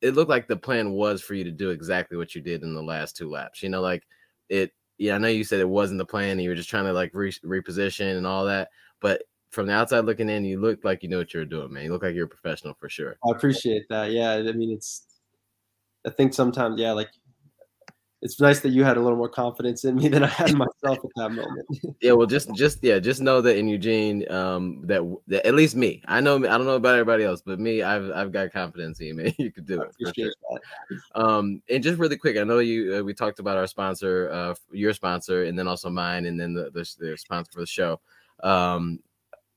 it 0.00 0.14
looked 0.14 0.30
like 0.30 0.46
the 0.46 0.56
plan 0.56 0.92
was 0.92 1.22
for 1.22 1.34
you 1.34 1.44
to 1.44 1.50
do 1.50 1.70
exactly 1.70 2.18
what 2.18 2.34
you 2.34 2.42
did 2.42 2.62
in 2.62 2.74
the 2.74 2.82
last 2.82 3.16
two 3.16 3.30
laps. 3.30 3.62
You 3.62 3.70
know, 3.70 3.80
like 3.80 4.02
it 4.48 4.72
yeah, 4.98 5.14
I 5.14 5.18
know 5.18 5.28
you 5.28 5.44
said 5.44 5.60
it 5.60 5.68
wasn't 5.68 5.98
the 5.98 6.04
plan. 6.04 6.32
And 6.32 6.42
you 6.42 6.50
were 6.50 6.54
just 6.54 6.68
trying 6.68 6.84
to 6.84 6.92
like 6.92 7.10
re- 7.14 7.32
reposition 7.44 8.16
and 8.16 8.26
all 8.26 8.44
that. 8.46 8.68
But 9.00 9.22
from 9.54 9.66
the 9.66 9.72
outside 9.72 10.04
looking 10.04 10.28
in, 10.28 10.44
you 10.44 10.60
look 10.60 10.84
like 10.84 11.02
you 11.02 11.08
know 11.08 11.18
what 11.18 11.32
you're 11.32 11.44
doing, 11.44 11.72
man. 11.72 11.84
You 11.84 11.92
look 11.92 12.02
like 12.02 12.14
you're 12.14 12.26
a 12.26 12.28
professional 12.28 12.74
for 12.74 12.88
sure. 12.88 13.16
I 13.26 13.30
appreciate 13.30 13.86
that. 13.88 14.10
Yeah, 14.10 14.32
I 14.32 14.52
mean, 14.52 14.72
it's. 14.72 15.06
I 16.06 16.10
think 16.10 16.34
sometimes, 16.34 16.78
yeah, 16.78 16.92
like 16.92 17.08
it's 18.24 18.40
nice 18.40 18.60
that 18.60 18.70
you 18.70 18.84
had 18.84 18.96
a 18.96 19.00
little 19.00 19.18
more 19.18 19.28
confidence 19.28 19.84
in 19.84 19.96
me 19.96 20.08
than 20.08 20.24
I 20.24 20.28
had 20.28 20.54
myself 20.54 20.98
at 21.04 21.10
that 21.16 21.28
moment. 21.28 21.66
yeah, 22.00 22.12
well, 22.12 22.26
just 22.26 22.52
just 22.54 22.82
yeah, 22.82 22.98
just 22.98 23.20
know 23.20 23.42
that 23.42 23.58
in 23.58 23.68
Eugene, 23.68 24.30
um, 24.32 24.80
that, 24.86 25.02
that 25.26 25.46
at 25.46 25.54
least 25.54 25.76
me, 25.76 26.02
I 26.06 26.22
know, 26.22 26.36
I 26.36 26.56
don't 26.56 26.64
know 26.64 26.76
about 26.76 26.94
everybody 26.94 27.24
else, 27.24 27.42
but 27.44 27.60
me, 27.60 27.82
I've 27.82 28.10
I've 28.12 28.32
got 28.32 28.50
confidence 28.50 28.98
in 29.00 29.06
you, 29.08 29.14
man. 29.14 29.34
You 29.38 29.52
could 29.52 29.66
do 29.66 29.82
I 29.82 29.86
it. 29.98 30.14
Sure. 30.16 30.32
Um, 31.14 31.60
and 31.68 31.82
just 31.82 31.98
really 31.98 32.16
quick, 32.16 32.38
I 32.38 32.44
know 32.44 32.60
you. 32.60 32.96
Uh, 32.96 33.02
we 33.02 33.12
talked 33.12 33.40
about 33.40 33.58
our 33.58 33.66
sponsor, 33.66 34.30
uh, 34.32 34.54
your 34.72 34.94
sponsor, 34.94 35.44
and 35.44 35.58
then 35.58 35.68
also 35.68 35.90
mine, 35.90 36.24
and 36.24 36.40
then 36.40 36.54
the 36.54 36.70
the, 36.70 36.90
the 36.98 37.18
sponsor 37.18 37.52
for 37.52 37.60
the 37.60 37.66
show, 37.66 38.00
um, 38.42 39.00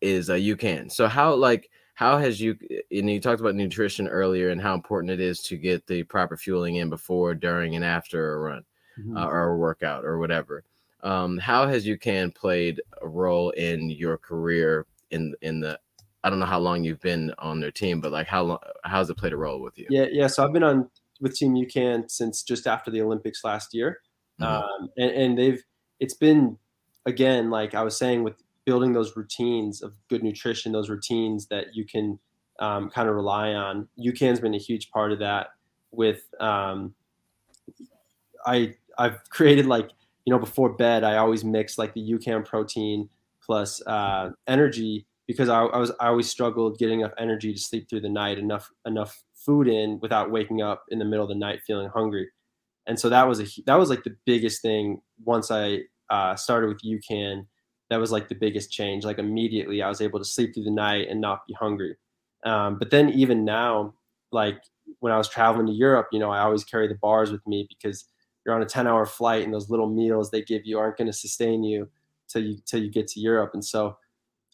is 0.02 0.30
uh, 0.30 0.34
UCAN. 0.34 0.92
So 0.92 1.08
how 1.08 1.34
like 1.34 1.70
how 1.98 2.20
has 2.20 2.40
you 2.40 2.56
and 2.92 3.10
you 3.10 3.20
talked 3.20 3.42
about 3.42 3.56
nutrition 3.56 4.08
earlier 4.08 4.50
and 4.50 4.62
how 4.62 4.76
important 4.76 5.10
it 5.10 5.20
is 5.20 5.42
to 5.42 5.58
get 5.58 5.88
the 5.88 6.04
proper 6.04 6.38
fueling 6.38 6.76
in 6.76 6.92
before 6.92 7.34
during 7.34 7.76
and 7.76 7.84
after 7.84 8.36
a 8.36 8.38
run 8.38 8.64
mm-hmm. 9.00 9.18
uh, 9.18 9.26
or 9.26 9.50
a 9.50 9.58
workout 9.58 10.06
or 10.06 10.20
whatever 10.20 10.64
um, 11.02 11.40
how 11.40 11.68
has 11.68 11.88
UCAN 11.88 12.36
played 12.36 12.80
a 13.02 13.08
role 13.08 13.50
in 13.52 13.90
your 13.90 14.16
career 14.16 14.86
in 15.10 15.34
in 15.42 15.60
the 15.60 15.80
i 16.24 16.30
don't 16.30 16.40
know 16.40 16.46
how 16.46 16.60
long 16.60 16.84
you've 16.84 17.02
been 17.02 17.34
on 17.40 17.60
their 17.60 17.72
team 17.72 18.00
but 18.00 18.12
like 18.12 18.28
how 18.28 18.44
long 18.44 18.60
how 18.84 19.00
has 19.00 19.10
it 19.10 19.18
played 19.18 19.34
a 19.34 19.38
role 19.38 19.60
with 19.60 19.76
you 19.80 19.88
yeah 19.90 20.06
yeah 20.12 20.28
so 20.28 20.46
i've 20.46 20.54
been 20.54 20.64
on 20.64 20.88
with 21.20 21.36
team 21.36 21.56
UCAN 21.56 22.12
since 22.12 22.44
just 22.44 22.68
after 22.68 22.92
the 22.92 23.02
olympics 23.02 23.44
last 23.44 23.74
year 23.74 24.02
mm-hmm. 24.40 24.44
um, 24.44 24.90
and, 24.98 25.12
and 25.12 25.38
they've 25.38 25.64
it's 26.00 26.14
been 26.14 26.60
again 27.08 27.50
like 27.50 27.74
i 27.74 27.82
was 27.82 27.98
saying 27.98 28.24
with 28.24 28.36
building 28.68 28.92
those 28.92 29.16
routines 29.16 29.82
of 29.82 29.94
good 30.10 30.22
nutrition, 30.22 30.74
those 30.74 30.90
routines 30.90 31.48
that 31.48 31.68
you 31.74 31.86
can 31.86 32.20
um, 32.60 32.90
kind 32.90 33.08
of 33.08 33.16
rely 33.16 33.54
on. 33.54 33.88
UCAN's 33.98 34.42
been 34.42 34.54
a 34.54 34.60
huge 34.60 34.92
part 34.92 35.14
of 35.14 35.20
that. 35.20 35.48
With 35.92 36.22
um, 36.42 36.94
I 38.46 38.76
I've 38.98 39.18
created 39.30 39.66
like 39.66 39.90
you 40.26 40.34
know 40.34 40.38
before 40.38 40.70
bed 40.70 41.04
I 41.06 41.16
always 41.16 41.46
mix 41.46 41.78
like 41.78 41.94
the 41.94 42.12
UCAN 42.12 42.46
protein 42.46 43.10
plus 43.42 43.82
uh, 43.88 44.32
energy 44.48 45.08
because 45.28 45.48
I, 45.48 45.62
I 45.62 45.78
was 45.78 45.92
I 46.02 46.08
always 46.08 46.30
struggled 46.30 46.78
getting 46.78 47.00
enough 47.00 47.14
energy 47.18 47.54
to 47.54 47.60
sleep 47.60 47.90
through 47.90 48.02
the 48.02 48.10
night, 48.10 48.38
enough 48.38 48.70
enough 48.86 49.24
food 49.34 49.70
in 49.70 49.98
without 50.02 50.30
waking 50.30 50.62
up 50.62 50.84
in 50.90 51.00
the 51.00 51.06
middle 51.06 51.24
of 51.24 51.30
the 51.30 51.36
night 51.36 51.62
feeling 51.66 51.88
hungry. 51.88 52.28
And 52.86 53.00
so 53.00 53.08
that 53.08 53.30
was 53.30 53.40
a 53.40 53.46
that 53.66 53.76
was 53.76 53.90
like 53.90 54.04
the 54.04 54.18
biggest 54.26 54.62
thing 54.62 55.02
once 55.24 55.52
I 55.52 55.84
uh, 56.10 56.36
started 56.36 56.68
with 56.68 56.82
UCAN 56.82 57.46
that 57.90 57.98
was 57.98 58.12
like 58.12 58.28
the 58.28 58.36
biggest 58.36 58.72
change. 58.72 59.06
Like 59.06 59.20
immediately, 59.20 59.82
I 59.82 59.90
was 59.90 60.02
able 60.02 60.20
to 60.20 60.26
sleep 60.26 60.54
through 60.54 60.66
the 60.66 60.72
night 60.72 61.08
and 61.10 61.22
not 61.22 61.48
be 61.48 61.54
hungry. 61.54 61.96
Um, 62.46 62.78
but 62.78 62.92
then 62.92 63.10
even 63.10 63.46
now, 63.46 63.94
like 64.32 64.62
when 65.00 65.14
I 65.14 65.18
was 65.18 65.30
traveling 65.30 65.68
to 65.68 65.74
Europe, 65.74 66.08
you 66.12 66.20
know, 66.20 66.32
I 66.32 66.40
always 66.40 66.64
carry 66.64 66.88
the 66.88 66.96
bars 66.96 67.32
with 67.32 67.46
me 67.48 67.68
because 67.70 68.06
you're 68.46 68.56
on 68.56 68.62
a 68.62 68.66
10 68.66 68.88
hour 68.88 69.06
flight 69.06 69.44
and 69.44 69.54
those 69.54 69.70
little 69.70 69.90
meals 69.90 70.32
they 70.32 70.42
give 70.42 70.66
you 70.66 70.80
aren't 70.80 70.98
going 70.98 71.08
to 71.08 71.14
sustain 71.14 71.64
you 71.64 71.90
till 72.28 72.44
you 72.44 72.58
till 72.66 72.82
you 72.82 72.90
get 72.90 73.08
to 73.10 73.20
Europe. 73.20 73.52
And 73.54 73.64
so 73.64 73.98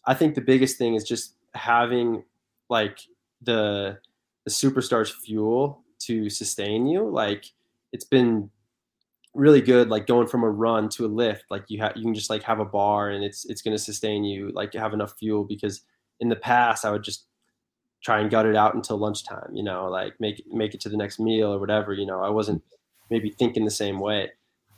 I 0.06 0.14
think 0.14 0.34
the 0.34 0.40
biggest 0.40 0.78
thing 0.78 0.94
is 0.94 1.04
just 1.04 1.34
having 1.54 2.24
like 2.68 2.98
the 3.42 3.98
the 4.44 4.50
SuperStarch 4.50 5.12
fuel 5.12 5.82
to 6.00 6.28
sustain 6.28 6.86
you. 6.86 7.08
Like 7.08 7.46
it's 7.92 8.04
been 8.04 8.50
really 9.34 9.60
good 9.60 9.88
like 9.88 10.06
going 10.06 10.28
from 10.28 10.44
a 10.44 10.50
run 10.50 10.88
to 10.88 11.04
a 11.04 11.08
lift 11.08 11.44
like 11.50 11.64
you 11.68 11.80
have 11.80 11.92
you 11.96 12.02
can 12.02 12.14
just 12.14 12.30
like 12.30 12.42
have 12.42 12.60
a 12.60 12.64
bar 12.64 13.10
and 13.10 13.24
it's 13.24 13.44
it's 13.46 13.62
going 13.62 13.76
to 13.76 13.82
sustain 13.82 14.22
you 14.22 14.50
like 14.52 14.72
have 14.74 14.94
enough 14.94 15.14
fuel 15.18 15.44
because 15.44 15.82
in 16.20 16.28
the 16.28 16.36
past 16.36 16.84
i 16.84 16.90
would 16.90 17.02
just 17.02 17.26
try 18.00 18.20
and 18.20 18.30
gut 18.30 18.46
it 18.46 18.54
out 18.54 18.74
until 18.74 18.96
lunchtime 18.96 19.50
you 19.52 19.62
know 19.62 19.88
like 19.88 20.14
make 20.20 20.44
make 20.52 20.72
it 20.72 20.80
to 20.80 20.88
the 20.88 20.96
next 20.96 21.18
meal 21.18 21.52
or 21.52 21.58
whatever 21.58 21.92
you 21.92 22.06
know 22.06 22.22
i 22.22 22.28
wasn't 22.28 22.62
maybe 23.10 23.30
thinking 23.30 23.64
the 23.64 23.70
same 23.70 23.98
way 23.98 24.30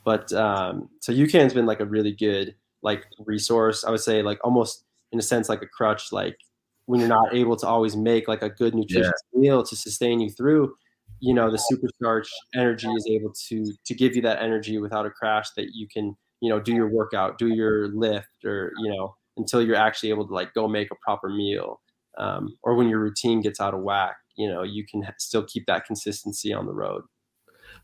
but 0.03 0.31
um 0.33 0.89
so 1.01 1.13
UCAN's 1.13 1.53
been 1.53 1.65
like 1.65 1.79
a 1.79 1.85
really 1.85 2.11
good 2.11 2.55
like 2.81 3.05
resource 3.19 3.83
i 3.83 3.91
would 3.91 3.99
say 3.99 4.23
like 4.23 4.39
almost 4.43 4.85
in 5.11 5.19
a 5.19 5.21
sense 5.21 5.49
like 5.49 5.61
a 5.61 5.67
crutch 5.67 6.11
like 6.11 6.37
when 6.85 6.99
you're 6.99 7.09
not 7.09 7.35
able 7.35 7.55
to 7.55 7.67
always 7.67 7.95
make 7.95 8.27
like 8.27 8.41
a 8.41 8.49
good 8.49 8.73
nutritious 8.73 9.21
yeah. 9.33 9.39
meal 9.39 9.63
to 9.63 9.75
sustain 9.75 10.19
you 10.19 10.29
through 10.29 10.73
you 11.19 11.33
know 11.33 11.49
the 11.49 11.57
supercharged 11.57 12.31
energy 12.55 12.87
is 12.87 13.07
able 13.09 13.33
to 13.47 13.73
to 13.85 13.95
give 13.95 14.15
you 14.15 14.21
that 14.21 14.41
energy 14.41 14.77
without 14.77 15.05
a 15.05 15.09
crash 15.09 15.47
that 15.55 15.67
you 15.73 15.87
can 15.91 16.15
you 16.41 16.49
know 16.49 16.59
do 16.59 16.73
your 16.73 16.89
workout 16.89 17.37
do 17.37 17.47
your 17.47 17.89
lift 17.89 18.45
or 18.45 18.71
you 18.79 18.91
know 18.91 19.15
until 19.37 19.61
you're 19.61 19.75
actually 19.75 20.09
able 20.09 20.27
to 20.27 20.33
like 20.33 20.53
go 20.53 20.67
make 20.67 20.91
a 20.91 20.95
proper 21.03 21.29
meal 21.29 21.81
um, 22.17 22.57
or 22.63 22.75
when 22.75 22.89
your 22.89 22.99
routine 22.99 23.41
gets 23.41 23.59
out 23.59 23.73
of 23.73 23.81
whack 23.81 24.15
you 24.35 24.49
know 24.49 24.63
you 24.63 24.85
can 24.85 25.03
still 25.17 25.43
keep 25.43 25.65
that 25.65 25.85
consistency 25.85 26.53
on 26.53 26.65
the 26.65 26.73
road. 26.73 27.03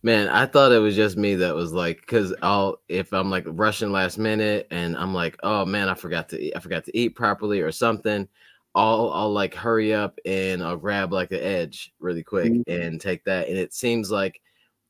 Man 0.02 0.28
i 0.28 0.46
thought 0.46 0.72
it 0.72 0.80
was 0.80 0.96
just 0.96 1.18
me 1.18 1.36
that 1.36 1.56
was 1.56 1.72
like 1.72 2.02
because 2.02 2.34
i'll 2.42 2.78
if 2.90 3.14
i'm 3.14 3.30
like 3.30 3.46
rushing 3.48 3.92
last 3.92 4.18
minute 4.18 4.68
and 4.70 4.98
i'm 4.98 5.14
like 5.14 5.38
oh 5.44 5.66
man 5.66 5.88
i 5.88 5.94
forgot 5.94 6.30
to 6.30 6.42
eat 6.42 6.54
i 6.56 6.60
forgot 6.60 6.84
to 6.86 6.98
eat 6.98 7.16
properly 7.16 7.62
or 7.62 7.72
something 7.72 8.28
I'll 8.76 9.12
I'll 9.14 9.32
like 9.32 9.54
hurry 9.54 9.94
up 9.94 10.18
and 10.26 10.64
I'll 10.64 10.78
grab 10.78 11.14
like 11.14 11.32
an 11.32 11.42
edge 11.42 11.92
really 12.00 12.24
quick 12.24 12.52
mm-hmm. 12.52 12.72
and 12.72 13.00
take 13.00 13.24
that. 13.26 13.48
And 13.48 13.58
it 13.58 13.74
seems 13.74 14.10
like 14.10 14.42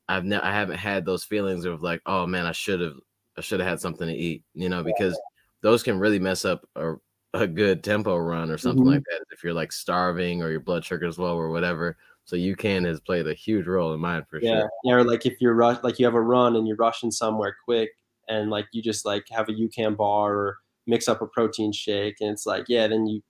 I've 0.07 0.25
ne- 0.25 0.37
I 0.37 0.53
haven't 0.53 0.77
had 0.77 1.05
those 1.05 1.23
feelings 1.23 1.65
of 1.65 1.81
like, 1.81 2.01
oh 2.05 2.25
man, 2.25 2.45
I 2.45 2.53
should 2.53 2.79
have 2.79 2.95
I 3.37 3.41
should 3.41 3.59
have 3.59 3.69
had 3.69 3.81
something 3.81 4.07
to 4.07 4.13
eat, 4.13 4.43
you 4.53 4.69
know, 4.69 4.83
because 4.83 5.19
those 5.61 5.83
can 5.83 5.99
really 5.99 6.19
mess 6.19 6.45
up 6.45 6.67
a 6.75 6.93
a 7.33 7.47
good 7.47 7.83
tempo 7.83 8.15
run 8.15 8.51
or 8.51 8.57
something 8.57 8.85
Mhm. 8.85 8.93
like 8.93 9.03
that. 9.09 9.21
If 9.31 9.43
you're 9.43 9.53
like 9.53 9.71
starving 9.71 10.43
or 10.43 10.51
your 10.51 10.59
blood 10.59 10.85
sugar's 10.85 11.17
low 11.17 11.37
or 11.37 11.49
whatever. 11.49 11.97
So 12.25 12.35
UCAN 12.37 12.85
has 12.85 13.01
played 13.01 13.27
a 13.27 13.33
huge 13.33 13.67
role 13.67 13.93
in 13.93 13.99
mine 13.99 14.23
for 14.29 14.39
Yeah, 14.39 14.61
sure. 14.61 14.69
yeah, 14.85 14.93
or 14.93 15.03
like 15.03 15.25
if 15.25 15.41
you're 15.41 15.55
rush, 15.55 15.83
like 15.83 15.99
you 15.99 16.05
have 16.05 16.13
a 16.15 16.21
run 16.21 16.55
and 16.55 16.67
you're 16.67 16.77
rushing 16.77 17.11
somewhere 17.11 17.55
quick, 17.65 17.89
and 18.29 18.49
like 18.49 18.67
you 18.71 18.81
just 18.81 19.05
like 19.05 19.25
have 19.29 19.49
a 19.49 19.53
UCAN 19.53 19.97
bar 19.97 20.33
or 20.33 20.57
mix 20.87 21.09
up 21.09 21.21
a 21.21 21.27
protein 21.27 21.73
shake, 21.73 22.21
and 22.21 22.29
it's 22.29 22.45
like 22.45 22.65
yeah, 22.69 22.87
then 22.87 23.07
you 23.07 23.21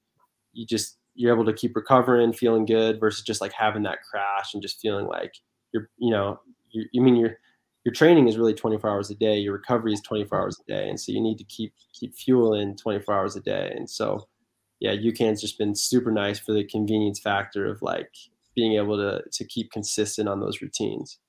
you 0.54 0.66
just 0.66 0.98
you're 1.16 1.34
able 1.34 1.46
to 1.46 1.54
keep 1.54 1.76
recovering, 1.76 2.34
feeling 2.34 2.66
good, 2.66 3.00
versus 3.00 3.24
just 3.24 3.42
like 3.42 3.54
having 3.54 3.84
that 3.84 4.02
crash 4.02 4.54
and 4.54 4.62
just 4.62 4.80
feeling 4.80 5.06
like 5.08 5.34
you're 5.74 5.90
you 5.98 6.12
know 6.12 6.40
you, 6.72 6.86
you 6.92 7.02
mean 7.02 7.16
your 7.16 7.38
your 7.86 7.94
training 7.94 8.30
is 8.30 8.38
really 8.38 8.54
24 8.54 8.90
hours 8.90 9.10
a 9.10 9.16
day, 9.16 9.38
your 9.38 9.54
recovery 9.54 9.92
is 9.92 10.02
24 10.02 10.40
hours 10.40 10.58
a 10.60 10.72
day, 10.72 10.90
and 10.90 11.00
so 11.00 11.12
you 11.12 11.22
need 11.22 11.38
to 11.38 11.44
keep 11.44 11.74
keep 11.94 12.16
fueling 12.16 12.78
24 12.78 13.14
hours 13.14 13.36
a 13.36 13.42
day, 13.42 13.74
and 13.76 13.90
so 13.90 14.28
yeah, 14.80 14.94
UCAN's 14.94 15.42
just 15.42 15.58
been 15.58 15.76
super 15.76 16.12
nice 16.12 16.40
for 16.40 16.52
the 16.54 16.66
convenience 16.66 17.20
factor 17.20 17.66
of 17.66 17.82
like 17.82 18.12
being 18.56 18.74
able 18.74 18.98
to 18.98 19.24
to 19.32 19.46
keep 19.46 19.72
consistent 19.72 20.28
on 20.28 20.40
those 20.40 20.62
routines. 20.62 21.20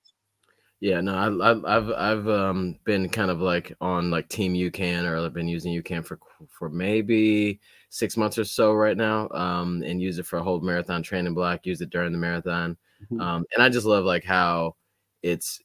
Yeah, 0.80 1.00
no, 1.00 1.14
I, 1.14 1.76
I've 1.76 1.90
I've 1.90 2.28
um 2.28 2.78
been 2.84 3.08
kind 3.08 3.30
of 3.30 3.40
like 3.40 3.72
on 3.80 4.10
like 4.10 4.28
Team 4.28 4.54
UCAN 4.54 5.04
or 5.04 5.16
I've 5.16 5.32
been 5.32 5.48
using 5.48 5.72
UCAN 5.72 6.04
for 6.04 6.18
for 6.58 6.68
maybe 6.68 7.60
six 7.94 8.16
months 8.16 8.38
or 8.38 8.44
so 8.44 8.72
right 8.74 8.96
now, 8.96 9.28
um, 9.30 9.82
and 9.84 10.02
use 10.02 10.18
it 10.18 10.26
for 10.26 10.38
a 10.38 10.42
whole 10.42 10.60
marathon 10.60 11.02
training 11.02 11.34
block. 11.34 11.64
Use 11.66 11.80
it 11.80 11.90
during 11.90 12.12
the 12.12 12.18
marathon, 12.18 12.76
Mhm. 13.12 13.20
um, 13.20 13.44
and 13.54 13.62
I 13.62 13.68
just 13.68 13.86
love 13.86 14.04
like 14.04 14.24
how 14.24 14.76
it's 15.22 15.60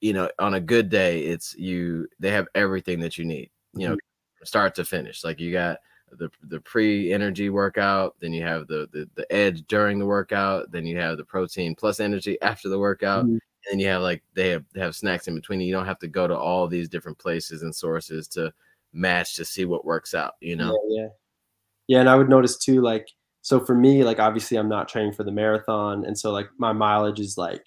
you 0.00 0.12
know 0.12 0.30
on 0.38 0.54
a 0.54 0.60
good 0.60 0.88
day 0.88 1.22
it's 1.26 1.54
you 1.56 2.08
they 2.20 2.30
have 2.30 2.48
everything 2.54 3.00
that 3.00 3.18
you 3.18 3.24
need 3.24 3.50
you 3.74 3.88
know 3.88 3.96
start 4.44 4.74
to 4.74 4.84
finish 4.84 5.24
like 5.24 5.38
you 5.40 5.52
got 5.52 5.78
the 6.12 6.30
the 6.44 6.60
pre 6.60 7.12
energy 7.12 7.50
workout 7.50 8.16
then 8.20 8.32
you 8.32 8.42
have 8.42 8.66
the, 8.66 8.88
the 8.92 9.08
the 9.14 9.30
edge 9.32 9.62
during 9.68 9.98
the 9.98 10.06
workout 10.06 10.70
then 10.72 10.86
you 10.86 10.96
have 10.98 11.16
the 11.18 11.24
protein 11.24 11.74
plus 11.74 12.00
energy 12.00 12.40
after 12.42 12.68
the 12.68 12.78
workout 12.78 13.26
Mhm. 13.26 13.38
and 13.70 13.80
you 13.80 13.86
have 13.88 14.02
like 14.02 14.22
they 14.34 14.48
have 14.50 14.64
they 14.72 14.80
have 14.80 14.96
snacks 14.96 15.28
in 15.28 15.34
between 15.34 15.60
you 15.60 15.72
don't 15.72 15.86
have 15.86 15.98
to 16.00 16.08
go 16.08 16.26
to 16.26 16.36
all 16.36 16.66
these 16.66 16.88
different 16.88 17.18
places 17.18 17.62
and 17.62 17.74
sources 17.74 18.26
to 18.28 18.52
match 18.92 19.34
to 19.34 19.44
see 19.44 19.64
what 19.66 19.84
works 19.84 20.14
out 20.14 20.34
you 20.40 20.56
know 20.56 20.76
Yeah, 20.88 21.02
yeah. 21.02 21.08
Yeah, 21.90 21.98
and 21.98 22.08
I 22.08 22.14
would 22.14 22.28
notice 22.28 22.56
too, 22.56 22.80
like, 22.82 23.08
so 23.42 23.58
for 23.58 23.74
me, 23.74 24.04
like, 24.04 24.20
obviously 24.20 24.56
I'm 24.56 24.68
not 24.68 24.88
training 24.88 25.12
for 25.12 25.24
the 25.24 25.32
marathon. 25.32 26.04
And 26.04 26.16
so, 26.16 26.30
like, 26.30 26.46
my 26.56 26.72
mileage 26.72 27.18
is 27.18 27.36
like 27.36 27.64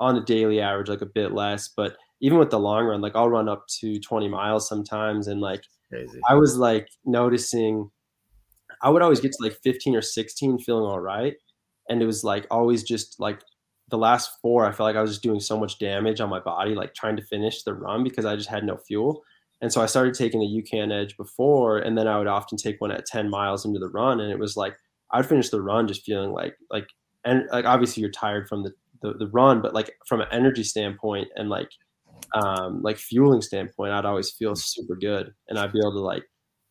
on 0.00 0.16
a 0.16 0.24
daily 0.24 0.58
average, 0.58 0.88
like 0.88 1.02
a 1.02 1.06
bit 1.06 1.32
less. 1.32 1.68
But 1.68 1.94
even 2.22 2.38
with 2.38 2.48
the 2.48 2.58
long 2.58 2.86
run, 2.86 3.02
like, 3.02 3.14
I'll 3.14 3.28
run 3.28 3.46
up 3.46 3.66
to 3.80 4.00
20 4.00 4.26
miles 4.26 4.66
sometimes. 4.66 5.28
And 5.28 5.42
like, 5.42 5.60
crazy 5.90 6.18
I 6.26 6.34
was 6.34 6.56
like 6.56 6.88
noticing, 7.04 7.90
I 8.80 8.88
would 8.88 9.02
always 9.02 9.20
get 9.20 9.32
to 9.32 9.42
like 9.42 9.58
15 9.62 9.94
or 9.96 10.00
16 10.00 10.60
feeling 10.60 10.90
all 10.90 11.00
right. 11.00 11.34
And 11.90 12.00
it 12.00 12.06
was 12.06 12.24
like 12.24 12.46
always 12.50 12.82
just 12.82 13.20
like 13.20 13.42
the 13.88 13.98
last 13.98 14.30
four, 14.40 14.64
I 14.64 14.72
felt 14.72 14.86
like 14.86 14.96
I 14.96 15.02
was 15.02 15.10
just 15.10 15.22
doing 15.22 15.40
so 15.40 15.60
much 15.60 15.78
damage 15.78 16.22
on 16.22 16.30
my 16.30 16.40
body, 16.40 16.74
like 16.74 16.94
trying 16.94 17.16
to 17.16 17.22
finish 17.22 17.64
the 17.64 17.74
run 17.74 18.02
because 18.02 18.24
I 18.24 18.34
just 18.34 18.48
had 18.48 18.64
no 18.64 18.78
fuel. 18.78 19.22
And 19.60 19.72
so 19.72 19.80
I 19.82 19.86
started 19.86 20.14
taking 20.14 20.42
a 20.42 20.46
UCAN 20.46 20.92
edge 20.92 21.16
before, 21.16 21.78
and 21.78 21.98
then 21.98 22.06
I 22.06 22.18
would 22.18 22.28
often 22.28 22.56
take 22.56 22.80
one 22.80 22.92
at 22.92 23.06
10 23.06 23.28
miles 23.28 23.64
into 23.64 23.78
the 23.80 23.88
run. 23.88 24.20
And 24.20 24.30
it 24.30 24.38
was 24.38 24.56
like 24.56 24.76
I'd 25.10 25.26
finish 25.26 25.50
the 25.50 25.62
run 25.62 25.88
just 25.88 26.04
feeling 26.04 26.30
like 26.32 26.54
like 26.70 26.88
and 27.24 27.44
like 27.52 27.64
obviously 27.64 28.02
you're 28.02 28.10
tired 28.10 28.48
from 28.48 28.62
the 28.62 28.72
the, 29.02 29.14
the 29.14 29.28
run, 29.28 29.60
but 29.62 29.74
like 29.74 29.90
from 30.06 30.20
an 30.20 30.28
energy 30.32 30.64
standpoint 30.64 31.28
and 31.36 31.48
like 31.48 31.70
um 32.34 32.82
like 32.82 32.98
fueling 32.98 33.42
standpoint, 33.42 33.92
I'd 33.92 34.04
always 34.04 34.30
feel 34.30 34.54
super 34.56 34.96
good. 34.96 35.32
And 35.48 35.58
I'd 35.58 35.72
be 35.72 35.80
able 35.80 35.92
to 35.92 36.00
like 36.00 36.24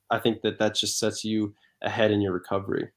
I 0.10 0.20
think 0.20 0.42
that 0.44 0.60
that 0.60 0.76
just 0.76 1.00
sets 1.00 1.24
you 1.24 1.54
ahead 1.82 2.12
in 2.12 2.22
your 2.22 2.34
recovery. 2.34 2.90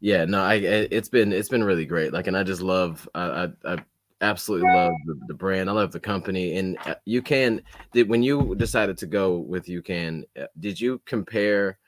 Yeah, 0.00 0.24
no, 0.26 0.42
I 0.42 0.54
it- 0.54 0.88
it's 0.92 1.08
been 1.08 1.32
it's 1.32 1.48
been 1.48 1.64
really 1.64 1.86
great. 1.86 2.12
Like, 2.12 2.26
and 2.26 2.36
I 2.36 2.42
just 2.42 2.62
love 2.62 3.08
I 3.14 3.22
I, 3.44 3.48
I 3.74 3.78
absolutely 4.20 4.70
love 4.72 4.92
the, 5.04 5.18
the 5.28 5.34
brand. 5.34 5.68
I 5.68 5.72
love 5.72 5.92
the 5.92 6.00
company, 6.00 6.56
and 6.58 6.76
uh, 6.86 6.94
UCAN 7.06 7.62
did 7.92 8.08
when 8.08 8.22
you 8.22 8.54
decided 8.56 8.96
to 8.98 9.06
go 9.06 9.38
with 9.38 9.66
UCAN 9.66 10.24
uh, 10.40 10.46
did 10.60 10.80
you 10.80 11.00
compare? 11.04 11.78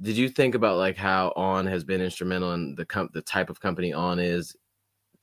Did 0.00 0.16
you 0.16 0.28
think 0.28 0.54
about 0.54 0.78
like 0.78 0.96
how 0.96 1.32
On 1.36 1.66
has 1.66 1.84
been 1.84 2.00
instrumental 2.00 2.54
in 2.54 2.74
the 2.74 2.84
com- 2.84 3.10
the 3.12 3.22
type 3.22 3.50
of 3.50 3.60
company 3.60 3.92
On 3.92 4.18
is 4.18 4.56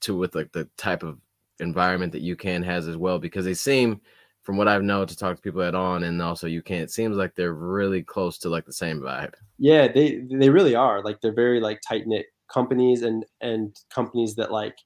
to 0.00 0.16
with 0.16 0.34
like 0.34 0.52
the 0.52 0.68
type 0.76 1.02
of 1.02 1.18
environment 1.60 2.12
that 2.12 2.24
UCAN 2.24 2.64
has 2.64 2.88
as 2.88 2.96
well? 2.96 3.18
Because 3.18 3.44
they 3.44 3.54
seem, 3.54 4.00
from 4.42 4.56
what 4.56 4.68
I've 4.68 4.82
known 4.82 5.06
to 5.06 5.16
talk 5.16 5.36
to 5.36 5.42
people 5.42 5.62
at 5.62 5.74
On 5.74 6.04
and 6.04 6.20
also 6.22 6.46
UCAN, 6.46 6.82
it 6.82 6.90
seems 6.90 7.16
like 7.16 7.34
they're 7.34 7.54
really 7.54 8.02
close 8.02 8.38
to 8.38 8.48
like 8.48 8.64
the 8.64 8.72
same 8.72 9.00
vibe. 9.00 9.34
Yeah, 9.58 9.88
they 9.88 10.24
they 10.30 10.50
really 10.50 10.74
are. 10.74 11.02
Like 11.02 11.20
they're 11.20 11.34
very 11.34 11.60
like 11.60 11.80
tight 11.86 12.06
knit 12.06 12.26
companies 12.52 13.02
and 13.02 13.24
and 13.40 13.76
companies 13.94 14.34
that 14.36 14.50
like 14.50 14.76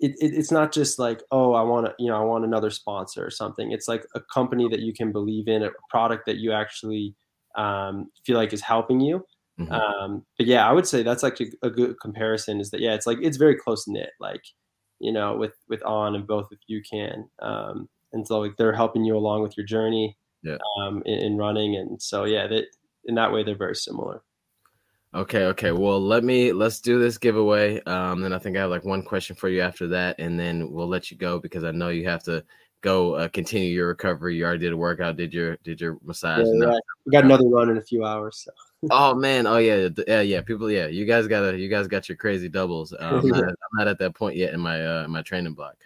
it, 0.00 0.12
it, 0.20 0.34
it's 0.34 0.50
not 0.52 0.72
just 0.72 0.98
like 0.98 1.22
oh 1.30 1.54
I 1.54 1.62
want 1.62 1.86
to 1.86 1.94
you 1.98 2.08
know 2.08 2.16
I 2.16 2.24
want 2.24 2.44
another 2.44 2.70
sponsor 2.70 3.24
or 3.24 3.30
something. 3.30 3.72
It's 3.72 3.88
like 3.88 4.04
a 4.14 4.20
company 4.32 4.68
that 4.68 4.80
UCAN 4.80 5.12
believe 5.12 5.48
in, 5.48 5.62
a 5.62 5.70
product 5.90 6.26
that 6.26 6.36
you 6.36 6.52
actually 6.52 7.14
um, 7.56 8.10
feel 8.24 8.36
like 8.36 8.52
is 8.52 8.60
helping 8.62 9.00
you. 9.00 9.24
Mhm. 9.58 9.72
Um, 9.72 10.26
but 10.36 10.46
yeah, 10.46 10.68
I 10.68 10.72
would 10.72 10.86
say 10.86 11.02
that's 11.02 11.22
like 11.22 11.40
a, 11.40 11.66
a 11.66 11.70
good 11.70 11.98
comparison. 12.00 12.60
Is 12.60 12.70
that 12.72 12.80
yeah, 12.80 12.94
it's 12.94 13.06
like 13.06 13.18
it's 13.22 13.38
very 13.38 13.56
close 13.56 13.88
knit. 13.88 14.10
Like 14.20 14.42
you 15.00 15.12
know 15.12 15.36
with 15.36 15.52
with 15.68 15.82
on 15.84 16.14
and 16.14 16.26
both 16.26 16.48
with 16.50 16.60
you 16.66 16.82
can 16.90 17.28
um, 17.42 17.88
and 18.12 18.26
so 18.26 18.40
like 18.40 18.56
they're 18.56 18.72
helping 18.72 19.04
you 19.04 19.14
along 19.16 19.42
with 19.42 19.54
your 19.56 19.66
journey 19.66 20.16
Yeah. 20.42 20.56
um, 20.80 21.02
in, 21.04 21.18
in 21.18 21.36
running 21.36 21.76
and 21.76 22.00
so 22.00 22.24
yeah 22.24 22.46
that 22.46 22.64
in 23.04 23.14
that 23.16 23.30
way 23.32 23.42
they're 23.44 23.54
very 23.56 23.76
similar. 23.76 24.22
Okay, 25.16 25.46
okay. 25.46 25.72
Well, 25.72 25.98
let 25.98 26.24
me 26.24 26.52
let's 26.52 26.78
do 26.78 27.00
this 27.00 27.16
giveaway. 27.16 27.82
Um, 27.84 28.20
then 28.20 28.34
I 28.34 28.38
think 28.38 28.56
I 28.56 28.60
have 28.60 28.70
like 28.70 28.84
one 28.84 29.02
question 29.02 29.34
for 29.34 29.48
you 29.48 29.62
after 29.62 29.88
that, 29.88 30.16
and 30.18 30.38
then 30.38 30.70
we'll 30.70 30.88
let 30.88 31.10
you 31.10 31.16
go 31.16 31.38
because 31.38 31.64
I 31.64 31.70
know 31.70 31.88
you 31.88 32.06
have 32.06 32.22
to 32.24 32.44
go 32.82 33.14
uh, 33.14 33.28
continue 33.28 33.70
your 33.70 33.88
recovery. 33.88 34.36
You 34.36 34.44
already 34.44 34.60
did 34.60 34.74
a 34.74 34.76
workout, 34.76 35.16
did 35.16 35.32
your 35.32 35.56
did 35.64 35.80
your 35.80 35.98
massage. 36.04 36.46
Yeah, 36.46 36.66
yeah. 36.66 36.78
We 37.06 37.12
got 37.12 37.24
another 37.24 37.48
run 37.48 37.70
in 37.70 37.78
a 37.78 37.82
few 37.82 38.04
hours. 38.04 38.44
So. 38.44 38.52
Oh 38.90 39.14
man, 39.14 39.46
oh 39.46 39.56
yeah, 39.56 39.88
yeah, 40.06 40.20
yeah. 40.20 40.42
People, 40.42 40.70
yeah, 40.70 40.86
you 40.86 41.06
guys 41.06 41.26
gotta, 41.26 41.58
you 41.58 41.70
guys 41.70 41.86
got 41.86 42.10
your 42.10 42.16
crazy 42.16 42.50
doubles. 42.50 42.92
Um, 42.98 43.20
I'm, 43.20 43.28
not, 43.28 43.44
I'm 43.48 43.56
not 43.72 43.88
at 43.88 43.98
that 44.00 44.14
point 44.14 44.36
yet 44.36 44.52
in 44.52 44.60
my 44.60 44.86
uh, 44.86 45.04
in 45.04 45.10
my 45.10 45.22
training 45.22 45.54
block. 45.54 45.76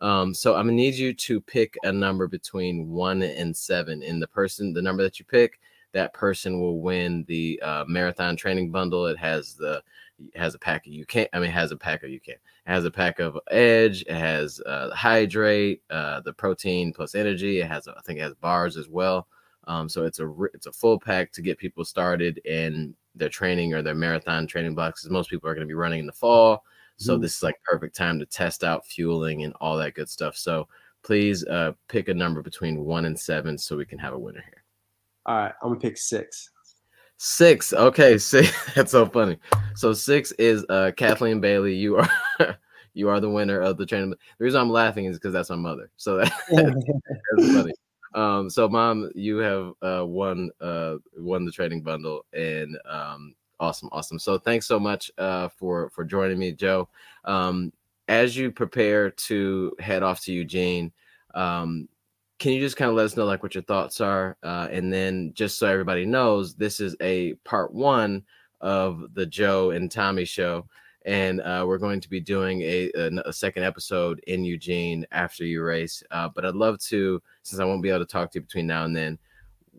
Um, 0.00 0.32
so 0.32 0.54
I'm 0.54 0.66
gonna 0.66 0.76
need 0.76 0.94
you 0.94 1.12
to 1.12 1.40
pick 1.40 1.76
a 1.82 1.90
number 1.90 2.28
between 2.28 2.88
one 2.88 3.22
and 3.22 3.56
seven, 3.56 4.04
and 4.04 4.22
the 4.22 4.28
person, 4.28 4.72
the 4.72 4.82
number 4.82 5.02
that 5.02 5.18
you 5.18 5.24
pick, 5.24 5.58
that 5.96 6.12
person 6.12 6.60
will 6.60 6.78
win 6.80 7.24
the 7.26 7.58
uh, 7.62 7.84
marathon 7.88 8.36
training 8.36 8.70
bundle. 8.70 9.06
It 9.06 9.18
has 9.18 9.54
the 9.54 9.82
it 10.18 10.38
has 10.38 10.54
a 10.54 10.58
pack 10.58 10.86
of 10.86 10.92
you 10.92 11.04
can't. 11.06 11.28
I 11.32 11.38
mean, 11.40 11.48
it 11.50 11.52
has 11.54 11.72
a 11.72 11.76
pack 11.76 12.02
of 12.02 12.10
UCAN. 12.10 12.28
It 12.28 12.40
has 12.66 12.84
a 12.84 12.90
pack 12.90 13.18
of 13.18 13.38
Edge. 13.50 14.02
It 14.02 14.14
has 14.14 14.60
uh, 14.66 14.90
hydrate, 14.94 15.82
uh, 15.90 16.20
the 16.20 16.32
protein 16.32 16.92
plus 16.92 17.14
energy. 17.14 17.60
It 17.60 17.66
has, 17.68 17.86
I 17.88 18.00
think, 18.04 18.18
it 18.18 18.22
has 18.22 18.34
bars 18.34 18.76
as 18.76 18.88
well. 18.88 19.26
Um, 19.66 19.88
so 19.88 20.04
it's 20.04 20.20
a 20.20 20.32
it's 20.54 20.66
a 20.66 20.72
full 20.72 20.98
pack 21.00 21.32
to 21.32 21.42
get 21.42 21.58
people 21.58 21.84
started 21.84 22.38
in 22.44 22.94
their 23.14 23.28
training 23.30 23.72
or 23.74 23.82
their 23.82 23.94
marathon 23.94 24.46
training 24.46 24.74
boxes. 24.74 25.10
most 25.10 25.30
people 25.30 25.48
are 25.50 25.54
going 25.54 25.66
to 25.66 25.74
be 25.74 25.74
running 25.74 26.00
in 26.00 26.06
the 26.06 26.12
fall, 26.12 26.62
so 26.98 27.16
Mhm. 27.16 27.22
this 27.22 27.36
is 27.36 27.42
like 27.42 27.56
perfect 27.64 27.96
time 27.96 28.18
to 28.20 28.26
test 28.26 28.62
out 28.64 28.86
fueling 28.86 29.42
and 29.44 29.54
all 29.60 29.76
that 29.78 29.94
good 29.94 30.08
stuff. 30.10 30.36
So 30.36 30.68
please 31.02 31.44
uh, 31.46 31.72
pick 31.88 32.08
a 32.08 32.14
number 32.14 32.42
between 32.42 32.84
one 32.84 33.06
and 33.06 33.18
seven 33.18 33.56
so 33.58 33.76
we 33.76 33.86
can 33.86 33.98
have 33.98 34.12
a 34.14 34.18
winner 34.18 34.42
here. 34.42 34.62
All 35.26 35.36
right, 35.36 35.52
I'm 35.60 35.70
gonna 35.70 35.80
pick 35.80 35.98
six. 35.98 36.50
Six. 37.16 37.72
Okay, 37.72 38.16
six. 38.18 38.52
That's 38.74 38.92
so 38.92 39.06
funny. 39.06 39.38
So 39.74 39.92
six 39.92 40.32
is 40.32 40.64
uh 40.68 40.92
Kathleen 40.96 41.40
Bailey. 41.40 41.74
You 41.74 41.96
are 41.96 42.08
you 42.94 43.08
are 43.08 43.20
the 43.20 43.30
winner 43.30 43.60
of 43.60 43.76
the 43.76 43.86
training. 43.86 44.10
The 44.10 44.44
reason 44.44 44.60
I'm 44.60 44.70
laughing 44.70 45.06
is 45.06 45.16
because 45.16 45.32
that's 45.32 45.50
my 45.50 45.56
mother. 45.56 45.90
So 45.96 46.18
that, 46.18 46.32
that's 46.50 47.52
funny. 47.52 47.74
Um, 48.14 48.48
so 48.48 48.68
mom, 48.68 49.10
you 49.14 49.38
have 49.38 49.72
uh 49.82 50.06
won 50.06 50.50
uh 50.60 50.96
won 51.16 51.44
the 51.44 51.52
trading 51.52 51.82
bundle 51.82 52.24
and 52.32 52.78
um 52.88 53.34
awesome, 53.58 53.88
awesome. 53.90 54.20
So 54.20 54.38
thanks 54.38 54.66
so 54.66 54.78
much 54.78 55.10
uh 55.18 55.48
for 55.48 55.90
for 55.90 56.04
joining 56.04 56.38
me, 56.38 56.52
Joe. 56.52 56.88
Um 57.24 57.72
as 58.08 58.36
you 58.36 58.52
prepare 58.52 59.10
to 59.10 59.74
head 59.80 60.04
off 60.04 60.20
to 60.22 60.32
Eugene, 60.32 60.92
um 61.34 61.88
can 62.38 62.52
you 62.52 62.60
just 62.60 62.76
kind 62.76 62.90
of 62.90 62.96
let 62.96 63.06
us 63.06 63.16
know 63.16 63.24
like 63.24 63.42
what 63.42 63.54
your 63.54 63.62
thoughts 63.64 64.00
are 64.00 64.36
uh, 64.42 64.68
and 64.70 64.92
then 64.92 65.32
just 65.34 65.58
so 65.58 65.66
everybody 65.66 66.04
knows 66.04 66.54
this 66.54 66.80
is 66.80 66.94
a 67.00 67.34
part 67.44 67.72
one 67.72 68.22
of 68.60 69.06
the 69.14 69.26
joe 69.26 69.70
and 69.70 69.90
tommie 69.90 70.24
show 70.24 70.66
and 71.04 71.40
uh, 71.42 71.64
we're 71.66 71.78
going 71.78 72.00
to 72.00 72.10
be 72.10 72.18
doing 72.20 72.62
a, 72.62 72.90
a, 72.96 73.10
a 73.26 73.32
second 73.32 73.62
episode 73.62 74.18
in 74.26 74.44
eugene 74.44 75.06
after 75.12 75.44
you 75.44 75.62
race 75.62 76.02
uh, 76.10 76.28
but 76.34 76.44
i'd 76.44 76.54
love 76.54 76.78
to 76.78 77.22
since 77.42 77.60
i 77.60 77.64
won't 77.64 77.82
be 77.82 77.90
able 77.90 78.00
to 78.00 78.06
talk 78.06 78.30
to 78.30 78.38
you 78.38 78.42
between 78.42 78.66
now 78.66 78.84
and 78.84 78.96
then 78.96 79.18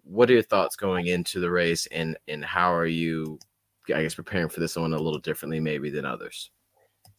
what 0.03 0.29
are 0.29 0.33
your 0.33 0.41
thoughts 0.41 0.75
going 0.75 1.07
into 1.07 1.39
the 1.39 1.49
race 1.49 1.85
and 1.87 2.17
and 2.27 2.43
how 2.43 2.73
are 2.73 2.85
you 2.85 3.37
i 3.93 4.01
guess 4.01 4.15
preparing 4.15 4.49
for 4.49 4.59
this 4.59 4.75
one 4.75 4.93
a 4.93 4.97
little 4.97 5.19
differently 5.19 5.59
maybe 5.59 5.89
than 5.89 6.05
others 6.05 6.51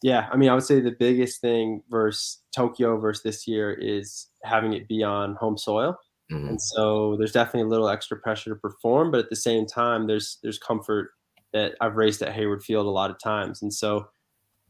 Yeah, 0.01 0.27
I 0.31 0.37
mean, 0.37 0.49
I 0.49 0.53
would 0.53 0.63
say 0.63 0.79
the 0.79 0.95
biggest 0.97 1.41
thing 1.41 1.83
versus 1.89 2.41
Tokyo 2.55 2.97
versus 2.97 3.23
this 3.23 3.47
year 3.47 3.73
is 3.73 4.27
having 4.43 4.73
it 4.73 4.87
be 4.87 5.03
on 5.03 5.35
home 5.35 5.57
soil. 5.57 5.97
Mhm. 6.31 6.47
and 6.47 6.61
so 6.61 7.15
there's 7.17 7.31
definitely 7.31 7.61
a 7.61 7.69
little 7.71 7.89
extra 7.89 8.15
pressure 8.15 8.51
to 8.51 8.55
perform 8.55 9.09
but 9.09 9.19
at 9.19 9.31
the 9.31 9.35
same 9.35 9.65
time 9.65 10.05
there's 10.05 10.37
there's 10.43 10.59
comfort 10.59 11.09
that 11.53 11.75
I've 11.81 11.95
raced 11.95 12.21
at 12.21 12.33
Hayward 12.33 12.63
Field 12.63 12.85
a 12.85 12.89
lot 12.89 13.09
of 13.09 13.19
times. 13.19 13.61
And 13.61 13.73
so 13.73 14.07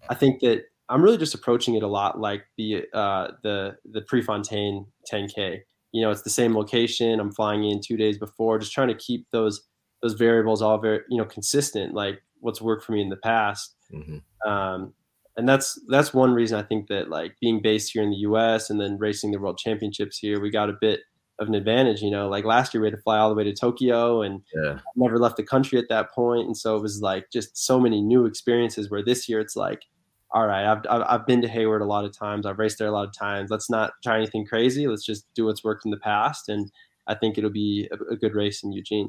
I 0.10 0.16
think 0.16 0.42
that 0.42 0.64
I'm 0.88 1.02
really 1.02 1.18
just 1.18 1.36
approaching 1.36 1.76
it 1.76 1.84
a 1.84 1.88
lot 1.88 2.20
like 2.20 2.46
the 2.58 2.86
uh, 2.94 3.32
the 3.44 3.76
the 3.86 4.02
Prefontaine 4.02 4.86
10K. 5.12 5.60
You 5.92 6.02
know, 6.04 6.12
it's 6.12 6.22
the 6.22 6.30
same 6.30 6.56
location. 6.56 7.20
I'm 7.20 7.32
flying 7.32 7.64
in 7.64 7.82
two 7.86 7.98
days 7.98 8.18
before, 8.18 8.60
just 8.60 8.72
trying 8.72 8.88
to 8.88 8.96
keep 8.96 9.28
those 9.32 9.62
those 10.02 10.14
variables 10.14 10.62
all 10.62 10.78
very 10.78 11.02
you 11.10 11.18
know 11.18 11.26
consistent, 11.26 11.94
like 11.94 12.22
what's 12.40 12.62
worked 12.62 12.86
for 12.86 12.94
me 12.94 13.02
in 13.02 13.10
the 13.10 13.18
past. 13.18 13.76
Mm-hmm. 13.94 14.50
Um, 14.50 14.94
and 15.40 15.48
that's 15.48 15.80
that's 15.88 16.14
one 16.14 16.34
reason 16.34 16.60
I 16.60 16.64
think 16.64 16.88
that 16.88 17.10
like 17.10 17.36
being 17.40 17.62
based 17.62 17.94
here 17.94 18.04
in 18.04 18.10
the 18.10 18.18
U.S. 18.18 18.70
and 18.70 18.80
then 18.80 18.98
racing 18.98 19.32
the 19.32 19.40
World 19.40 19.58
Championships 19.58 20.18
here, 20.18 20.42
we 20.42 20.52
got 20.52 20.70
a 20.70 20.78
bit 20.80 21.00
of 21.40 21.48
an 21.48 21.56
advantage. 21.56 22.02
You 22.02 22.12
know, 22.12 22.28
like 22.28 22.44
last 22.44 22.74
year 22.74 22.82
we 22.82 22.88
had 22.88 22.96
to 22.98 23.02
fly 23.02 23.18
all 23.18 23.30
the 23.30 23.36
way 23.36 23.46
to 23.46 23.54
Tokyo 23.54 24.22
and 24.22 24.42
yeah. 24.54 24.80
never 24.98 25.18
left 25.18 25.38
the 25.38 25.44
country 25.44 25.80
at 25.80 25.88
that 25.88 26.12
point, 26.12 26.46
and 26.46 26.58
so 26.58 26.76
it 26.76 26.82
was 26.82 27.02
like 27.02 27.32
just 27.32 27.58
so 27.58 27.80
many 27.80 28.02
new 28.02 28.26
experiences. 28.26 28.92
Where 28.92 29.04
this 29.04 29.30
year 29.30 29.40
it's 29.40 29.56
like, 29.56 29.84
all 30.32 30.46
right, 30.46 30.66
I've 30.66 30.86
I've 30.90 31.26
been 31.26 31.42
to 31.42 31.48
Hayward 31.48 31.82
a 31.82 31.86
lot 31.86 32.04
of 32.04 32.16
times, 32.16 32.46
I've 32.46 32.60
raced 32.60 32.78
there 32.78 32.90
a 32.90 32.92
lot 32.92 33.08
of 33.08 33.14
times. 33.18 33.50
Let's 33.50 33.70
not 33.70 33.94
try 34.04 34.18
anything 34.18 34.46
crazy. 34.46 34.88
Let's 34.88 35.06
just 35.06 35.26
do 35.36 35.46
what's 35.46 35.64
worked 35.64 35.86
in 35.86 35.92
the 35.92 35.98
past, 35.98 36.50
and 36.50 36.70
I 37.08 37.16
think 37.16 37.38
it'll 37.38 37.50
be 37.50 37.90
a, 37.92 38.14
a 38.14 38.18
good 38.18 38.36
race 38.36 38.62
in 38.62 38.74
Eugene. 38.74 39.08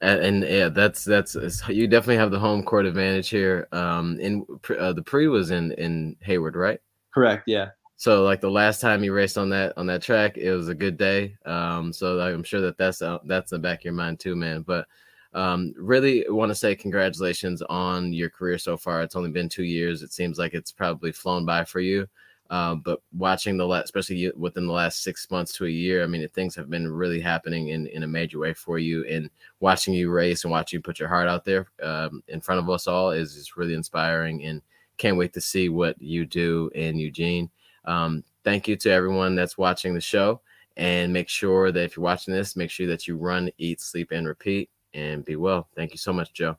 And, 0.00 0.42
yeah, 0.42 0.68
that's 0.68 1.04
that's 1.04 1.36
you 1.68 1.86
definitely 1.86 2.18
have 2.18 2.30
the 2.30 2.38
home 2.38 2.62
court 2.62 2.84
advantage 2.84 3.30
here. 3.30 3.66
Um, 3.72 4.20
in 4.20 4.44
uh, 4.78 4.92
the 4.92 5.02
pre 5.02 5.26
was 5.28 5.50
in 5.50 5.72
in 5.72 6.16
Hayward, 6.20 6.54
right? 6.54 6.78
Correct. 7.14 7.44
Yeah. 7.46 7.70
So 7.96 8.24
like 8.24 8.42
the 8.42 8.50
last 8.50 8.82
time 8.82 9.02
you 9.02 9.14
raced 9.14 9.38
on 9.38 9.48
that 9.50 9.72
on 9.78 9.86
that 9.86 10.02
track, 10.02 10.36
it 10.36 10.52
was 10.52 10.68
a 10.68 10.74
good 10.74 10.98
day. 10.98 11.34
Um, 11.46 11.94
so 11.94 12.20
I'm 12.20 12.42
sure 12.42 12.60
that 12.60 12.76
that's 12.76 13.00
uh, 13.00 13.18
that's 13.24 13.52
in 13.52 13.56
the 13.62 13.66
back 13.66 13.80
of 13.80 13.84
your 13.84 13.94
mind 13.94 14.20
too, 14.20 14.36
man. 14.36 14.60
But 14.62 14.86
um, 15.32 15.72
really 15.78 16.26
want 16.28 16.50
to 16.50 16.54
say 16.54 16.74
congratulations 16.74 17.62
on 17.62 18.12
your 18.12 18.28
career 18.28 18.58
so 18.58 18.76
far. 18.76 19.02
It's 19.02 19.16
only 19.16 19.30
been 19.30 19.48
two 19.48 19.64
years. 19.64 20.02
It 20.02 20.12
seems 20.12 20.38
like 20.38 20.52
it's 20.52 20.72
probably 20.72 21.10
flown 21.10 21.46
by 21.46 21.64
for 21.64 21.80
you. 21.80 22.06
Uh, 22.50 22.74
but 22.76 23.00
watching 23.12 23.56
the 23.56 23.66
last, 23.66 23.84
especially 23.84 24.30
within 24.36 24.66
the 24.66 24.72
last 24.72 25.02
six 25.02 25.30
months 25.30 25.52
to 25.54 25.66
a 25.66 25.70
year, 25.70 26.02
I 26.02 26.06
mean, 26.06 26.26
things 26.28 26.54
have 26.54 26.70
been 26.70 26.88
really 26.88 27.20
happening 27.20 27.68
in, 27.68 27.86
in 27.88 28.02
a 28.02 28.08
major 28.08 28.38
way 28.38 28.54
for 28.54 28.78
you. 28.78 29.04
And 29.06 29.30
watching 29.60 29.94
you 29.94 30.10
race 30.10 30.44
and 30.44 30.50
watching 30.50 30.78
you 30.78 30.82
put 30.82 30.98
your 30.98 31.08
heart 31.08 31.28
out 31.28 31.44
there 31.44 31.66
um, 31.82 32.22
in 32.28 32.40
front 32.40 32.60
of 32.60 32.70
us 32.70 32.86
all 32.86 33.10
is 33.10 33.34
just 33.34 33.56
really 33.56 33.74
inspiring. 33.74 34.44
And 34.44 34.62
can't 34.96 35.16
wait 35.16 35.32
to 35.34 35.40
see 35.40 35.68
what 35.68 36.00
you 36.00 36.24
do 36.24 36.70
in 36.74 36.98
Eugene. 36.98 37.50
Um, 37.84 38.24
thank 38.44 38.68
you 38.68 38.76
to 38.76 38.90
everyone 38.90 39.34
that's 39.34 39.58
watching 39.58 39.94
the 39.94 40.00
show. 40.00 40.40
And 40.76 41.12
make 41.12 41.28
sure 41.28 41.72
that 41.72 41.84
if 41.84 41.96
you're 41.96 42.04
watching 42.04 42.34
this, 42.34 42.54
make 42.54 42.70
sure 42.70 42.86
that 42.86 43.08
you 43.08 43.16
run, 43.16 43.50
eat, 43.58 43.80
sleep, 43.80 44.10
and 44.12 44.26
repeat. 44.26 44.70
And 44.94 45.24
be 45.24 45.36
well. 45.36 45.68
Thank 45.74 45.92
you 45.92 45.98
so 45.98 46.12
much, 46.12 46.32
Joe. 46.32 46.56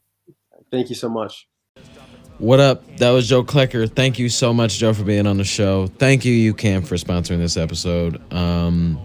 Thank 0.69 0.89
you 0.89 0.95
so 0.95 1.09
much. 1.09 1.47
What 2.39 2.59
up? 2.59 2.97
That 2.97 3.09
was 3.09 3.27
Joe 3.27 3.43
Klecker. 3.43 3.91
Thank 3.91 4.19
you 4.19 4.29
so 4.29 4.53
much, 4.53 4.77
Joe, 4.77 4.93
for 4.93 5.03
being 5.03 5.25
on 5.25 5.37
the 5.37 5.43
show. 5.43 5.87
Thank 5.87 6.23
you, 6.23 6.53
UCAN, 6.53 6.85
for 6.85 6.93
sponsoring 6.93 7.39
this 7.39 7.57
episode. 7.57 8.21
Um, 8.31 8.99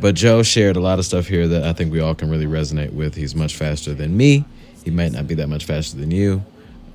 but 0.00 0.14
Joe 0.14 0.44
shared 0.44 0.76
a 0.76 0.80
lot 0.80 1.00
of 1.00 1.04
stuff 1.04 1.26
here 1.26 1.48
that 1.48 1.64
I 1.64 1.72
think 1.72 1.90
we 1.90 1.98
all 1.98 2.14
can 2.14 2.30
really 2.30 2.46
resonate 2.46 2.92
with. 2.92 3.16
He's 3.16 3.34
much 3.34 3.56
faster 3.56 3.94
than 3.94 4.16
me. 4.16 4.44
He 4.84 4.92
might 4.92 5.10
not 5.10 5.26
be 5.26 5.34
that 5.34 5.48
much 5.48 5.64
faster 5.64 5.96
than 5.96 6.12
you 6.12 6.44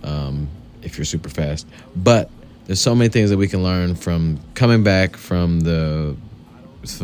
um, 0.04 0.48
if 0.84 0.98
you're 0.98 1.04
super 1.04 1.28
fast. 1.28 1.68
But 1.98 2.30
there's 2.66 2.80
so 2.80 2.96
many 2.96 3.10
things 3.10 3.30
that 3.30 3.38
we 3.38 3.50
can 3.50 3.62
learn 3.62 3.96
from 3.96 4.40
coming 4.54 4.84
back 4.84 5.18
from 5.18 5.60
the 5.62 6.16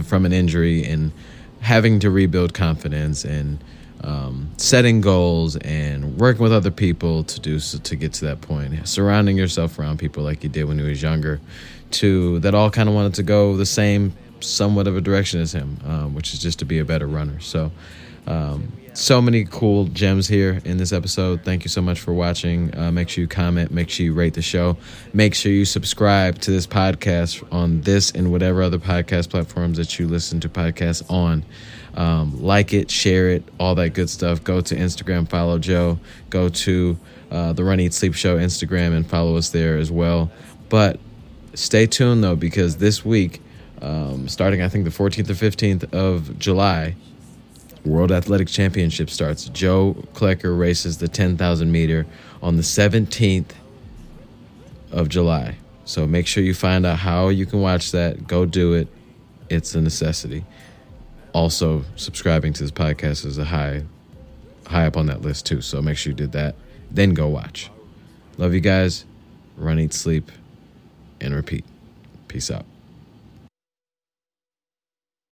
from 0.05 0.25
an 0.25 0.31
injury 0.31 0.85
and 0.85 1.11
having 1.59 1.99
to 1.99 2.09
rebuild 2.09 2.53
confidence 2.53 3.25
and 3.25 3.61
um, 4.03 4.51
setting 4.57 5.01
goals 5.01 5.55
and 5.57 6.17
working 6.17 6.43
with 6.43 6.53
other 6.53 6.71
people 6.71 7.23
to 7.23 7.39
do 7.39 7.59
so, 7.59 7.77
to 7.79 7.95
get 7.95 8.13
to 8.13 8.25
that 8.25 8.41
point. 8.41 8.87
Surrounding 8.87 9.37
yourself 9.37 9.79
around 9.79 9.99
people 9.99 10.23
like 10.23 10.43
you 10.43 10.49
did 10.49 10.65
when 10.65 10.77
you 10.77 10.85
was 10.85 11.01
younger, 11.01 11.39
to 11.91 12.39
that 12.39 12.53
all 12.53 12.69
kind 12.69 12.89
of 12.89 12.95
wanted 12.95 13.13
to 13.15 13.23
go 13.23 13.55
the 13.55 13.65
same, 13.65 14.13
somewhat 14.39 14.87
of 14.87 14.97
a 14.97 15.01
direction 15.01 15.39
as 15.39 15.53
him, 15.53 15.79
um, 15.85 16.13
which 16.13 16.33
is 16.33 16.39
just 16.39 16.59
to 16.59 16.65
be 16.65 16.79
a 16.79 16.85
better 16.85 17.07
runner. 17.07 17.39
So. 17.39 17.71
Um, 18.25 18.71
so 18.93 19.21
many 19.21 19.45
cool 19.45 19.85
gems 19.85 20.27
here 20.27 20.61
in 20.65 20.77
this 20.77 20.93
episode. 20.93 21.43
Thank 21.43 21.63
you 21.63 21.69
so 21.69 21.81
much 21.81 21.99
for 21.99 22.13
watching. 22.13 22.75
Uh, 22.77 22.91
make 22.91 23.09
sure 23.09 23.23
you 23.23 23.27
comment, 23.27 23.71
make 23.71 23.89
sure 23.89 24.05
you 24.05 24.13
rate 24.13 24.35
the 24.35 24.41
show, 24.41 24.77
make 25.13 25.33
sure 25.33 25.51
you 25.51 25.65
subscribe 25.65 26.39
to 26.41 26.51
this 26.51 26.67
podcast 26.67 27.43
on 27.51 27.81
this 27.81 28.11
and 28.11 28.31
whatever 28.31 28.61
other 28.61 28.77
podcast 28.77 29.29
platforms 29.29 29.77
that 29.77 29.97
you 29.97 30.07
listen 30.07 30.39
to 30.41 30.49
podcasts 30.49 31.09
on. 31.09 31.43
Um, 31.95 32.41
like 32.41 32.73
it, 32.73 32.89
share 32.89 33.29
it, 33.29 33.43
all 33.59 33.75
that 33.75 33.89
good 33.89 34.09
stuff. 34.09 34.43
Go 34.43 34.61
to 34.61 34.75
Instagram, 34.75 35.29
follow 35.29 35.59
Joe. 35.59 35.99
Go 36.29 36.49
to 36.49 36.97
uh, 37.31 37.53
the 37.53 37.63
Run 37.63 37.79
Eat 37.79 37.93
Sleep 37.93 38.15
Show 38.15 38.37
Instagram 38.37 38.95
and 38.95 39.07
follow 39.07 39.37
us 39.37 39.49
there 39.49 39.77
as 39.77 39.91
well. 39.91 40.31
But 40.69 40.99
stay 41.53 41.85
tuned 41.85 42.23
though, 42.23 42.35
because 42.35 42.77
this 42.77 43.05
week, 43.05 43.41
um, 43.81 44.27
starting 44.27 44.61
I 44.61 44.69
think 44.69 44.85
the 44.85 44.91
14th 44.91 45.29
or 45.29 45.33
15th 45.33 45.93
of 45.93 46.39
July, 46.39 46.95
World 47.85 48.11
Athletic 48.11 48.47
Championship 48.47 49.09
starts. 49.09 49.45
Joe 49.49 49.95
Klecker 50.13 50.57
races 50.57 50.97
the 50.97 51.07
10,000 51.07 51.71
meter 51.71 52.07
on 52.41 52.55
the 52.55 52.63
17th 52.63 53.51
of 54.91 55.09
July. 55.09 55.57
So 55.85 56.07
make 56.07 56.25
sure 56.25 56.43
you 56.43 56.53
find 56.53 56.85
out 56.85 56.99
how 56.99 57.27
you 57.27 57.45
can 57.45 57.61
watch 57.61 57.91
that. 57.91 58.25
Go 58.25 58.45
do 58.45 58.73
it. 58.73 58.87
It's 59.49 59.75
a 59.75 59.81
necessity 59.81 60.45
also 61.33 61.83
subscribing 61.95 62.53
to 62.53 62.63
this 62.63 62.71
podcast 62.71 63.25
is 63.25 63.37
a 63.37 63.45
high 63.45 63.83
high 64.67 64.85
up 64.85 64.95
on 64.95 65.07
that 65.07 65.21
list 65.21 65.45
too. 65.45 65.61
So 65.61 65.81
make 65.81 65.97
sure 65.97 66.11
you 66.11 66.15
did 66.15 66.31
that. 66.31 66.55
Then 66.89 67.13
go 67.13 67.27
watch. 67.27 67.69
Love 68.37 68.53
you 68.53 68.61
guys. 68.61 69.05
Run, 69.57 69.79
eat, 69.79 69.93
sleep, 69.93 70.31
and 71.21 71.35
repeat. 71.35 71.65
Peace 72.27 72.49
out. 72.49 72.65